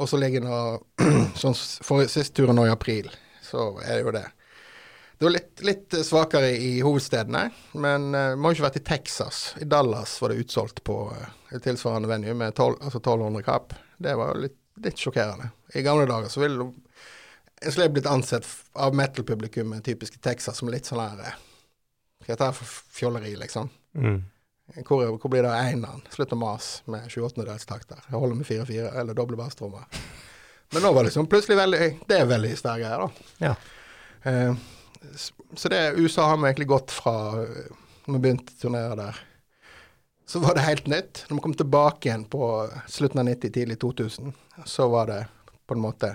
Og 0.00 0.08
så 0.08 0.20
ligger 0.20 0.44
nå 0.44 0.58
Sånn 1.40 1.56
for 1.56 2.08
sist 2.08 2.34
turen 2.36 2.56
nå 2.56 2.66
i 2.66 2.72
april, 2.72 3.10
så 3.44 3.74
er 3.84 3.98
det 3.98 4.04
jo 4.06 4.14
det. 4.14 4.26
Det 5.20 5.26
var 5.26 5.34
litt, 5.34 5.62
litt 5.68 5.94
svakere 6.06 6.54
i 6.56 6.70
hovedstedene, 6.80 7.42
men 7.84 8.06
uh, 8.16 8.36
må 8.40 8.54
ikke 8.54 8.64
vært 8.64 8.78
i 8.80 8.86
Texas. 8.88 9.40
I 9.60 9.68
Dallas 9.68 10.14
var 10.22 10.32
det 10.32 10.40
utsolgt 10.40 10.80
på 10.86 10.96
uh, 11.12 11.58
tilsvarende 11.60 12.08
venue 12.08 12.32
med 12.32 12.54
12, 12.54 12.78
altså 12.80 13.02
1200 13.02 13.44
kapp. 13.44 13.74
Det 14.00 14.14
var 14.16 14.40
litt, 14.40 14.56
litt 14.80 15.02
sjokkerende. 15.04 15.50
I 15.76 15.84
gamle 15.84 16.08
dager 16.08 16.32
så 16.32 16.40
ville 16.40 16.70
en 17.60 17.74
slave 17.74 17.92
blitt 17.98 18.08
ansett 18.08 18.48
av 18.72 18.96
metal-publikummet 18.96 19.84
typisk 19.84 20.16
i 20.16 20.22
Texas 20.24 20.62
som 20.62 20.72
litt 20.72 20.88
sånn 20.88 21.02
her 21.02 21.20
Hva 21.20 22.24
er 22.24 22.30
dette 22.32 22.52
for 22.56 22.80
fjolleri, 22.96 23.34
liksom? 23.36 23.68
Mm. 24.00 24.22
Hvor, 24.86 25.16
hvor 25.18 25.30
blir 25.32 25.42
det 25.42 25.50
av 25.50 25.58
eineren? 25.66 26.02
Slutt 26.14 26.34
å 26.34 26.38
mase 26.38 26.90
med 26.90 27.08
28-delstakter. 27.10 28.02
Jeg 28.06 28.18
holder 28.22 28.38
med 28.38 28.46
4-4 28.46 28.92
eller 29.00 29.16
doble 29.18 29.38
basstrommer. 29.40 29.88
Men 30.70 30.84
nå 30.84 30.92
var 30.94 31.02
det 31.02 31.10
liksom 31.10 31.26
plutselig 31.26 31.56
veldig 31.58 31.86
Det 32.06 32.18
er 32.20 32.28
veldig 32.30 32.52
sterke 32.58 32.84
greier, 32.84 33.02
da. 33.02 33.48
Ja. 33.48 33.54
Eh, 34.30 34.54
så 35.58 35.72
det 35.72 35.80
USA 35.98 36.28
har 36.28 36.38
vi 36.38 36.46
egentlig 36.50 36.70
gått 36.70 36.94
fra 36.94 37.14
eh, 37.42 37.72
når 38.06 38.14
vi 38.14 38.22
begynte 38.26 38.54
å 38.54 38.60
turnere 38.60 38.98
der. 39.00 39.18
Så 40.30 40.38
var 40.44 40.54
det 40.54 40.62
helt 40.62 40.86
nytt. 40.86 41.24
Når 41.28 41.40
vi 41.40 41.42
kom 41.42 41.56
tilbake 41.58 42.08
igjen 42.08 42.24
på 42.30 42.44
slutten 42.86 43.22
av 43.22 43.26
90, 43.26 43.54
tidlig 43.56 43.80
2000, 43.82 44.34
så 44.64 44.86
var 44.92 45.10
det 45.10 45.20
på 45.66 45.74
en 45.74 45.82
måte 45.82 46.12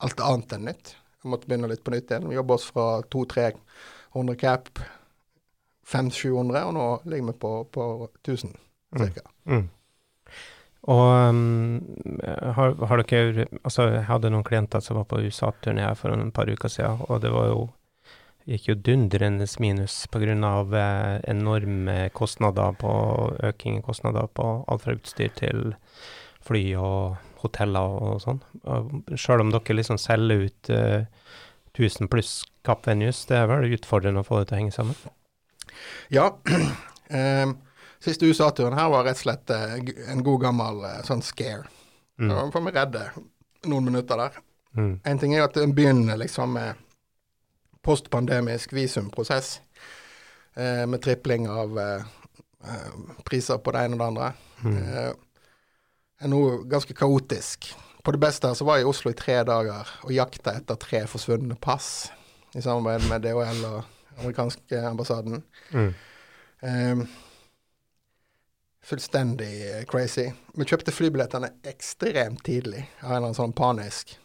alt 0.00 0.22
annet 0.24 0.56
enn 0.56 0.64
nytt. 0.70 0.94
Vi 1.20 1.28
måtte 1.28 1.50
begynne 1.50 1.68
litt 1.68 1.84
på 1.84 1.92
nytt 1.92 2.08
igjen. 2.08 2.28
Vi 2.30 2.38
jobba 2.38 2.56
oss 2.56 2.70
fra 2.72 2.86
200-300 3.12 4.38
cap, 4.40 4.70
500-700, 5.90 6.64
og 6.70 6.74
nå 6.76 6.86
ligger 7.10 7.32
vi 7.32 7.38
på, 7.44 7.54
på 7.74 7.86
1000 8.24 8.56
Mm. 8.90 9.10
ca. 9.14 9.22
Mm. 9.46 9.68
Og 10.90 11.28
um, 11.28 11.96
har, 12.56 12.72
har 12.86 13.02
dere 13.02 13.44
Altså, 13.64 13.84
jeg 13.92 14.06
hadde 14.08 14.32
noen 14.32 14.46
klienter 14.46 14.82
som 14.82 14.96
var 14.96 15.04
på 15.10 15.20
USA-turné 15.22 15.84
her 15.84 15.94
for 15.94 16.10
et 16.10 16.32
par 16.34 16.50
uker 16.50 16.72
siden, 16.72 17.04
og 17.08 17.20
det 17.22 17.30
var 17.30 17.52
jo 17.52 17.68
gikk 18.50 18.70
jo 18.70 18.74
dundrende 18.74 19.46
minus 19.60 20.06
pga. 20.10 20.32
Eh, 20.32 21.20
enorme 21.30 22.10
kostnader 22.16 22.72
på 22.80 22.90
øking 23.44 23.78
i 23.78 23.82
kostnader 23.82 24.26
på 24.34 24.64
alt 24.66 24.82
fra 24.82 24.96
utstyr 24.96 25.30
til 25.36 25.74
fly 26.42 26.64
og 26.74 27.20
hoteller 27.44 28.00
og 28.00 28.20
sånn. 28.24 28.40
Sjøl 29.14 29.44
om 29.44 29.52
dere 29.52 29.76
liksom 29.76 30.00
selger 30.00 30.48
ut 30.48 30.70
eh, 30.70 31.04
1000 31.76 32.10
pluss 32.10 32.40
Kapp 32.64 32.88
Venues, 32.88 33.22
det 33.28 33.38
er 33.38 33.46
vel 33.46 33.76
utfordrende 33.76 34.24
å 34.24 34.26
få 34.26 34.40
det 34.40 34.50
til 34.50 34.56
å 34.56 34.60
henge 34.64 34.74
sammen? 34.74 34.96
Ja. 36.14 36.30
Um, 37.08 37.56
siste 38.00 38.26
USA-turen 38.26 38.78
her 38.78 38.88
var 38.92 39.04
rett 39.04 39.18
og 39.18 39.24
slett 39.24 39.52
eh, 39.52 39.74
en 40.12 40.22
god 40.24 40.46
gammel 40.46 40.84
eh, 40.88 41.00
sånn 41.04 41.22
scare. 41.24 41.66
Mm. 42.20 42.30
Da 42.32 42.44
får 42.54 42.64
vi 42.64 42.72
redde 42.76 43.02
noen 43.68 43.90
minutter 43.90 44.20
der. 44.20 44.38
Mm. 44.76 44.94
En 45.04 45.20
ting 45.20 45.34
er 45.36 45.44
at 45.44 45.58
en 45.60 45.74
begynner 45.76 46.20
liksom 46.20 46.54
med 46.56 46.80
postpandemisk 47.84 48.72
visumprosess. 48.76 49.58
Eh, 50.56 50.86
med 50.86 51.02
tripling 51.04 51.48
av 51.48 51.78
eh, 51.78 52.08
eh, 52.64 52.96
priser 53.24 53.60
på 53.60 53.74
det 53.76 53.84
ene 53.84 53.98
og 53.98 54.00
det 54.00 54.08
andre. 54.08 54.32
Mm. 54.64 54.80
Eh, 54.80 55.12
er 56.20 56.32
noe 56.32 56.58
ganske 56.68 56.96
kaotisk. 56.96 57.70
På 58.04 58.12
det 58.16 58.20
beste 58.20 58.48
her 58.48 58.56
så 58.56 58.64
var 58.64 58.78
jeg 58.78 58.88
i 58.88 58.90
Oslo 58.90 59.12
i 59.12 59.16
tre 59.16 59.42
dager 59.44 59.88
og 60.06 60.12
jakta 60.12 60.56
etter 60.56 60.80
tre 60.80 61.04
forsvunne 61.08 61.56
pass. 61.60 62.10
I 62.56 62.64
samarbeid 62.64 63.06
med 63.08 63.24
DHL 63.24 63.64
og 63.68 63.99
amerikanske 64.20 64.84
ambassaden. 64.90 65.42
Mm. 65.72 65.90
Um, 66.60 67.04
fullstendig 68.90 69.52
eh, 69.70 69.84
crazy. 69.88 70.30
Vi 70.56 70.66
kjøpte 70.66 70.94
flybillettene 70.94 71.52
ekstremt 71.68 72.42
tidlig 72.46 72.84
av 73.00 73.10
en 73.10 73.16
eller 73.16 73.26
annen 73.30 73.38
sånn 73.38 73.56
panisk 73.56 74.16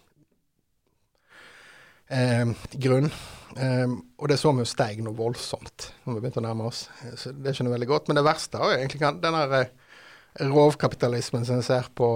um, 2.10 2.56
grunn. 2.72 3.10
Um, 3.56 4.00
og 4.20 4.28
det 4.32 4.39
så 4.41 4.52
vi 4.52 4.66
jo 4.66 4.68
steig 4.68 5.00
noe 5.04 5.16
voldsomt 5.16 5.89
når 6.04 6.18
vi 6.18 6.24
begynte 6.24 6.41
å 6.41 6.48
nærme 6.48 6.68
oss. 6.68 6.86
Eh, 7.04 7.16
Så 7.20 7.32
det 7.32 7.56
skjønner 7.56 7.72
jeg 7.72 7.78
veldig 7.80 7.91
godt. 7.93 8.10
Men 8.10 8.20
det 8.20 8.28
verste 8.28 8.60
er 8.60 8.66
jo 8.74 8.80
egentlig 8.82 9.14
den 9.24 9.39
der 9.39 9.58
eh, 9.62 10.50
rovkapitalismen 10.52 11.48
som 11.48 11.62
jeg 11.62 11.70
ser 11.70 11.91
på 11.96 12.10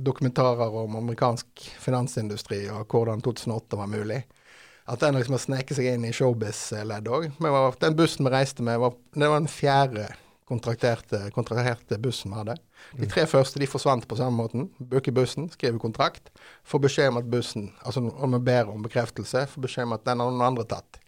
dokumentarer 0.00 0.76
om 0.84 0.96
amerikansk 0.96 1.66
finansindustri 1.82 2.62
og 2.72 2.86
hvordan 2.88 3.20
2008 3.24 3.76
var 3.80 3.90
mulig. 3.90 4.22
At 4.90 5.04
den 5.04 5.14
liksom 5.14 5.36
har 5.36 5.42
sneket 5.44 5.78
seg 5.78 5.86
inn 5.92 6.08
i 6.08 6.14
showbiz-ledd 6.14 7.06
òg. 7.10 7.28
Den 7.82 7.96
bussen 7.98 8.26
vi 8.26 8.32
reiste 8.34 8.64
med, 8.66 8.80
var, 8.82 8.96
det 9.14 9.28
var 9.30 9.38
den 9.38 9.50
fjerde 9.50 10.08
kontrakterte, 10.50 11.20
kontraherte 11.30 11.98
bussen 12.02 12.32
vi 12.32 12.40
hadde. 12.40 12.56
De 12.98 13.06
tre 13.10 13.22
første 13.30 13.60
de 13.62 13.68
forsvant 13.70 14.06
på 14.10 14.18
samme 14.18 14.34
måten. 14.34 14.66
Booker 14.82 15.14
bussen, 15.14 15.46
skriver 15.52 15.78
kontrakt. 15.78 16.32
Får 16.66 16.82
beskjed 16.82 17.12
om 17.12 17.20
at 17.20 17.28
bussen, 17.30 17.68
altså 17.86 18.02
om 18.02 18.34
vi 18.34 18.42
ber 18.50 18.72
om 18.72 18.82
bekreftelse, 18.82 19.44
får 19.52 19.66
beskjed 19.68 19.86
om 19.86 19.94
at 19.94 20.08
den 20.08 20.22
har 20.22 20.32
noen 20.32 20.48
andre 20.48 20.66
tatt. 20.72 20.98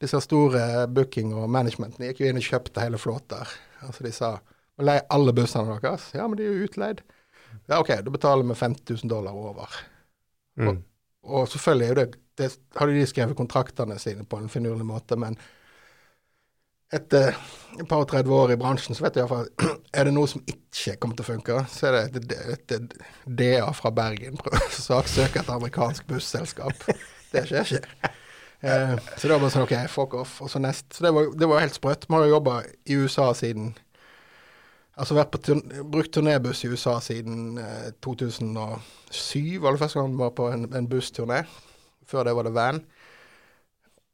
Disse 0.00 0.20
store 0.24 0.86
booking- 0.88 1.36
og 1.36 1.50
managementene 1.52 2.08
gikk 2.08 2.24
jo 2.24 2.30
inn 2.30 2.40
og 2.40 2.48
kjøpte 2.48 2.82
hele 2.82 3.00
flåter. 3.00 3.52
Altså 3.84 4.08
de 4.08 4.14
sa 4.16 4.32
«Vi 4.74 4.88
leier 4.88 5.04
alle 5.12 5.36
bussene 5.36 5.76
deres. 5.84 6.08
Ja, 6.16 6.24
men 6.26 6.40
de 6.40 6.48
er 6.48 6.56
jo 6.56 6.70
utleid. 6.70 7.04
Ja, 7.68 7.78
OK, 7.78 7.92
da 8.00 8.10
betaler 8.10 8.48
vi 8.48 8.56
50 8.58 9.04
000 9.04 9.12
dollar 9.12 9.36
over. 9.36 9.76
Mm. 10.56 10.80
Og 11.24 11.48
selvfølgelig 11.52 11.84
er 11.84 11.92
jo 11.92 12.00
det, 12.00 12.23
det 12.38 12.50
hadde 12.78 12.96
de 12.96 13.04
skrevet 13.06 13.38
kontraktene 13.38 13.98
sine 14.02 14.26
på 14.26 14.40
en 14.40 14.50
finurlig 14.52 14.86
måte, 14.86 15.18
men 15.20 15.36
etter 16.94 17.32
et 17.80 17.86
par 17.90 18.04
og 18.04 18.10
30 18.10 18.34
år 18.34 18.52
i 18.54 18.58
bransjen, 18.60 18.94
så 18.94 19.06
vet 19.06 19.16
jeg 19.18 19.24
iallfall 19.24 19.48
Er 19.98 20.06
det 20.06 20.14
noe 20.14 20.30
som 20.30 20.42
ikke 20.50 20.96
kommer 21.00 21.18
til 21.18 21.24
å 21.24 21.30
funke, 21.32 21.60
så 21.70 21.90
er 21.90 22.10
det 22.14 22.38
et, 22.54 22.94
DA 23.26 23.70
fra 23.74 23.90
Bergen 23.94 24.38
saksøker 24.74 25.42
et 25.42 25.54
amerikansk 25.54 26.06
busselskap. 26.10 26.86
Det 27.32 27.46
skjer 27.48 27.78
ikke. 27.78 28.10
Eh, 28.64 28.94
så 29.16 29.26
det 29.26 29.32
var 29.34 29.42
bare 29.42 29.52
sånn 29.54 29.66
OK, 29.66 29.74
fuck 29.92 30.14
off. 30.18 30.36
Og 30.44 30.50
så 30.50 30.60
nest. 30.62 30.86
Så 30.94 31.06
det 31.06 31.12
var, 31.14 31.30
det 31.38 31.48
var 31.50 31.62
helt 31.62 31.76
sprøtt. 31.76 32.06
Vi 32.08 32.16
har 32.16 32.26
jo 32.26 32.36
jobba 32.36 32.60
i 32.86 33.00
USA 33.00 33.32
siden 33.36 33.74
Altså 34.94 35.16
vært 35.16 35.32
på 35.34 35.40
turn 35.42 35.62
brukt 35.90 36.12
turnébuss 36.14 36.60
i 36.62 36.68
USA 36.70 37.00
siden 37.02 37.56
eh, 37.58 37.88
2007, 38.06 39.56
var 39.58 39.74
det 39.74 39.80
første 39.80 39.98
gang 39.98 40.12
vi 40.12 40.20
var 40.20 40.30
på 40.38 40.46
en, 40.54 40.68
en 40.70 40.86
bussturné. 40.86 41.40
Før 42.10 42.24
det 42.28 42.34
var 42.36 42.46
det 42.48 42.54
van. 42.56 42.80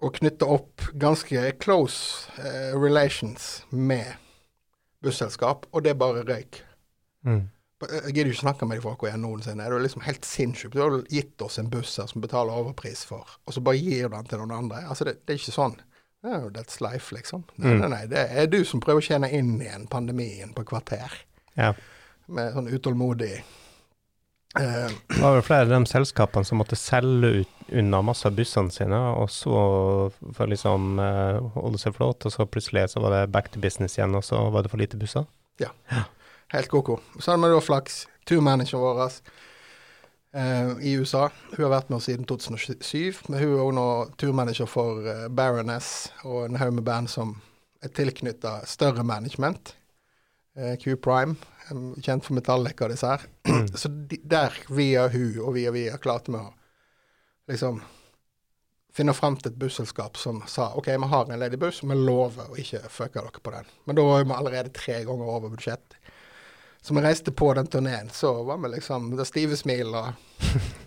Og 0.00 0.14
knytta 0.16 0.46
opp 0.48 0.86
ganske 0.96 1.42
close 1.60 2.30
eh, 2.40 2.72
relations 2.80 3.64
med 3.70 4.14
busselskap, 5.04 5.66
og 5.72 5.84
det 5.84 5.96
bare 6.00 6.22
røyk. 6.28 6.62
Mm. 7.26 7.48
Jeg 7.80 8.12
gidder 8.12 8.28
ikke 8.34 8.42
snakke 8.42 8.66
med 8.68 8.76
de 8.76 8.84
folka 8.84 9.08
igjen 9.08 9.22
noensinne. 9.24 9.64
Det 9.64 9.76
er 9.78 9.84
liksom 9.86 10.02
helt 10.04 10.26
sinnssykt. 10.28 10.74
Du 10.76 10.82
har 10.82 10.98
gitt 11.08 11.40
oss 11.44 11.56
en 11.60 11.70
buss 11.72 11.94
her 12.00 12.08
som 12.10 12.20
betaler 12.20 12.52
overpris 12.60 13.06
for, 13.08 13.38
og 13.48 13.56
så 13.56 13.62
bare 13.64 13.80
gir 13.80 14.08
du 14.08 14.16
den 14.16 14.28
til 14.28 14.42
noen 14.42 14.52
andre. 14.58 14.82
Altså, 14.88 15.06
det, 15.08 15.14
det 15.24 15.36
er 15.36 15.40
ikke 15.40 15.56
sånn. 15.56 15.78
Jo 16.20 16.50
That's 16.52 16.82
life, 16.84 17.14
liksom. 17.16 17.46
Nei, 17.56 17.70
Mm. 17.72 17.78
nei, 17.80 17.88
nei. 17.94 18.02
Det 18.12 18.26
er 18.42 18.46
du 18.52 18.58
som 18.68 18.80
prøver 18.84 19.00
å 19.00 19.06
tjene 19.06 19.30
inn 19.32 19.54
igjen 19.60 19.86
pandemien 19.88 20.52
på 20.52 20.66
kvarter. 20.68 21.14
Ja. 21.56 21.72
Med 22.28 22.52
sånn 22.52 22.68
utålmodig 22.68 23.32
eh, 23.38 23.56
Det 24.54 25.20
var 25.20 25.36
vel 25.36 25.44
flere 25.46 25.68
av 25.68 25.72
de 25.76 25.86
selskapene 25.86 26.46
som 26.46 26.58
måtte 26.58 26.78
selge 26.78 27.28
ut 27.42 27.74
unna 27.80 28.00
masse 28.02 28.26
av 28.26 28.34
bussene 28.34 28.72
sine, 28.74 28.98
og 29.14 29.28
så 29.30 29.58
for 30.34 30.50
liksom 30.50 30.98
eh, 30.98 31.38
holde 31.54 31.78
seg 31.78 31.94
flott, 31.94 32.26
og 32.26 32.34
så 32.34 32.48
plutselig 32.50 32.88
så 32.90 33.02
var 33.04 33.14
det 33.14 33.28
back 33.30 33.52
to 33.54 33.62
business 33.62 33.94
igjen, 33.98 34.16
og 34.18 34.26
så 34.26 34.40
var 34.50 34.66
det 34.66 34.72
for 34.72 34.82
lite 34.82 34.98
busser. 34.98 35.28
Ja, 35.62 35.70
Helt 36.50 36.68
koko. 36.68 36.98
Så 37.18 37.30
hadde 37.30 37.46
vi 37.46 37.54
da 37.54 37.60
flaks. 37.62 38.06
Turmanageren 38.26 38.82
vår 38.82 39.02
eh, 40.34 40.72
i 40.82 40.96
USA. 40.98 41.28
Hun 41.52 41.62
har 41.62 41.76
vært 41.76 41.92
med 41.92 42.00
oss 42.00 42.08
siden 42.10 42.26
2007. 42.26 43.20
Men 43.28 43.38
hun 43.38 43.52
er 43.52 43.60
også 43.60 43.76
nå 43.76 43.86
turmanager 44.18 44.70
for 44.70 45.06
eh, 45.06 45.28
Baroness 45.30 46.10
og 46.24 46.48
en 46.48 46.58
haug 46.58 46.74
med 46.74 46.86
band 46.88 47.10
som 47.12 47.36
er 47.84 47.94
tilknytta 47.94 48.64
større 48.66 49.06
management. 49.06 49.76
Eh, 50.58 50.76
Q 50.78 50.96
Prime, 50.96 51.36
kjent 52.02 52.26
for 52.26 52.34
Metallica 52.34 52.86
og 52.86 52.94
disse 52.94 53.06
her. 53.06 53.26
Så 53.80 53.88
de, 53.88 54.18
der, 54.26 54.54
via 54.68 55.06
hun 55.12 55.38
og 55.44 55.54
via 55.54 55.72
via, 55.74 55.98
klarte 56.02 56.34
vi 56.34 56.40
å 56.40 56.50
liksom 57.50 57.80
finne 58.94 59.14
fram 59.14 59.36
til 59.38 59.52
et 59.52 59.58
busselskap 59.60 60.18
som 60.18 60.40
sa 60.50 60.72
OK, 60.78 60.88
vi 60.90 61.10
har 61.12 61.30
en 61.30 61.38
ledig 61.38 61.60
buss, 61.62 61.84
vi 61.86 61.94
lover 61.94 62.50
å 62.50 62.58
ikke 62.58 62.82
fucke 62.90 63.22
dere 63.22 63.42
på 63.42 63.54
den. 63.54 63.70
Men 63.86 63.98
da 63.98 64.06
var 64.08 64.24
vi 64.24 64.34
allerede 64.34 64.74
tre 64.74 64.98
ganger 65.06 65.30
over 65.30 65.52
budsjett. 65.52 65.94
Så 66.82 66.96
vi 66.96 67.04
reiste 67.04 67.32
på 67.36 67.52
den 67.54 67.70
turneen, 67.70 68.10
så 68.10 68.32
var 68.42 68.58
vi 68.58 68.72
liksom 68.74 69.12
det 69.16 69.28
stive 69.28 69.56
smil 69.56 69.94
og, 69.94 70.10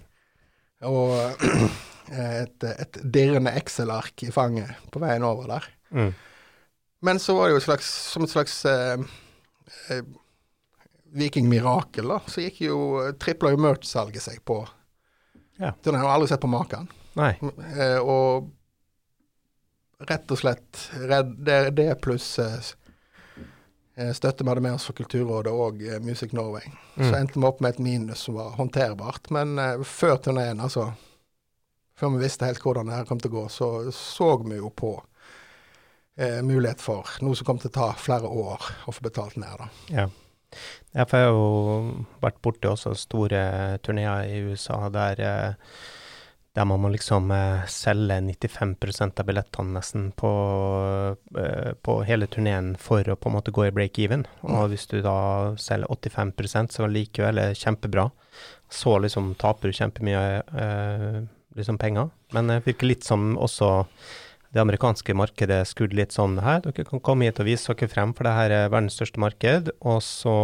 og 0.92 1.46
et, 2.12 2.68
et 2.68 3.02
dirrende 3.04 3.56
Excel-ark 3.62 4.26
i 4.28 4.32
fanget 4.36 4.92
på 4.92 5.00
veien 5.04 5.24
over 5.24 5.48
der. 5.56 5.70
Mm. 5.96 6.12
Men 7.04 7.20
så 7.20 7.36
var 7.38 7.48
det 7.48 7.56
jo 7.56 7.62
et 7.62 7.68
slags, 7.68 7.88
som 8.12 8.26
et 8.26 8.32
slags 8.32 8.58
eh, 8.68 9.00
eh, 9.90 10.02
vikingmirakel, 11.14 12.08
da. 12.08 12.20
Så 12.28 12.42
gikk 12.42 12.62
jo 12.68 12.78
tripla 13.22 13.52
jo 13.54 13.58
merch-salget 13.62 14.22
seg 14.26 14.40
på 14.46 14.62
Ja. 15.60 15.72
turneen. 15.84 16.02
Jeg 16.02 16.10
aldri 16.16 16.28
sett 16.32 16.42
på 16.42 16.50
maken. 16.50 16.88
Nei. 17.16 17.34
Eh, 17.78 18.00
og 18.02 18.50
rett 20.10 20.32
og 20.34 20.38
slett 20.42 20.80
det, 21.46 21.60
det 21.78 22.02
pluss 22.02 22.40
eh, 22.42 22.58
eh, 23.96 24.12
støtte 24.18 24.44
vi 24.44 24.50
hadde 24.50 24.64
med 24.66 24.74
oss 24.80 24.88
fra 24.90 24.96
Kulturrådet 24.98 25.54
og 25.54 25.82
eh, 25.86 26.00
Music 26.04 26.34
Norway. 26.34 26.66
Så 26.98 27.12
Mm. 27.12 27.16
endte 27.20 27.40
vi 27.40 27.46
opp 27.48 27.62
med 27.62 27.70
et 27.76 27.80
minus 27.80 28.20
som 28.26 28.36
var 28.36 28.52
håndterbart. 28.58 29.30
Men 29.32 29.58
eh, 29.60 29.84
før 29.84 30.18
turneen, 30.18 30.60
altså 30.60 30.94
Før 31.96 32.10
vi 32.18 32.24
visste 32.24 32.46
helt 32.50 32.58
hvordan 32.60 32.88
det 32.90 32.96
her 32.96 33.06
kom 33.06 33.20
til 33.22 33.30
å 33.30 33.34
gå, 33.36 33.42
så 33.54 33.92
så 33.94 34.32
vi 34.50 34.56
jo 34.58 34.72
på 34.74 34.96
eh, 36.18 36.42
mulighet 36.46 36.82
for 36.82 37.10
noe 37.26 37.38
som 37.38 37.48
kom 37.48 37.62
til 37.62 37.72
å 37.72 37.78
ta 37.78 37.90
flere 38.00 38.30
år 38.30 38.70
å 38.88 38.94
få 38.94 39.06
betalt 39.06 39.40
ned. 39.42 39.58
da. 39.60 39.70
Ja. 39.94 40.10
Jeg 40.94 41.10
har 41.10 41.28
jo 41.32 41.44
vært 42.22 42.40
borti 42.46 42.70
også 42.70 42.94
store 42.98 43.42
turneer 43.86 44.30
i 44.30 44.44
USA 44.46 44.78
der, 44.94 45.22
eh, 45.26 45.78
der 46.54 46.68
man 46.70 46.84
må 46.84 46.92
liksom 46.94 47.32
eh, 47.34 47.66
selge 47.66 48.20
95 48.22 48.76
av 49.18 49.26
billettene 49.26 49.80
nesten 49.80 50.12
på, 50.14 50.34
eh, 51.42 51.72
på 51.82 51.96
hele 52.06 52.28
turneen 52.28 52.76
for 52.78 53.02
å 53.02 53.18
på 53.18 53.32
en 53.32 53.38
måte 53.40 53.52
gå 53.52 53.66
i 53.66 53.74
break-even. 53.74 54.28
Og 54.46 54.70
hvis 54.70 54.86
du 54.92 55.00
da 55.02 55.56
selger 55.58 55.90
85% 55.90 56.78
så 56.78 56.90
likevel 56.90 57.42
er 57.42 57.54
det 57.54 57.62
kjempebra. 57.64 58.12
Så 58.70 59.00
liksom 59.02 59.34
taper 59.42 59.70
du 59.70 59.80
kjempemye 59.80 60.22
eh, 60.46 61.24
liksom 61.58 61.82
penger. 61.82 62.14
Men 62.34 62.54
det 62.54 62.64
virker 62.68 62.90
litt 62.94 63.04
som 63.04 63.34
også 63.38 63.74
det 64.54 64.62
amerikanske 64.62 65.16
markedet 65.18 65.64
skudd 65.66 65.96
litt 65.98 66.14
sånn 66.14 66.38
her. 66.46 66.62
Dere 66.62 66.86
kan 66.86 67.02
komme 67.02 67.26
hit 67.26 67.42
og 67.42 67.48
vise 67.48 67.74
dere 67.74 67.90
frem, 67.90 68.14
for 68.14 68.28
det 68.28 68.36
her 68.38 68.54
er 68.54 68.70
verdens 68.70 68.98
største 69.00 69.22
marked. 69.22 69.72
Og 69.82 70.00
så 70.06 70.36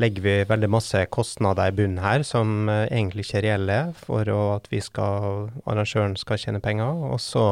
legger 0.00 0.26
vi 0.26 0.34
veldig 0.50 0.70
masse 0.72 1.00
kostnader 1.14 1.72
i 1.72 1.76
bunnen 1.78 2.02
her 2.04 2.24
som 2.28 2.68
eh, 2.68 2.86
egentlig 2.90 3.24
ikke 3.26 3.40
er 3.40 3.46
reelle, 3.48 3.80
for 4.04 4.28
at 4.58 4.68
vi 4.72 4.82
skal, 4.84 5.48
arrangøren 5.64 6.18
skal 6.20 6.40
tjene 6.42 6.60
penger. 6.64 6.92
Og 7.08 7.16
så 7.24 7.46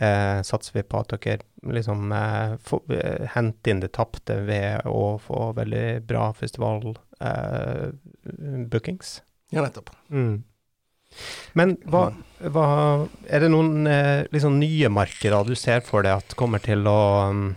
eh, 0.00 0.42
satser 0.42 0.80
vi 0.80 0.86
på 0.90 1.04
at 1.04 1.14
dere 1.14 1.38
liksom 1.78 2.10
eh, 2.18 2.58
får, 2.66 2.84
eh, 2.98 3.30
henter 3.36 3.76
inn 3.76 3.86
det 3.86 3.94
tapte 3.94 4.40
ved 4.48 4.90
å 4.90 5.16
få 5.22 5.52
veldig 5.58 5.86
bra 6.08 6.32
festivalbookings. 6.34 7.04
eh, 7.22 8.66
bookings. 8.74 9.18
Ja, 9.54 9.62
nettopp. 9.62 9.94
Mm. 10.10 10.42
Men 11.58 11.72
hva, 11.88 12.10
hva 12.52 12.66
Er 13.26 13.42
det 13.42 13.48
noen 13.50 13.88
liksom 14.30 14.58
nye 14.60 14.90
markeder 14.92 15.48
du 15.48 15.56
ser 15.58 15.80
for 15.86 16.04
deg 16.06 16.20
at 16.20 16.36
kommer 16.38 16.62
til 16.62 16.84
å 16.86 16.98
um, 17.32 17.48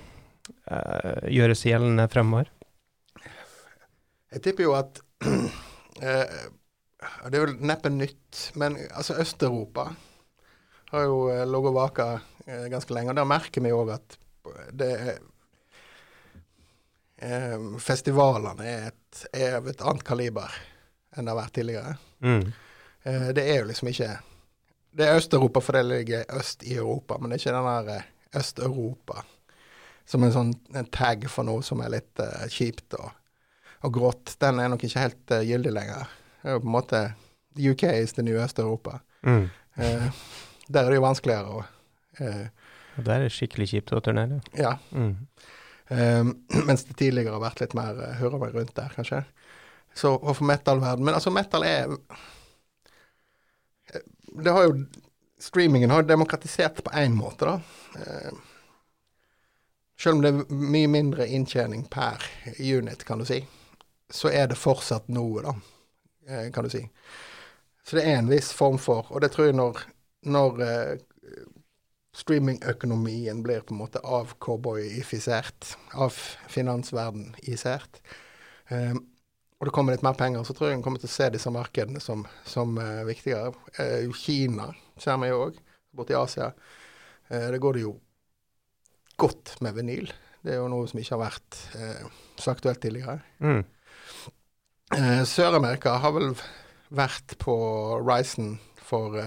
eh, 0.72 1.28
gjøres 1.36 1.66
gjeldende 1.68 2.08
fremover? 2.12 2.50
Jeg 4.32 4.44
tipper 4.46 4.68
jo 4.68 4.76
at 4.78 5.02
eh, 5.28 6.40
Det 7.28 7.36
er 7.36 7.46
vel 7.46 7.58
neppe 7.60 7.92
nytt, 7.94 8.52
men 8.56 8.78
altså 8.90 9.18
Øst-Europa 9.22 9.90
har 10.92 11.08
jo 11.08 11.28
eh, 11.34 11.46
ligget 11.48 11.76
vaka 11.76 12.08
eh, 12.46 12.66
ganske 12.72 12.94
lenge. 12.96 13.12
Og 13.12 13.20
der 13.20 13.30
merker 13.30 13.64
vi 13.64 13.76
òg 13.76 13.94
at 13.96 14.18
det 14.76 14.92
eh, 17.22 17.58
Festivalene 17.80 18.68
er, 18.68 18.92
et, 18.92 19.24
er 19.34 19.60
av 19.60 19.70
et 19.70 19.84
annet 19.86 20.06
kaliber 20.08 20.60
enn 21.12 21.28
det 21.28 21.34
har 21.34 21.42
vært 21.42 21.56
tidligere. 21.58 21.96
Mm. 22.24 22.46
Eh, 23.04 23.30
det 23.36 23.46
er 23.50 23.62
jo 23.62 23.70
liksom 23.72 23.90
ikke 23.90 24.10
Det 24.92 25.08
er 25.08 25.18
Øst-Europa 25.18 25.62
for 25.64 25.78
det 25.78 25.86
ligger 25.86 26.24
øst 26.40 26.64
i 26.64 26.76
Europa, 26.76 27.18
men 27.18 27.32
det 27.32 27.38
er 27.38 27.40
ikke 27.40 27.58
den 27.58 27.70
der 27.70 27.96
eh, 27.96 28.10
Øst-Europa 28.40 29.24
som 30.06 30.24
en 30.24 30.34
sånn 30.34 30.52
en 30.76 30.90
tag 30.92 31.24
for 31.32 31.48
noe 31.48 31.64
som 31.64 31.80
er 31.80 31.94
litt 31.94 32.20
uh, 32.20 32.44
kjipt 32.52 32.98
og, 32.98 33.12
og 33.86 33.94
grått. 33.96 34.34
Den 34.44 34.60
er 34.60 34.68
nok 34.68 34.84
ikke 34.84 35.06
helt 35.06 35.32
uh, 35.32 35.40
gyldig 35.48 35.72
lenger. 35.72 36.10
Det 36.42 36.50
er 36.50 36.58
jo 36.58 36.64
på 36.64 36.68
en 36.68 36.76
måte 36.76 37.02
UK 37.56 37.84
is 38.02 38.12
the 38.18 38.26
new 38.26 38.36
Øst-Europa. 38.42 38.98
Mm. 39.24 39.46
Uh, 39.78 40.10
der 40.68 40.82
er 40.82 40.92
det 40.92 41.00
jo 41.00 41.06
vanskeligere 41.06 41.54
å 41.56 41.62
Og 42.98 43.06
der 43.06 43.14
er 43.14 43.24
det 43.24 43.32
skikkelig 43.32 43.70
kjipt 43.72 43.94
å 43.96 44.02
turnere. 44.04 44.42
Ja. 44.58 44.74
Mm. 44.92 45.16
Mens 46.68 46.84
det 46.90 46.98
tidligere 47.00 47.38
har 47.38 47.46
vært 47.46 47.64
litt 47.64 47.78
mer 47.78 47.96
hører 48.20 48.42
meg 48.42 48.58
rundt 48.58 48.76
der, 48.76 48.92
kanskje. 48.98 49.24
Så 49.96 50.12
og 50.18 50.36
for 50.36 50.48
metal-verden 50.48 51.08
Men 51.08 51.16
altså, 51.16 51.32
metal 51.32 51.64
er 51.68 51.96
Det 54.32 54.52
har 54.52 54.70
jo 54.70 54.76
Streamingen 55.42 55.90
har 55.90 56.04
demokratisert 56.06 56.84
på 56.84 56.92
én 56.94 57.16
måte, 57.18 57.46
da. 57.46 57.62
Uh, 57.96 58.36
selv 59.98 60.16
om 60.16 60.22
det 60.22 60.30
er 60.30 60.54
mye 60.54 60.90
mindre 60.90 61.26
inntjening 61.26 61.88
per 61.90 62.22
unit, 62.60 63.02
kan 63.06 63.18
du 63.18 63.26
si, 63.26 63.40
så 64.10 64.30
er 64.30 64.52
det 64.52 64.60
fortsatt 64.62 65.10
noe, 65.10 65.42
da, 65.42 65.56
uh, 66.30 66.52
kan 66.54 66.68
du 66.68 66.70
si. 66.70 66.84
Så 67.82 67.98
det 67.98 68.06
er 68.06 68.20
en 68.20 68.30
viss 68.30 68.52
form 68.54 68.78
for 68.78 69.10
Og 69.10 69.24
det 69.24 69.32
tror 69.34 69.50
jeg 69.50 69.58
når, 69.58 69.82
når 70.30 70.62
uh, 70.62 70.94
streamingøkonomien 72.14 73.42
blir 73.42 73.66
på 73.66 73.74
en 73.74 73.82
måte 73.82 74.04
avcowboyifisert, 74.06 75.74
av 75.98 76.22
finansverden-isert, 76.54 78.02
um, 78.70 79.08
og 79.62 79.68
det 79.68 79.74
kommer 79.76 79.94
litt 79.94 80.06
mer 80.06 80.18
penger, 80.18 80.42
så 80.42 80.56
tror 80.58 80.72
jeg 80.72 80.80
en 80.80 80.86
kommer 80.86 81.02
til 81.02 81.10
å 81.12 81.14
se 81.14 81.28
disse 81.36 81.52
markedene 81.54 82.02
som, 82.02 82.24
som 82.50 82.74
uh, 82.82 83.04
viktigere. 83.06 83.54
Uh, 83.78 84.10
Kina 84.18 84.72
vi 85.22 85.30
jo 85.30 85.44
òg, 85.44 85.60
borti 85.94 86.18
Asia. 86.18 86.48
Uh, 87.30 87.52
det 87.54 87.60
går 87.62 87.78
det 87.78 87.84
jo 87.84 87.92
godt 89.22 89.60
med 89.62 89.78
vinyl. 89.78 90.10
Det 90.42 90.56
er 90.56 90.58
jo 90.64 90.72
noe 90.74 90.90
som 90.90 90.98
ikke 90.98 91.14
har 91.14 91.28
vært 91.28 91.58
så 92.42 92.56
aktuelt 92.56 92.80
tidligere. 92.82 93.20
Mm. 93.46 93.60
Sør-Amerika 95.30 95.94
har 96.02 96.16
vel 96.16 96.32
vært 96.90 97.36
på 97.38 97.54
Ryson 98.02 98.56
for 98.82 99.20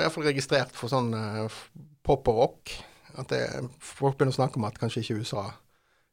har 0.00 0.08
iallfall 0.08 0.28
registrert 0.28 0.76
for 0.76 0.92
sånn 0.92 1.12
uh, 1.14 1.60
pop 2.06 2.28
og 2.30 2.42
rock. 2.42 2.74
At 3.20 3.32
det, 3.32 3.42
folk 3.82 4.18
begynner 4.18 4.34
å 4.34 4.38
snakke 4.38 4.60
om 4.60 4.68
at 4.68 4.78
kanskje 4.78 5.02
ikke 5.02 5.24
USA 5.24 5.48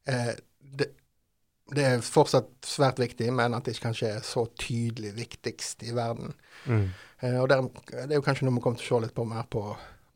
eh, 0.10 0.32
det, 0.58 0.88
det, 1.76 1.84
er 1.84 2.06
fortsatt 2.06 2.50
svært 2.66 3.02
viktig, 3.02 3.30
men 3.36 3.56
at 3.58 3.66
det 3.66 3.76
ikke 3.76 3.90
kanskje 3.90 4.14
er 4.16 4.26
så 4.26 4.46
tydelig 4.60 5.14
viktigst 5.18 5.84
i 5.88 5.96
verden. 5.96 6.34
Mm. 6.66 6.88
Eh, 7.20 7.38
og 7.42 7.50
det, 7.52 7.60
det, 7.92 8.10
er 8.12 8.20
jo 8.20 8.26
kanskje 8.26 8.48
noe 8.48 8.58
vi 8.58 8.64
kommer 8.64 8.80
til 8.82 8.88
å 8.88 8.90
se 8.90 9.04
litt 9.08 9.16
på 9.18 9.26
mer 9.28 9.48
på, 9.52 9.64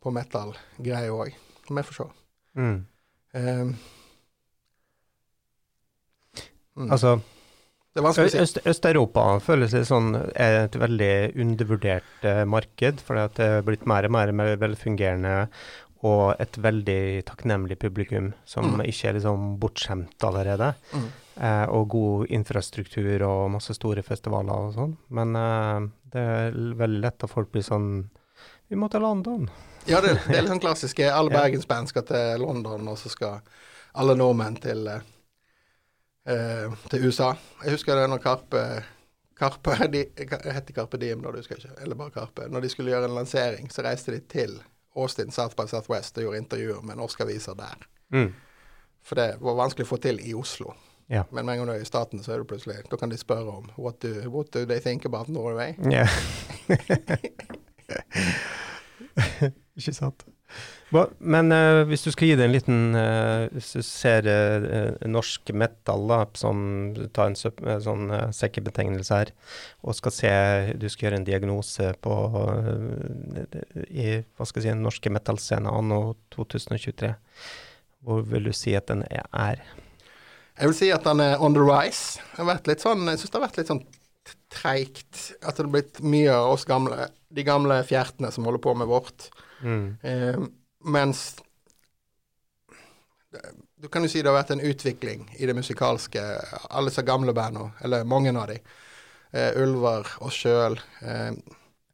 på 0.02 0.14
metal-greier 0.16 1.16
òg. 1.16 1.36
Vi 1.68 1.86
får 1.88 1.98
se. 1.98 2.08
Mm. 2.60 2.80
Um, 3.32 3.76
mm. 6.76 6.90
Altså 6.90 7.20
si. 7.22 8.38
Øst, 8.40 8.60
Øst-Europa 8.68 9.24
føles 9.44 9.74
det 9.76 9.84
sånn 9.88 10.14
er 10.16 10.66
et 10.66 10.76
veldig 10.80 11.14
undervurdert 11.44 12.28
uh, 12.28 12.44
marked, 12.48 13.04
for 13.04 13.20
det 13.20 13.48
er 13.48 13.66
blitt 13.68 13.88
mer 13.90 14.08
og 14.08 14.16
mer 14.16 14.56
velfungerende 14.60 15.50
og 16.08 16.42
et 16.42 16.58
veldig 16.58 17.24
takknemlig 17.28 17.78
publikum 17.82 18.32
som 18.48 18.72
mm. 18.76 18.86
ikke 18.90 19.10
er 19.10 19.18
liksom 19.20 19.56
bortskjemt 19.62 20.26
allerede. 20.26 20.72
Mm. 20.94 21.08
Eh, 21.36 21.66
og 21.70 21.88
god 21.94 22.34
infrastruktur 22.34 23.26
og 23.28 23.52
masse 23.54 23.76
store 23.78 24.04
festivaler 24.06 24.68
og 24.68 24.74
sånn. 24.78 24.96
Men 25.14 25.38
eh, 25.38 25.90
det 26.14 26.26
er 26.36 26.60
veldig 26.82 27.04
lett 27.06 27.28
at 27.28 27.32
folk 27.32 27.54
blir 27.54 27.66
sånn 27.66 27.92
Vi 28.72 28.80
må 28.80 28.88
til 28.90 29.04
London. 29.04 29.50
Ja, 29.86 30.02
det, 30.02 30.18
det 30.28 30.38
er 30.38 30.46
litt 30.46 30.54
sånn 30.54 30.64
klassisk. 30.64 31.02
Alle 31.06 31.34
bergensband 31.40 31.92
skal 31.92 32.06
til 32.08 32.46
London, 32.46 32.88
og 32.92 33.00
så 33.02 33.12
skal 33.12 33.42
alle 33.92 34.16
nordmenn 34.16 34.56
til 34.64 34.88
Eh, 36.24 36.74
til 36.90 37.06
USA. 37.08 37.32
Jeg 37.64 37.80
husker 37.80 37.98
det 37.98 38.10
når 38.12 38.20
Karpe 38.22 38.60
Karpe 39.38 39.74
de, 39.94 40.04
heter 40.14 40.76
Karpe 40.76 41.00
Diem, 41.02 41.24
da, 41.24 41.32
du 41.34 41.40
husker 41.42 41.58
ikke, 41.58 41.74
eller 41.82 41.98
bare 41.98 42.14
Karpe. 42.14 42.46
Når 42.50 42.62
de 42.62 42.70
skulle 42.70 42.94
gjøre 42.94 43.10
en 43.10 43.18
lansering, 43.18 43.72
så 43.74 43.86
reiste 43.86 44.14
de 44.14 44.22
til 44.30 44.60
Austin 44.96 45.32
South 45.32 45.56
by 45.56 45.68
Southwest 45.68 46.18
og 46.18 46.24
gjorde 46.24 46.44
intervjuer 46.44 46.82
med 46.82 47.00
norske 47.00 47.24
aviser 47.24 47.58
der. 47.58 47.88
Mm. 48.12 48.34
For 49.02 49.18
det 49.18 49.36
var 49.42 49.58
vanskelig 49.58 49.88
å 49.88 49.94
få 49.94 49.98
til 50.04 50.20
i 50.24 50.34
Oslo. 50.38 50.74
Ja. 51.12 51.24
Men 51.32 51.46
med 51.46 51.54
en 51.54 51.62
gang 51.62 51.72
du 51.72 51.74
er 51.74 51.84
i 51.84 51.88
staten, 51.88 52.24
så 52.24 52.34
er 52.34 52.38
det 52.40 52.48
plutselig 52.48 52.76
Da 52.92 52.96
kan 52.96 53.12
de 53.12 53.18
spørre 53.20 53.52
om 53.52 53.66
what 53.78 54.04
do, 54.04 54.30
what 54.32 54.54
do 54.54 54.66
they 54.66 54.80
think 54.80 55.06
about 55.06 55.30
Norway? 55.30 55.74
Yeah. 55.92 56.08
ikke 59.78 59.94
sant. 59.94 60.26
Men 61.20 61.54
uh, 61.56 61.86
hvis 61.88 62.04
du 62.04 62.10
skal 62.12 62.32
gi 62.32 62.36
det 62.36 62.44
en 62.46 62.52
liten 62.52 62.80
uh, 62.98 63.48
Hvis 63.56 63.70
du 63.78 63.84
ser 63.86 64.28
uh, 64.28 65.08
norsk 65.08 65.54
metal, 65.56 66.04
da, 66.10 66.18
som 66.36 66.64
tar 67.16 67.32
en 67.32 67.80
sånn 67.86 68.12
sekkebetegnelse 68.36 69.20
her, 69.22 69.32
og 69.88 69.96
skal 69.96 70.16
se 70.16 70.34
Du 70.76 70.90
skal 70.92 71.08
gjøre 71.08 71.22
en 71.22 71.28
diagnose 71.28 71.94
på 72.04 72.16
i 73.88 74.08
hva 74.20 74.48
skal 74.48 74.60
jeg 74.60 74.66
si, 74.66 74.74
den 74.74 74.84
norske 74.84 75.12
metallscenen 75.14 75.70
anno 75.72 76.18
2023. 76.36 77.14
Hvor 78.04 78.26
vil 78.28 78.50
du 78.50 78.54
si 78.56 78.74
at 78.76 78.90
den 78.92 79.06
er? 79.08 79.62
Jeg 80.58 80.70
vil 80.70 80.78
si 80.78 80.90
at 80.94 81.06
den 81.08 81.22
er 81.24 81.42
on 81.42 81.56
the 81.56 81.64
rise. 81.64 82.20
Sånn, 82.36 83.08
jeg 83.08 83.22
syns 83.22 83.32
det 83.32 83.38
har 83.38 83.46
vært 83.46 83.60
litt 83.62 83.72
sånn 83.72 83.84
treigt. 84.54 85.22
At 85.42 85.56
det 85.56 85.66
har 85.66 85.72
blitt 85.74 86.02
mye 86.04 86.34
av 86.36 86.56
oss 86.56 86.68
gamle, 86.70 87.08
de 87.32 87.46
gamle 87.48 87.80
fjertene 87.88 88.32
som 88.34 88.48
holder 88.48 88.64
på 88.64 88.76
med 88.78 88.92
vårt. 88.92 89.30
Mm. 89.62 90.52
Mens 90.86 91.36
Du 93.82 93.88
kan 93.88 94.04
jo 94.04 94.10
si 94.12 94.22
det 94.22 94.30
har 94.30 94.36
vært 94.36 94.52
en 94.54 94.62
utvikling 94.62 95.24
i 95.40 95.48
det 95.50 95.56
musikalske. 95.58 96.22
Alle 96.70 96.92
disse 96.92 97.02
gamle 97.08 97.34
bandene, 97.34 97.72
eller 97.82 98.04
mange 98.06 98.34
av 98.38 98.50
dem. 98.52 98.60
Eh, 99.32 99.56
Ulver, 99.64 100.08
oss 100.20 100.36
sjøl, 100.44 100.76
eh, 101.02 101.32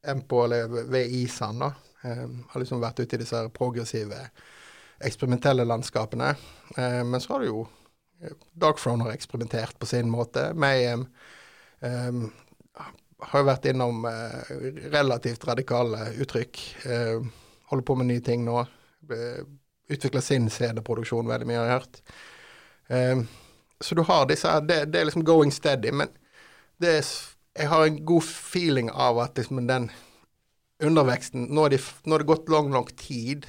Empo 0.10 0.44
eller 0.44 0.68
VI-Sand, 0.90 1.60
da. 1.62 1.72
Eh, 2.02 2.26
har 2.50 2.62
liksom 2.62 2.82
vært 2.82 3.00
ute 3.00 3.16
i 3.16 3.22
disse 3.22 3.44
progressive, 3.54 4.18
eksperimentelle 4.98 5.66
landskapene. 5.68 6.32
Uh, 6.74 7.04
men 7.06 7.22
så 7.22 7.36
har 7.36 7.44
du 7.44 7.46
jo 7.52 7.60
Dark 8.58 8.80
Throne 8.82 9.06
har 9.06 9.14
eksperimentert 9.14 9.78
på 9.78 9.86
sin 9.86 10.10
måte. 10.10 10.48
Mayhem 10.58 11.04
um, 11.86 12.24
har 13.30 13.44
jo 13.44 13.46
vært 13.46 13.68
innom 13.70 14.08
relativt 14.90 15.46
radikale 15.46 16.16
uttrykk. 16.18 16.64
Holder 17.72 17.86
på 17.88 17.96
med 18.00 18.12
nye 18.12 18.24
ting 18.24 18.46
nå 18.48 18.62
Utvikler 19.88 20.20
sin 20.20 20.50
CD-produksjon 20.52 21.30
veldig 21.30 21.46
mye, 21.48 21.60
har 21.62 21.70
jeg 21.70 21.76
hørt. 21.78 22.00
Um, 22.92 23.22
så 23.80 23.96
du 23.96 24.02
har 24.04 24.26
disse 24.28 24.52
det, 24.68 24.82
det, 24.92 25.00
er 25.00 25.08
liksom 25.08 25.24
going 25.24 25.54
steady, 25.54 25.94
men 25.96 26.12
er, 26.84 27.08
jeg 27.56 27.70
har 27.72 27.86
en 27.86 28.02
god 28.06 28.26
feeling 28.28 28.92
av 28.92 29.22
at 29.24 29.40
liksom 29.40 29.62
den 29.70 29.88
underveksten 30.84 31.48
Nå 31.56 31.64
har 31.64 31.74
de, 31.74 31.80
det 31.80 32.28
gått 32.28 32.52
lang 32.52 32.68
nok 32.74 32.92
tid, 33.00 33.48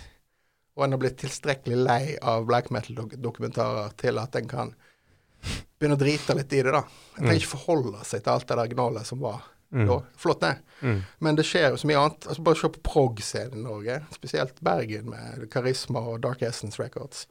og 0.78 0.86
en 0.86 0.94
har 0.94 1.02
blitt 1.02 1.18
tilstrekkelig 1.20 1.82
lei 1.82 2.02
av 2.22 2.46
black 2.46 2.70
metal-dokumentarer 2.70 3.98
til 3.98 4.22
at 4.22 4.38
en 4.38 4.48
kan 4.48 4.72
begynne 5.78 5.98
å 5.98 6.00
drite 6.00 6.38
litt 6.38 6.54
i 6.54 6.62
det, 6.62 6.70
da. 6.70 6.84
En 6.86 7.18
trenger 7.18 7.34
mm. 7.34 7.42
ikke 7.42 7.54
forholde 7.56 8.06
seg 8.06 8.22
til 8.22 8.34
alt 8.36 8.46
det 8.48 8.62
der 8.62 8.72
gnålet 8.76 9.10
som 9.10 9.26
var 9.26 9.42
Mm. 9.72 9.86
da. 9.86 10.02
Flott, 10.16 10.40
det. 10.40 10.56
Mm. 10.80 11.02
Men 11.18 11.36
det 11.36 11.44
skjer 11.44 11.72
jo 11.72 11.80
så 11.80 11.88
mye 11.90 12.00
annet. 12.00 12.26
Altså 12.26 12.42
Bare 12.42 12.60
se 12.60 12.70
på 12.72 12.84
prog-scenen 12.88 13.60
i 13.60 13.64
Norge, 13.66 14.00
spesielt 14.14 14.60
Bergen 14.64 15.10
med 15.12 15.48
Karisma 15.52 16.00
og 16.00 16.22
Dark 16.24 16.42
Essence 16.42 16.82
Records. 16.82 17.26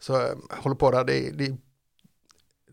Så 0.00 0.16
jeg 0.16 0.60
holder 0.62 0.78
på 0.78 0.90
der. 0.94 1.08
De, 1.08 1.18
de, 1.38 1.48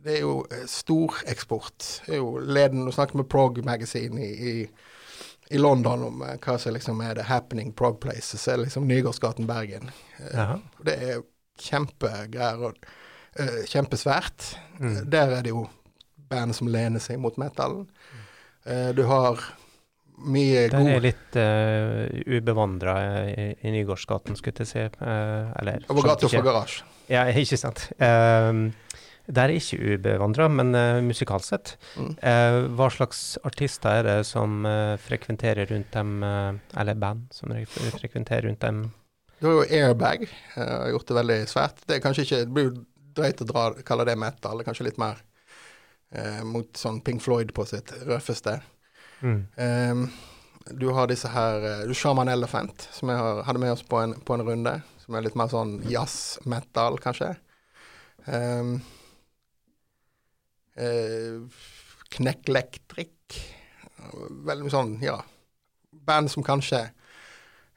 det 0.05 0.17
er 0.17 0.21
jo 0.21 0.35
eh, 0.51 0.65
storeksport. 0.69 1.87
Det 2.05 2.17
er 2.17 2.21
jo 2.21 2.37
ledende 2.39 2.91
å 2.91 2.95
snakke 2.95 3.17
med 3.17 3.29
Prog 3.31 3.57
Magazine 3.65 4.21
i, 4.21 4.33
i, 4.51 4.55
i 5.55 5.61
London 5.61 6.05
om 6.11 6.25
eh, 6.25 6.37
hva 6.45 6.59
som 6.61 6.75
liksom 6.75 7.01
er 7.01 7.17
the 7.17 7.25
happening 7.25 7.73
prog 7.73 7.97
places. 8.03 8.45
Det 8.45 8.53
er 8.53 8.63
liksom 8.63 8.85
Nygårdsgaten 8.87 9.49
Bergen. 9.49 9.89
Eh, 10.19 10.35
Jaha. 10.35 10.59
Det 10.85 10.99
er 11.09 11.25
kjempegreier 11.55 12.61
og 12.67 12.85
uh, 13.39 13.61
kjempesvært. 13.71 14.49
Mm. 14.75 14.97
Der 15.07 15.37
er 15.37 15.45
det 15.45 15.53
jo 15.53 15.61
band 16.29 16.55
som 16.57 16.67
lener 16.67 16.99
seg 16.99 17.21
mot 17.23 17.37
metallen. 17.39 17.85
Eh, 18.65 18.89
du 18.97 19.03
har 19.09 19.41
mye 20.25 20.67
god 20.71 20.77
Der 20.79 20.91
er 20.95 21.03
litt 21.03 21.37
uh, 21.37 22.37
ubevandra 22.37 22.95
i, 23.27 23.47
i 23.61 23.73
Nygårdsgaten, 23.73 24.37
skulle 24.39 24.63
jeg 24.63 24.71
si. 24.71 24.85
Uh, 25.01 25.51
eller 25.59 25.85
Over 25.91 26.11
gata 26.13 26.29
fra 26.31 26.43
garasje. 26.45 26.87
Ja, 27.11 27.27
ikke 27.43 27.59
sant. 27.59 27.89
Uh, 27.99 28.71
der 29.25 29.49
er 29.49 29.57
ikke 29.57 29.95
ubevandra, 29.95 30.47
men 30.53 30.75
uh, 30.77 31.01
musikalsk 31.01 31.49
sett. 31.49 31.73
Mm. 31.97 32.11
Uh, 32.21 32.59
hva 32.77 32.89
slags 32.93 33.23
artister 33.47 34.01
er 34.01 34.05
det 34.05 34.19
som 34.29 34.65
eh, 34.69 34.95
frekventerer 35.01 35.65
rundt 35.71 35.93
dem, 35.95 36.19
eh, 36.23 36.79
eller 36.79 36.99
band 36.99 37.33
som 37.33 37.49
frekventerer 37.49 38.45
rundt 38.45 38.61
dem? 38.61 38.83
Du 39.41 39.47
har 39.49 39.55
jo 39.57 39.79
Airbag, 39.79 40.27
uh, 40.55 40.91
gjort 40.93 41.09
det 41.09 41.17
veldig 41.19 41.39
svært. 41.49 41.81
Det 41.87 41.97
er 41.97 42.03
kanskje 42.03 42.27
ikke, 42.27 42.43
det 42.45 42.53
blir 42.53 42.69
jo 42.69 42.75
drøyt 43.17 43.41
å 43.41 43.49
dra, 43.49 43.65
kalle 43.87 44.05
det 44.07 44.17
metal, 44.19 44.59
det 44.59 44.65
er 44.65 44.69
kanskje 44.69 44.87
litt 44.91 45.01
mer 45.01 45.24
eh, 46.15 46.41
mot 46.47 46.79
sånn 46.79 47.01
Pink 47.05 47.23
Floyd 47.23 47.53
på 47.55 47.65
sitt 47.69 47.91
røffeste. 48.07 48.57
Mm. 49.21 49.39
Ehm, 49.61 50.07
du 50.75 50.89
har 50.95 51.07
disse 51.09 51.29
her 51.31 51.63
eh, 51.63 51.83
Du 51.87 51.93
Shaman 51.95 52.31
Elephant, 52.31 52.87
som 52.95 53.11
jeg 53.11 53.45
hadde 53.47 53.61
med 53.61 53.75
oss 53.75 53.85
på 53.85 54.01
en, 54.01 54.15
på 54.25 54.35
en 54.35 54.45
runde. 54.47 54.75
Som 55.05 55.17
er 55.17 55.27
litt 55.27 55.37
mer 55.37 55.51
sånn 55.51 55.77
jazz-metal, 55.85 56.95
kanskje. 56.97 57.35
Um, 58.25 58.79
Knekk 62.15 62.49
Electric. 62.49 63.37
Veldig 64.49 64.71
sånn, 64.73 64.95
ja 65.05 65.19
Band 66.05 66.29
som 66.29 66.43
kanskje 66.45 66.81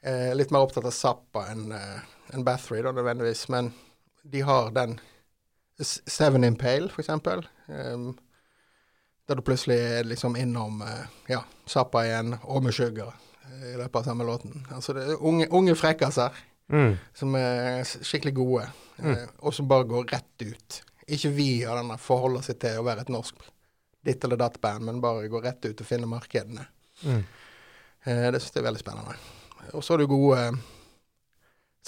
er 0.09 0.33
litt 0.37 0.51
mer 0.53 0.65
opptatt 0.65 0.87
av 0.89 0.93
Zappa 0.93 1.47
enn 1.53 1.71
uh, 1.73 2.01
en 2.35 2.45
Bathory, 2.45 2.81
da, 2.85 2.93
nødvendigvis. 2.97 3.47
Men 3.53 3.71
de 4.23 4.43
har 4.45 4.73
den 4.77 4.99
Seven 5.81 6.45
Impale, 6.45 6.89
for 6.89 7.05
eksempel. 7.05 7.45
Um, 7.69 8.17
der 9.29 9.37
du 9.37 9.43
plutselig 9.45 9.77
er 9.77 10.07
liksom 10.09 10.37
innom 10.41 10.83
eh, 10.83 11.07
ja, 11.29 11.43
Zappa 11.69 12.05
igjen, 12.07 12.35
og 12.49 12.63
med 12.65 12.73
Sugar 12.75 13.11
eh, 13.13 13.75
i 13.75 13.77
løpet 13.77 14.01
av 14.01 14.07
samme 14.09 14.25
låten. 14.25 14.63
Altså 14.73 14.95
det 14.97 15.05
er 15.05 15.23
unge, 15.25 15.49
unge 15.51 15.77
frekkaser 15.79 16.45
Mm. 16.69 16.99
som 17.17 17.33
er 17.35 17.79
skikkelig 17.81 18.35
gode, 18.37 18.67
eh, 19.01 19.23
og 19.41 19.55
som 19.57 19.65
bare 19.71 19.87
går 19.89 20.11
rett 20.13 20.43
ut. 20.45 20.75
Ikke 21.09 21.31
vi 21.33 21.63
har 21.65 21.79
denne 21.81 21.97
forholdet 21.97 22.45
seg 22.45 22.59
til 22.61 22.77
å 22.77 22.83
være 22.85 23.07
et 23.07 23.13
norsk 23.15 23.47
ditt 24.05 24.25
eller 24.25 24.37
datt 24.37 24.59
band, 24.61 24.85
men 24.85 25.01
bare 25.01 25.31
gå 25.33 25.41
rett 25.41 25.65
ut 25.65 25.81
og 25.81 25.89
finne 25.89 26.05
markedene. 26.05 26.67
Mm. 27.09 27.23
Det 28.05 28.43
syns 28.43 28.53
jeg 28.53 28.61
er 28.61 28.67
veldig 28.69 28.83
spennende. 28.83 29.17
Og 29.73 29.81
så 29.81 29.95
er 29.97 30.03
det 30.03 30.11
gode 30.13 30.43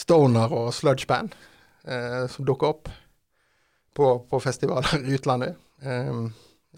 stoner 0.01 0.57
og 0.63 0.73
sludge-band 0.73 1.37
som 2.33 2.49
dukker 2.49 2.73
opp 2.73 2.89
på, 3.93 4.09
på 4.33 4.41
festivaler 4.41 5.05
i 5.05 5.19
utlandet. 5.19 5.61
Eh, 5.85 6.25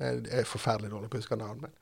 jeg 0.00 0.24
er 0.32 0.48
forferdelig 0.48 0.90
dårlig 0.90 1.10
på 1.10 1.18
å 1.18 1.22
huske 1.22 1.36
navn, 1.36 1.66
men 1.66 1.72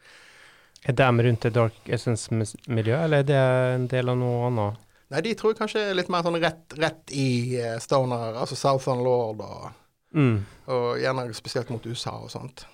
Er 0.88 0.92
de 0.96 1.22
rundt 1.26 1.42
det 1.44 1.52
Dark 1.52 1.88
Essence-miljøet, 1.92 3.04
eller 3.04 3.18
er 3.18 3.26
det 3.28 3.40
en 3.74 3.86
del 3.90 4.08
av 4.08 4.16
noe 4.16 4.46
annet? 4.46 4.78
Nei, 5.10 5.20
de 5.26 5.34
tror 5.34 5.52
jeg 5.52 5.58
kanskje 5.58 5.82
er 5.90 5.94
litt 5.98 6.08
mer 6.08 6.22
sånn 6.22 6.38
rett, 6.40 6.76
rett 6.78 7.10
i 7.12 7.58
eh, 7.58 7.76
stoner, 7.82 8.36
altså 8.40 8.56
Southern 8.56 9.04
Lord, 9.04 9.40
og, 9.44 9.70
Mm. 10.12 10.40
og 10.66 10.98
gjerne 10.98 11.34
spesielt 11.34 11.68
mot 11.70 11.84
USA 11.86 12.10
og 12.18 12.30
sånt. 12.32 12.64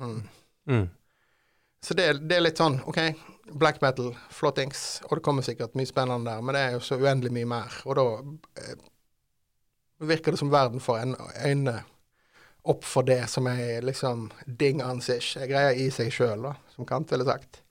Mm. 0.00 0.28
Mm. 0.68 0.88
Så 1.82 1.94
det, 1.94 2.28
det 2.28 2.36
er 2.36 2.42
litt 2.44 2.58
sånn, 2.60 2.80
OK, 2.86 2.98
black 3.58 3.80
metal, 3.82 4.12
flottings, 4.30 5.00
og 5.08 5.16
det 5.16 5.24
kommer 5.24 5.42
sikkert 5.46 5.74
mye 5.78 5.88
spennende 5.88 6.30
der, 6.30 6.42
men 6.42 6.54
det 6.54 6.60
er 6.66 6.72
jo 6.76 6.82
så 6.84 6.98
uendelig 7.00 7.32
mye 7.32 7.48
mer. 7.48 7.78
Og 7.86 7.96
da 7.96 8.04
eh, 8.60 8.76
virker 10.02 10.34
det 10.34 10.38
som 10.42 10.50
verden 10.52 10.82
får 10.82 10.98
en, 11.00 11.16
øynene 11.46 11.78
opp 12.62 12.84
for 12.86 13.02
det 13.06 13.24
som 13.30 13.48
er 13.50 13.82
liksom 13.82 14.28
ding 14.46 14.82
ansich, 14.84 15.34
en 15.36 15.50
greie 15.50 15.74
i 15.82 15.88
seg 15.90 16.12
sjøl, 16.14 16.46
som 16.74 16.86
Kant 16.86 17.10
ville 17.10 17.26
sagt. 17.26 17.62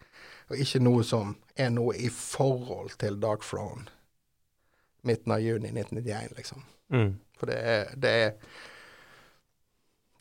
Og 0.52 0.60
ikke 0.60 0.82
noe 0.84 1.04
som 1.08 1.36
er 1.56 1.72
noe 1.72 1.96
i 1.96 2.10
forhold 2.12 2.98
til 3.00 3.20
Dark 3.24 3.46
Throne 3.48 3.88
midten 5.08 5.34
av 5.34 5.40
juni 5.42 5.72
1991, 5.72 6.34
liksom. 6.38 6.64
Mm. 6.92 7.14
For 7.40 7.50
det 7.50 7.58
er, 7.58 7.94
det 7.96 8.10
er 8.10 8.34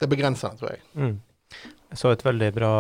Det 0.01 0.07
er 0.07 0.11
begrensende, 0.15 0.57
tror 0.57 0.71
jeg. 0.71 0.81
Mm. 0.97 1.19
Jeg 1.91 1.99
så 2.01 2.11
et 2.15 2.23
veldig 2.25 2.47
bra 2.57 2.75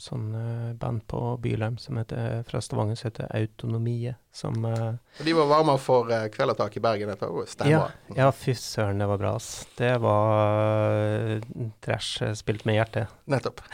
sånn 0.00 0.32
eh, 0.36 0.72
band 0.80 1.04
på 1.10 1.20
Bylheim 1.42 1.76
som 1.80 2.00
heter, 2.00 2.42
fra 2.48 2.62
Stavanger 2.64 2.98
som 2.98 3.10
heter 3.10 3.30
Autonomie, 3.36 4.14
som 4.32 4.64
eh, 4.64 4.98
Og 5.20 5.28
de 5.28 5.36
var 5.36 5.50
varma 5.50 5.76
for 5.80 6.10
Kvelertak 6.32 6.76
i 6.76 6.82
Bergen. 6.84 7.12
Dette 7.12 7.30
var 7.30 7.48
Stemmer. 7.50 7.94
Ja, 8.10 8.18
ja 8.24 8.32
fy 8.34 8.56
søren, 8.58 9.00
det 9.02 9.08
var 9.10 9.22
bra, 9.22 9.36
ass. 9.38 9.68
Det 9.78 9.94
var 10.02 10.98
eh, 11.36 11.48
trash 11.84 12.24
eh, 12.26 12.36
spilt 12.38 12.66
med 12.68 12.80
hjertet. 12.80 13.16
Nettopp. 13.30 13.64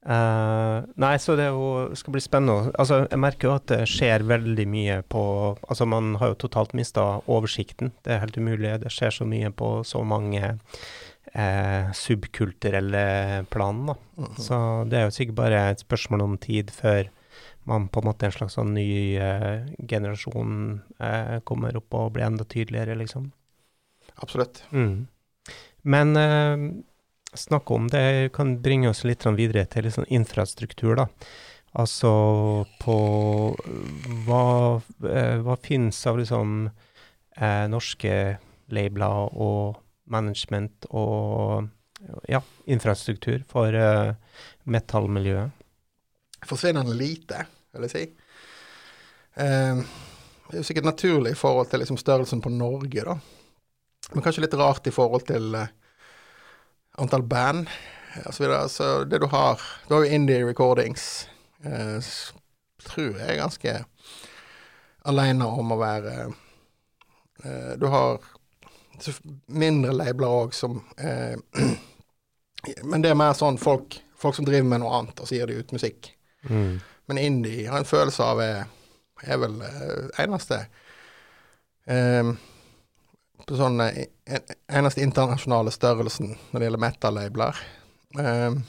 Uh, 0.00 0.80
nei, 0.96 1.18
så 1.20 1.34
det 1.36 1.50
jo, 1.50 1.90
skal 1.98 2.14
bli 2.14 2.22
spennende. 2.24 2.72
Altså, 2.80 3.02
jeg 3.04 3.20
merker 3.20 3.50
jo 3.50 3.56
at 3.58 3.66
det 3.68 3.82
skjer 3.90 4.24
veldig 4.24 4.64
mye 4.72 4.94
på 5.12 5.24
Altså, 5.68 5.84
man 5.84 6.14
har 6.22 6.32
jo 6.32 6.38
totalt 6.46 6.72
mista 6.76 7.20
oversikten. 7.28 7.92
Det 8.06 8.14
er 8.14 8.22
helt 8.22 8.38
umulig. 8.40 8.78
Det 8.80 8.92
skjer 8.94 9.12
så 9.18 9.28
mye 9.28 9.52
på 9.52 9.80
så 9.84 10.00
mange 10.00 10.54
eh, 11.32 11.92
subkulturelle 11.92 13.44
planen. 13.50 13.86
da. 13.86 13.94
Mhm. 14.16 14.36
Så 14.36 14.88
det 14.90 14.98
er 14.98 15.04
jo 15.08 15.16
sikkert 15.16 15.34
bare 15.34 15.70
et 15.70 15.80
spørsmål 15.80 16.22
om 16.22 16.38
tid 16.38 16.70
før 16.70 17.08
man 17.64 17.88
på 17.88 18.00
en 18.00 18.08
måte 18.08 18.26
en 18.26 18.32
slags 18.32 18.56
sånn 18.56 18.74
ny 18.74 19.16
eh, 19.20 19.66
generasjon 19.86 20.80
eh, 20.98 21.38
kommer 21.44 21.76
opp 21.76 21.94
og 21.94 22.12
blir 22.14 22.26
enda 22.26 22.44
tydeligere, 22.44 22.96
liksom. 22.98 23.30
Absolutt. 24.16 24.64
Mm. 24.72 25.06
Men 25.82 26.16
eh, 26.16 26.56
snakke 27.34 27.74
om 27.74 27.86
det 27.88 28.32
kan 28.32 28.56
bringe 28.62 28.90
oss 28.90 29.04
litt 29.04 29.22
sånn 29.22 29.38
videre 29.38 29.66
til 29.70 29.86
litt 29.86 29.96
sånn 29.98 30.10
infrastruktur, 30.10 30.96
da. 30.96 31.06
Altså 31.78 32.10
på 32.82 32.96
hva, 34.26 34.46
eh, 35.06 35.36
hva 35.44 35.56
finnes 35.62 36.00
av 36.10 36.18
liksom 36.18 36.64
eh, 36.66 37.66
norske 37.70 38.16
labeler 38.74 39.30
og 39.38 39.78
management 40.10 40.86
og 40.90 41.68
ja, 42.28 42.40
infrastruktur 42.64 43.42
for 43.48 43.74
uh, 43.74 44.14
metallmiljøet? 44.64 45.50
Forsvinnende 46.48 46.94
lite, 46.96 47.44
vil 47.74 47.86
jeg 47.86 47.92
si. 47.92 48.04
Uh, 49.36 49.82
det 50.48 50.56
er 50.56 50.62
jo 50.62 50.66
sikkert 50.66 50.88
naturlig 50.88 51.34
i 51.34 51.38
forhold 51.38 51.70
til 51.70 51.84
liksom 51.84 52.00
størrelsen 52.00 52.42
på 52.42 52.52
Norge, 52.52 53.04
da. 53.06 53.18
Men 54.10 54.24
kanskje 54.24 54.46
litt 54.46 54.56
rart 54.58 54.88
i 54.88 54.94
forhold 54.94 55.28
til 55.28 55.54
uh, 55.54 55.68
antall 56.98 57.26
band 57.28 57.68
osv. 58.24 58.32
Så, 58.32 58.42
videre. 58.42 58.68
så 58.68 58.86
det 59.06 59.20
du 59.22 59.28
har 59.30 59.60
Du 59.86 59.94
har 59.94 60.04
jo 60.04 60.16
Indie 60.16 60.46
Recordings. 60.46 61.28
Uh, 61.64 62.00
tror 62.80 63.18
jeg 63.20 63.28
er 63.28 63.42
ganske 63.42 63.72
aleine 65.04 65.44
om 65.46 65.72
å 65.72 65.76
være 65.80 66.14
Du 67.80 67.86
har 67.92 68.24
mindre 69.46 69.94
labler 69.96 70.28
òg 70.42 70.54
som 70.56 70.80
eh, 70.98 71.36
Men 72.84 73.00
det 73.00 73.08
er 73.08 73.16
mer 73.16 73.32
sånn 73.32 73.56
folk, 73.56 73.96
folk 74.20 74.36
som 74.36 74.44
driver 74.44 74.66
med 74.68 74.82
noe 74.82 74.92
annet, 74.98 75.20
og 75.22 75.28
så 75.28 75.38
gir 75.38 75.48
de 75.48 75.62
ut 75.62 75.70
musikk. 75.72 76.10
Mm. 76.44 76.74
Men 77.08 77.20
indie 77.22 77.70
har 77.70 77.80
en 77.80 77.88
følelse 77.88 78.20
av 78.20 78.42
er, 78.44 78.66
er 79.24 79.40
vel 79.40 79.54
eh, 79.64 80.10
eneste 80.20 80.58
eh, 81.88 82.34
på 83.46 83.56
sånn 83.58 83.80
eh, 83.82 84.04
eneste 84.68 85.02
internasjonale 85.02 85.72
størrelsen 85.74 86.34
når 86.34 86.58
det 86.60 86.68
gjelder 86.68 86.84
metal-labeler. 86.84 87.62
Eh, 88.20 88.60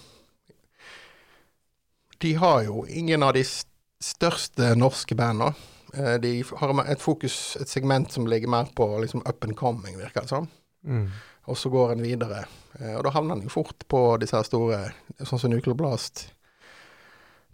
de 2.22 2.34
har 2.38 2.64
jo 2.66 2.86
ingen 2.88 3.28
av 3.28 3.36
de 3.36 3.44
største 3.46 4.74
norske 4.78 5.18
bandene. 5.18 5.54
Eh, 5.94 6.16
de 6.24 6.32
har 6.58 6.84
et 6.86 7.02
fokus, 7.02 7.58
et 7.62 7.70
segment 7.70 8.12
som 8.12 8.28
ligger 8.28 8.52
mer 8.52 8.72
på 8.76 8.88
liksom 9.04 9.24
up 9.26 9.44
and 9.44 9.58
coming, 9.58 9.98
virker 9.98 10.22
det 10.22 10.32
som. 10.32 10.48
Mm. 10.88 11.10
Og 11.50 11.58
så 11.58 11.70
går 11.70 11.92
en 11.92 12.04
videre. 12.04 12.46
Eh, 12.80 12.96
og 12.96 13.04
da 13.06 13.16
havner 13.16 13.36
en 13.36 13.46
jo 13.48 13.54
fort 13.54 13.88
på 13.92 14.04
disse 14.22 14.38
her 14.38 14.48
store, 14.48 14.84
sånn 15.20 15.42
som 15.42 15.52
Nuclear 15.52 15.78
Blast, 15.78 16.30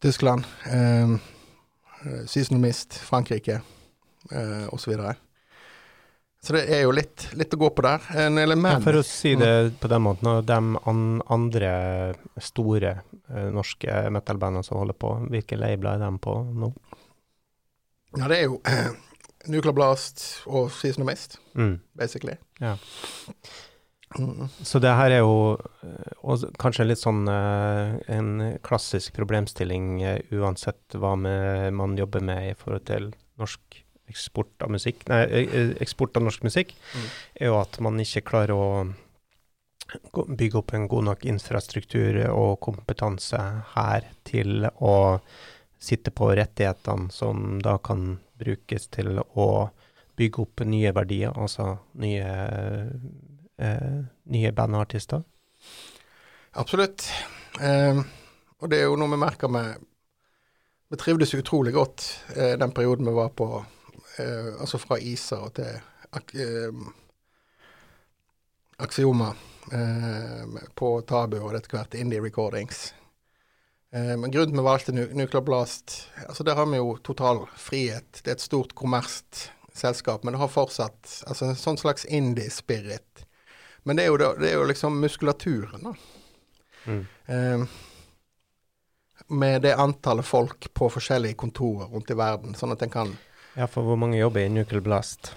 Tyskland, 0.03 0.45
eh, 0.69 1.13
eh, 1.13 2.25
Seasonal 2.25 2.61
Mist, 2.61 2.99
Frankrike 3.01 3.61
eh, 4.31 4.67
osv. 4.69 4.93
Så. 4.93 5.15
Så 6.43 6.53
det 6.53 6.67
er 6.71 6.83
jo 6.85 6.93
litt, 6.93 7.25
litt 7.35 7.53
å 7.55 7.59
gå 7.59 7.69
på 7.75 7.83
der. 7.83 8.03
En 8.21 8.37
Ja, 8.37 8.77
for 8.83 8.99
å 8.99 9.03
si 9.05 9.33
det 9.35 9.79
på 9.81 9.89
den 9.91 10.03
måten, 10.05 10.29
de 10.45 10.59
an 10.91 11.01
andre 11.33 11.71
store 12.39 12.93
eh, 13.01 13.49
norske 13.51 14.05
metal-bandene 14.13 14.63
som 14.63 14.77
holder 14.79 14.95
på, 15.01 15.15
hvilke 15.33 15.57
label 15.59 15.95
er 15.95 16.05
de 16.05 16.11
på 16.21 16.37
nå? 16.45 16.71
Ja, 18.15 18.27
det 18.31 18.37
er 18.39 18.43
jo 18.47 18.61
Nuclear 19.51 19.73
Blast 19.75 20.23
og 20.47 20.71
Season 20.71 21.03
of 21.03 21.09
Mist, 21.11 21.39
Mm. 21.57 21.79
basically. 21.97 22.35
Ja. 22.61 22.75
Mm. 24.17 24.47
Så 24.63 24.79
det 24.79 24.93
her 24.95 25.11
er 25.11 25.19
jo 25.19 25.57
eh, 25.83 26.11
og 26.23 26.43
kanskje 26.61 26.85
litt 26.87 27.01
sånn 27.01 27.25
eh, 27.27 27.97
en 28.15 28.29
klassisk 28.63 29.13
problemstilling 29.17 29.89
eh, 30.01 30.21
uansett 30.31 30.95
hva 30.95 31.15
med, 31.19 31.73
man 31.75 31.97
jobber 31.99 32.23
med 32.23 32.51
i 32.51 32.55
forhold 32.55 32.85
til 32.87 33.09
norsk 33.37 33.81
eksport 34.07 34.63
av 34.63 34.71
musikk, 34.71 35.03
nei, 35.11 35.19
eh, 35.27 35.51
eh, 35.51 35.73
eksport 35.83 36.15
av 36.15 36.23
norsk 36.23 36.45
musikk, 36.47 36.71
Mm. 36.95 37.09
er 37.41 37.45
jo 37.51 37.57
at 37.59 37.79
man 37.83 37.99
ikke 37.99 38.23
klarer 38.31 38.55
å 38.55 38.93
bygge 40.27 40.55
opp 40.61 40.73
en 40.75 40.87
god 40.91 41.03
nok 41.09 41.25
infrastruktur 41.25 42.21
og 42.31 42.59
kompetanse 42.63 43.39
her 43.75 44.07
til 44.27 44.65
å 44.83 45.19
sitte 45.79 46.11
på 46.11 46.31
rettighetene 46.35 47.11
som 47.13 47.61
da 47.61 47.77
kan 47.77 48.17
brukes 48.37 48.87
til 48.93 49.19
å 49.19 49.47
bygge 50.17 50.41
opp 50.41 50.63
nye 50.65 50.91
verdier, 50.93 51.33
altså 51.37 51.77
nye, 52.01 52.29
eh, 53.57 53.97
nye 54.33 54.51
bandartister. 54.51 55.23
Absolutt. 56.57 57.05
Eh, 57.61 58.01
og 58.57 58.69
det 58.69 58.81
er 58.81 58.89
jo 58.89 58.97
noe 58.97 59.13
vi 59.13 59.21
merker 59.21 59.51
med 59.51 59.85
Vi 60.87 60.95
trivdes 60.95 61.33
utrolig 61.35 61.73
godt 61.75 62.03
eh, 62.35 62.53
den 62.57 62.71
perioden 62.71 63.05
vi 63.09 63.13
var 63.17 63.33
på 63.35 63.47
eh, 64.17 64.53
Altså 64.61 64.77
fra 64.79 64.95
ISA 64.97 65.41
og 65.43 65.53
til 65.57 65.73
ak 66.15 66.31
eh, 66.39 66.85
Axioma 68.77 69.33
eh, 69.73 70.61
på 70.75 71.01
Tabu 71.01 71.39
og 71.41 71.55
etter 71.57 71.73
hvert 71.73 71.97
Indie 71.97 72.21
Recordings. 72.21 72.93
Eh, 73.93 74.17
men 74.17 74.31
grunnen 74.31 74.51
til 74.51 74.59
vi 74.59 74.65
valgte 74.67 74.95
nu 74.95 75.05
Nuclear 75.15 75.43
Blast 75.47 76.09
altså 76.27 76.43
Der 76.43 76.55
har 76.59 76.65
vi 76.67 76.77
jo 76.79 76.97
total 77.03 77.45
frihet. 77.55 78.21
Det 78.23 78.31
er 78.33 78.35
et 78.37 78.43
stort 78.43 78.75
kommersielt 78.75 79.51
selskap, 79.77 80.23
men 80.25 80.33
det 80.33 80.39
har 80.41 80.49
fortsatt 80.49 81.19
altså 81.29 81.45
en 81.51 81.55
sånn 81.59 81.77
slags 81.77 82.05
indie-spirit. 82.09 83.25
Men 83.85 83.95
det 83.99 84.07
er, 84.07 84.07
jo, 84.09 84.17
det, 84.17 84.29
det 84.41 84.49
er 84.49 84.55
jo 84.57 84.63
liksom 84.65 84.97
muskulaturen, 84.99 85.83
da. 85.85 85.91
Mm. 86.87 87.03
Eh, 87.27 87.67
med 89.27 89.61
det 89.61 89.75
antallet 89.77 90.25
folk 90.25 90.65
på 90.73 90.89
forskjellige 90.89 91.37
kontorer 91.37 91.91
rundt 91.93 92.09
i 92.09 92.17
verden, 92.17 92.55
sånn 92.57 92.73
at 92.73 92.81
en 92.81 92.93
kan 92.93 93.13
Ja, 93.53 93.67
for 93.69 93.85
hvor 93.85 93.99
mange 94.01 94.17
jobber 94.17 94.41
i 94.47 94.49
Nuclear 94.49 94.81
Blast? 94.81 95.35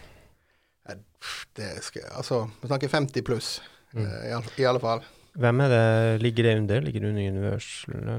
det 1.55 1.83
skal, 1.85 2.03
Altså, 2.17 2.47
vi 2.63 2.69
snakker 2.69 2.89
50 2.89 3.23
pluss, 3.23 3.61
Mm. 3.93 4.05
eh, 4.07 4.29
i, 4.31 4.33
alle, 4.33 4.47
i 4.57 4.65
alle 4.65 4.81
fall. 4.81 5.05
Hvem 5.39 5.61
er 5.63 5.69
det, 5.71 6.23
ligger 6.23 6.43
det 6.49 6.57
under? 6.59 6.81
Ligger 6.83 7.01
det 7.05 7.09
under 7.13 7.29
Universal 7.31 7.95
eller 7.95 8.19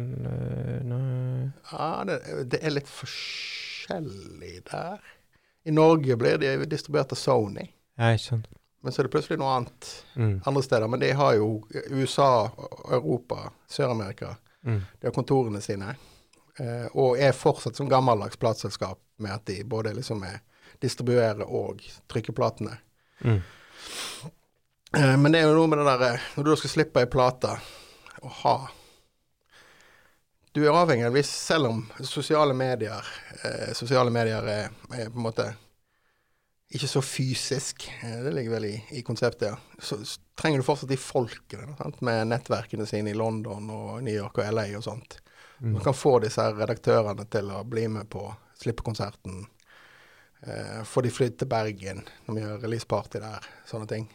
Nei. 0.88 1.52
Ja, 1.72 1.90
det, 2.08 2.20
det 2.54 2.60
er 2.64 2.72
litt 2.78 2.88
forskjellig 2.92 4.62
der. 4.72 5.00
I 5.68 5.72
Norge 5.76 6.16
blir 6.18 6.38
de 6.42 6.54
distribuert 6.66 7.12
av 7.14 7.20
Sony, 7.20 7.68
Jeg 8.00 8.20
skjønner. 8.24 8.48
men 8.82 8.92
så 8.94 9.02
er 9.02 9.08
det 9.10 9.12
plutselig 9.14 9.38
noe 9.40 9.52
annet 9.60 9.90
Mm. 10.16 10.42
andre 10.48 10.64
steder. 10.64 10.88
Men 10.90 11.00
de 11.00 11.12
har 11.14 11.36
jo 11.36 11.64
USA, 11.92 12.50
Europa, 12.92 13.52
Sør-Amerika. 13.70 14.36
Mm. 14.66 14.82
De 15.00 15.08
har 15.08 15.12
kontorene 15.14 15.62
sine. 15.62 15.96
Eh, 16.60 16.88
og 16.96 17.18
er 17.20 17.32
fortsatt 17.32 17.76
som 17.76 17.90
gammeldags 17.90 18.36
plateselskap 18.38 19.00
med 19.20 19.32
at 19.32 19.46
de 19.46 19.64
både 19.64 19.94
liksom 19.96 20.24
er 20.24 20.40
distribuerer 20.82 21.44
og 21.48 21.80
trykker 22.10 22.34
platene. 22.34 22.78
Mm. 23.24 23.42
Eh, 24.98 25.18
men 25.18 25.32
det 25.32 25.40
er 25.42 25.50
jo 25.50 25.56
noe 25.56 25.72
med 25.72 25.80
det 25.80 25.88
derre 25.88 26.14
Når 26.36 26.48
du 26.48 26.54
skal 26.60 26.74
slippe 26.74 27.04
ei 27.04 27.10
plate 27.12 27.56
å 28.22 28.32
ha 28.42 28.56
Du 30.52 30.60
er 30.66 30.76
avhengig 30.76 31.08
av 31.08 31.16
hvis 31.16 31.32
Selv 31.32 31.70
om 31.70 31.84
sosiale 32.04 32.56
medier 32.58 33.12
eh, 33.42 33.72
Sosiale 33.78 34.12
medier 34.12 34.48
er, 34.52 34.74
er 34.92 35.12
på 35.12 35.22
en 35.22 35.30
måte 35.30 35.52
ikke 36.72 36.88
så 36.88 37.02
fysisk, 37.04 37.84
eh, 38.00 38.20
det 38.24 38.32
ligger 38.32 38.54
vel 38.54 38.66
i, 38.70 38.76
i 38.96 39.02
konseptet, 39.04 39.50
ja. 39.50 39.58
Så, 39.76 39.98
så, 40.08 40.22
trenger 40.40 40.62
du 40.62 40.64
fortsatt 40.64 40.90
de 40.90 40.98
folkene 40.98 41.74
sant? 41.76 41.98
med 42.08 42.30
nettverkene 42.32 42.86
sine 42.88 43.12
i 43.12 43.18
London 43.18 43.68
og 43.76 43.98
New 44.06 44.16
York 44.16 44.40
og 44.40 44.54
LA 44.56 44.64
og 44.80 44.86
sånt. 44.86 45.18
Mm. 45.60 45.74
Du 45.76 45.82
kan 45.84 45.94
få 45.94 46.16
disse 46.24 46.42
her 46.42 46.56
redaktørene 46.56 47.28
til 47.28 47.52
å 47.52 47.66
bli 47.68 47.84
med 47.92 48.08
på 48.10 48.24
slippekonserten. 48.62 49.44
Eh, 50.48 50.80
få 50.88 51.04
de 51.04 51.12
flydd 51.14 51.38
til 51.42 51.52
Bergen 51.52 52.02
når 52.26 52.38
vi 52.38 52.46
gjør 52.46 52.64
releaseparty 52.64 53.22
der. 53.22 53.52
Sånne 53.68 53.92
ting. 53.92 54.08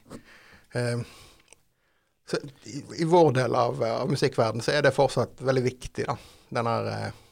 Eh, 0.77 1.05
så 2.27 2.41
i, 2.99 3.05
vår 3.05 3.33
del 3.33 3.55
av, 3.55 3.83
av 3.83 4.11
musikkverden 4.11 4.65
så 4.65 4.75
er 4.75 4.83
det 4.87 4.95
fortsatt 4.97 5.43
veldig 5.47 5.63
viktig, 5.63 6.09
da. 6.09 6.17
Den 6.49 6.67
her 6.71 6.91
eh, 6.91 7.23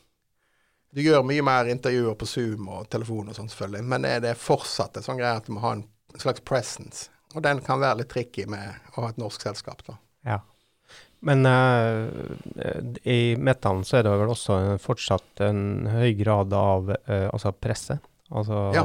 Du 0.94 1.02
gjør 1.02 1.26
mye 1.26 1.42
mer 1.42 1.66
intervjuer 1.70 2.14
på 2.14 2.26
Zoom 2.30 2.68
og 2.70 2.86
telefon 2.90 3.32
og 3.32 3.34
sånn, 3.34 3.50
selvfølgelig, 3.50 3.86
men 3.90 4.06
er 4.06 4.20
det 4.22 4.36
fortsatt 4.38 5.00
en 5.00 5.06
sånn 5.06 5.18
greie 5.18 5.40
at 5.40 5.48
du 5.48 5.56
må 5.56 5.64
ha 5.64 5.72
en 5.74 5.84
slags 6.22 6.44
presence. 6.46 7.08
Og 7.34 7.42
den 7.42 7.58
kan 7.66 7.82
være 7.82 8.04
litt 8.04 8.12
tricky 8.12 8.44
med 8.46 8.94
å 8.94 9.02
ha 9.02 9.10
et 9.10 9.18
norsk 9.18 9.42
selskap, 9.42 9.82
da. 9.88 9.96
Ja. 10.24 10.38
Men 11.24 11.42
uh, 11.48 12.06
i 13.02 13.34
metallen 13.40 13.82
så 13.88 13.98
er 13.98 14.06
det 14.06 14.12
vel 14.20 14.30
også 14.30 14.58
fortsatt 14.82 15.42
en 15.42 15.88
høy 15.90 16.12
grad 16.20 16.54
av 16.54 16.92
uh, 16.92 17.26
altså 17.32 17.50
presse. 17.56 17.98
Altså 18.30 18.60
Ja. 18.76 18.84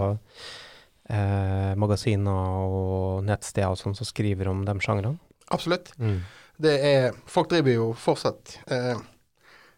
Eh, 1.10 1.72
magasiner 1.80 2.66
og 2.70 3.24
nettsteder 3.28 3.74
og 3.74 3.80
sånn 3.82 3.98
som 3.98 4.08
skriver 4.08 4.52
om 4.52 4.64
de 4.68 4.76
sjangrene. 4.84 5.18
Absolutt. 5.50 5.92
Mm. 5.98 6.22
det 6.62 6.76
er 6.86 7.18
Folk 7.26 7.50
driver 7.50 7.74
jo 7.74 7.88
fortsatt 7.98 8.60
eh, 8.70 9.02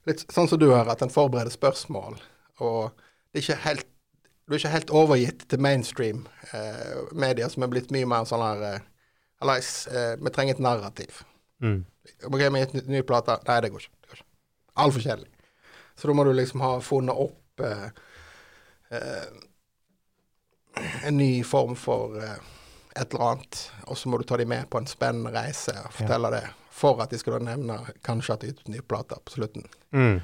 litt 0.10 0.26
sånn 0.34 0.50
som 0.52 0.60
du 0.60 0.70
har, 0.74 0.90
at 0.92 1.02
en 1.06 1.14
forbereder 1.14 1.54
spørsmål. 1.54 2.20
Og 2.62 2.92
det 3.32 3.42
er 3.42 3.46
ikke 3.46 3.64
helt 3.68 3.88
du 4.52 4.56
er 4.56 4.60
ikke 4.60 4.74
helt 4.74 4.90
overgitt 4.92 5.44
til 5.48 5.62
mainstream 5.64 6.26
eh, 6.52 6.98
media, 7.16 7.48
som 7.48 7.64
er 7.64 7.70
blitt 7.72 7.92
mye 7.96 8.08
mer 8.10 8.26
sånn 8.28 8.42
her 8.44 8.64
eh, 8.68 8.82
Hallais, 9.40 9.70
eh, 9.88 10.18
vi 10.20 10.34
trenger 10.34 10.58
et 10.58 10.62
narrativ. 10.62 11.22
Mm. 11.64 11.86
Ok, 12.28 12.42
vi 12.42 12.60
gitt 12.60 12.90
ny, 12.90 13.00
plate. 13.08 13.38
Nei, 13.48 13.56
det 13.64 13.72
går 13.72 13.86
ikke. 13.86 13.96
Det 14.02 14.12
går 14.12 14.20
ikke. 14.20 14.28
Altfor 14.84 15.06
kjedelig. 15.06 15.32
Så 15.96 16.10
da 16.10 16.16
må 16.18 16.26
du 16.28 16.34
liksom 16.36 16.62
ha 16.66 16.74
funnet 16.84 17.24
opp 17.24 17.64
eh, 17.66 17.88
eh, 18.98 19.26
en 21.04 21.18
ny 21.18 21.44
form 21.44 21.76
for 21.76 22.18
eh, 22.22 22.38
et 22.96 23.14
eller 23.14 23.26
annet, 23.32 23.60
og 23.88 23.98
så 23.98 24.10
må 24.10 24.20
du 24.20 24.26
ta 24.28 24.38
dem 24.40 24.52
med 24.52 24.70
på 24.70 24.82
en 24.82 24.90
spennende 24.90 25.32
reise 25.36 25.74
og 25.86 25.94
fortelle 25.96 26.32
det, 26.34 26.44
for 26.76 27.02
at 27.04 27.12
de 27.12 27.20
skal 27.20 27.44
nevne 27.44 27.78
kanskje 28.06 28.36
at 28.36 28.44
de 28.44 28.52
har 28.52 28.74
nye 28.74 28.88
plater 28.88 29.22
på 29.26 29.38
slutten. 29.38 29.68
Mm. 29.92 30.20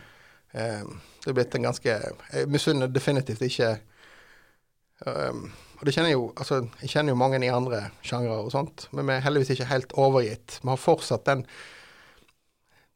Um, 0.58 0.98
det 1.24 1.32
er 1.32 1.36
blitt 1.36 1.56
en 1.58 1.66
ganske 1.68 1.94
Jeg 2.32 2.48
misunner 2.48 2.88
definitivt 2.88 3.42
ikke 3.44 3.74
um, 5.04 5.42
Og 5.76 5.82
det 5.84 5.92
kjenner 5.92 6.08
jeg 6.08 6.16
jo 6.16 6.30
Altså, 6.40 6.62
jeg 6.80 6.94
kjenner 6.94 7.12
jo 7.12 7.20
mange 7.20 7.42
i 7.44 7.50
andre 7.52 7.82
sjangre 8.00 8.38
og 8.46 8.54
sånt, 8.54 8.86
men 8.96 9.10
vi 9.10 9.18
er 9.18 9.26
heldigvis 9.26 9.52
ikke 9.58 9.68
helt 9.68 9.92
overgitt. 10.00 10.62
Vi 10.64 10.72
har 10.72 10.80
fortsatt 10.80 11.28
den 11.28 11.44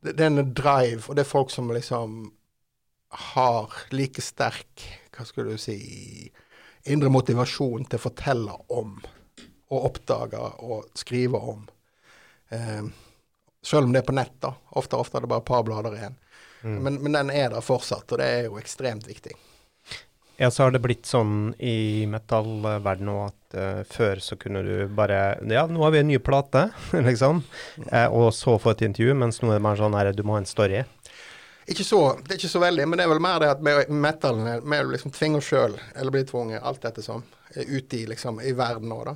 den 0.01 0.53
drive, 0.57 1.03
og 1.09 1.15
det 1.15 1.25
er 1.25 1.29
folk 1.29 1.51
som 1.53 1.69
liksom 1.69 2.31
har 3.35 3.75
like 3.91 4.23
sterk 4.23 4.87
Hva 5.11 5.27
skulle 5.27 5.53
du 5.53 5.61
si 5.61 6.31
Indre 6.89 7.11
motivasjon 7.13 7.85
til 7.85 7.99
å 7.99 8.01
fortelle 8.01 8.55
om, 8.73 8.95
og 9.71 9.85
oppdage 9.91 10.41
og 10.65 10.89
skrive 10.97 11.37
om. 11.53 11.67
Eh, 12.49 12.83
selv 13.61 13.85
om 13.85 13.93
det 13.93 14.01
er 14.01 14.07
på 14.07 14.17
nett, 14.17 14.33
da. 14.41 14.55
Ofte, 14.79 14.97
ofte 14.97 15.19
er 15.19 15.25
det 15.25 15.31
bare 15.31 15.43
et 15.43 15.51
par 15.51 15.63
blader 15.67 15.95
igjen. 15.97 16.17
Mm. 16.61 16.77
Men, 16.83 16.99
men 17.05 17.17
den 17.17 17.31
er 17.33 17.53
der 17.53 17.65
fortsatt, 17.65 18.09
og 18.11 18.21
det 18.21 18.27
er 18.27 18.49
jo 18.49 18.59
ekstremt 18.61 19.07
viktig. 19.09 19.35
Ja, 20.41 20.49
så 20.51 20.63
har 20.63 20.71
det 20.73 20.81
blitt 20.81 21.05
sånn 21.05 21.51
i 21.61 22.07
metallverdenen 22.09 23.11
òg 23.13 23.27
at 23.27 23.57
uh, 23.57 23.81
før 23.85 24.21
så 24.25 24.37
kunne 24.41 24.63
du 24.65 24.87
bare 24.97 25.37
Ja, 25.45 25.67
nå 25.69 25.83
har 25.83 25.93
vi 25.93 25.99
en 26.01 26.09
ny 26.09 26.17
plate, 26.17 26.63
liksom, 27.09 27.43
eh, 27.91 28.07
og 28.09 28.31
så 28.33 28.55
få 28.61 28.73
et 28.73 28.81
intervju, 28.87 29.13
mens 29.21 29.37
nå 29.41 29.51
er 29.51 29.59
det 29.59 29.65
mer 29.67 29.77
sånn 29.77 29.97
her, 29.99 30.09
du 30.17 30.23
må 30.25 30.39
ha 30.39 30.41
en 30.41 30.49
story. 30.49 30.81
Ikke 31.69 31.83
så, 31.85 31.99
det 32.25 32.33
er 32.33 32.39
ikke 32.39 32.49
så 32.49 32.59
veldig, 32.63 32.87
men 32.89 32.97
det 32.97 33.03
er 33.05 33.11
vel 33.11 33.21
mer 33.21 33.39
det 33.43 33.49
at 33.53 33.61
med 33.61 33.89
metallen 33.93 34.47
er 34.49 34.85
å 34.85 34.89
liksom 34.91 35.11
tvinge 35.13 35.37
oss 35.37 35.45
sjøl, 35.51 35.75
eller 35.95 36.11
bli 36.11 36.23
tvunget, 36.25 36.63
alt 36.65 36.81
dette 36.81 37.03
som 37.05 37.21
er 37.53 37.67
ute 37.69 37.99
i, 37.99 38.05
liksom, 38.09 38.39
i 38.41 38.51
verden 38.57 38.89
nå, 38.89 38.97
da. 39.05 39.13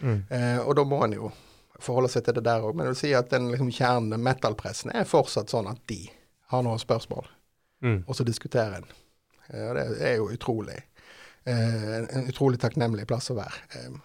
Mm. 0.00 0.18
Eh, 0.30 0.58
og 0.66 0.74
da 0.76 0.84
må 0.84 0.98
en 1.04 1.14
jo 1.14 1.30
forholde 1.78 2.08
seg 2.10 2.24
til 2.26 2.34
det 2.38 2.42
der 2.48 2.64
òg. 2.64 2.74
Men 2.74 2.86
jeg 2.88 2.94
vil 2.94 3.00
si 3.04 3.12
at 3.14 3.30
den 3.30 3.50
liksom, 3.52 3.70
kjernen, 3.70 4.18
metallpressen, 4.24 4.90
er 4.96 5.04
fortsatt 5.08 5.52
sånn 5.52 5.68
at 5.70 5.78
de 5.92 6.02
har 6.52 6.62
noen 6.66 6.82
spørsmål, 6.82 7.30
Mm. 7.84 7.98
og 8.08 8.16
så 8.16 8.24
diskuterer 8.24 8.78
en. 8.78 8.86
Eh, 9.52 9.64
og 9.68 9.74
det 9.76 9.82
er 10.08 10.14
jo 10.16 10.30
utrolig. 10.32 10.78
Eh, 11.44 11.54
en, 12.00 12.06
en 12.08 12.28
utrolig 12.32 12.58
takknemlig 12.58 13.04
plass 13.06 13.28
å 13.30 13.36
være. 13.36 13.52
Eh, 13.76 13.98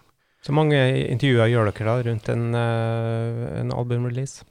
Så 0.44 0.52
mange 0.52 0.76
intervjuer 1.08 1.48
gjør 1.48 1.70
dere 1.72 1.86
da 1.88 1.94
rundt 2.10 2.28
en, 2.28 2.44
eh, 2.54 3.60
en 3.62 3.72
albumrelease? 3.72 4.44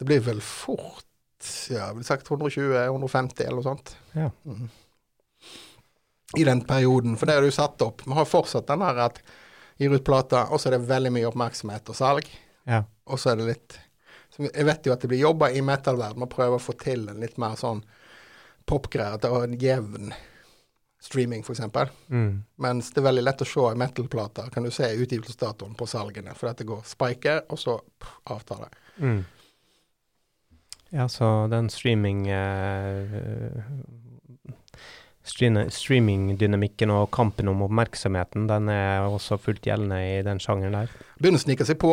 Det 0.00 0.08
blir 0.08 0.22
vel 0.24 0.40
fort 0.44 1.06
ja, 1.70 1.86
jeg 1.86 1.96
ville 1.96 2.04
sagt 2.04 2.28
120-150 2.28 3.46
eller 3.46 3.58
noe 3.60 3.64
sånt. 3.64 3.94
Ja. 4.12 4.28
Mm. 4.44 4.68
i 6.36 6.44
den 6.44 6.60
perioden. 6.62 7.16
For 7.18 7.26
det 7.26 7.36
er 7.36 7.42
du 7.42 7.50
satt 7.50 7.82
opp. 7.82 8.04
Vi 8.06 8.14
har 8.14 8.28
fortsatt 8.28 8.68
den 8.68 8.84
her 8.84 9.00
at 9.08 9.22
gir 9.80 9.94
ut 9.96 10.04
plater, 10.04 10.50
og 10.52 10.60
så 10.60 10.68
er 10.68 10.76
det 10.76 10.90
veldig 10.90 11.10
mye 11.16 11.30
oppmerksomhet 11.30 11.88
og 11.90 11.96
salg. 11.96 12.28
Ja. 12.68 12.84
Og 13.10 13.18
så 13.18 13.32
er 13.32 13.40
det 13.40 13.48
litt 13.54 13.78
Jeg 14.40 14.64
vet 14.64 14.86
jo 14.86 14.92
at 14.94 15.02
det 15.02 15.08
blir 15.10 15.20
jobba 15.20 15.50
i 15.50 15.60
metal-verden 15.64 16.20
med 16.20 16.28
å 16.28 16.32
prøve 16.32 16.56
å 16.56 16.62
få 16.62 16.72
til 16.80 17.08
en 17.10 17.18
litt 17.20 17.34
mer 17.40 17.58
sånn 17.60 17.82
popgreier. 18.68 19.18
At 19.18 19.24
det 19.24 19.32
er 19.32 19.48
en 19.48 19.56
jevn 19.60 20.14
streaming, 21.02 21.42
f.eks. 21.42 21.60
Mm. 22.08 22.44
Mens 22.62 22.92
det 22.94 23.02
er 23.02 23.08
veldig 23.08 23.24
lett 23.26 23.42
å 23.42 23.48
se 23.48 23.66
i 23.72 23.80
metal-plater. 23.82 24.48
Kan 24.54 24.64
du 24.64 24.70
se 24.72 24.88
utgivelsesdatoen 24.94 25.74
på 25.76 25.88
salgene. 25.90 26.32
For 26.38 26.48
dette 26.48 26.68
går 26.68 26.86
spiker, 26.88 27.42
og 27.50 27.60
så 27.60 27.76
pff, 27.80 28.16
avtar 28.36 28.64
det. 28.64 28.70
Mm. 29.02 29.20
Ja, 30.90 31.04
så 31.08 31.46
den 31.52 31.68
streaming 31.70 32.24
eh, 32.28 33.62
Streamingdynamikken 35.70 36.90
og 36.90 37.10
kampen 37.14 37.48
om 37.52 37.60
oppmerksomheten, 37.66 38.46
den 38.50 38.68
er 38.72 39.04
også 39.06 39.36
fullt 39.38 39.66
gjeldende 39.68 39.98
i 40.18 40.22
den 40.26 40.40
sjangeren 40.42 40.74
der. 40.78 40.94
Begynner 41.20 41.38
å 41.40 41.44
snike 41.44 41.66
seg 41.68 41.78
på, 41.82 41.92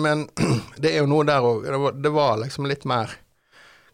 men 0.00 0.26
det 0.80 0.92
er 0.94 1.02
jo 1.02 1.08
noe 1.10 1.26
der 1.28 1.44
òg. 1.44 1.66
Det, 1.66 1.80
var- 1.82 1.98
det 2.06 2.12
var 2.14 2.38
liksom 2.44 2.68
litt 2.70 2.86
mer 2.88 3.12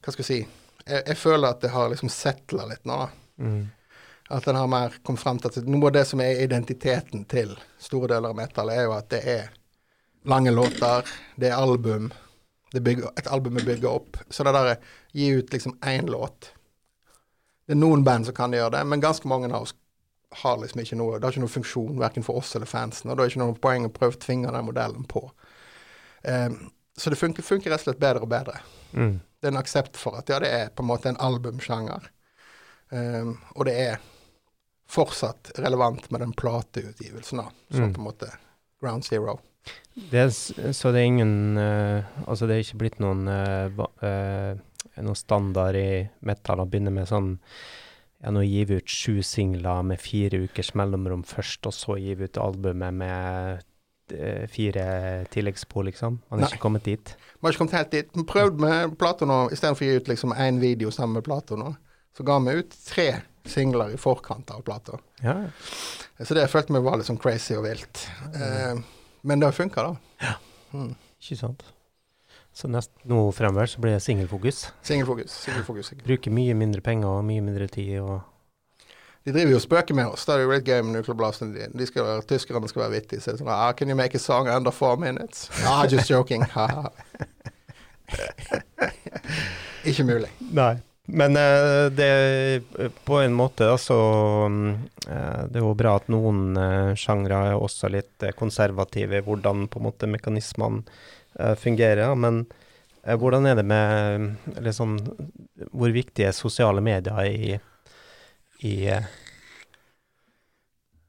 Hva 0.04 0.12
skal 0.12 0.20
jeg 0.22 0.28
si 0.28 0.38
Jeg, 0.84 1.00
jeg 1.08 1.16
føler 1.16 1.48
at 1.54 1.62
det 1.64 1.70
har 1.72 1.88
liksom 1.90 2.10
settla 2.12 2.66
litt 2.68 2.84
nå. 2.84 2.98
da. 3.00 3.08
Mm. 3.40 3.62
At 4.36 4.44
den 4.48 4.56
har 4.60 4.68
mer 4.68 4.94
kommet 5.04 5.20
frem 5.24 5.38
til 5.40 5.50
at 5.50 5.68
noe 5.68 5.88
av 5.88 5.94
det 5.96 6.02
som 6.08 6.20
er 6.20 6.42
identiteten 6.44 7.24
til 7.28 7.54
store 7.80 8.10
deler 8.14 8.30
av 8.34 8.36
metal, 8.38 8.68
er 8.72 8.84
jo 8.86 8.92
at 8.96 9.08
det 9.12 9.22
er 9.28 9.48
lange 10.28 10.52
låter, 10.52 11.08
det 11.40 11.50
er 11.50 11.56
album. 11.60 12.10
Bygger, 12.80 13.10
et 13.16 13.26
album 13.30 13.56
er 13.56 13.64
bygga 13.64 13.88
opp. 13.88 14.16
Så 14.30 14.44
det 14.44 14.52
der 14.52 14.76
gi 15.12 15.28
ut 15.38 15.52
liksom 15.52 15.78
én 15.80 16.10
låt 16.10 16.50
Det 17.66 17.72
er 17.72 17.80
noen 17.80 18.04
band 18.04 18.26
som 18.26 18.34
kan 18.34 18.52
gjøre 18.52 18.70
det, 18.76 18.84
men 18.86 19.00
ganske 19.00 19.28
mange 19.28 19.48
av 19.48 19.62
oss 19.62 19.74
har 20.42 20.58
liksom 20.58 20.80
ikke 20.80 20.96
noe 20.98 21.18
Det 21.18 21.24
har 21.24 21.32
ikke 21.32 21.40
noen 21.44 21.52
funksjon 21.54 22.00
verken 22.00 22.24
for 22.26 22.36
oss 22.36 22.54
eller 22.56 22.66
fansen, 22.66 23.10
og 23.10 23.16
da 23.16 23.22
er 23.22 23.28
det 23.28 23.32
ikke 23.34 23.44
noe 23.44 23.54
poeng 23.60 23.86
å 23.86 23.92
prøve 23.94 24.16
å 24.16 24.20
tvinge 24.20 24.50
den 24.52 24.66
modellen 24.66 25.04
på. 25.04 25.30
Um, 26.24 26.70
så 26.96 27.10
det 27.10 27.18
funker, 27.18 27.42
funker 27.42 27.70
rett 27.70 27.80
og 27.80 27.88
slett 27.88 28.02
bedre 28.02 28.22
og 28.22 28.28
bedre. 28.28 28.58
Mm. 28.92 29.20
Det 29.40 29.48
er 29.48 29.52
en 29.52 29.60
aksept 29.60 29.96
for 29.96 30.18
at 30.18 30.28
ja, 30.28 30.38
det 30.42 30.50
er 30.50 30.68
på 30.74 30.82
en 30.82 30.90
måte 30.90 31.08
en 31.08 31.20
albumsjanger. 31.20 32.10
Um, 32.90 33.36
og 33.54 33.64
det 33.66 33.74
er 33.86 33.96
fortsatt 34.90 35.54
relevant 35.58 36.10
med 36.10 36.20
den 36.20 36.32
plateutgivelsen, 36.36 37.38
da. 37.38 37.48
Som 37.70 37.88
Mm. 37.88 37.94
på 37.94 38.00
en 38.00 38.04
måte 38.04 38.30
ground 38.80 39.04
zero. 39.04 39.38
Det 40.10 40.24
så 40.34 40.90
det 40.92 41.00
er 41.00 41.06
ingen 41.06 41.56
eh, 41.60 42.02
Altså, 42.26 42.48
det 42.50 42.56
er 42.56 42.64
ikke 42.64 42.80
blitt 42.82 42.96
noen 43.02 43.28
eh, 43.30 43.68
va- 43.78 43.92
eh, 44.02 44.56
noen 45.02 45.16
standard 45.18 45.76
i 45.78 46.08
metal 46.26 46.60
å 46.62 46.66
begynne 46.70 46.90
med 46.94 47.06
sånn 47.10 47.36
ja, 48.24 48.30
nå 48.32 48.40
gir 48.46 48.66
vi 48.70 48.78
ut 48.80 48.88
sju 48.88 49.18
singler 49.26 49.82
med 49.84 50.00
fire 50.00 50.38
ukers 50.46 50.70
mellomrom 50.78 51.22
først, 51.28 51.66
og 51.68 51.74
så 51.76 51.96
gir 52.00 52.16
vi 52.16 52.24
ut 52.30 52.38
albumet 52.40 52.94
med 52.96 53.64
fire 54.52 54.84
tilleggsspor, 55.32 55.84
liksom. 55.90 56.18
Man 56.30 56.40
Nei. 56.40 56.48
ikke 56.48 56.60
kommet 56.62 56.84
dit. 56.88 57.12
Man 57.40 57.48
har 57.48 57.54
ikke 57.54 57.62
kommet 57.64 57.76
helt 57.78 57.92
dit. 57.92 58.10
Vi 58.16 58.24
prøvde 58.28 58.60
med 58.64 58.96
Plato 59.00 59.28
nå, 59.28 59.38
istedenfor 59.52 59.84
å 59.84 59.88
gi 59.90 60.00
ut 60.00 60.10
liksom 60.12 60.34
én 60.36 60.60
video 60.62 60.90
sammen 60.94 61.18
med 61.18 61.24
Plato 61.26 61.56
nå, 61.60 61.70
så 62.16 62.24
ga 62.28 62.38
vi 62.44 62.56
ut 62.60 62.76
tre 62.86 63.06
singler 63.48 63.92
i 63.92 64.00
forkant 64.00 64.52
av 64.54 64.62
Plato. 64.64 64.98
Ja. 65.24 65.36
Så 66.20 66.32
det 66.36 66.44
jeg 66.46 66.52
følte 66.52 66.76
vi 66.76 66.84
var 66.84 67.00
litt 67.00 67.08
sånn 67.10 67.20
crazy 67.20 67.56
og 67.58 67.64
vilt. 67.66 68.06
Eh, 68.36 68.76
men 69.24 69.40
det 69.40 69.54
funka, 69.56 69.88
da. 69.88 70.34
Mm. 70.74 70.92
Ikke 71.22 71.36
sant. 71.40 71.64
Så 72.54 72.68
nest, 72.70 72.90
nå 73.08 73.32
fremover 73.34 73.66
så 73.66 73.80
blir 73.82 73.92
det 73.96 74.02
singelfokus. 74.04 74.68
Singelfokus. 74.86 75.32
singelfokus. 75.42 75.90
Bruker 76.04 76.30
mye 76.30 76.54
mindre 76.54 76.80
penger 76.84 77.08
og 77.08 77.24
mye 77.26 77.40
mindre 77.42 77.66
tid 77.66 77.98
og 78.00 78.20
De 79.24 79.32
driver 79.32 79.50
jo 79.50 79.56
og 79.56 79.62
spøker 79.64 79.94
med 79.96 80.06
oss. 80.12 80.26
Det 80.28 80.34
er 80.34 80.42
jo 80.44 80.50
litt 80.52 80.66
gøy 80.68 80.82
med 80.84 80.98
Nuclear. 80.98 81.32
De, 81.40 81.68
de 81.78 81.86
skal 81.88 82.20
tyskerne 82.28 82.68
skal 82.68 82.82
være 82.82 82.92
vittige. 82.92 83.20
Så 83.24 83.32
det 83.32 83.38
er 83.38 83.40
sånn 83.40 83.54
ah, 83.54 83.72
Can 83.72 83.88
you 83.88 83.96
make 83.96 84.14
a 84.14 84.20
song 84.20 84.48
under 84.52 84.70
four 84.70 84.98
minutes? 85.00 85.48
Ah, 85.64 85.86
just 85.88 86.10
joking. 86.10 86.44
Ikke 89.88 90.04
mulig. 90.04 90.28
Nei. 90.52 90.76
Men 91.06 91.36
eh, 91.36 91.90
det 91.92 92.62
på 93.04 93.16
en 93.16 93.32
måte 93.32 93.64
da, 93.64 93.78
så 93.78 93.98
eh, 95.08 95.42
Det 95.50 95.58
er 95.58 95.64
jo 95.64 95.74
bra 95.76 95.98
at 95.98 96.08
noen 96.08 96.56
uh, 96.56 96.94
sjangre 96.96 97.40
er 97.50 97.60
også 97.60 97.90
litt 97.92 98.24
eh, 98.24 98.32
konservative 98.32 99.20
i 99.20 99.24
hvordan 99.24 99.66
på 99.68 99.82
en 99.82 99.86
måte 99.90 100.08
mekanismene 100.08 100.80
eh, 101.38 101.52
fungerer. 101.60 102.14
Men 102.16 102.46
eh, 103.02 103.18
hvordan 103.20 103.50
er 103.50 103.60
det 103.60 103.66
med 103.68 104.24
mm, 104.24 104.30
liksom 104.64 104.96
Hvor 105.72 105.92
viktig 105.92 106.24
er 106.24 106.32
sosiale 106.32 106.80
medier 106.80 107.20
i, 107.28 107.60
i 108.64 108.74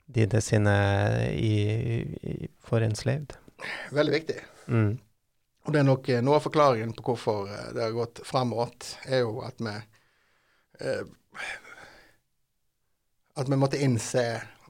de 0.06 0.28
dine 0.28 0.42
sine 0.44 0.76
i, 1.32 1.56
i, 2.20 2.52
for 2.64 2.84
enslaved? 2.84 3.40
Veldig 3.96 4.14
viktig. 4.14 4.42
Mm. 4.68 4.98
Og 5.66 5.74
det 5.74 5.82
er 5.82 5.88
nok 5.88 6.10
eh, 6.14 6.24
noe 6.24 6.38
av 6.38 6.46
forklaringen 6.46 6.94
på 6.94 7.04
hvorfor 7.10 7.50
eh, 7.50 7.70
det 7.74 7.88
har 7.88 7.96
gått 7.96 8.22
framåt, 8.26 8.92
er 9.10 9.24
jo 9.26 9.40
at 9.46 9.62
vi 9.64 9.74
eh, 10.86 11.06
At 13.36 13.50
vi 13.52 13.58
måtte 13.60 13.82
innse 13.84 14.22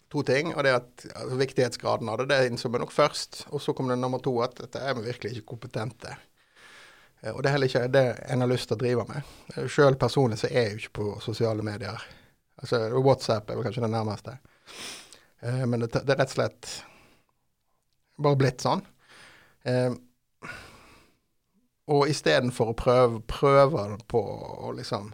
to 0.09 0.23
ting. 0.25 0.53
Og 0.55 0.63
det 0.65 0.71
at 0.73 1.03
altså, 1.11 1.35
viktighetsgraden 1.37 2.09
av 2.09 2.17
det, 2.17 2.29
det 2.31 2.47
innså 2.49 2.71
vi 2.73 2.81
nok 2.81 2.95
først. 2.95 3.43
Og 3.51 3.61
så 3.61 3.75
kom 3.77 3.91
det 3.91 3.99
nummer 3.99 4.23
to, 4.23 4.33
at 4.41 4.55
dette 4.57 4.81
er 4.81 4.95
vi 4.97 5.05
virkelig 5.05 5.35
ikke 5.35 5.51
kompetente. 5.51 6.15
Eh, 7.21 7.29
og 7.33 7.43
det 7.43 7.51
er 7.51 7.57
heller 7.57 7.69
ikke 7.69 7.91
det 7.93 8.05
en 8.31 8.45
har 8.45 8.49
lyst 8.49 8.71
til 8.71 8.79
å 8.79 8.83
drive 8.85 9.05
med. 9.11 9.35
Sjøl 9.69 9.99
personlig 10.01 10.39
så 10.41 10.49
er 10.49 10.57
jeg 10.61 10.71
jo 10.71 10.81
ikke 10.81 10.97
på 11.01 11.11
sosiale 11.27 11.65
medier. 11.65 12.07
Altså 12.63 12.81
WhatsApp 12.95 13.51
er 13.51 13.59
vel 13.59 13.67
kanskje 13.67 13.83
det 13.83 13.91
nærmeste. 13.91 14.39
Men 15.43 15.83
det, 15.83 15.91
det 15.91 16.13
er 16.13 16.21
rett 16.23 16.31
og 16.31 16.37
slett 16.37 16.69
bare 18.23 18.39
blitt 18.39 18.63
sånn. 18.63 18.81
Og 21.93 22.09
istedenfor 22.09 22.71
å 22.71 22.77
prøve, 22.77 23.19
prøve 23.29 23.83
på 24.09 24.21
å 24.65 24.71
liksom 24.73 25.11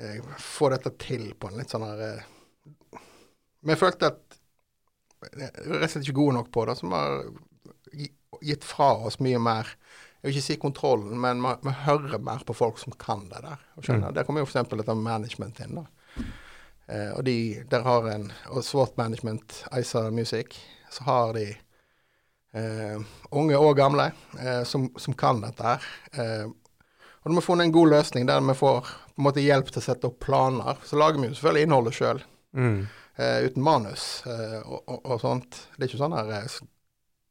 eh, 0.00 0.18
få 0.42 0.72
dette 0.74 0.90
til 0.98 1.28
på 1.38 1.50
en 1.50 1.60
litt 1.60 1.70
sånn 1.70 1.86
her 1.86 2.02
eh, 2.08 2.32
jeg 3.66 3.80
følte 3.80 4.12
at 4.12 4.38
vi 5.26 5.42
er 5.42 5.52
rett 5.80 5.88
og 5.88 5.90
slett 5.90 6.04
ikke 6.04 6.20
gode 6.20 6.36
nok 6.36 6.50
på 6.54 6.64
det, 6.68 6.76
som 6.78 6.92
har 6.94 7.24
gitt 8.44 8.66
fra 8.66 8.92
oss 9.08 9.18
mye 9.24 9.40
mer 9.42 9.72
Jeg 10.20 10.30
vil 10.30 10.36
ikke 10.36 10.46
si 10.46 10.56
kontrollen, 10.58 11.18
men 11.22 11.42
vi, 11.62 11.72
hører 11.86 12.18
mer 12.24 12.42
på 12.46 12.54
folk 12.56 12.80
som 12.80 12.94
kan 12.98 13.28
det 13.30 13.42
der. 13.44 13.60
og 13.76 13.84
skjønner. 13.84 14.14
Der 14.16 14.24
kommer 14.26 14.42
jo 14.42 14.48
f.eks. 14.48 14.72
dette 14.72 14.94
med 14.96 15.04
management 15.06 15.60
inn. 15.62 15.76
da. 15.76 15.84
Eh, 16.88 17.10
og 17.12 17.20
de, 17.28 17.34
der 17.70 17.84
har 17.86 18.08
en, 18.10 18.24
og 18.50 18.64
Swart 18.66 18.96
Management, 18.98 19.60
Isa 19.78 20.08
Music, 20.10 20.56
så 20.90 21.06
har 21.06 21.36
de 21.36 21.44
eh, 22.56 23.00
unge 23.36 23.58
og 23.60 23.74
gamle 23.78 24.10
eh, 24.40 24.62
som, 24.68 24.88
som 25.00 25.14
kan 25.18 25.42
dette 25.44 25.64
her. 25.66 25.88
Eh, 26.16 26.46
og 26.46 27.30
når 27.30 27.34
vi 27.34 27.40
har 27.40 27.46
funnet 27.48 27.66
en 27.68 27.74
god 27.74 27.90
løsning 27.90 28.26
der 28.28 28.40
vi 28.46 28.54
får 28.54 28.80
på 28.86 29.18
en 29.20 29.24
måte 29.26 29.42
hjelp 29.44 29.68
til 29.72 29.80
å 29.82 29.84
sette 29.86 30.06
opp 30.10 30.18
planer, 30.22 30.78
så 30.86 30.98
lager 31.00 31.18
vi 31.22 31.28
jo 31.30 31.36
selvfølgelig 31.38 31.68
innholdet 31.68 31.96
sjøl, 32.00 32.24
Mm. 32.56 32.86
eh, 33.20 33.38
uten 33.50 33.60
manus 33.66 34.22
eh, 34.26 34.60
og, 34.64 34.78
og, 34.88 35.00
og 35.04 35.18
sånt. 35.20 35.58
Det 35.76 35.82
er 35.84 35.90
ikke 35.90 35.98
sånn 36.00 36.14
her 36.16 36.30
eh, 36.38 36.54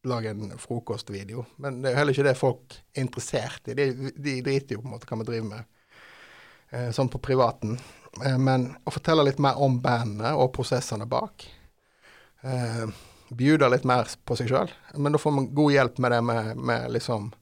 lage 0.05 0.30
en 0.36 0.51
frokostvideo, 0.61 1.45
men 1.63 1.80
det 1.82 1.89
er 1.89 1.95
jo 1.95 1.99
heller 2.01 2.13
ikke 2.13 2.26
det 2.28 2.36
folk 2.38 2.76
er 2.93 3.01
interessert 3.07 3.71
i. 3.71 3.73
De, 3.80 3.88
de 4.13 4.36
driter 4.45 4.76
jo 4.76 4.84
på 4.84 4.89
en 4.89 4.93
måte 4.93 5.09
hva 5.09 5.17
vi 5.23 5.26
driver 5.32 5.47
med, 5.49 5.71
sånn 6.93 7.09
på 7.09 7.21
privaten. 7.26 7.78
Men 8.38 8.67
å 8.86 8.93
fortelle 8.93 9.26
litt 9.26 9.39
mer 9.41 9.57
om 9.65 9.80
bandene 9.82 10.36
og 10.38 10.51
prosessene 10.53 11.07
bak. 11.09 11.47
Eh, 12.45 12.86
bjuder 13.38 13.71
litt 13.71 13.86
mer 13.88 14.09
på 14.25 14.38
seg 14.39 14.49
sjøl, 14.51 14.71
men 14.95 15.15
da 15.15 15.21
får 15.21 15.33
man 15.36 15.49
god 15.55 15.73
hjelp 15.75 16.01
med 16.03 16.15
det 16.15 16.21
med, 16.31 16.53
med 16.57 16.91
liksom 16.95 17.33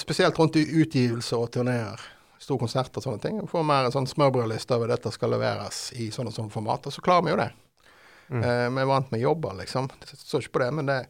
Spesielt 0.00 0.38
rundt 0.40 0.56
utgivelser 0.56 1.38
og 1.38 1.50
turneer, 1.54 2.00
store 2.40 2.64
konserter 2.64 2.98
og 2.98 3.04
sånne 3.04 3.20
ting. 3.22 3.36
Man 3.36 3.50
får 3.50 3.66
mer 3.68 3.86
en 3.86 3.92
sånn 3.94 4.08
smørbrødliste 4.10 4.74
over 4.74 4.90
dette 4.90 5.12
skal 5.14 5.30
leveres 5.30 5.84
i 6.02 6.08
sånn 6.10 6.30
og 6.32 6.34
sånn 6.34 6.48
format, 6.50 6.88
og 6.88 6.94
så 6.96 7.04
klarer 7.04 7.26
vi 7.28 7.30
jo 7.30 7.36
det. 7.38 7.46
Mm. 8.32 8.40
Eh, 8.40 8.64
vi 8.72 8.82
er 8.82 8.88
vant 8.88 9.12
med 9.12 9.22
jobber, 9.22 9.54
liksom. 9.60 9.86
Det 10.00 10.18
står 10.18 10.42
ikke 10.42 10.56
på 10.56 10.64
det, 10.64 10.70
men 10.78 10.90
det 10.90 11.00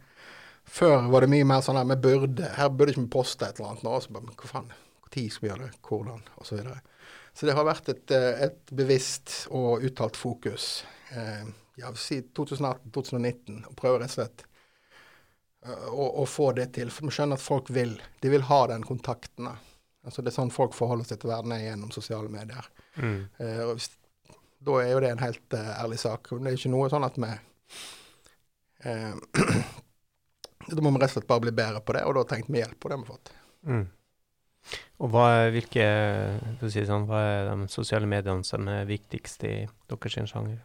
Før 0.68 1.08
var 1.10 1.24
det 1.24 1.32
mye 1.32 1.46
mer 1.48 1.62
sånn 1.64 1.78
her 1.80 1.88
vi 1.90 1.96
burde 2.04 2.50
Her 2.54 2.68
burde 2.70 2.92
ikke 2.92 3.02
vi 3.02 3.14
poste 3.14 3.48
et 3.48 3.56
eller 3.58 3.72
annet 3.72 3.86
nå. 3.86 3.94
Så 4.02 4.12
bare, 4.14 4.26
men 4.28 4.36
hva 4.38 4.50
faen, 4.50 4.68
når 4.68 5.30
skal 5.30 5.46
vi 5.46 5.50
gjøre 5.50 5.64
det? 5.64 5.80
Hvordan? 5.88 6.22
Og 6.36 6.46
så 6.46 6.58
videre. 6.58 6.82
Så 7.32 7.48
det 7.48 7.56
har 7.56 7.66
vært 7.66 7.88
et, 7.88 8.10
eh, 8.12 8.44
et 8.48 8.74
bevisst 8.74 9.46
og 9.50 9.86
uttalt 9.86 10.18
fokus. 10.20 10.84
Eh, 11.10 11.46
ja, 11.80 11.92
si 11.96 12.20
2018-2019, 12.36 13.62
og 13.68 13.76
prøve 13.78 14.02
rett 14.02 14.12
og 14.12 14.18
slett 14.18 14.44
eh, 15.66 15.88
å, 15.88 16.08
å 16.22 16.26
få 16.28 16.50
det 16.58 16.72
til. 16.78 16.92
For 16.92 17.08
vi 17.08 17.16
skjønner 17.16 17.40
at 17.40 17.44
folk 17.44 17.72
vil. 17.72 17.96
De 18.22 18.32
vil 18.32 18.46
ha 18.50 18.62
den 18.72 18.84
kontakten. 18.86 19.50
Altså 20.02 20.22
Det 20.22 20.32
er 20.32 20.38
sånn 20.40 20.54
folk 20.54 20.74
forholder 20.76 21.08
seg 21.08 21.22
til 21.22 21.32
verden 21.32 21.54
er 21.54 21.66
gjennom 21.66 21.92
sosiale 21.94 22.30
medier. 22.32 22.68
Mm. 22.98 23.18
Eh, 23.38 23.64
hvis, 23.72 23.90
da 24.62 24.78
er 24.82 24.92
jo 24.92 25.00
det 25.02 25.12
en 25.12 25.22
helt 25.22 25.56
uh, 25.56 25.70
ærlig 25.82 25.98
sak. 26.02 26.30
Det 26.30 26.50
er 26.50 26.58
ikke 26.58 26.72
noe 26.72 26.90
sånn 26.92 27.06
at 27.06 27.18
vi 27.18 27.30
eh, 28.86 29.14
Da 30.72 30.78
må 30.78 30.92
vi 30.94 31.00
rett 31.02 31.10
og 31.10 31.16
slett 31.16 31.26
bare 31.26 31.42
bli 31.42 31.54
bedre 31.58 31.80
på 31.82 31.94
det, 31.96 32.04
og 32.06 32.14
da 32.14 32.22
har 32.22 32.28
tenkt 32.30 32.50
vi 32.52 32.60
hjelp 32.60 32.78
på 32.78 32.90
det 32.90 33.00
vi 33.00 33.02
har 33.02 33.10
fått. 33.10 33.32
Mm. 33.66 33.82
Og 35.02 35.10
hva 35.10 35.24
er, 35.40 35.48
hvilke, 35.56 35.86
si 36.70 36.84
sånn, 36.86 37.08
hva 37.08 37.22
er 37.26 37.48
de 37.48 37.66
sosiale 37.72 38.06
mediene 38.06 38.46
som 38.46 38.68
er 38.70 38.86
viktigst 38.86 39.42
i 39.48 39.54
deres 39.90 40.30
sjanger? 40.30 40.60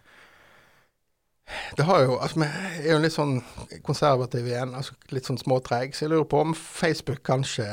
Det 1.78 1.86
har 1.88 2.02
jo, 2.04 2.18
altså 2.20 2.42
Vi 2.42 2.48
er 2.90 2.92
jo 2.92 3.00
litt 3.04 3.14
sånn 3.16 3.38
konservative 3.86 4.50
igjen, 4.52 4.74
altså 4.76 4.96
litt 5.16 5.28
sånn 5.30 5.40
småtreig, 5.40 5.94
så 5.96 6.06
jeg 6.06 6.12
lurer 6.12 6.28
på 6.28 6.42
om 6.44 6.54
Facebook 6.58 7.22
kanskje 7.28 7.68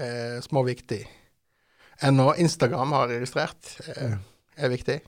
er 0.00 0.40
småviktig. 0.44 1.06
Ennå 2.04 2.30
Instagram 2.40 2.92
har 2.96 3.08
registrert 3.12 3.74
er, 3.96 4.18
er 4.56 4.68
viktig. 4.72 4.98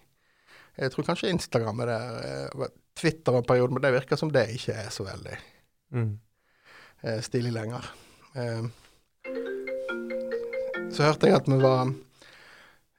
Jeg 0.80 0.92
tror 0.94 1.04
kanskje 1.04 1.30
Instagram 1.34 1.80
er 1.84 1.86
der. 1.92 2.54
eh, 2.64 2.72
Twitter 2.96 3.36
en 3.38 3.44
periode, 3.48 3.72
men 3.72 3.82
det 3.84 3.92
virker 3.94 4.16
som 4.20 4.28
det 4.32 4.46
ikke 4.56 4.74
er 4.86 4.90
så 4.92 5.04
veldig 5.06 5.36
Mm. 5.92 6.18
eh, 7.04 7.20
stilig 7.20 7.52
lenger. 7.52 7.84
Eh, 8.36 8.62
så 10.92 11.04
hørte 11.06 11.28
jeg 11.28 11.36
at 11.36 11.48
vi 11.48 11.58
var 11.60 11.92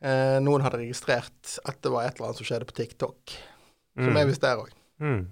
eh, 0.04 0.40
Noen 0.44 0.62
hadde 0.66 0.80
registrert 0.82 1.58
at 1.66 1.82
det 1.82 1.92
var 1.94 2.06
et 2.08 2.16
eller 2.18 2.30
annet 2.30 2.38
som 2.42 2.46
skjedde 2.50 2.68
på 2.70 2.76
TikTok, 2.78 3.36
som 3.98 4.18
er 4.18 4.26
visst 4.30 4.42
der 4.42 4.58
òg. 4.62 4.72
Mm. 5.04 5.26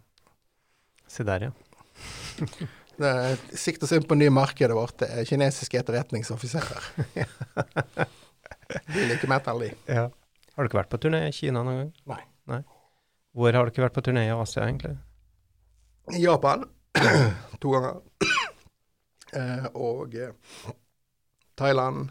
Se 1.12 1.24
der, 1.28 1.48
ja. 1.50 1.52
Det 3.02 3.12
sikter 3.58 3.88
oss 3.88 3.94
inn 3.96 4.04
på 4.06 4.14
nye 4.20 4.30
markedet 4.34 4.76
vårt. 4.78 4.98
Det 5.02 5.08
er 5.10 5.26
kinesiske 5.26 5.80
etterretningsoffiserer. 5.80 6.90
de 8.94 9.06
liker 9.10 9.32
metal, 9.32 9.64
de. 9.64 9.72
ja. 9.90 10.04
Har 10.52 10.64
du 10.64 10.70
ikke 10.70 10.78
vært 10.82 10.92
på 10.92 11.00
turné 11.02 11.24
i 11.30 11.34
Kina 11.34 11.64
noen 11.66 11.78
gang? 11.80 11.92
Nei. 12.12 12.20
Nei. 12.52 12.60
Hvor 13.34 13.56
har 13.56 13.66
du 13.66 13.72
ikke 13.72 13.86
vært 13.86 13.96
på 13.96 14.04
turné 14.06 14.26
i 14.28 14.34
Asia, 14.36 14.68
egentlig? 14.68 14.98
Japan 16.20 16.68
to 17.64 17.74
ganger. 17.78 18.02
Eh, 19.32 19.66
og 19.80 20.12
eh, 20.20 20.34
Thailand, 21.56 22.10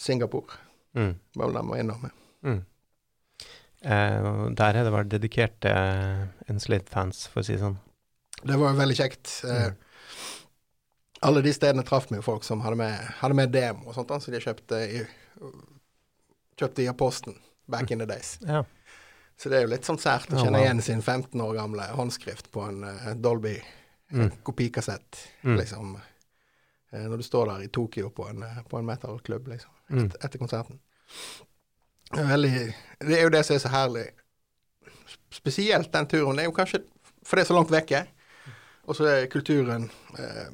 Singapore 0.00 0.56
Mm. 0.96 1.10
var 1.36 1.50
vel 1.50 1.56
de 1.58 1.62
var 1.68 1.80
innom. 1.82 2.06
Mm. 2.44 2.62
Eh, 3.82 4.26
der 4.54 4.76
har 4.78 4.84
det 4.86 4.92
vært 4.94 5.10
dedikerte 5.10 5.70
uh, 5.74 6.26
Enslaved-fans, 6.52 7.24
for 7.32 7.42
å 7.42 7.46
si 7.46 7.56
det 7.56 7.62
sånn. 7.64 7.78
Det 8.42 8.58
var 8.58 8.76
veldig 8.78 8.96
kjekt. 8.98 9.32
Eh, 9.46 9.72
alle 11.22 11.42
de 11.42 11.52
stedene 11.54 11.84
traff 11.86 12.08
vi 12.10 12.18
jo 12.18 12.24
folk 12.26 12.44
som 12.46 12.62
hadde 12.64 12.78
med, 12.80 13.10
hadde 13.20 13.36
med 13.38 13.52
demo 13.54 13.88
og 13.90 13.94
sånt, 13.94 14.10
så 14.22 14.30
de 14.34 14.40
kjøpte 14.42 14.78
i, 14.86 15.02
kjøpte 16.58 16.82
i 16.82 16.94
posten 16.98 17.36
back 17.70 17.90
in 17.90 18.02
the 18.02 18.06
days. 18.10 18.38
Ja. 18.46 18.64
Så 19.38 19.48
det 19.50 19.56
er 19.58 19.64
jo 19.64 19.70
litt 19.72 19.86
sånn 19.88 19.98
sært 19.98 20.30
å 20.30 20.38
kjenne 20.38 20.60
igjen 20.60 20.82
sin 20.84 21.00
15 21.02 21.40
år 21.42 21.54
gamle 21.56 21.86
håndskrift 21.96 22.50
på 22.54 22.62
en 22.68 22.84
uh, 22.86 23.12
Dolby 23.18 23.56
Mm. 24.12 24.28
kopikassett, 24.44 25.16
Mm. 25.42 25.54
liksom. 25.56 25.94
Uh, 26.92 27.04
når 27.08 27.16
du 27.16 27.22
står 27.24 27.46
der 27.48 27.62
i 27.64 27.68
Tokyo 27.72 28.10
på 28.12 28.26
en, 28.28 28.42
uh, 28.44 28.58
på 28.68 28.76
en 28.78 28.84
metal-klubb, 28.84 29.48
liksom, 29.48 29.70
Mm. 29.88 30.04
et, 30.04 30.16
etter 30.24 30.38
konserten. 30.38 30.78
Veldig, 32.12 32.50
det 33.00 33.18
er 33.18 33.22
jo 33.26 33.32
det 33.32 33.40
som 33.46 33.56
er 33.56 33.62
så 33.62 33.70
herlig. 33.72 34.04
Spesielt 35.32 35.92
den 35.94 36.06
turen. 36.10 36.36
Det 36.36 36.44
er 36.44 36.50
jo 36.50 36.56
kanskje 36.56 36.82
For 37.24 37.36
det 37.38 37.44
er 37.44 37.48
så 37.52 37.54
langt 37.56 37.70
vekke. 37.72 38.02
Og 38.90 38.96
så 38.98 39.06
er 39.06 39.26
kulturen 39.30 39.84
eh, 40.18 40.50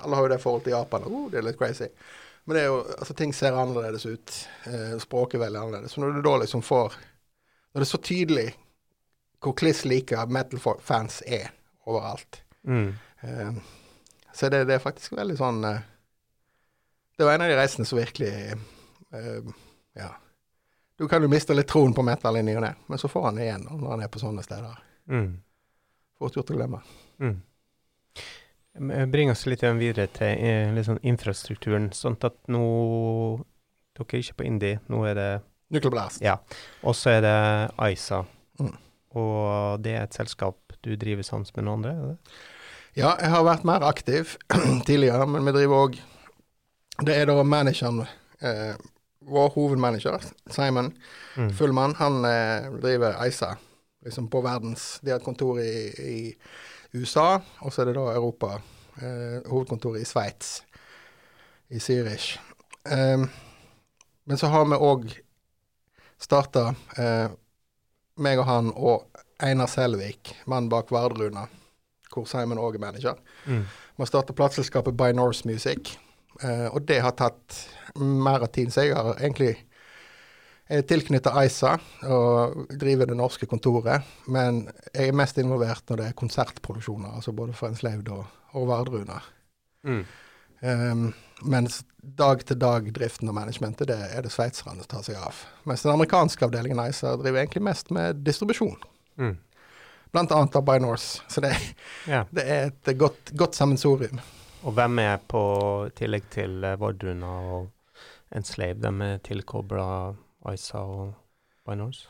Alle 0.00 0.16
har 0.16 0.22
jo 0.28 0.30
det 0.32 0.40
forholdet 0.42 0.68
til 0.70 0.76
Japan. 0.76 1.04
Oh, 1.10 1.26
det 1.30 1.40
er 1.40 1.46
litt 1.48 1.58
crazy. 1.60 1.88
Men 2.46 2.56
det 2.56 2.62
er 2.62 2.70
jo, 2.70 2.78
altså, 2.98 3.14
ting 3.18 3.34
ser 3.34 3.54
annerledes 3.58 4.06
ut. 4.08 4.36
Eh, 4.66 4.94
språket 5.02 5.36
er 5.38 5.44
veldig 5.44 5.60
annerledes. 5.60 5.92
Så 5.94 6.00
når 6.02 6.16
du 6.16 6.22
da 6.26 6.36
liksom 6.42 6.62
får 6.66 6.94
Når 7.72 7.80
det 7.80 7.86
er 7.86 7.92
så 7.92 8.02
tydelig 8.04 8.48
hvor 9.42 9.54
kliss 9.58 9.84
like 9.84 10.14
metal-fans 10.30 11.22
er 11.26 11.48
overalt, 11.90 12.42
Mm. 12.64 12.92
eh, 13.26 13.52
så 14.32 14.48
det, 14.48 14.60
det 14.68 14.74
er 14.76 14.78
faktisk 14.84 15.16
veldig 15.18 15.34
sånn 15.34 15.64
eh, 15.66 15.80
Det 17.18 17.26
var 17.26 17.34
en 17.34 17.42
av 17.42 17.48
de 17.50 17.56
reisene 17.58 17.82
som 17.88 17.98
virkelig 17.98 18.28
eh, 18.54 19.48
Ja. 19.98 20.10
Du 20.98 21.08
kan 21.08 21.24
jo 21.24 21.30
miste 21.32 21.54
litt 21.56 21.70
troen 21.70 21.94
på 21.94 22.04
metal 22.06 22.36
i 22.38 22.42
ny 22.46 22.56
og 22.58 22.64
ne, 22.64 22.74
men 22.86 23.00
så 23.00 23.08
får 23.10 23.24
han 23.28 23.40
det 23.40 23.46
igjen 23.48 23.64
når 23.70 23.88
han 23.94 24.04
er 24.04 24.10
på 24.12 24.20
sånne 24.22 24.44
steder. 24.44 24.76
Mm. 25.10 25.30
Fort 26.18 26.36
gjort 26.36 26.52
å 26.52 26.58
glemme. 26.58 26.82
Mm. 27.22 27.40
Bring 29.12 29.30
oss 29.32 29.44
litt 29.50 29.64
videre 29.76 30.08
til 30.14 30.44
eh, 30.48 30.84
sånn 30.84 31.00
infrastrukturen, 31.04 31.90
sånn 31.96 32.16
at 32.24 32.38
nå 32.52 32.62
Dere 33.92 34.16
er 34.16 34.22
ikke 34.22 34.38
på 34.38 34.44
Indie, 34.48 34.78
nå 34.88 35.02
er 35.04 35.18
det 35.18 35.30
Nuclear 35.72 35.92
Blast. 35.92 36.22
Ja. 36.24 36.38
Og 36.80 36.96
så 36.96 37.18
er 37.18 37.20
det 37.24 37.36
ISA. 37.92 38.22
Mm. 38.60 38.72
Og 39.20 39.82
det 39.84 39.92
er 39.96 40.06
et 40.06 40.16
selskap 40.16 40.72
du 40.84 40.94
driver 40.96 41.26
sammen 41.26 41.48
med 41.56 41.66
noen 41.66 41.78
andre? 41.80 41.92
Eller? 41.92 42.40
Ja, 42.96 43.12
jeg 43.20 43.32
har 43.32 43.44
vært 43.46 43.68
mer 43.68 43.84
aktiv 43.88 44.34
tidligere, 44.88 45.26
men 45.28 45.44
vi 45.48 45.54
driver 45.56 45.86
òg 45.86 46.00
Det 47.02 47.14
er 47.16 47.28
da 47.30 47.38
manageren, 47.42 48.02
eh, 48.44 48.74
vår 49.28 49.52
hovedmanager, 49.54 50.22
Simon 50.50 50.92
Mm. 51.36 51.52
Fullmann, 51.56 51.94
han 51.94 52.24
eh, 52.24 52.66
driver 52.80 53.26
ISA 53.26 53.56
liksom 54.04 54.26
på 54.28 54.40
verdens 54.40 54.98
De 55.02 55.10
har 55.10 55.16
et 55.16 55.24
kontor 55.24 55.60
i, 55.60 55.88
i 55.88 56.34
USA, 56.92 57.40
og 57.60 57.72
så 57.72 57.82
er 57.82 57.88
det 57.88 57.94
da 57.96 58.10
Europa. 58.12 58.58
Eh, 59.00 59.38
hovedkontoret 59.48 60.02
i 60.02 60.04
Sveits, 60.04 60.62
i 61.72 61.80
Zürich. 61.80 62.38
Eh, 62.84 63.24
men 64.24 64.38
så 64.38 64.46
har 64.52 64.66
vi 64.68 64.76
òg 64.76 65.08
starta, 66.20 66.74
eh, 66.98 67.32
meg 68.16 68.38
og 68.38 68.46
han 68.46 68.70
og 68.76 69.08
Einar 69.42 69.66
Selvik, 69.66 70.34
mannen 70.46 70.68
bak 70.70 70.92
Vardruna, 70.92 71.46
hvor 72.12 72.28
Simon 72.28 72.60
òg 72.60 72.76
er 72.76 72.84
manager. 72.84 73.14
Mm. 73.46 73.64
Vi 73.96 74.04
har 74.04 74.10
starta 74.10 74.36
plateselskapet 74.36 74.96
By 74.96 75.12
Norse 75.16 75.48
Music, 75.48 75.96
og 76.72 76.80
det 76.88 77.00
har 77.04 77.14
tatt 77.18 77.58
mer 78.00 78.42
av 78.46 78.50
tiden. 78.54 78.72
Så 78.72 78.86
jeg 78.86 78.96
har 78.96 79.18
egentlig 79.20 79.52
jeg 80.72 80.80
er 80.80 80.86
tilknyttet 80.88 81.34
ISA 81.36 81.74
og 82.08 82.70
driver 82.80 83.10
det 83.10 83.16
norske 83.18 83.44
kontoret, 83.50 84.06
men 84.30 84.62
jeg 84.94 85.10
er 85.10 85.18
mest 85.18 85.36
involvert 85.42 85.90
når 85.90 86.00
det 86.00 86.06
er 86.08 86.16
konsertproduksjoner, 86.16 87.10
altså 87.18 87.34
både 87.36 87.52
for 87.58 87.68
Enslaved 87.68 88.08
og, 88.14 88.22
og 88.56 88.68
Vardruna. 88.70 89.18
Mm. 89.84 90.04
Um, 90.62 91.04
mens 91.42 91.82
dag-til-dag-driften 92.00 93.28
og 93.28 93.36
managementet, 93.36 93.90
det 93.90 93.98
er 94.14 94.24
det 94.24 94.32
sveitserne 94.32 94.80
som 94.80 94.90
tar 94.94 95.04
seg 95.04 95.18
av. 95.20 95.42
Mens 95.68 95.84
den 95.84 95.92
amerikanske 95.92 96.46
avdelingen 96.46 96.80
ISA 96.86 97.16
driver 97.20 97.42
egentlig 97.42 97.66
mest 97.68 97.92
med 97.92 98.24
distribusjon, 98.24 98.78
Mm. 99.20 99.36
blant 100.12 100.32
annet 100.32 100.56
av 100.56 100.64
By 100.64 100.78
Norse. 100.80 101.20
Så 101.28 101.42
det, 101.44 101.52
yeah. 102.08 102.24
det 102.32 102.46
er 102.48 102.70
et 102.70 102.96
godt, 102.96 103.34
godt 103.36 103.54
sammensorium. 103.54 104.22
Og 104.62 104.76
hvem 104.76 104.98
er 105.02 105.22
på 105.28 105.42
i 105.88 105.94
tillegg 105.98 106.28
til 106.30 106.60
uh, 106.62 106.76
Vardruna 106.80 107.30
og 107.56 107.70
Enslave, 108.36 108.78
hvem 108.80 109.00
er 109.04 109.18
tilkobla 109.26 109.86
ISA 110.52 110.78
og 110.78 111.14
Binors? 111.68 112.06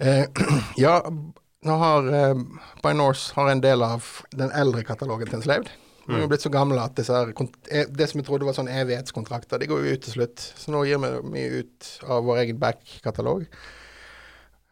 Eh, 0.00 0.26
ja, 0.84 0.98
nå 1.66 1.76
har 1.80 2.08
eh, 2.14 2.42
Binors 2.84 3.30
har 3.36 3.50
en 3.52 3.62
del 3.64 3.84
av 3.84 4.06
den 4.36 4.52
eldre 4.56 4.84
katalogen 4.84 5.30
til 5.30 5.40
Enslaved. 5.40 5.70
Vi 6.06 6.16
er 6.16 6.24
jo 6.24 6.26
Mm. 6.26 6.30
blitt 6.32 6.42
så 6.42 6.50
gamle 6.50 6.82
at 6.82 6.98
her, 7.06 7.28
eh, 7.70 7.86
det 7.86 8.08
som 8.10 8.18
vi 8.18 8.26
trodde 8.26 8.44
var 8.44 8.56
sånn 8.56 8.70
evighetskontrakter, 8.72 9.60
de 9.60 9.68
går 9.70 9.84
jo 9.84 9.92
ut 9.94 10.02
til 10.02 10.12
slutt. 10.16 10.40
Så 10.58 10.72
nå 10.72 10.82
gir 10.88 10.98
vi 10.98 11.10
mye 11.22 11.60
ut 11.62 11.90
av 12.08 12.24
vår 12.24 12.40
egen 12.44 12.58
back-katalog. 12.58 13.44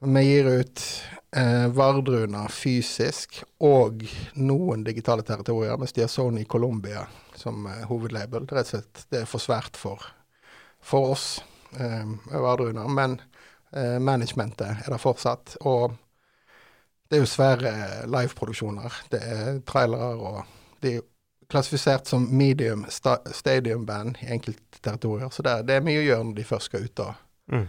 Vi 0.00 0.22
gir 0.22 0.46
ut 0.60 0.82
eh, 1.36 1.66
Vardruna 1.74 2.44
fysisk 2.48 3.40
og 3.66 4.04
noen 4.38 4.84
digitale 4.86 5.24
territorier, 5.26 5.76
mens 5.80 5.92
de 5.96 6.04
har 6.04 6.08
Sony 6.12 6.44
Colombia 6.44 7.06
som 7.34 7.66
eh, 7.66 7.80
hovedlabel. 7.90 8.46
Det 8.46 8.54
er 8.54 8.60
rett 8.60 8.68
og 8.70 8.76
slett 8.76 9.06
det 9.10 9.22
er 9.24 9.26
for 9.30 9.42
svært 9.42 9.76
for, 9.80 10.04
for 10.80 11.14
oss, 11.16 11.26
eh, 11.80 12.06
Vardruna. 12.30 12.84
Men 12.88 13.16
eh, 13.72 13.96
managementet 13.98 14.84
er 14.84 14.92
der 14.94 15.02
fortsatt. 15.02 15.56
Og 15.66 15.96
det 17.08 17.18
er 17.18 17.24
jo 17.24 17.30
svære 17.32 17.72
liveproduksjoner. 18.06 19.00
Det 19.10 19.22
er 19.24 19.58
trailere, 19.66 20.12
og 20.14 20.78
de 20.84 20.94
er 21.00 21.06
klassifisert 21.50 22.06
som 22.06 22.26
medium 22.36 22.82
sta 22.92 23.16
stadium 23.34 23.86
band 23.88 24.18
i 24.22 24.30
enkelte 24.34 24.78
territorier. 24.84 25.30
Så 25.32 25.42
det, 25.42 25.50
er- 25.58 25.66
det 25.66 25.78
er 25.80 25.86
mye 25.90 26.02
å 26.02 26.06
gjøre 26.06 26.24
når 26.30 26.38
de 26.38 26.48
først 26.54 26.70
skal 26.70 26.86
ut 26.86 27.04
og, 27.08 27.24
Mm. 27.48 27.62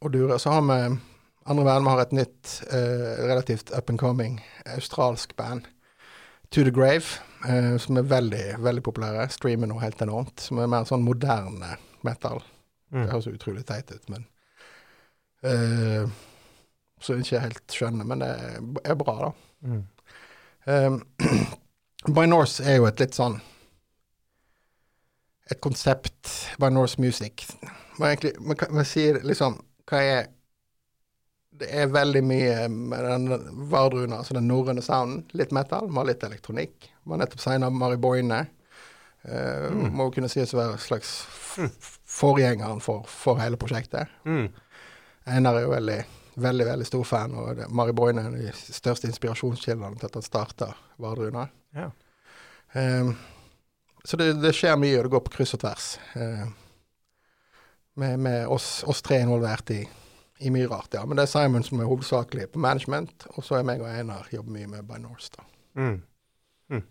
Og 0.00 0.12
dure. 0.12 0.38
Så 0.38 0.50
har 0.50 0.62
vi 0.62 0.98
andre 1.48 1.64
band. 1.64 1.84
Vi 1.84 1.90
har 1.90 2.00
et 2.02 2.12
nytt, 2.12 2.62
eh, 2.70 3.24
relativt 3.28 3.70
up 3.78 3.90
and 3.90 3.98
coming 3.98 4.40
australsk 4.66 5.36
band. 5.36 5.66
To 6.50 6.62
The 6.64 6.70
Grave, 6.70 7.04
eh, 7.48 7.76
som 7.78 7.96
er 7.96 8.02
veldig, 8.02 8.44
veldig 8.64 8.82
populære. 8.82 9.28
Streamer 9.30 9.66
noe 9.68 9.80
helt 9.80 9.98
enormt. 10.02 10.40
Som 10.40 10.58
er 10.58 10.66
mer 10.66 10.84
sånn 10.88 11.04
moderne 11.04 11.76
metal. 12.04 12.42
Det 12.90 13.04
Mm. 13.04 13.08
høres 13.10 13.26
utrolig 13.26 13.66
teit 13.66 13.90
ut, 13.92 14.08
men 14.08 14.26
eh, 15.44 16.06
Så 17.00 17.14
jeg 17.14 17.24
ikke 17.24 17.40
helt 17.40 17.66
skjønner, 17.68 18.04
men 18.04 18.18
det 18.18 18.80
er 18.84 18.94
bra, 18.94 19.14
da. 19.18 19.32
Mm. 19.68 19.84
Um, 20.66 21.02
By 22.14 22.26
Norse 22.26 22.60
er 22.64 22.76
jo 22.76 22.86
et 22.86 22.98
litt 23.00 23.14
sånn 23.14 23.40
Et 25.50 25.60
konsept. 25.60 26.28
By 26.58 26.68
Norse 26.70 26.98
Music. 27.00 27.46
Man, 27.98 28.10
egentlig, 28.10 28.32
man, 28.40 28.56
kan, 28.56 28.74
man 28.74 28.84
sier 28.84 29.20
liksom 29.24 29.60
Hva 29.88 30.02
er 30.04 30.26
Det 31.58 31.66
er 31.74 31.88
veldig 31.90 32.20
mye 32.22 32.68
med 32.70 33.04
den 33.08 33.54
Vardruna, 33.70 34.20
altså 34.20 34.36
den 34.36 34.46
norrøne 34.46 34.82
sounden. 34.84 35.24
Litt 35.34 35.50
metal, 35.50 35.88
med 35.90 36.06
litt 36.06 36.22
elektronikk. 36.22 36.86
Var 37.08 37.18
nettopp 37.18 37.40
signa 37.42 37.70
Mari 37.70 37.96
Boine. 37.98 38.44
Uh, 39.24 39.66
Mm. 39.74 39.88
Må 39.98 40.10
kunne 40.14 40.28
sies 40.30 40.52
å 40.54 40.60
være 40.60 40.76
en 40.76 40.78
slags 40.78 41.10
forgjengeren 42.06 42.78
for, 42.80 43.02
for 43.10 43.40
hele 43.42 43.58
prosjektet. 43.58 44.06
Mm. 44.24 44.46
Einar 45.26 45.58
er 45.58 45.66
jo 45.66 45.72
veldig, 45.72 45.98
veldig 46.40 46.66
veldig 46.70 46.86
stor 46.86 47.04
fan, 47.04 47.34
og 47.34 47.64
Mari 47.74 47.92
Boine 47.92 48.22
er 48.22 48.30
en 48.30 48.38
av 48.38 48.46
de 48.46 48.52
største 48.78 49.10
inspirasjonskildene 49.10 49.98
til 49.98 50.08
at 50.08 50.20
han 50.20 50.24
starta 50.24 50.70
Vardruna. 51.02 51.48
Ja. 51.76 51.90
Eh, 52.78 53.10
så 54.04 54.16
det, 54.16 54.30
det 54.40 54.54
skjer 54.56 54.78
mye, 54.80 54.96
og 55.00 55.08
det 55.08 55.12
går 55.16 55.26
på 55.26 55.34
kryss 55.40 55.56
og 55.58 55.64
tvers. 55.66 55.90
Eh, 56.14 56.46
med 57.98 58.18
med 58.22 58.46
oss, 58.46 58.84
oss 58.86 59.02
tre 59.02 59.20
involvert 59.24 59.70
i, 59.74 59.80
i 60.38 60.52
mye 60.54 60.68
rart, 60.70 60.94
ja. 60.94 61.04
Men 61.06 61.18
det 61.18 61.26
er 61.26 61.32
Simon 61.32 61.66
som 61.66 61.80
er 61.82 61.90
hovedsakelig 61.90 62.50
på 62.54 62.62
management, 62.62 63.26
og 63.34 63.44
så 63.44 63.58
er 63.58 63.66
meg 63.68 63.82
og 63.82 63.90
Einar 63.90 64.28
jobber 64.32 64.54
mye 64.54 64.70
med 64.70 64.86
By 64.88 65.00
Norse. 65.02 65.32
da. 65.36 65.46
Mm. 65.78 65.98
Mm. 66.72 66.84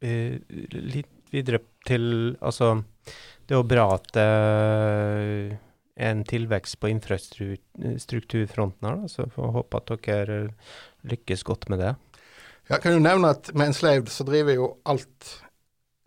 Eh, 0.00 0.34
litt 0.74 1.16
videre 1.32 1.60
til 1.86 2.36
Altså, 2.40 2.82
det 3.46 3.54
er 3.54 3.60
jo 3.60 3.68
bra 3.68 3.86
at 3.94 4.06
det 4.14 4.26
er 4.26 6.10
en 6.10 6.24
tilvekst 6.24 6.78
på 6.80 6.90
infrastrukturfronten 6.92 8.88
her, 8.88 9.00
da, 9.02 9.08
så 9.08 9.28
får 9.32 9.56
håpe 9.56 9.80
at 9.80 9.92
dere 10.06 10.38
lykkes 11.08 11.44
godt 11.44 11.68
med 11.72 11.78
det. 11.84 11.94
Jeg 12.70 12.84
kan 12.84 12.94
jo 12.94 13.02
nevne 13.02 13.32
at 13.34 13.50
med 13.54 13.72
Enslaved 13.72 14.08
så 14.12 14.24
driver 14.24 14.54
jo 14.54 14.66
alt 14.88 15.42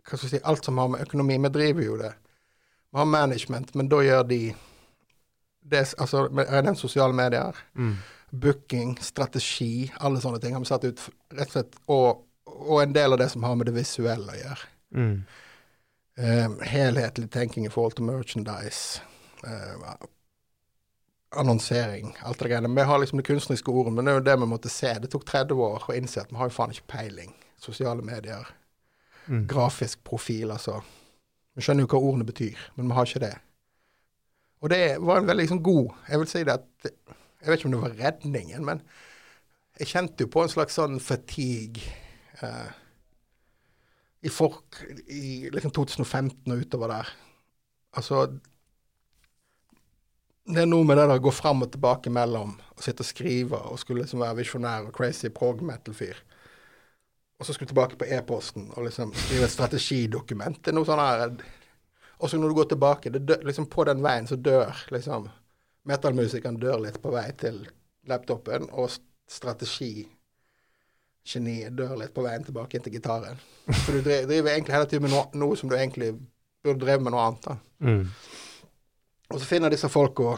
hva 0.03 0.17
skal 0.17 0.27
jeg 0.29 0.39
si, 0.39 0.43
alt 0.43 0.65
som 0.65 0.77
har 0.77 0.87
med 0.91 1.01
økonomi 1.05 1.37
Vi 1.45 1.49
driver 1.49 1.83
jo 1.83 1.97
det. 1.97 2.13
Vi 2.91 2.99
har 2.99 3.05
management, 3.05 3.75
men 3.75 3.87
da 3.89 4.01
gjør 4.03 4.23
de 4.27 4.41
det, 5.63 5.93
altså, 5.97 6.27
Jeg 6.35 6.49
har 6.49 6.61
nevnt 6.61 6.79
sosiale 6.79 7.13
medier, 7.13 7.55
Mm. 7.75 7.95
booking, 8.31 8.97
strategi, 9.01 9.91
alle 9.99 10.19
sånne 10.19 10.41
ting 10.41 10.53
har 10.53 10.59
vi 10.59 10.65
satt 10.65 10.83
ut 10.83 10.99
rett 11.31 11.47
og 11.47 11.51
slett, 11.53 11.75
og, 11.87 12.25
og 12.47 12.81
en 12.81 12.93
del 12.93 13.13
av 13.13 13.19
det 13.19 13.29
som 13.31 13.43
har 13.43 13.55
med 13.55 13.65
det 13.67 13.73
visuelle 13.75 14.27
å 14.33 14.39
gjøre. 14.41 14.67
Mm. 14.93 15.23
Um, 16.17 16.59
helhetlig 16.61 17.29
tenking 17.31 17.65
i 17.65 17.69
forhold 17.69 17.95
til 17.95 18.05
merchandise. 18.05 19.01
Eh, 19.45 19.93
annonsering, 21.35 22.17
alt 22.23 22.39
det 22.39 22.49
greiene. 22.49 22.75
Vi 22.75 22.81
har 22.81 22.99
liksom 22.99 23.17
det 23.17 23.25
kunstneriske 23.25 23.71
ordet, 23.71 23.93
men 23.93 24.05
det 24.05 24.11
er 24.11 24.19
jo 24.19 24.25
det 24.27 24.35
vi 24.39 24.45
måtte 24.51 24.69
se. 24.69 24.93
Det 25.01 25.09
tok 25.11 25.25
30 25.25 25.53
år 25.65 25.87
å 25.89 25.95
innse 25.97 26.21
at 26.21 26.29
vi 26.31 26.37
har 26.37 26.49
jo 26.49 26.53
faen 26.53 26.71
ikke 26.75 26.91
peiling. 26.93 27.33
Sosiale 27.57 28.01
medier, 28.05 28.47
Mm. 29.27 29.47
grafisk 29.47 30.03
profil, 30.03 30.51
altså. 30.51 30.81
Vi 31.55 31.63
skjønner 31.63 31.85
jo 31.85 31.91
hva 31.93 32.01
ordene 32.01 32.27
betyr, 32.27 32.59
men 32.75 32.89
vi 32.89 32.97
har 32.97 33.07
ikke 33.07 33.23
det. 33.23 33.33
Og 34.63 34.71
det 34.71 34.83
var 35.03 35.19
en 35.19 35.27
veldig 35.27 35.43
liksom, 35.43 35.63
god 35.63 35.89
Jeg 36.09 36.19
vil 36.19 36.29
si 36.31 36.43
det 36.47 36.53
at 36.53 36.87
Jeg 36.87 37.49
vet 37.49 37.59
ikke 37.59 37.67
om 37.67 37.73
det 37.75 37.81
var 37.81 37.97
redningen, 37.99 38.65
men 38.65 38.81
jeg 39.79 39.89
kjente 39.89 40.23
jo 40.23 40.29
på 40.29 40.43
en 40.43 40.51
slags 40.51 40.75
sånn 40.77 40.99
fatigue 41.01 41.81
eh, 42.45 42.73
i, 44.21 44.29
folk, 44.29 44.77
i 45.09 45.49
liksom 45.51 45.73
2015 45.73 46.53
og 46.53 46.61
utover 46.61 46.91
der. 46.93 47.09
Altså 47.97 48.27
Det 50.45 50.61
er 50.61 50.69
noe 50.69 50.85
med 50.85 51.01
det 51.01 51.07
å 51.09 51.23
gå 51.25 51.33
fram 51.33 51.65
og 51.65 51.73
tilbake 51.73 52.13
mellom 52.13 52.53
å 52.53 52.85
sitte 52.85 53.01
og 53.01 53.09
skrive 53.09 53.59
og 53.71 53.81
skulle 53.81 54.05
liksom 54.05 54.21
være 54.21 54.43
visjonær 54.43 54.87
og 54.87 54.95
crazy 54.95 55.33
prog 55.33 55.65
metal-fyr. 55.65 56.21
Og 57.39 57.45
så 57.45 57.53
skulle 57.53 57.67
du 57.67 57.73
tilbake 57.73 57.97
på 57.99 58.07
e-posten 58.15 58.69
og 58.75 58.85
liksom 58.87 59.13
skrive 59.17 59.47
et 59.47 59.53
strategidokument. 59.53 60.61
Det 60.63 60.71
er 60.71 60.77
noe 60.77 60.87
sånn 60.87 61.01
her 61.01 61.31
Og 62.19 62.29
så 62.29 62.37
når 62.37 62.51
du 62.51 62.55
går 62.55 62.67
tilbake, 62.71 63.09
det 63.09 63.25
dør, 63.27 63.41
liksom 63.43 63.65
på 63.67 63.83
den 63.89 64.03
veien 64.03 64.27
så 64.27 64.35
dør 64.35 64.85
liksom 64.93 65.29
Metal-musikeren 65.83 66.55
dør 66.61 66.79
litt 66.79 67.01
på 67.03 67.11
vei 67.11 67.25
til 67.35 67.57
laptopen, 68.07 68.69
og 68.71 68.87
strategigeniet 68.87 69.09
strategi 69.33 70.07
Geniet 71.23 71.75
dør 71.75 71.95
litt 72.01 72.11
på 72.15 72.23
veien 72.25 72.43
tilbake 72.43 72.79
til 72.83 72.91
gitaren. 72.97 73.39
For 73.85 73.95
du 73.95 74.01
driver, 74.03 74.49
egentlig 74.51 74.75
hele 74.75 74.87
tiden 74.91 75.05
med 75.05 75.13
noe, 75.13 75.29
noe 75.39 75.55
som 75.55 75.69
du 75.71 75.75
egentlig 75.77 76.09
burde 76.63 76.83
drevet 76.83 77.05
med 77.05 77.15
noe 77.15 77.27
annet. 77.29 77.45
da. 77.47 77.55
Mm. 77.79 78.09
Og 79.31 79.39
så 79.39 79.47
finner 79.47 79.71
disse 79.73 79.89
folka 79.91 80.35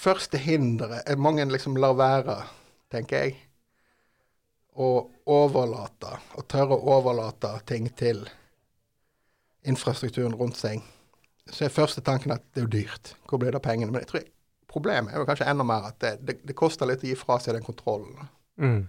Første 0.00 0.38
hinderet 0.40 1.04
er 1.06 1.20
mange 1.20 1.44
liksom 1.50 1.76
lar 1.76 1.94
være, 1.98 2.38
tenker 2.90 3.24
jeg, 3.24 3.34
å 4.78 4.90
overlate, 5.30 6.14
å 6.38 6.44
tørre 6.46 6.76
å 6.76 6.98
overlate 6.98 7.52
ting 7.68 7.88
til 7.98 8.22
infrastrukturen 9.66 10.36
rundt 10.38 10.58
seg. 10.60 10.84
Så 11.50 11.66
er 11.66 11.74
første 11.74 12.02
tanken 12.06 12.32
at 12.34 12.44
det 12.54 12.62
er 12.62 12.68
jo 12.68 12.74
dyrt. 12.76 13.14
Hvor 13.28 13.40
blir 13.42 13.50
det 13.52 13.60
av 13.60 13.66
pengene? 13.66 13.90
Men 13.92 14.04
jeg 14.04 14.12
tror 14.12 14.28
problemet 14.70 15.12
er 15.12 15.20
jo 15.20 15.26
kanskje 15.28 15.50
enda 15.50 15.66
mer 15.66 15.90
at 15.90 15.98
det, 16.02 16.14
det, 16.22 16.38
det 16.46 16.56
koster 16.56 16.88
litt 16.88 17.02
å 17.04 17.10
gi 17.10 17.18
fra 17.18 17.40
seg 17.42 17.56
den 17.56 17.66
kontrollen. 17.66 18.30
Mm. 18.60 18.84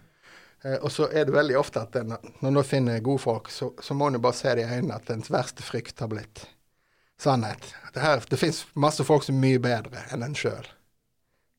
Eh, 0.63 0.77
og 0.77 0.91
så 0.93 1.09
er 1.09 1.25
det 1.25 1.35
veldig 1.35 1.57
ofte 1.59 1.81
at 1.81 1.95
den, 1.97 2.13
når 2.39 2.61
en 2.61 2.67
finner 2.67 3.03
gode 3.03 3.23
folk, 3.23 3.49
så, 3.49 3.71
så 3.81 3.97
må 3.97 4.07
en 4.07 4.19
jo 4.19 4.23
bare 4.23 4.37
se 4.37 4.53
det 4.57 4.67
i 4.67 4.75
øynene 4.77 4.99
at 4.99 5.09
ens 5.13 5.31
verste 5.33 5.65
frykt 5.65 6.03
har 6.03 6.11
blitt 6.11 6.45
sannhet. 7.21 7.65
Det, 7.93 8.01
her, 8.01 8.21
det 8.29 8.39
fins 8.39 8.63
masse 8.73 9.05
folk 9.05 9.25
som 9.25 9.37
er 9.37 9.45
mye 9.47 9.63
bedre 9.63 10.05
enn 10.13 10.25
en 10.25 10.37
sjøl. 10.37 10.69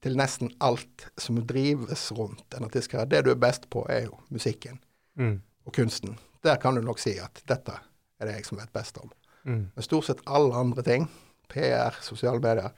Til 0.02 0.16
nesten 0.18 0.50
alt 0.60 1.06
som 1.20 1.38
drives 1.46 2.08
rundt 2.18 2.54
en 2.56 2.64
artistkarriere. 2.66 3.08
Det 3.12 3.20
du 3.24 3.30
er 3.30 3.38
best 3.42 3.68
på, 3.70 3.84
er 3.88 4.08
jo 4.08 4.18
musikken 4.34 4.80
Mm. 5.18 5.40
og 5.66 5.74
kunsten. 5.76 6.16
Der 6.42 6.56
kan 6.56 6.74
du 6.74 6.80
nok 6.80 6.98
si 6.98 7.12
at 7.20 7.42
dette 7.46 7.72
er 8.18 8.26
det 8.26 8.34
jeg 8.38 8.46
som 8.48 8.58
vet 8.58 8.72
best 8.72 8.96
om. 8.98 9.10
Mm. 9.44 9.70
Men 9.76 9.82
stort 9.84 10.04
sett 10.08 10.22
alle 10.26 10.54
andre 10.54 10.82
ting, 10.82 11.08
PR, 11.52 11.94
sosiale 12.02 12.40
medier, 12.40 12.70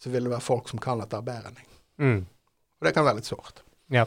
så 0.00 0.10
vil 0.10 0.24
det 0.24 0.30
være 0.32 0.40
folk 0.40 0.68
som 0.68 0.78
kan 0.80 0.98
dette 1.02 1.20
bedre 1.22 1.50
enn 1.52 1.58
deg. 1.60 1.66
Mm. 2.00 2.26
Og 2.80 2.86
det 2.88 2.94
kan 2.96 3.04
være 3.04 3.20
litt 3.20 3.28
sårt. 3.28 3.60
Ja. 3.92 4.06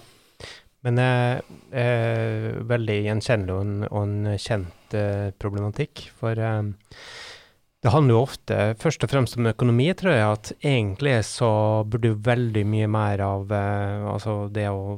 Men 0.84 0.98
eh, 1.00 1.40
eh, 1.72 2.50
veldig 2.68 2.96
gjenkjennelig 3.06 3.54
og 3.54 3.62
en, 3.62 3.76
og 3.88 4.02
en 4.04 4.38
kjent 4.42 4.96
eh, 4.98 5.30
problematikk. 5.40 6.08
For 6.20 6.36
eh, 6.36 6.64
det 7.84 7.92
handler 7.92 8.16
jo 8.16 8.22
ofte 8.24 8.58
først 8.80 9.04
og 9.04 9.12
fremst 9.12 9.36
om 9.36 9.50
økonomi, 9.50 9.90
tror 10.00 10.14
jeg. 10.16 10.38
At 10.38 10.52
egentlig 10.64 11.18
så 11.28 11.52
burde 11.84 12.14
veldig 12.24 12.64
mye 12.72 12.88
mer 12.92 13.24
av 13.26 13.52
eh, 13.52 14.06
altså 14.08 14.38
det 14.54 14.70
å 14.72 14.96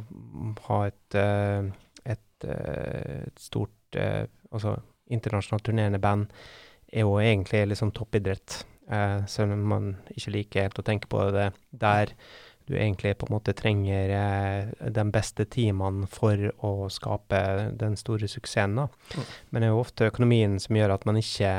ha 0.67 0.79
et, 0.85 1.17
eh, 1.17 1.71
et, 2.05 2.45
eh, 2.45 3.23
et 3.25 3.41
stort 3.41 3.97
eh, 3.97 4.27
altså 4.51 4.77
internasjonalt 5.09 5.65
turnerende 5.65 6.01
band 6.01 6.29
er 6.93 7.07
jo 7.07 7.17
egentlig 7.21 7.63
liksom 7.71 7.93
toppidrett. 7.97 8.61
Eh, 8.85 9.23
selv 9.25 9.55
om 9.57 9.65
man 9.73 9.87
ikke 10.13 10.35
liker 10.35 10.67
helt 10.67 10.81
å 10.81 10.85
tenke 10.85 11.09
på 11.09 11.23
det 11.33 11.49
der 11.73 12.13
du 12.65 12.73
egentlig 12.77 13.15
på 13.17 13.27
en 13.27 13.35
måte 13.35 13.53
trenger 13.57 14.13
eh, 14.13 14.89
de 14.93 15.07
beste 15.13 15.45
teamene 15.49 16.05
for 16.09 16.37
å 16.65 16.87
skape 16.93 17.41
den 17.81 17.97
store 17.97 18.29
suksessen. 18.29 18.77
Da. 18.77 18.87
Mm. 19.17 19.27
Men 19.49 19.61
det 19.61 19.67
er 19.67 19.73
jo 19.73 19.81
ofte 19.81 20.09
økonomien 20.13 20.57
som 20.61 20.77
gjør 20.77 20.95
at 20.99 21.05
man 21.09 21.17
ikke 21.21 21.51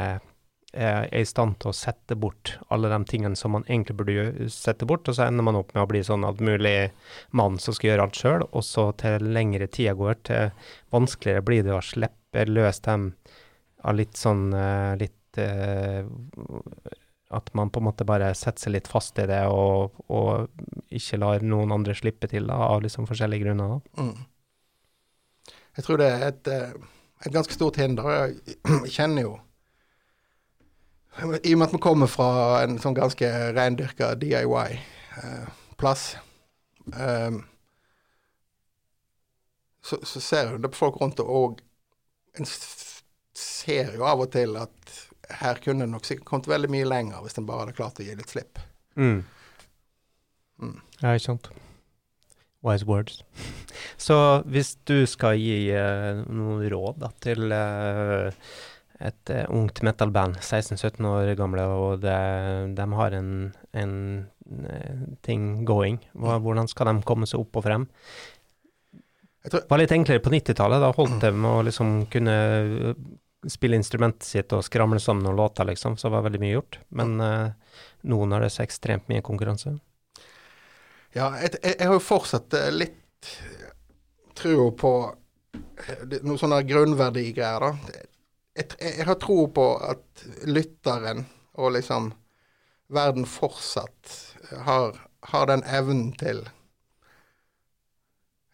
er 0.77 1.09
i 1.15 1.24
stand 1.27 1.59
til 1.62 1.73
å 1.73 1.77
sette 1.77 2.16
bort 2.20 2.57
alle 2.73 2.90
de 2.93 2.98
tingene 3.09 3.39
som 3.39 3.55
man 3.57 3.65
egentlig 3.69 3.97
burde 3.98 4.48
sette 4.53 4.89
bort, 4.89 5.09
og 5.09 5.16
så 5.16 5.27
ender 5.27 5.47
man 5.47 5.59
opp 5.59 5.73
med 5.74 5.85
å 5.85 5.89
bli 5.90 6.03
sånn 6.07 6.27
alt 6.28 6.43
mulig 6.44 6.93
mann 7.36 7.59
som 7.62 7.77
skal 7.77 7.93
gjøre 7.93 8.07
alt 8.07 8.20
sjøl, 8.20 8.47
og 8.51 8.66
så 8.66 8.90
til 9.01 9.27
lengre 9.36 9.69
tida 9.73 9.97
går, 9.98 10.20
til 10.28 10.70
vanskeligere 10.94 11.47
blir 11.47 11.66
det 11.66 11.74
å 11.77 11.82
slippe 11.85 12.47
løs 12.51 12.82
dem 12.85 13.11
av 13.86 13.98
litt 13.98 14.19
sånn 14.19 14.51
eh, 14.57 14.93
litt 15.01 15.40
eh, 15.40 16.05
at 17.36 17.51
man 17.59 17.70
på 17.70 17.81
en 17.81 17.89
måte 17.89 18.07
bare 18.07 18.31
setter 18.39 18.66
seg 18.66 18.77
litt 18.77 18.89
fast 18.90 19.19
i 19.19 19.27
det 19.28 19.43
og, 19.51 19.97
og 20.15 20.93
ikke 20.94 21.19
lar 21.19 21.43
noen 21.43 21.74
andre 21.74 21.94
slippe 21.98 22.31
til 22.31 22.47
da, 22.51 22.59
av 22.69 22.85
liksom 22.85 23.09
forskjellige 23.09 23.48
grunner. 23.48 23.81
Mm. 23.98 24.15
Jeg 25.77 25.85
tror 25.85 26.01
det 26.01 26.11
er 26.12 26.23
et, 26.31 26.53
eh, 26.53 26.77
et 27.27 27.35
ganske 27.35 27.57
stort 27.57 27.81
hinder. 27.82 28.07
Jeg 28.15 28.94
kjenner 28.97 29.27
jo 29.27 29.35
I 31.16 31.55
og 31.55 31.59
med 31.59 31.66
at 31.66 31.74
vi 31.74 31.80
kommer 31.80 32.10
fra 32.10 32.28
en 32.62 32.78
sånn 32.82 32.97
ganske 32.97 33.28
reindyrka 33.56 34.10
DIY-plass, 34.20 36.02
eh, 36.93 37.38
så, 39.86 39.98
så 40.02 40.20
ser 40.20 40.52
du 40.52 40.64
det 40.64 40.72
på 40.74 40.82
folk 40.82 41.01
rundt, 41.01 41.22
og 41.22 41.62
en 42.36 42.48
ser 43.36 43.94
jo 43.97 44.05
av 44.09 44.24
og 44.26 44.32
til 44.34 44.56
at 44.60 44.97
her 45.40 45.60
kunne 45.62 45.86
en 45.86 45.94
nok 45.97 46.06
sikkert 46.06 46.28
kommet 46.28 46.51
veldig 46.51 46.70
mye 46.70 46.88
lenger 46.88 47.22
hvis 47.24 47.38
en 47.40 47.47
bare 47.48 47.64
hadde 47.64 47.76
klart 47.78 48.01
å 48.01 48.06
gi 48.06 48.14
litt 48.16 48.32
slipp. 48.32 48.60
Mm. 48.97 49.24
Mm. 50.62 50.78
Ja, 51.01 51.14
ikke 51.14 51.26
sant. 51.26 51.51
Wise 52.66 52.86
words. 52.88 53.22
Så 54.06 54.16
hvis 54.51 54.74
du 54.88 55.05
skal 55.09 55.38
gi 55.40 55.70
uh, 55.72 56.22
noen 56.26 56.64
råd 56.72 57.02
da, 57.02 57.10
til 57.22 57.52
eh, 57.52 58.32
et 59.01 59.31
eh, 59.31 59.44
ungt 59.52 59.82
metal-band, 59.85 60.39
16-17 60.40 61.05
år 61.10 61.35
gamle, 61.36 61.66
og 61.68 62.01
det, 62.05 62.16
de 62.78 62.86
har 63.01 63.16
en, 63.18 63.31
en 63.77 63.93
eh, 64.70 65.02
ting 65.27 65.64
going, 65.68 65.98
Hva, 66.16 66.39
hvordan 66.40 66.70
skal 66.70 66.90
de 66.90 67.05
komme 67.06 67.28
seg 67.28 67.43
opp 67.43 67.60
og 67.60 67.66
frem? 67.66 67.86
Det 69.47 69.60
var 69.70 69.78
litt 69.78 69.93
enklere 69.94 70.23
på 70.24 70.32
90-tallet. 70.32 70.82
Da 70.82 70.89
holdt 70.97 71.20
det 71.23 71.31
med 71.36 71.51
å 71.51 71.64
liksom 71.66 71.93
kunne 72.10 72.35
eh, 72.35 73.05
spille 73.47 73.78
instrumentet 73.78 74.27
sitt 74.27 74.55
og 74.56 74.64
skramle 74.66 74.98
sammen 75.02 75.23
noen 75.27 75.39
låter, 75.39 75.68
liksom, 75.68 75.94
så 76.01 76.10
var 76.10 76.24
veldig 76.27 76.40
mye 76.43 76.56
gjort. 76.56 76.81
Men 76.98 77.20
eh, 77.23 77.77
nå 78.10 78.23
har 78.32 78.43
det 78.43 78.51
så 78.55 78.64
ekstremt 78.64 79.06
mye 79.12 79.23
konkurranse. 79.27 79.77
Ja, 81.14 81.31
jeg, 81.40 81.55
jeg, 81.62 81.77
jeg 81.78 81.86
har 81.86 81.94
jo 81.94 82.02
fortsatt 82.02 82.56
litt 82.74 83.31
trua 84.36 84.73
på 84.77 84.93
noe 85.06 86.09
det- 86.10 86.20
sånne 86.40 86.59
grunnverdigreier, 86.66 87.62
da. 87.62 88.02
Jeg, 88.57 88.69
jeg, 88.81 89.05
har 89.05 89.19
tro 89.20 89.47
på 89.53 89.65
at 89.85 90.27
lytteren 90.49 91.27
og 91.61 91.74
liksom 91.77 92.12
verden 92.93 93.27
fortsatt 93.28 94.12
har, 94.65 94.97
har 95.33 95.49
den 95.51 95.65
evnen 95.66 96.12
til 96.16 96.45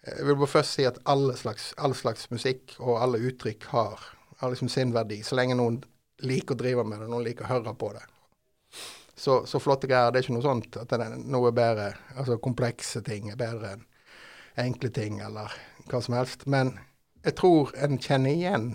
Jeg 0.03 0.27
vil 0.27 0.35
bare 0.41 0.51
først 0.51 0.75
si 0.75 0.87
at 0.89 0.99
alle 1.07 1.37
slags, 1.39 1.71
all 1.79 1.95
slags 1.95 2.27
musikk 2.33 2.75
og 2.81 2.97
alle 2.99 3.21
uttrykk 3.23 3.69
har, 3.71 4.01
har 4.41 4.51
liksom 4.51 4.69
sin 4.73 4.95
verdi, 4.95 5.21
så 5.23 5.39
lenge 5.39 5.55
noen 5.55 5.79
liker 6.27 6.57
å 6.57 6.59
drive 6.59 6.85
med 6.87 6.99
det, 6.99 7.11
noen 7.11 7.27
liker 7.27 7.47
å 7.47 7.53
høre 7.53 7.75
på 7.79 7.93
det. 7.95 8.03
Så, 9.15 9.45
så 9.47 9.61
flotte 9.63 9.87
greier. 9.87 10.11
Det 10.11 10.19
er 10.19 10.27
ikke 10.27 10.35
noe 10.35 10.47
sånt 10.47 10.79
at 10.81 10.91
det 10.91 11.05
er 11.05 11.19
noe 11.21 11.53
bedre 11.55 11.93
Altså 12.17 12.39
komplekse 12.43 13.03
ting 13.07 13.31
er 13.31 13.39
bedre 13.39 13.77
enn 13.77 13.85
enkle 14.59 14.91
ting, 14.93 15.21
eller 15.25 15.53
hva 15.89 16.01
som 16.03 16.17
helst. 16.17 16.47
Men 16.51 16.75
jeg 17.25 17.37
tror 17.39 17.71
en 17.79 18.01
kjenner 18.03 18.35
igjen 18.35 18.67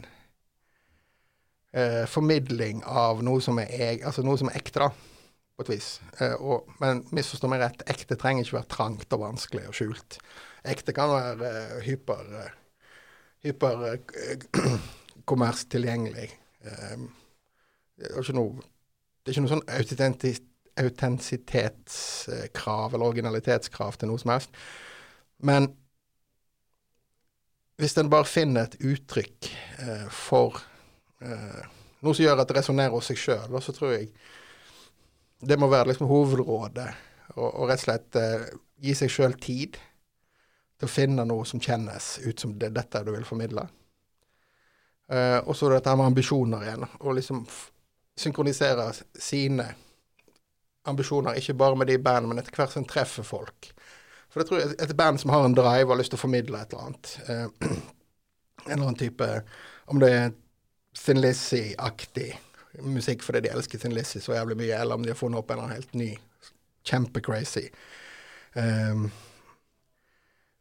eh, 1.73 2.05
formidling 2.09 2.83
av 2.85 3.23
noe 3.25 3.41
som 3.43 3.59
er, 3.59 3.99
altså 4.05 4.21
noe 4.25 4.37
som 4.39 4.49
er 4.51 4.57
ekte, 4.59 4.79
da, 4.83 4.89
på 5.57 5.61
et 5.65 5.71
vis. 5.73 5.89
Eh, 6.21 6.35
og, 6.37 6.57
men 6.81 6.95
misforstå 7.15 7.45
meg 7.51 7.61
rett, 7.63 7.81
ekte 7.89 8.15
trenger 8.19 8.43
ikke 8.45 8.59
være 8.59 8.73
trangt 8.75 9.09
og 9.15 9.23
vanskelig 9.23 9.65
og 9.69 9.75
skjult. 9.77 10.11
Ekte 10.67 10.91
kan 10.95 11.09
være 11.13 11.43
eh, 11.49 11.77
hyper, 11.87 12.23
eh, 12.43 12.53
hyper 13.47 13.75
eh. 13.93 13.99
Eh, 16.67 16.97
det 17.97 18.05
er 18.07 18.21
ikke 18.21 18.37
noe 18.37 18.53
det 18.59 19.27
er 19.27 19.31
ikke 19.33 19.43
noe 19.43 19.55
sånn 19.57 19.69
autentisitetskrav 20.77 22.89
eller 22.93 23.09
originalitetskrav 23.09 23.93
til 23.99 24.07
noe 24.11 24.19
som 24.21 24.31
helst. 24.31 24.51
Men 25.43 25.63
hvis 27.77 27.97
en 27.99 28.13
bare 28.13 28.29
finner 28.29 28.61
et 28.65 28.79
uttrykk 28.79 29.39
eh, 29.83 30.07
for 30.13 30.49
noe 31.21 32.13
som 32.13 32.23
gjør 32.23 32.41
at 32.41 32.49
det 32.49 32.59
resonnerer 32.59 32.93
hos 32.93 33.09
seg 33.09 33.19
sjøl, 33.21 33.57
så 33.63 33.73
tror 33.73 33.95
jeg 33.95 34.11
det 35.39 35.57
må 35.59 35.69
være 35.69 35.91
liksom 35.91 36.09
hovedrådet. 36.09 36.87
Og, 37.35 37.47
og 37.47 37.69
rett 37.69 37.81
og 37.81 37.85
slett 37.85 38.17
eh, 38.17 38.45
gi 38.81 38.93
seg 38.97 39.11
sjøl 39.11 39.35
tid 39.41 39.77
til 40.77 40.87
å 40.87 40.91
finne 40.91 41.25
noe 41.27 41.45
som 41.45 41.61
kjennes 41.61 42.17
ut 42.25 42.39
som 42.39 42.53
det 42.57 42.71
dette 42.75 43.03
du 43.05 43.11
vil 43.13 43.27
formidle. 43.27 43.67
Eh, 45.11 45.39
og 45.43 45.55
så 45.57 45.69
dette 45.71 45.95
med 45.97 46.11
ambisjoner 46.11 46.65
igjen. 46.65 46.87
Og 47.01 47.17
liksom 47.19 47.43
synkronisere 48.17 48.89
sine 49.13 49.67
ambisjoner, 50.87 51.37
ikke 51.37 51.57
bare 51.59 51.77
med 51.77 51.91
de 51.91 51.99
bandene, 51.99 52.31
men 52.31 52.41
etter 52.41 52.55
hvert 52.55 52.73
som 52.73 52.81
en 52.85 52.89
treffer 52.89 53.25
folk. 53.27 53.71
For 54.31 54.41
jeg 54.41 54.49
tror 54.49 54.61
jeg 54.61 54.77
et 54.83 54.97
band 54.97 55.21
som 55.21 55.31
har 55.33 55.45
en 55.45 55.55
drive 55.55 55.85
og 55.85 55.95
har 55.95 56.01
lyst 56.01 56.13
til 56.15 56.19
å 56.19 56.23
formidle 56.23 56.61
et 56.61 56.73
eller 56.73 56.89
annet, 56.89 57.13
eh, 57.27 57.71
en 58.67 58.73
eller 58.73 58.87
annen 58.87 58.99
type 58.99 59.27
Om 59.87 60.01
det 60.03 60.09
er 60.11 60.31
Thin 60.97 61.21
Lizzie-aktig 61.21 62.31
musikk 62.79 63.23
fordi 63.23 63.45
de 63.45 63.53
elsker 63.53 63.79
Thin 63.81 63.95
Lizzie 63.95 64.21
så 64.21 64.35
jævlig 64.35 64.57
mye, 64.59 64.75
eller 64.77 64.97
om 64.97 65.05
de 65.05 65.13
har 65.13 65.19
funnet 65.19 65.39
opp 65.39 65.51
en 65.51 65.57
eller 65.57 65.69
annen 65.69 65.79
helt 65.79 65.93
ny, 65.97 66.11
kjempecrazy 66.87 67.65
um, 68.55 69.07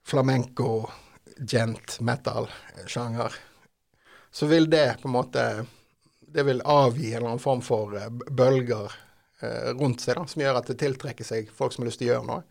flamenco, 0.06 0.90
gent, 1.36 2.00
metal-sjanger, 2.00 3.34
så 4.30 4.46
vil 4.46 4.70
det 4.70 4.96
på 5.02 5.08
en 5.08 5.16
måte 5.16 5.66
Det 6.20 6.42
vil 6.42 6.60
avgi 6.64 7.10
en 7.10 7.16
eller 7.16 7.28
annen 7.28 7.40
form 7.40 7.60
for 7.64 7.94
eh, 7.96 8.10
bølger 8.10 8.92
eh, 9.40 9.70
rundt 9.78 10.02
seg, 10.02 10.18
da, 10.18 10.24
som 10.28 10.42
gjør 10.42 10.58
at 10.58 10.66
det 10.68 10.74
tiltrekker 10.82 11.24
seg 11.24 11.48
folk 11.54 11.72
som 11.72 11.84
har 11.84 11.88
lyst 11.88 12.00
til 12.02 12.10
å 12.10 12.10
gjøre 12.10 12.26
noe. 12.28 12.42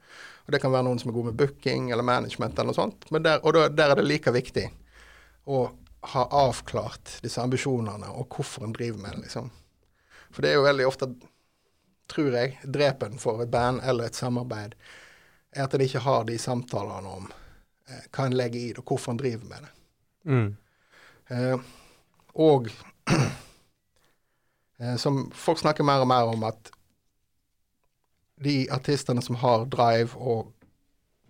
Og 0.48 0.56
Det 0.56 0.62
kan 0.64 0.74
være 0.74 0.88
noen 0.88 1.02
som 1.02 1.12
er 1.12 1.18
god 1.18 1.28
med 1.28 1.38
booking 1.38 1.92
eller 1.92 2.08
management 2.08 2.56
eller 2.56 2.72
noe 2.72 2.78
sånt, 2.80 3.06
der, 3.12 3.44
og 3.44 3.76
der 3.76 3.92
er 3.92 4.00
det 4.00 4.08
like 4.08 4.34
viktig 4.34 4.64
å 5.46 5.60
ha 6.12 6.26
avklart 6.46 7.18
disse 7.24 7.42
ambisjonene 7.42 8.10
og 8.14 8.36
hvorfor 8.36 8.66
en 8.66 8.76
driver 8.76 9.02
med 9.02 9.16
det, 9.16 9.26
liksom. 9.28 9.50
For 10.34 10.44
det 10.44 10.52
er 10.52 10.60
jo 10.60 10.68
veldig 10.68 10.88
ofte, 10.88 11.10
tror 12.12 12.36
jeg, 12.36 12.60
drepen 12.64 13.18
for 13.22 13.42
et 13.44 13.52
band 13.52 13.82
eller 13.84 14.10
et 14.10 14.18
samarbeid, 14.18 14.76
er 15.56 15.64
at 15.64 15.74
en 15.74 15.86
ikke 15.86 16.04
har 16.04 16.28
de 16.28 16.38
samtalene 16.42 17.16
om 17.20 17.30
eh, 17.32 18.06
hva 18.12 18.28
en 18.28 18.38
legger 18.38 18.60
i 18.60 18.72
det, 18.74 18.84
og 18.84 18.92
hvorfor 18.92 19.16
en 19.16 19.22
driver 19.22 19.48
med 19.50 19.66
det. 19.66 19.74
Mm. 20.26 20.50
Eh, 21.28 21.60
og 22.36 22.70
eh, 24.80 24.98
som 25.02 25.30
folk 25.34 25.62
snakker 25.64 25.88
mer 25.88 26.04
og 26.04 26.12
mer 26.12 26.34
om 26.34 26.44
at 26.48 26.72
de 28.44 28.66
artistene 28.76 29.24
som 29.24 29.40
har 29.40 29.64
drive 29.72 30.18
og 30.20 30.52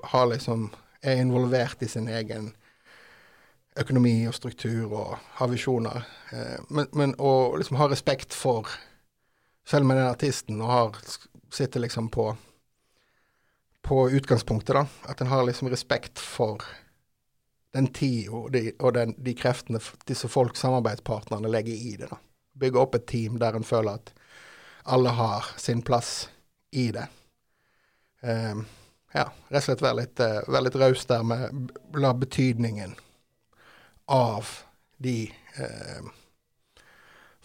har 0.10 0.26
liksom 0.32 0.72
er 1.06 1.22
involvert 1.22 1.84
i 1.86 1.90
sin 1.90 2.08
egen 2.10 2.50
økonomi 3.80 4.28
og 4.30 4.36
struktur 4.38 4.94
og 4.94 5.16
har 5.40 5.52
visjoner, 5.52 6.06
eh, 6.32 6.60
men, 6.70 6.88
men 6.94 7.16
å 7.20 7.56
liksom 7.60 7.80
ha 7.80 7.90
respekt 7.92 8.34
for 8.34 8.70
selv 9.68 9.88
med 9.90 9.98
den 10.00 10.08
artisten 10.08 10.62
og 10.62 10.72
har 10.72 11.00
sitter 11.54 11.84
liksom 11.84 12.10
på 12.14 12.34
på 13.86 14.10
utgangspunktet, 14.10 14.74
da. 14.74 14.88
At 15.06 15.22
en 15.22 15.28
har 15.28 15.44
liksom 15.46 15.70
respekt 15.70 16.20
for 16.20 16.64
den 17.74 17.88
tid 17.94 18.30
og 18.34 18.48
de, 18.52 18.72
og 18.80 18.96
den, 18.96 19.14
de 19.18 19.36
kreftene 19.38 19.78
disse 20.10 20.28
folk, 20.32 20.58
samarbeidspartnerne, 20.58 21.52
legger 21.54 21.74
i 21.74 21.92
det. 22.00 22.10
da. 22.10 22.18
Bygge 22.58 22.82
opp 22.82 22.96
et 22.98 23.06
team 23.06 23.38
der 23.38 23.54
en 23.54 23.68
føler 23.68 24.00
at 24.00 24.10
alle 24.90 25.14
har 25.14 25.52
sin 25.62 25.84
plass 25.86 26.30
i 26.72 26.88
det. 26.96 27.06
Ehm, 28.26 28.66
ja, 29.14 29.28
rett 29.54 29.62
og 29.62 29.68
slett 29.68 29.86
være 29.86 30.00
litt, 30.02 30.24
uh, 30.24 30.62
litt 30.66 30.82
raus 30.82 31.06
der 31.06 31.22
med 31.24 31.74
la 31.94 32.14
betydningen 32.18 32.98
av 34.12 34.50
de 34.98 35.26
eh, 35.58 36.06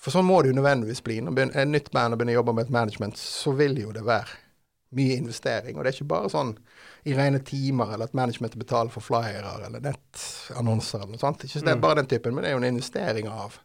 For 0.00 0.14
sånn 0.14 0.24
må 0.28 0.40
det 0.42 0.52
jo 0.52 0.56
nødvendigvis 0.56 1.02
bli. 1.04 1.18
Når 1.24 1.50
et 1.50 1.68
nytt 1.68 1.90
band 1.92 2.16
begynner 2.16 2.38
å 2.38 2.40
jobbe 2.40 2.54
med 2.56 2.68
et 2.68 2.72
management, 2.76 3.18
så 3.20 3.52
vil 3.56 3.76
jo 3.82 3.92
det 3.92 4.04
være 4.06 4.38
mye 4.96 5.16
investering. 5.20 5.76
Og 5.76 5.84
det 5.84 5.90
er 5.92 5.96
ikke 5.98 6.10
bare 6.10 6.30
sånn 6.32 6.54
i 7.08 7.14
rene 7.16 7.38
timer, 7.46 7.92
eller 7.94 8.08
at 8.08 8.16
managementet 8.16 8.58
betaler 8.60 8.90
for 8.92 9.04
flyere 9.04 9.52
eller 9.66 9.82
nettannonser 9.84 11.02
eller 11.02 11.14
noe 11.14 11.20
sånt. 11.22 11.44
Ikke 11.44 11.58
så 11.60 11.64
det 11.64 11.72
er 11.74 11.78
Mm. 11.78 11.84
bare 11.84 12.00
den 12.00 12.10
typen, 12.10 12.34
men 12.34 12.42
det 12.44 12.50
er 12.50 12.56
jo 12.56 12.62
en 12.64 12.72
investering 12.74 13.28
av 13.28 13.58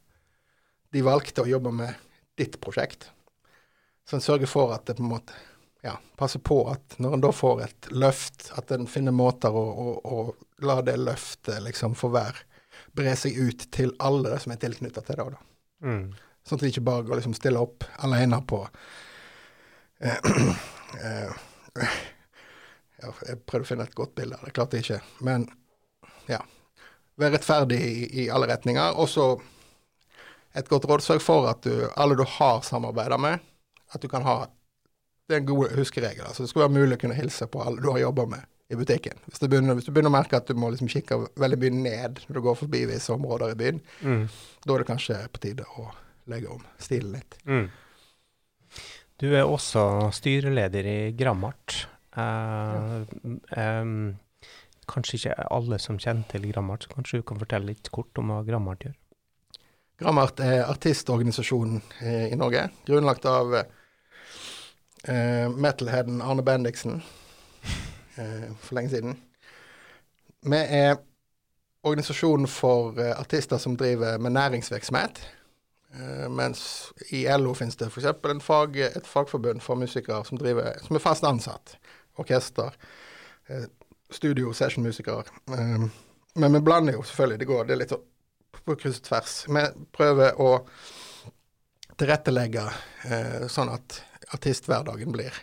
De 0.94 1.02
valgte 1.02 1.42
å 1.44 1.48
jobbe 1.50 1.72
med 1.76 1.96
ditt 2.38 2.62
prosjekt. 2.62 3.10
Så 4.08 4.16
en 4.16 4.22
sørger 4.22 4.48
for 4.48 4.72
at 4.72 4.86
det 4.86 4.96
på 4.96 5.04
en 5.04 5.10
måte 5.10 5.34
ja, 5.84 5.98
passer 6.16 6.40
på 6.40 6.70
at 6.72 6.96
når 7.00 7.14
en 7.14 7.22
da 7.22 7.32
får 7.36 7.64
et 7.66 7.88
løft, 7.92 8.52
at 8.56 8.72
en 8.72 8.88
finner 8.88 9.12
måter 9.12 9.52
å, 9.52 9.64
å, 9.66 9.88
å 10.04 10.36
la 10.66 10.78
det 10.82 10.96
løftet 10.98 11.60
liksom 11.66 11.96
få 11.96 12.10
være 12.14 12.46
bre 12.96 13.16
seg 13.20 13.38
ut 13.38 13.68
til 13.76 13.94
alle 14.04 14.38
som 14.42 14.54
er 14.54 14.62
tilknytta 14.62 15.04
til 15.06 15.20
det. 15.20 15.28
Da. 15.36 15.42
Mm. 15.86 16.06
Sånn 16.46 16.60
at 16.60 16.66
de 16.66 16.72
ikke 16.74 16.86
bare 16.86 17.06
går 17.08 17.20
liksom 17.20 17.36
stille 17.38 17.62
opp 17.62 17.86
alene 18.06 18.40
på 18.48 18.62
eh, 20.00 20.30
eh, 21.06 21.98
Jeg 23.02 23.40
prøvde 23.46 23.64
å 23.66 23.70
finne 23.70 23.88
et 23.88 23.98
godt 23.98 24.16
bilde, 24.18 24.40
det 24.44 24.54
klarte 24.56 24.80
jeg 24.80 24.86
ikke. 24.86 25.02
Men 25.28 25.50
ja. 26.30 26.42
Vær 27.20 27.32
rettferdig 27.32 27.80
i, 27.80 28.08
i 28.24 28.30
alle 28.34 28.50
retninger. 28.52 28.98
Og 29.00 29.08
så 29.12 29.28
et 30.56 30.70
godt 30.72 30.88
råd, 30.88 31.04
sørg 31.04 31.24
for 31.24 31.48
at 31.52 31.64
du, 31.68 31.88
alle 32.00 32.16
du 32.16 32.24
har 32.38 32.62
samarbeida 32.64 33.18
med, 33.20 33.44
at 33.92 34.02
du 34.04 34.08
kan 34.12 34.24
ha 34.28 34.46
Det 35.26 35.34
er 35.34 35.40
en 35.42 35.48
god 35.48 35.72
huskeregel. 35.74 36.26
altså 36.28 36.44
Det 36.44 36.50
skal 36.52 36.68
være 36.68 36.76
mulig 36.76 36.98
å 37.00 37.02
kunne 37.02 37.18
hilse 37.18 37.48
på 37.50 37.64
alle 37.64 37.82
du 37.82 37.88
har 37.90 38.04
jobba 38.04 38.28
med 38.30 38.44
i 38.70 38.76
butikken. 38.80 39.20
Hvis 39.30 39.40
du, 39.44 39.48
begynner, 39.52 39.76
hvis 39.78 39.86
du 39.86 39.92
begynner 39.94 40.10
å 40.10 40.16
merke 40.18 40.40
at 40.40 40.48
du 40.50 40.58
må 40.58 40.72
liksom 40.74 40.90
kikke 40.90 41.20
veldig 41.38 41.60
mye 41.62 41.74
ned 41.84 42.22
når 42.26 42.34
du 42.40 42.42
går 42.48 42.56
forbi 42.64 42.86
visse 42.90 43.14
områder 43.14 43.54
i 43.54 43.60
byen, 43.60 43.82
Mm. 44.02 44.24
da 44.66 44.74
er 44.74 44.78
det 44.84 44.88
kanskje 44.90 45.20
på 45.30 45.42
tide 45.44 45.64
å 45.78 45.92
legge 46.28 46.50
om 46.50 46.64
stilen 46.82 47.12
litt. 47.20 47.38
Mm. 47.46 47.68
Du 49.22 49.28
er 49.36 49.46
også 49.46 50.12
styreleder 50.18 50.86
i 50.90 51.12
Grammart. 51.16 51.86
Eh, 52.18 53.06
em, 53.62 54.18
kanskje 54.90 55.20
ikke 55.20 55.48
alle 55.52 55.78
som 55.80 55.98
kjenner 56.02 56.26
til 56.32 56.50
Grammart, 56.52 56.84
så 56.84 56.90
kanskje 56.96 57.22
du 57.22 57.24
kan 57.30 57.40
fortelle 57.40 57.70
litt 57.70 57.92
kort 57.94 58.18
om 58.18 58.34
hva 58.34 58.42
Grammart 58.48 58.84
gjør? 58.88 58.96
Grammart 60.02 60.40
er 60.44 60.66
artistorganisasjonen 60.68 61.82
eh, 62.02 62.34
i 62.34 62.36
Norge, 62.36 62.66
grunnlagt 62.88 63.26
av 63.30 63.54
eh, 63.62 65.48
metalheaden 65.54 66.20
Arne 66.26 66.44
Bendiksen 66.44 66.98
for 68.16 68.78
lenge 68.78 68.94
siden. 68.94 69.18
Vi 70.46 70.58
er 70.58 70.96
organisasjonen 71.86 72.48
for 72.48 73.00
eh, 73.00 73.14
artister 73.20 73.58
som 73.58 73.78
driver 73.78 74.18
med 74.18 74.32
næringsvirksomhet. 74.32 75.22
Eh, 75.94 76.30
mens 76.30 76.92
i 77.10 77.26
LO 77.38 77.54
finnes 77.54 77.78
det 77.78 77.90
f.eks. 77.92 78.44
Fag, 78.44 78.78
et 78.78 79.08
fagforbund 79.08 79.62
for 79.62 79.76
musikere 79.76 80.26
som, 80.26 80.38
driver, 80.38 80.74
som 80.84 80.96
er 80.98 81.04
fast 81.04 81.24
ansatt. 81.24 81.78
Orkester, 82.18 82.74
eh, 83.48 83.68
studio, 84.10 84.54
sessionmusikere. 84.54 85.24
Eh, 85.58 85.88
men 86.36 86.54
vi 86.54 86.62
blander 86.62 86.98
jo 86.98 87.04
selvfølgelig, 87.04 87.40
det 87.40 87.50
går, 87.50 87.66
det 87.66 87.76
er 87.76 87.82
litt 87.84 87.96
sånn 87.96 88.12
på 88.66 88.78
kryss 88.82 89.02
og 89.04 89.10
tvers. 89.10 89.34
Vi 89.52 89.66
prøver 89.94 90.40
å 90.42 90.52
tilrettelegge 92.00 92.64
eh, 93.06 93.44
sånn 93.52 93.70
at 93.70 94.00
artisthverdagen 94.34 95.14
blir 95.14 95.38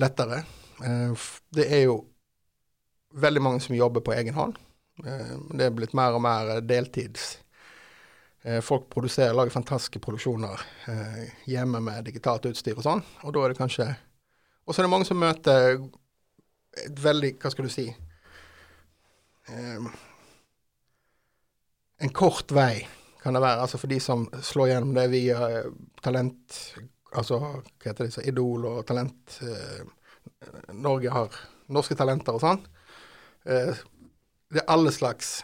lettere. 0.00 0.42
Eh, 0.84 1.12
det 1.50 1.66
er 1.74 1.84
jo 1.88 1.98
veldig 3.18 3.42
mange 3.42 3.60
som 3.60 3.76
jobber 3.76 4.04
på 4.04 4.14
egen 4.14 4.34
hånd. 4.34 4.58
Eh, 5.04 5.36
det 5.54 5.66
er 5.66 5.74
blitt 5.74 5.96
mer 5.96 6.16
og 6.16 6.22
mer 6.22 6.60
deltids. 6.60 7.38
Eh, 8.42 8.60
folk 8.64 8.88
produserer, 8.90 9.34
lager 9.34 9.50
fantastiske 9.50 9.98
produksjoner 9.98 10.60
hjemme 11.50 11.80
med 11.82 12.04
digitalt 12.06 12.46
utstyr 12.46 12.78
og 12.78 12.84
sånn. 12.86 13.02
Og 13.26 13.34
da 13.34 13.44
er 13.44 13.52
det 13.52 13.58
kanskje 13.58 13.88
Og 14.68 14.74
så 14.74 14.80
er 14.80 14.84
det 14.84 14.92
mange 14.92 15.08
som 15.08 15.18
møter 15.18 15.80
et 16.84 17.00
veldig 17.02 17.32
Hva 17.40 17.50
skal 17.50 17.64
du 17.64 17.70
si 17.72 17.86
En 21.98 22.12
kort 22.14 22.52
vei 22.52 22.86
kan 23.22 23.34
det 23.34 23.42
være. 23.42 23.62
Altså 23.64 23.80
for 23.80 23.90
de 23.90 23.98
som 23.98 24.28
slår 24.44 24.68
gjennom 24.68 24.94
det 24.94 25.08
via 25.10 25.64
talent 26.04 26.60
Altså 27.16 27.40
hva 27.40 27.54
heter 27.82 28.04
det, 28.04 28.26
Idol 28.28 28.68
og 28.68 28.86
Talent 28.86 29.40
Norge 30.74 31.12
har 31.12 31.38
norske 31.68 31.96
talenter 31.98 32.36
og 32.36 32.42
sånn. 32.42 32.60
det 33.44 34.60
er 34.60 34.70
alle 34.72 34.92
slags 34.92 35.38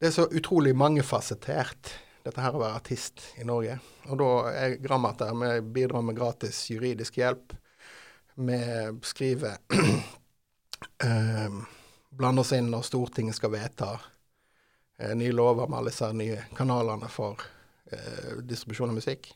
det 0.00 0.08
er 0.08 0.14
så 0.16 0.24
utrolig 0.32 0.70
mangefasettert, 0.80 1.90
dette 2.24 2.40
her 2.40 2.54
å 2.56 2.60
være 2.62 2.78
artist 2.78 3.20
i 3.36 3.44
Norge. 3.44 3.74
Og 4.08 4.16
da 4.16 4.28
er 4.48 4.78
Grammat 4.80 5.18
der. 5.20 5.34
Vi 5.36 5.50
bidrar 5.76 6.00
med 6.00 6.16
gratis 6.16 6.62
juridisk 6.72 7.18
hjelp. 7.20 7.52
Vi 8.40 8.56
skriver 9.04 9.58
eh, 11.04 11.58
Blander 12.16 12.46
oss 12.46 12.54
inn 12.56 12.72
når 12.72 12.86
Stortinget 12.88 13.36
skal 13.36 13.52
vedta 13.52 13.90
eh, 14.96 15.12
nye 15.20 15.36
lover 15.36 15.68
med 15.68 15.82
alle 15.82 15.92
disse 15.92 16.08
nye 16.16 16.46
kanalene 16.56 17.12
for 17.12 17.44
eh, 17.92 18.40
distribusjon 18.40 18.94
av 18.94 18.96
musikk. 19.02 19.28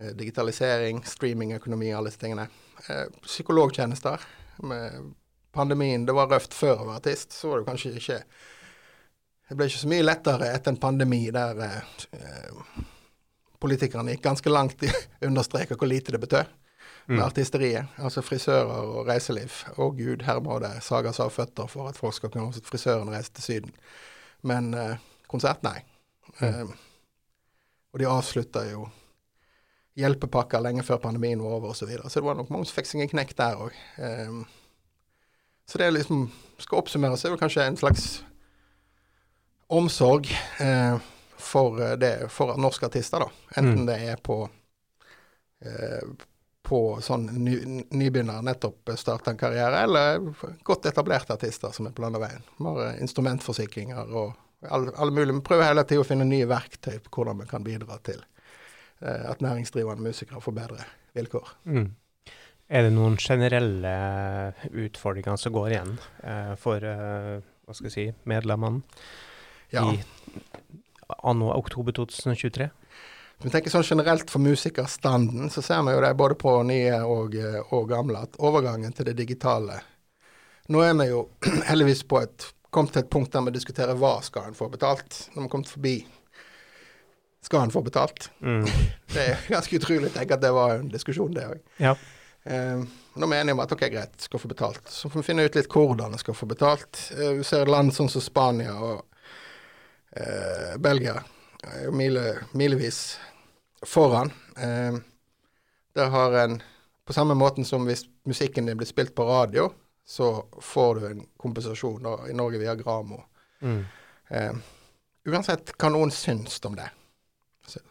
Eh, 0.00 0.14
digitalisering, 0.16 1.02
streamingøkonomi, 1.06 1.92
alle 1.92 2.08
disse 2.08 2.22
tingene. 2.22 2.48
Eh, 2.86 3.06
psykologtjenester. 3.22 4.20
Med 4.62 5.12
pandemien 5.52 6.06
Det 6.06 6.12
var 6.12 6.28
røft 6.30 6.54
før 6.54 6.82
å 6.82 6.86
være 6.88 7.00
artist, 7.00 7.32
så 7.32 7.48
var 7.48 7.60
det 7.60 7.66
kanskje 7.66 7.94
ikke 7.98 8.22
det 9.50 9.56
ble 9.58 9.66
ikke 9.66 9.80
så 9.80 9.88
mye 9.90 10.04
lettere 10.04 10.46
etter 10.54 10.70
en 10.70 10.76
pandemi 10.78 11.24
der 11.34 11.58
eh, 11.66 12.82
politikerne 13.58 14.12
gikk 14.14 14.22
ganske 14.22 14.52
langt 14.52 14.84
i 14.86 14.90
å 14.94 15.26
understreke 15.26 15.74
hvor 15.74 15.90
lite 15.90 16.14
det 16.14 16.20
betød 16.22 16.52
med 17.08 17.18
mm. 17.18 17.24
artisteriet. 17.24 17.96
Altså 17.98 18.22
frisører 18.22 18.92
og 18.92 19.10
reiseliv. 19.10 19.56
Å 19.74 19.88
gud, 19.98 20.22
her 20.22 20.38
må 20.44 20.60
det 20.62 20.70
sages 20.86 21.18
av 21.18 21.34
føtter 21.34 21.66
for 21.66 21.90
at 21.90 21.98
folk 21.98 22.14
skal 22.14 22.30
kunne 22.30 22.52
hos 22.52 22.62
frisøren 22.62 23.10
reise 23.10 23.34
til 23.34 23.48
Syden. 23.48 23.74
Men 24.46 24.70
eh, 24.78 25.02
konsert, 25.26 25.66
nei. 25.66 25.80
Mm. 26.38 26.46
Eh, 26.46 26.72
og 27.90 27.98
de 27.98 28.06
avslutta 28.06 28.62
jo 28.70 28.86
hjelpepakker 30.00 30.62
lenge 30.64 30.84
før 30.86 31.00
pandemien 31.02 31.42
var 31.42 31.58
over 31.58 31.74
osv. 31.74 31.84
Så, 31.84 31.90
videre. 31.90 32.10
så 32.10 32.20
det 32.20 32.26
var 32.26 32.38
nok 32.38 32.50
mange 32.52 32.68
som 32.68 32.78
fikk 32.78 32.90
seg 32.90 33.04
en 33.04 33.12
knekk 33.12 33.36
der 33.38 33.62
òg. 33.66 33.78
Um, 34.00 34.42
så 35.70 35.80
det 35.80 35.92
liksom 35.94 36.26
skal 36.60 36.80
oppsummere, 36.82 37.16
så 37.16 37.28
er 37.28 37.36
det 37.36 37.42
kanskje 37.42 37.66
en 37.68 37.78
slags 37.80 38.08
omsorg 39.70 40.26
uh, 40.60 40.98
for, 41.40 41.78
eh, 41.80 41.94
det, 41.96 42.14
for 42.34 42.58
norske 42.60 42.88
artister, 42.90 43.22
da. 43.22 43.30
Enten 43.54 43.84
mm. 43.84 43.86
det 43.88 44.00
er 44.10 44.18
på 44.20 44.42
uh, 44.44 46.26
på 46.70 46.80
sånn 47.02 47.24
ny, 47.42 47.56
nybegynner 47.90 48.44
nettopp 48.46 48.92
starta 48.98 49.32
en 49.32 49.40
karriere, 49.40 49.82
eller 49.86 50.20
godt 50.66 50.86
etablerte 50.86 51.34
artister 51.34 51.72
som 51.74 51.88
er 51.88 51.94
på 51.96 52.04
landet 52.04 52.22
veien. 52.22 52.44
Vi 52.58 52.66
har 52.68 52.82
eh, 52.84 53.00
instrumentforsikringer 53.02 54.12
og 54.12 54.36
alle, 54.68 54.92
alle 54.94 55.14
mulige. 55.16 55.38
Vi 55.40 55.46
prøver 55.48 55.66
hele 55.66 55.84
tiden 55.88 56.04
å 56.04 56.06
finne 56.06 56.28
nye 56.28 56.46
verktøy 56.46 57.00
på 57.02 57.16
hvordan 57.16 57.40
vi 57.42 57.48
kan 57.50 57.66
bidra 57.66 57.98
til 58.06 58.22
at 59.00 59.40
næringsdrivende 59.40 60.04
musikere 60.04 60.42
får 60.44 60.54
bedre 60.56 60.84
vilkår. 61.16 61.54
Mm. 61.64 61.88
Er 62.70 62.86
det 62.86 62.92
noen 62.94 63.16
generelle 63.18 63.94
utfordringer 64.70 65.40
som 65.40 65.54
går 65.56 65.72
igjen 65.72 65.96
eh, 66.22 66.52
for 66.60 66.84
eh, 66.86 67.40
hva 67.40 67.74
skal 67.74 67.88
jeg 67.88 67.96
si, 67.96 68.04
medlemmene? 68.30 68.84
ja. 69.70 69.92
i 69.92 70.00
anno 71.22 71.50
oktober 71.54 71.92
2023? 71.92 72.68
Hvis 73.40 73.48
vi 73.48 73.52
tenker 73.54 73.72
sånn 73.72 73.86
generelt 73.86 74.30
for 74.30 74.44
musikerstanden, 74.44 75.50
så 75.50 75.62
ser 75.64 75.82
vi 75.86 75.94
jo 75.94 76.02
det 76.04 76.12
både 76.18 76.36
på 76.38 76.54
nye 76.68 77.00
og, 77.08 77.36
og, 77.70 77.86
gamle, 77.88 78.24
at 78.26 78.36
overgangen 78.38 78.92
til 78.94 79.10
det 79.10 79.16
digitale 79.22 79.80
Nå 80.70 80.82
er 80.86 80.92
vi 81.00 81.08
jo 81.08 81.24
heldigvis 81.70 82.04
på 82.06 82.20
et, 82.20 82.44
kommet 82.70 82.94
til 82.94 83.02
et 83.02 83.10
punkt 83.10 83.32
der 83.34 83.42
vi 83.48 83.56
diskuterer 83.56 83.98
hva 83.98 84.20
skal 84.22 84.46
en 84.46 84.54
få 84.54 84.68
betalt. 84.70 85.24
Når 85.32 85.40
vi 85.40 85.42
har 85.42 85.50
kommet 85.50 85.72
forbi 85.72 85.94
skal 87.42 87.60
han 87.64 87.70
få 87.70 87.82
betalt. 87.82 88.30
Mm. 88.40 88.64
Det 89.12 89.26
er 89.26 89.44
ganske 89.48 89.76
utrolig 89.80 90.10
å 90.10 90.14
tenke 90.14 90.36
at 90.36 90.42
det 90.42 90.52
var 90.54 90.76
en 90.78 90.90
diskusjon, 90.92 91.32
det 91.34 91.46
òg. 91.50 91.62
Ja. 91.82 91.96
Eh, 92.44 92.82
nå 93.20 93.26
mener 93.26 93.50
jeg 93.50 93.56
om 93.56 93.62
at 93.64 93.72
ok, 93.74 93.84
greit, 93.92 94.20
skal 94.22 94.40
få 94.42 94.50
betalt. 94.52 94.84
Så 94.88 95.10
får 95.10 95.20
vi 95.20 95.26
finne 95.26 95.44
ut 95.48 95.56
litt 95.58 95.70
hvordan 95.72 96.14
en 96.14 96.22
skal 96.22 96.36
få 96.36 96.46
betalt. 96.50 97.00
Eh, 97.16 97.40
vi 97.40 97.46
ser 97.46 97.70
land 97.70 97.94
sånn 97.96 98.10
som 98.12 98.22
Spania 98.24 98.76
og 98.78 99.02
eh, 100.14 100.76
Belgia 100.78 101.18
er 101.66 101.90
mile, 101.92 102.24
milevis 102.56 103.18
foran. 103.86 104.32
Eh, 104.56 105.00
der 105.98 106.12
har 106.14 106.38
en 106.44 106.62
På 107.10 107.14
samme 107.14 107.34
måten 107.34 107.64
som 107.64 107.82
hvis 107.88 108.04
musikken 108.22 108.66
din 108.66 108.76
blir 108.78 108.86
spilt 108.86 109.14
på 109.18 109.24
radio, 109.26 109.64
så 110.06 110.44
får 110.62 110.94
du 110.94 111.06
en 111.06 111.24
kompensasjon 111.36 112.02
da, 112.02 112.12
i 112.30 112.32
Norge 112.38 112.58
via 112.60 112.74
Gramo. 112.78 113.18
Mm. 113.66 113.80
Eh, 114.28 114.52
uansett 115.26 115.72
hva 115.74 115.90
noen 115.90 116.12
syns 116.14 116.60
om 116.68 116.76
det. 116.78 116.86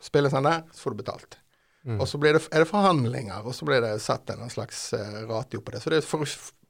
Spiller 0.03 0.31
sånn 0.33 0.47
der, 0.47 0.65
så 0.73 0.85
får 0.85 0.95
du 0.95 1.01
betalt. 1.03 1.39
Mm. 1.87 1.99
Og 1.99 2.07
så 2.09 2.19
det, 2.21 2.33
er 2.51 2.63
det 2.63 2.69
forhandlinger, 2.69 3.45
og 3.47 3.55
så 3.55 3.67
blir 3.67 3.81
det 3.83 3.95
satt 4.03 4.29
en 4.33 4.51
slags 4.51 4.89
uh, 4.93 5.21
ratio 5.29 5.61
på 5.63 5.73
det. 5.73 5.81
Så 5.83 5.93
det 5.93 6.01
er 6.01 6.07
for, 6.07 6.27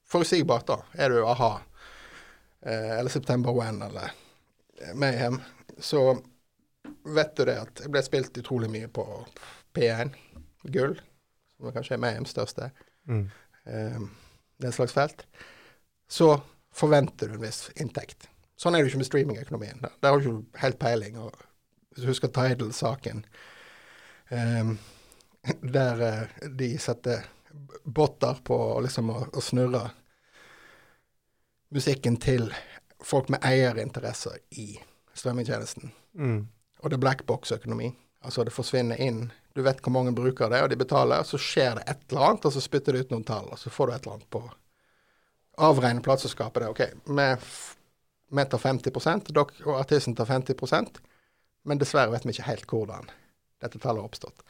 forutsigbart, 0.09 0.67
da. 0.69 0.77
Er 1.01 1.13
du 1.13 1.23
a-ha, 1.25 1.51
uh, 1.59 2.91
eller 2.99 3.09
September 3.13 3.55
One 3.57 3.89
eller 3.89 4.13
Mayhem, 4.95 5.41
så 5.81 6.13
vet 7.09 7.35
du 7.35 7.43
det 7.49 7.57
at 7.59 7.83
jeg 7.83 7.91
ble 7.91 8.03
spilt 8.05 8.37
utrolig 8.39 8.69
mye 8.71 8.87
på 8.93 9.03
P1 9.75 10.13
Gull, 10.71 10.95
som 11.57 11.73
kanskje 11.75 11.97
er 11.97 12.03
Mayhems 12.03 12.31
største. 12.35 12.69
Mm. 13.09 13.25
Er 13.65 14.69
et 14.69 14.75
slags 14.75 14.95
felt. 14.95 15.25
Så 16.09 16.31
forventer 16.75 17.29
du 17.29 17.35
en 17.37 17.43
viss 17.43 17.67
inntekt. 17.75 18.29
Sånn 18.59 18.75
er 18.75 18.83
det 18.83 18.91
ikke 18.91 19.01
med 19.01 19.07
streamingøkonomien. 19.07 19.83
Der 19.83 20.09
har 20.09 20.19
du 20.19 20.29
ikke 20.29 20.63
helt 20.63 20.79
peiling. 20.81 21.19
og 21.19 21.48
Hvis 21.99 22.05
du 22.05 22.13
husker 22.13 22.31
Tidal-saken, 22.31 23.25
um, 24.31 24.77
der 25.75 26.01
uh, 26.01 26.49
de 26.55 26.77
setter 26.79 27.25
botter 27.83 28.39
på 28.43 28.57
liksom 28.85 29.09
å, 29.11 29.25
å 29.35 29.41
snurre 29.43 29.89
musikken 31.75 32.15
til 32.23 32.47
folk 33.03 33.27
med 33.29 33.43
eierinteresser 33.43 34.39
i 34.61 34.77
strømmetjenesten. 35.13 35.91
Mm. 36.15 36.47
Og 36.79 36.89
det 36.89 36.95
er 36.95 37.03
blackbox-økonomi. 37.03 37.91
Altså 38.23 38.47
det 38.47 38.55
forsvinner 38.55 39.01
inn. 39.01 39.27
Du 39.55 39.61
vet 39.65 39.83
hvor 39.83 39.91
mange 39.91 40.15
bruker 40.15 40.47
det, 40.51 40.61
og 40.63 40.71
de 40.71 40.79
betaler. 40.79 41.27
Så 41.27 41.39
skjer 41.41 41.81
det 41.81 41.85
et 41.91 42.07
eller 42.09 42.29
annet, 42.29 42.47
og 42.47 42.55
så 42.55 42.63
spytter 42.63 42.95
det 42.95 43.03
ut 43.03 43.13
noen 43.13 43.27
tall, 43.27 43.51
og 43.51 43.59
så 43.59 43.71
får 43.73 43.87
du 43.91 43.95
et 43.95 44.07
eller 44.07 44.17
annet 44.19 44.31
på 44.31 44.45
Avregne 45.59 45.99
plateselskapet 45.99 46.63
det. 46.63 46.69
OK, 46.71 46.81
vi 48.31 48.43
tar 48.47 48.61
50 48.63 49.33
dok, 49.35 49.51
og 49.65 49.79
artisten 49.81 50.15
tar 50.15 50.29
50 50.29 50.55
men 51.69 51.81
dessverre 51.81 52.11
vet 52.13 52.25
vi 52.25 52.33
ikke 52.33 52.49
helt 52.49 52.69
hvordan 52.69 53.09
dette 53.61 53.79
tallet 53.79 54.01
har 54.01 54.09
oppstått. 54.09 54.43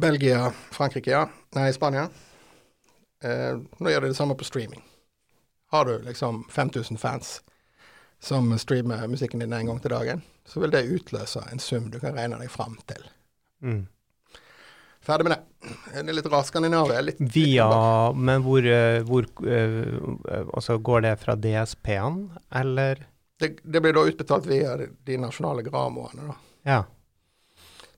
Belgia, 0.00 0.48
Frankrike, 0.74 1.10
ja. 1.10 1.28
Nei, 1.54 1.68
Spania. 1.74 2.08
Eh, 3.24 3.56
nå 3.78 3.92
gjør 3.92 4.06
de 4.06 4.12
det 4.12 4.18
samme 4.18 4.36
på 4.38 4.46
streaming. 4.46 4.82
Har 5.74 5.86
du 5.88 5.98
liksom 6.06 6.44
5000 6.50 6.98
fans 6.98 7.40
som 8.24 8.58
streamer 8.58 9.06
musikken 9.08 9.42
din 9.42 9.52
en 9.52 9.66
gang 9.66 9.80
til 9.82 9.92
dagen, 9.92 10.22
så 10.48 10.62
vil 10.62 10.72
det 10.72 10.86
utløse 10.88 11.42
en 11.52 11.60
sum 11.60 11.90
du 11.92 11.98
kan 12.00 12.16
regne 12.16 12.38
deg 12.40 12.52
fram 12.52 12.78
til. 12.88 13.04
Mm. 13.64 13.82
Ferdig 15.04 15.26
med 15.26 15.34
det. 15.34 15.72
Det 15.92 16.04
er 16.08 16.16
litt 16.16 16.28
rart. 16.32 16.48
Skandinavia 16.48 17.02
litt 17.04 17.18
Via 17.20 17.66
Men 18.16 18.44
hvor, 18.44 18.64
eh, 18.64 19.02
hvor 19.04 19.26
uh, 19.44 20.46
Altså, 20.56 20.78
går 20.78 21.04
det 21.04 21.18
fra 21.20 21.36
DSP-en, 21.36 22.22
eller? 22.48 23.04
Det, 23.44 23.62
det, 23.62 23.84
blir 23.84 23.96
da 23.96 24.04
utbetalt 24.08 24.50
via 24.50 24.74
de 24.80 25.20
nasjonale 25.20 25.64
gramoene, 25.66 26.28
da. 26.32 26.36
Ja. 26.64 26.82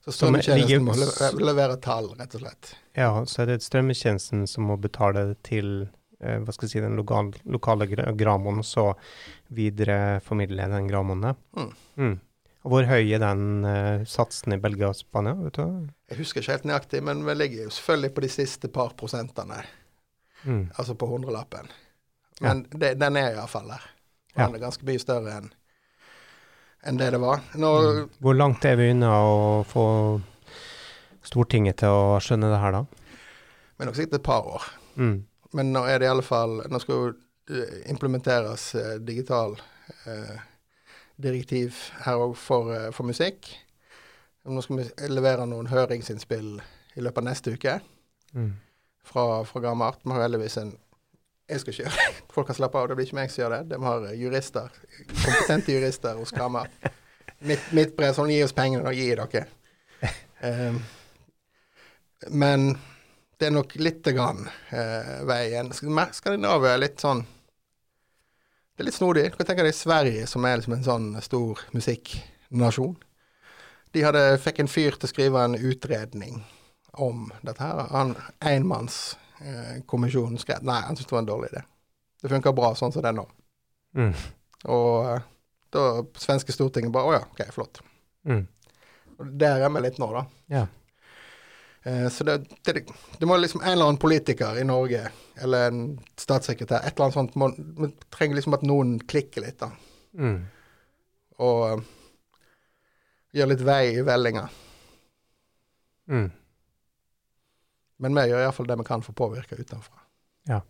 Så 0.05 0.13
strømmetjenesten 0.15 0.85
må 0.87 0.95
levere 1.43 1.79
tall, 1.83 2.13
rett 2.19 2.35
og 2.35 2.43
slett. 2.43 2.73
Ja, 2.95 3.11
så 3.27 3.43
er 3.43 3.53
det 3.53 3.61
strømmetjenesten 3.65 4.45
som 4.47 4.69
må 4.69 4.77
betale 4.79 5.33
til 5.43 5.87
Eh, 6.19 6.39
hva 6.41 6.53
skal 6.53 6.65
jeg 6.65 6.73
si, 6.73 6.81
den 6.81 6.97
lokal, 6.97 7.29
lokale 7.45 7.87
gramoen, 8.17 8.63
så 8.65 8.89
videreformidle 9.53 10.69
den 10.71 10.87
gramoen. 10.89 11.27
Mm. 11.57 11.73
Mm. 11.97 12.15
Hvor 12.67 12.87
høy 12.89 13.13
er 13.15 13.21
den 13.21 13.43
uh, 13.63 14.05
satsen 14.09 14.57
i 14.57 14.59
Belgia 14.59 14.89
og 14.89 14.97
Spania? 14.97 15.37
vet 15.39 15.59
du? 15.59 15.85
Jeg 16.09 16.19
husker 16.19 16.41
ikke 16.41 16.55
helt 16.55 16.65
nøyaktig, 16.67 17.03
men 17.05 17.21
vi 17.27 17.35
ligger 17.37 17.67
jo 17.67 17.75
selvfølgelig 17.75 18.15
på 18.15 18.23
de 18.25 18.31
siste 18.33 18.71
par 18.73 18.95
prosentene. 18.99 19.61
Mm. 20.43 20.65
Altså 20.73 20.97
på 20.99 21.07
hundrelappen. 21.07 21.69
Men 22.41 22.65
ja. 22.65 22.79
det, 22.81 22.91
den 22.99 23.21
er 23.21 23.37
iallfall 23.37 23.69
der. 23.71 23.85
Den 24.37 24.51
ja. 24.53 24.55
er 24.55 24.63
ganske 24.63 24.85
mye 24.87 25.01
større 25.01 25.37
enn 25.41 25.53
en 26.87 26.97
det 26.99 27.09
det 27.11 27.19
var. 27.19 27.41
Når, 27.57 27.85
mm. 27.97 28.09
Hvor 28.23 28.35
langt 28.37 28.65
er 28.69 28.77
vi 28.79 28.91
unna 28.93 29.09
å 29.25 29.39
få 29.67 29.85
Stortinget 31.27 31.81
til 31.81 31.91
å 31.91 32.19
skjønne 32.23 32.47
det 32.47 32.59
her, 32.61 32.77
da? 32.77 32.83
Vi 33.75 33.83
er 33.83 33.89
nok 33.89 33.97
sikkert 33.97 34.21
et 34.21 34.27
par 34.27 34.45
år. 34.47 34.67
Mm. 34.97 35.25
men 35.53 35.73
nå 35.73 35.83
er 35.85 35.99
det 35.99 36.07
i 36.07 36.09
alle 36.09 36.23
fall 36.25 36.55
Nå 36.73 36.79
skal 36.81 36.95
jo 36.95 37.09
eh, 37.53 37.83
implementeres 37.91 38.63
eh, 38.75 38.95
digital 39.05 39.53
eh, 40.09 40.39
direktiv 41.21 41.77
her 42.05 42.17
òg 42.23 42.33
for, 42.39 42.71
eh, 42.73 42.87
for 42.95 43.05
musikk. 43.05 43.45
Nå 44.47 44.63
skal 44.63 44.79
vi 44.79 45.11
levere 45.11 45.45
noen 45.45 45.69
høringsinnspill 45.69 46.57
i 46.97 47.03
løpet 47.03 47.23
av 47.23 47.29
neste 47.29 47.53
uke 47.57 47.79
Mm. 48.35 48.57
fra, 49.07 49.43
fra 49.47 49.59
Gammart. 49.63 50.01
Vi 50.03 50.11
har 50.11 50.21
heldigvis 50.25 50.57
en 50.57 50.73
Jeg 51.47 51.61
skal 51.61 51.73
ikke 51.73 51.83
gjøre 51.85 51.95
det. 51.95 52.23
Folk 52.35 52.47
kan 52.49 52.57
slappe 52.57 52.79
av, 52.81 52.87
det 52.91 52.97
blir 52.99 53.07
ikke 53.07 53.17
meg 53.21 53.31
som 53.31 53.41
gjør 53.43 53.53
det. 53.55 53.61
De 53.71 53.77
har 53.83 54.07
jurister, 54.19 54.73
kompetente 55.13 55.71
jurister 55.77 56.17
hos 56.19 56.33
Gammart. 56.35 56.89
Mitt, 57.47 57.69
mitt 57.77 57.93
brev 57.95 58.15
sånn 58.17 58.31
gi 58.33 58.41
oss 58.43 58.55
pengene, 58.57 58.83
og 58.89 58.97
gi 58.97 59.07
dere. 59.15 59.45
Um, 60.43 60.81
men 62.33 62.67
det 63.39 63.47
er 63.47 63.53
nok 63.55 63.75
lite 63.79 64.11
grann 64.17 64.43
uh, 64.73 65.23
veien. 65.29 65.71
Sk- 65.73 66.13
Skandinavia 66.17 66.73
er 66.75 66.81
litt 66.83 67.01
sånn 67.01 67.23
Det 68.75 68.83
er 68.83 68.89
litt 68.89 68.97
snodig. 68.97 69.23
Du 69.31 69.37
kan 69.39 69.47
tenke 69.49 69.65
deg 69.65 69.73
Sverige, 69.77 70.27
som 70.29 70.45
er 70.45 70.59
liksom 70.59 70.75
en 70.77 70.85
sånn 70.85 71.07
stor 71.25 71.63
musikknasjon. 71.73 72.97
De 73.95 74.03
hadde, 74.05 74.25
fikk 74.43 74.59
en 74.61 74.69
fyr 74.69 74.97
til 74.99 75.07
å 75.07 75.13
skrive 75.13 75.45
en 75.47 75.55
utredning 75.57 76.43
om 77.01 77.29
dette 77.41 77.63
her. 77.63 77.87
Han 77.93 78.11
enmannskommisjonen 79.41 80.41
skrev 80.41 80.65
Nei, 80.65 80.81
han 80.81 80.95
syntes 80.95 81.09
det 81.09 81.15
var 81.15 81.23
en 81.23 81.29
dårlig 81.31 81.49
idé. 81.51 81.63
Det 82.21 82.31
funker 82.31 82.55
bra 82.57 82.73
sånn 82.75 82.93
som 82.93 83.03
det 83.05 83.11
er 83.11 83.17
nå. 83.17 83.25
Mm. 83.97 84.13
Og 84.73 85.09
eh, 85.11 85.25
da 85.73 85.83
svenske 86.17 86.53
Stortinget 86.53 86.93
bare 86.93 87.09
Å 87.09 87.15
ja, 87.17 87.23
OK, 87.31 87.43
flott. 87.53 87.81
Mm. 88.27 88.43
Der 89.39 89.63
er 89.65 89.73
vi 89.73 89.83
litt 89.85 89.99
nå, 90.01 90.09
da. 90.13 90.25
Ja. 90.53 90.65
Eh, 91.87 92.07
så 92.13 92.25
det, 92.27 92.37
det, 92.65 92.83
det 93.19 93.29
må 93.29 93.37
liksom 93.37 93.61
en 93.63 93.71
eller 93.71 93.89
annen 93.89 94.01
politiker 94.01 94.57
i 94.59 94.65
Norge, 94.67 95.05
eller 95.41 95.69
en 95.69 95.83
statssekretær, 96.19 96.83
et 96.83 96.93
eller 96.93 97.07
annet 97.07 97.17
sånt 97.17 97.37
må, 97.39 97.51
trenger 98.13 98.39
liksom 98.39 98.57
at 98.57 98.65
noen 98.67 98.97
klikker 98.99 99.45
litt, 99.45 99.61
da. 99.61 99.71
Mm. 100.17 100.41
Og 101.45 101.63
eh, 101.69 101.85
gjør 103.37 103.53
litt 103.53 103.65
vei 103.65 103.83
i 103.93 104.05
vellinga. 104.05 104.47
Mm. 106.07 106.27
Men 108.03 108.17
vi 108.17 108.27
gjør 108.29 108.43
iallfall 108.45 108.67
det 108.69 108.77
vi 108.81 108.87
kan 108.87 109.05
for 109.05 109.15
å 109.15 109.21
påvirke 109.25 109.57
utenfra. 109.57 110.03
Ja. 110.49 110.61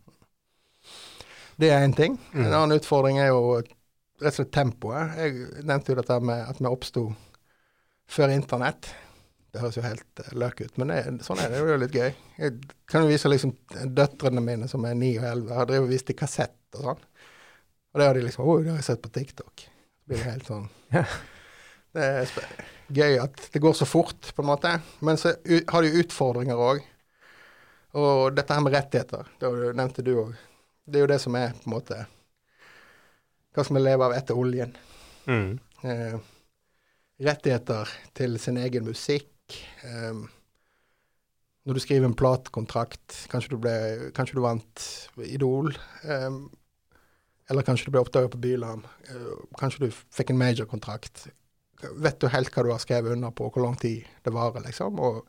Det 1.58 1.72
er 1.74 1.84
én 1.84 1.96
ting. 1.98 2.20
Mm. 2.34 2.46
En 2.46 2.54
annen 2.54 2.78
utfordring 2.78 3.20
er 3.20 3.32
jo 3.32 3.58
rett 3.58 4.32
og 4.32 4.38
slett 4.38 4.54
tempoet. 4.54 5.18
Jeg 5.18 5.66
nevnte 5.68 5.94
jo 5.94 6.00
dette 6.00 6.20
med 6.24 6.44
at 6.46 6.62
vi 6.62 6.70
oppsto 6.70 7.08
før 8.08 8.34
internett. 8.34 8.90
Det 9.52 9.64
høres 9.64 9.78
jo 9.80 9.86
helt 9.86 10.22
eh, 10.22 10.34
løk 10.38 10.62
ut, 10.62 10.76
men 10.78 10.92
det, 10.92 11.00
sånn 11.26 11.40
er 11.42 11.50
det. 11.50 11.60
Det 11.60 11.64
er 11.64 11.74
jo 11.74 11.82
litt 11.82 11.98
gøy. 11.98 12.10
Jeg 12.38 12.58
kan 12.90 13.04
jo 13.04 13.12
vise 13.12 13.32
liksom 13.32 13.56
døtrene 13.98 14.44
mine 14.44 14.70
som 14.70 14.86
er 14.88 14.98
9 14.98 15.12
og 15.22 15.28
11, 15.32 15.56
har 15.58 15.70
drevet 15.70 15.88
og 15.88 15.94
vist 15.96 16.12
i 16.14 16.18
kassett 16.18 16.78
og 16.78 16.92
sånn. 16.92 17.06
Og 17.94 18.02
det 18.02 18.08
har 18.08 18.18
de 18.18 18.26
liksom 18.28 18.46
Å, 18.46 18.58
det 18.62 18.74
har 18.74 18.82
jeg 18.82 18.90
sett 18.92 19.04
på 19.04 19.14
TikTok. 19.16 19.64
Det 19.66 20.12
blir 20.12 20.28
helt 20.28 20.46
sånn 20.48 20.68
Det 21.98 22.04
er 22.04 22.34
gøy 22.94 23.16
at 23.24 23.48
det 23.54 23.62
går 23.64 23.74
så 23.74 23.88
fort, 23.90 24.30
på 24.36 24.44
en 24.44 24.50
måte. 24.52 24.76
Men 25.02 25.18
så 25.18 25.34
har 25.72 25.82
de 25.82 25.98
utfordringer 26.04 26.60
òg. 26.62 26.84
Og 27.98 28.36
dette 28.36 28.54
her 28.54 28.62
med 28.62 28.76
rettigheter, 28.76 29.30
det 29.42 29.52
nevnte 29.78 30.06
du 30.06 30.14
òg. 30.22 30.34
Det 30.88 31.00
er 31.00 31.06
jo 31.06 31.12
det 31.12 31.20
som 31.20 31.36
er 31.36 31.56
på 31.58 31.68
en 31.68 31.74
måte 31.74 31.98
Hva 33.56 33.64
som 33.66 33.76
vi 33.76 33.82
lever 33.82 34.06
av 34.06 34.14
etter 34.16 34.38
oljen? 34.38 34.76
Mm. 35.26 35.58
Eh, 35.82 36.18
rettigheter 37.26 37.90
til 38.16 38.38
sin 38.40 38.60
egen 38.62 38.86
musikk. 38.86 39.58
Eh, 39.84 40.20
når 41.66 41.80
du 41.80 41.82
skriver 41.82 42.06
en 42.08 42.16
platekontrakt, 42.16 43.26
kanskje 43.32 43.56
du, 43.56 43.58
ble, 43.66 43.74
kanskje 44.16 44.38
du 44.38 44.44
vant 44.46 44.84
Idol. 45.26 45.74
Eh, 46.06 46.30
eller 47.50 47.66
kanskje 47.66 47.90
du 47.90 47.96
ble 47.96 48.04
oppdaget 48.04 48.36
på 48.36 48.44
Bylarm. 48.46 48.86
Eh, 49.10 49.34
kanskje 49.60 49.88
du 49.88 49.90
fikk 49.92 50.32
en 50.36 50.40
major-kontrakt. 50.40 51.26
Vet 51.98 52.22
du 52.22 52.30
helt 52.32 52.54
hva 52.54 52.64
du 52.64 52.72
har 52.76 52.84
skrevet 52.84 53.18
under 53.18 53.34
på, 53.34 53.50
hvor 53.50 53.66
lang 53.66 53.76
tid 53.82 54.06
det 54.24 54.38
varer, 54.38 54.64
liksom, 54.70 55.02
og 55.02 55.26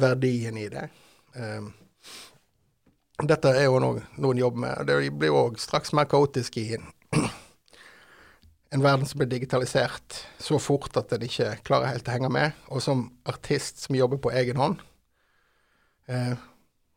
verdien 0.00 0.58
i 0.60 0.66
det. 0.72 0.88
Eh, 1.36 1.70
dette 3.28 3.50
er 3.52 3.66
jo 3.66 3.80
noe 3.82 4.04
noen 4.16 4.38
jobber 4.38 4.64
med. 4.64 4.86
Det 4.88 4.98
blir 5.18 5.32
jo 5.32 5.44
òg 5.46 5.60
straks 5.60 5.92
mer 5.96 6.08
kaotisk 6.08 6.56
i 6.62 6.74
en 6.78 6.88
en 8.70 8.82
verden 8.82 9.06
som 9.06 9.18
blir 9.18 9.28
digitalisert 9.30 10.20
så 10.38 10.58
fort 10.62 10.94
at 10.98 11.12
en 11.12 11.24
ikke 11.26 11.56
klarer 11.66 11.90
helt 11.90 12.06
å 12.06 12.14
henge 12.14 12.30
med. 12.32 12.58
Og 12.70 12.82
som 12.84 13.08
artist 13.28 13.82
som 13.82 13.96
jobber 13.98 14.20
på 14.22 14.30
egen 14.38 14.60
hånd, 14.60 14.82
eh, 16.06 16.36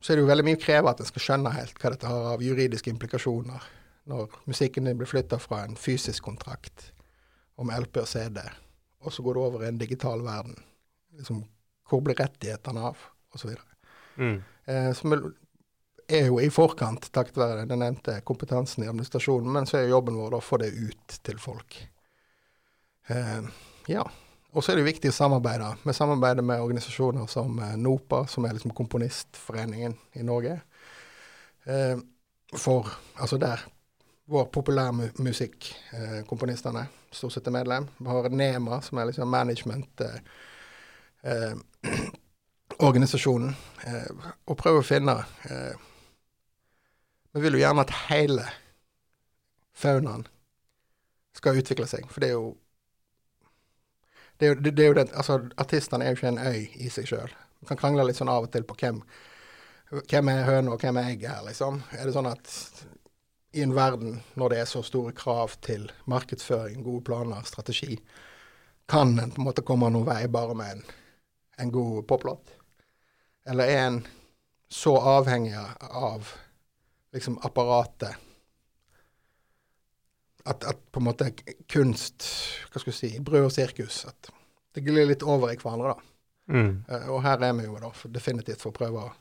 så 0.01 0.11
er 0.11 0.19
det 0.19 0.25
jo 0.25 0.29
veldig 0.29 0.45
mye 0.45 0.59
å 0.59 0.61
kreve 0.61 0.91
at 0.91 1.01
en 1.01 1.09
skal 1.09 1.25
skjønne 1.25 1.55
helt 1.55 1.79
hva 1.79 1.93
dette 1.93 2.11
har 2.11 2.33
av 2.35 2.43
juridiske 2.45 2.91
implikasjoner 2.93 3.71
når 4.11 4.35
musikken 4.51 4.85
din 4.85 4.99
blir 4.99 5.09
flytta 5.09 5.39
fra 5.39 5.63
en 5.63 5.79
fysisk 5.79 6.25
kontrakt 6.27 6.91
om 7.57 7.71
LP 7.71 8.01
og 8.01 8.09
CD, 8.09 8.41
og 9.01 9.13
så 9.13 9.23
går 9.23 9.37
det 9.37 9.43
over 9.43 9.63
i 9.63 9.69
en 9.69 9.79
digital 9.79 10.23
verden. 10.25 10.57
Liksom, 11.15 11.43
hvor 11.87 12.01
blir 12.03 12.17
rettighetene 12.19 12.83
av, 12.89 12.99
osv. 13.33 13.53
Mm. 14.17 14.41
Eh, 14.65 14.89
som 14.97 15.13
er- 16.07 16.25
jo 16.27 16.39
i 16.39 16.49
forkant, 16.49 17.11
takket 17.11 17.37
være 17.37 17.65
den 17.67 17.79
nevnte 17.79 18.21
kompetansen 18.25 18.83
i 18.83 18.87
administrasjonen, 18.87 19.51
men 19.51 19.65
så 19.65 19.77
er 19.77 19.87
jobben 19.89 20.15
vår 20.15 20.31
å 20.37 20.41
få 20.41 20.57
det 20.59 20.73
ut 20.73 21.07
til 21.23 21.37
folk. 21.39 21.87
Eh, 23.07 23.41
ja. 23.87 24.03
Og 24.53 24.63
så 24.63 24.71
er 24.71 24.75
det 24.77 24.83
viktig 24.85 25.09
å 25.09 25.13
samarbeide. 25.15 25.75
Vi 25.83 25.93
samarbeider 25.93 26.41
med 26.45 26.61
organisasjoner 26.61 27.27
som 27.27 27.59
eh, 27.59 27.75
NOPA, 27.77 28.27
som 28.27 28.45
er 28.45 28.53
liksom 28.53 28.71
komponistforeningen 28.77 29.93
i 30.13 30.23
Norge. 30.23 30.61
Eh, 31.65 31.97
for 32.53 32.87
altså 33.17 33.37
der 33.41 33.59
vår 34.29 34.45
populærmusikkomponistene 34.53 36.87
stort 37.11 37.33
sett 37.33 37.47
er 37.47 37.51
medlem. 37.51 37.87
Vi 37.97 38.05
har 38.07 38.29
NEMA, 38.29 38.81
som 38.81 38.97
er 38.97 39.05
liksom 39.09 39.29
management 39.29 40.01
organisasjonen, 42.79 43.55
og 44.47 44.57
prøve 44.59 44.79
å 44.79 44.83
finne 44.87 45.25
Vi 47.33 47.41
vil 47.41 47.57
jo 47.57 47.63
gjerne 47.63 47.81
at 47.81 47.93
hele 48.09 48.45
faunaen 49.73 50.27
skal 51.33 51.57
utvikle 51.57 51.87
seg, 51.89 52.05
for 52.11 52.21
det 52.21 52.29
er 52.29 52.37
jo 52.37 52.51
det 54.41 54.49
er 54.49 54.59
det, 54.61 54.79
er 54.79 54.87
jo 54.87 54.97
det, 54.97 55.09
altså, 55.13 55.39
Artistene 55.61 56.05
er 56.05 56.13
jo 56.13 56.19
ikke 56.19 56.31
en 56.33 56.41
øy 56.41 56.65
i 56.85 56.89
seg 56.91 57.07
sjøl. 57.07 57.31
Vi 57.61 57.69
kan 57.69 57.79
krangle 57.79 58.05
litt 58.07 58.17
sånn 58.17 58.31
av 58.31 58.47
og 58.47 58.51
til 58.53 58.65
på 58.67 58.75
hvem, 58.81 58.99
hvem 60.09 60.31
er 60.33 60.47
høna 60.47 60.73
og 60.73 60.81
hvem 60.81 60.97
er 60.99 61.11
egget 61.13 61.31
her, 61.31 61.45
liksom. 61.47 61.79
Er 61.95 62.09
det 62.09 62.15
sånn 62.15 62.29
at 62.29 62.51
i 63.53 63.61
en 63.63 63.75
verden 63.77 64.17
når 64.35 64.53
det 64.53 64.59
er 64.59 64.69
så 64.69 64.81
store 64.85 65.13
krav 65.15 65.55
til 65.63 65.85
markedsføring, 66.09 66.81
gode 66.83 67.05
planer, 67.07 67.45
strategi, 67.47 67.99
kan 68.89 69.13
en 69.19 69.31
på 69.31 69.41
en 69.41 69.47
måte 69.47 69.65
komme 69.65 69.89
noen 69.93 70.09
vei 70.09 70.25
bare 70.27 70.57
med 70.57 70.75
en, 70.75 70.83
en 71.61 71.73
god 71.73 72.01
poplåt? 72.09 72.57
Eller 73.49 73.69
er 73.69 73.85
en 73.85 74.01
så 74.73 74.97
avhengig 74.97 75.55
av 75.55 76.33
liksom 77.13 77.37
apparatet 77.45 78.15
at, 80.45 80.63
at 80.63 80.79
på 80.91 80.99
en 80.99 81.07
måte 81.07 81.29
kunst 81.71 82.25
Hva 82.71 82.81
skal 82.81 82.91
vi 82.91 82.97
si 82.97 83.11
Brød 83.23 83.47
og 83.47 83.53
sirkus. 83.55 84.03
At 84.09 84.31
det 84.73 84.83
glir 84.85 85.07
litt 85.07 85.23
over 85.23 85.53
i 85.53 85.59
hverandre, 85.59 85.93
da. 85.93 86.09
Mm. 86.53 86.71
Eh, 86.89 87.05
og 87.13 87.21
her 87.23 87.43
er 87.45 87.53
vi 87.55 87.67
jo 87.67 87.77
da 87.79 87.91
for, 87.95 88.11
definitivt 88.11 88.63
for 88.63 88.73
å 88.73 88.77
prøve 88.77 89.03
å 89.05 89.11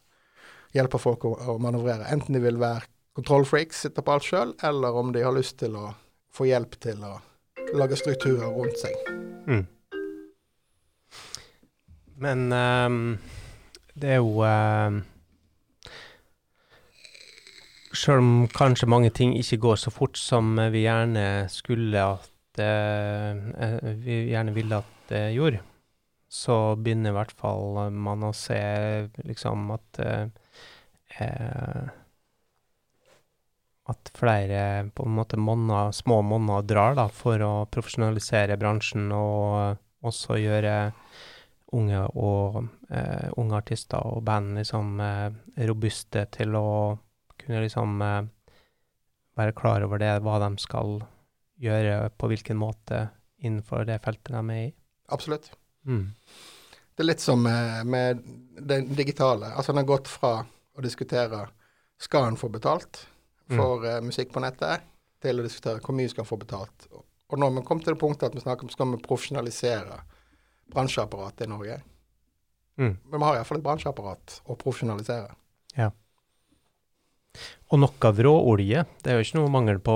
hjelpe 0.74 0.98
folk 0.98 1.26
å, 1.28 1.34
å 1.52 1.58
manøvrere. 1.62 2.08
Enten 2.10 2.34
de 2.34 2.42
vil 2.42 2.58
være 2.58 2.88
kontrollfreaks, 3.16 3.84
sitte 3.84 4.02
på 4.02 4.14
alt 4.14 4.26
sjøl, 4.26 4.54
eller 4.64 4.96
om 4.96 5.12
de 5.12 5.22
har 5.22 5.36
lyst 5.36 5.58
til 5.60 5.76
å 5.76 5.92
få 6.32 6.48
hjelp 6.48 6.78
til 6.80 7.04
å 7.04 7.18
lage 7.76 7.98
strukturer 8.00 8.48
rundt 8.48 8.80
seg. 8.80 8.96
Mm. 9.46 9.66
Men 12.22 12.46
um, 12.56 12.98
det 13.92 14.16
er 14.16 14.22
jo 14.22 14.40
um, 14.40 15.02
Sjøl 17.92 18.22
om 18.22 18.30
kanskje 18.48 18.88
mange 18.88 19.10
ting 19.12 19.34
ikke 19.36 19.58
går 19.66 19.80
så 19.82 19.92
fort 19.92 20.16
som 20.16 20.56
vi 20.72 20.86
gjerne 20.86 21.44
skulle 21.52 22.00
at 22.00 22.60
eh, 22.62 23.42
eh, 23.66 23.90
Vi 24.00 24.22
gjerne 24.32 24.54
ville 24.56 24.78
at 24.80 25.10
det 25.12 25.24
gjorde, 25.34 25.60
så 26.32 26.74
begynner 26.80 27.12
i 27.12 27.16
hvert 27.18 27.34
fall 27.36 27.90
man 27.92 28.24
å 28.24 28.32
se 28.36 28.60
liksom 29.28 29.74
at 29.76 30.00
eh, 30.00 30.24
eh, 31.20 31.90
At 33.92 34.12
flere 34.16 34.88
på 34.94 35.04
en 35.04 35.16
måte 35.18 35.36
måneder, 35.36 35.92
små 35.92 36.22
monner 36.24 36.64
drar 36.64 36.96
da, 36.96 37.08
for 37.12 37.42
å 37.44 37.52
profesjonalisere 37.68 38.56
bransjen 38.56 39.10
og 39.12 40.06
også 40.06 40.38
gjøre 40.40 40.76
unge 41.76 42.02
og 42.20 42.62
eh, 42.92 43.28
unge 43.36 43.56
artister 43.58 44.00
og 44.06 44.22
band 44.24 44.56
liksom 44.60 45.00
eh, 45.02 45.32
robuste 45.68 46.24
til 46.32 46.56
å 46.56 46.68
kunne 47.44 47.62
liksom 47.64 48.02
eh, 48.02 48.22
være 49.38 49.56
klar 49.56 49.84
over 49.86 50.00
det, 50.02 50.14
hva 50.24 50.38
de 50.42 50.50
skal 50.62 51.00
gjøre 51.62 52.10
på 52.18 52.30
hvilken 52.32 52.58
måte 52.58 53.06
innenfor 53.42 53.86
det 53.88 54.00
feltet 54.04 54.34
de 54.34 54.42
er 54.42 54.64
i. 54.68 54.72
Absolutt. 55.14 55.50
Mm. 55.86 56.14
Det 56.92 57.04
er 57.04 57.08
litt 57.08 57.22
som 57.22 57.42
med, 57.42 57.86
med 57.88 58.22
det 58.60 58.82
digitale. 58.96 59.52
Altså, 59.52 59.72
den 59.72 59.82
har 59.82 59.90
gått 59.92 60.10
fra 60.10 60.34
å 60.42 60.84
diskutere 60.84 61.46
skal 62.02 62.28
en 62.28 62.38
få 62.38 62.50
betalt 62.52 63.04
for 63.52 63.84
uh, 63.84 64.00
musikk 64.04 64.32
på 64.34 64.40
nettet, 64.42 64.84
til 65.22 65.38
å 65.38 65.44
diskutere 65.44 65.82
hvor 65.84 65.96
mye 65.96 66.10
skal 66.10 66.24
en 66.24 66.28
få 66.28 66.38
betalt. 66.40 66.86
Og 66.92 67.40
når 67.40 67.56
vi 67.56 67.64
kom 67.66 67.80
til 67.82 67.94
det 67.94 68.00
punktet 68.00 68.28
at 68.30 68.36
vi 68.36 68.42
snakker 68.44 68.66
om 68.66 68.72
skal 68.72 68.90
vi 68.92 69.00
profesjonalisere 69.04 69.98
bransjeapparatet 70.72 71.46
i 71.46 71.50
Norge 71.52 71.80
Mm. 72.76 72.96
Men 73.04 73.20
vi 73.20 73.26
har 73.26 73.36
iallfall 73.36 73.60
et 73.60 73.64
bransjeapparat 73.64 74.38
å 74.48 74.56
profesjonalisere. 74.56 75.34
Og 77.72 77.80
nok 77.80 78.04
av 78.04 78.18
råolje. 78.20 78.84
Det 79.02 79.12
er 79.12 79.18
jo 79.18 79.26
ikke 79.26 79.38
noe 79.40 79.52
mangel 79.52 79.78
på 79.84 79.94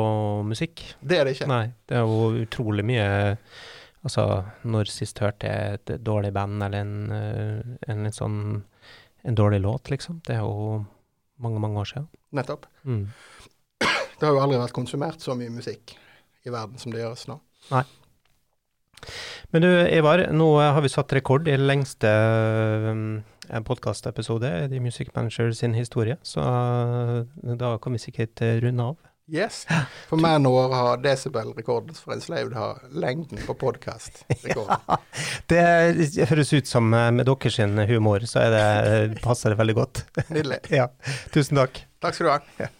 musikk. 0.48 0.82
Det 1.00 1.18
er 1.18 1.28
det 1.28 1.36
ikke. 1.36 1.48
Nei, 1.50 1.64
det 1.88 1.98
er 1.98 2.06
jo 2.06 2.46
utrolig 2.46 2.86
mye 2.86 3.08
Altså, 4.06 4.22
når 4.62 4.86
sist 4.86 5.18
hørte 5.18 5.48
jeg 5.50 5.78
et 5.80 5.90
dårlig 6.06 6.28
band 6.30 6.62
eller 6.62 6.84
en, 6.84 6.92
eh, 7.10 7.70
en 7.90 8.04
litt 8.06 8.14
sånn 8.14 8.36
En 9.26 9.34
dårlig 9.34 9.58
låt, 9.64 9.90
liksom. 9.90 10.20
Det 10.22 10.36
er 10.36 10.44
jo 10.44 10.84
mange, 11.42 11.58
mange 11.58 11.80
år 11.80 11.88
siden. 11.90 12.04
Nettopp. 12.38 12.68
Mm. 12.84 13.08
Det 13.80 14.22
har 14.22 14.36
jo 14.36 14.42
aldri 14.44 14.60
vært 14.60 14.76
konsumert 14.76 15.18
så 15.18 15.34
mye 15.34 15.50
musikk 15.50 15.96
i 16.46 16.52
verden 16.54 16.78
som 16.78 16.94
det 16.94 17.00
gjøres 17.02 17.26
nå. 17.26 17.40
Nei. 17.72 17.82
Men 19.50 19.64
du, 19.66 19.68
Ivar, 19.90 20.28
nå 20.30 20.46
har 20.62 20.78
vi 20.84 20.92
satt 20.92 21.12
rekord 21.18 21.50
i 21.50 21.56
lengste 21.58 22.12
podkastepisode 23.66 24.52
i 24.72 24.80
Music 24.80 25.08
Manager 25.14 25.52
sin 25.52 25.74
historie, 25.74 26.16
så 26.22 26.40
uh, 26.40 27.54
da 27.56 27.76
kan 27.82 27.96
vi 27.96 28.02
sikkert 28.02 28.42
uh, 28.42 28.56
runde 28.64 28.90
av. 28.92 28.96
Yes. 29.26 29.64
For 30.10 30.22
meg 30.22 30.38
nå 30.44 30.52
har 30.70 31.00
Decibel-rekord, 31.02 31.90
for 31.98 32.14
en 32.14 32.22
slave 32.22 32.54
har 32.54 32.78
lengden 32.94 33.42
på 33.46 33.56
podkast-rekorden. 33.58 35.02
Det 35.50 36.28
høres 36.30 36.54
ut 36.54 36.70
som 36.70 36.94
uh, 36.94 37.10
med 37.10 37.26
deres 37.26 37.58
humor, 37.90 38.26
så 38.26 38.46
det, 38.54 39.20
passer 39.22 39.54
det 39.54 39.60
veldig 39.60 39.78
godt. 39.82 40.06
Nydelig. 40.30 40.62
ja. 40.80 40.90
Tusen 41.34 41.58
takk. 41.62 41.86
Takk 42.02 42.18
skal 42.18 42.26
du 42.26 42.34
ha. 42.36 42.74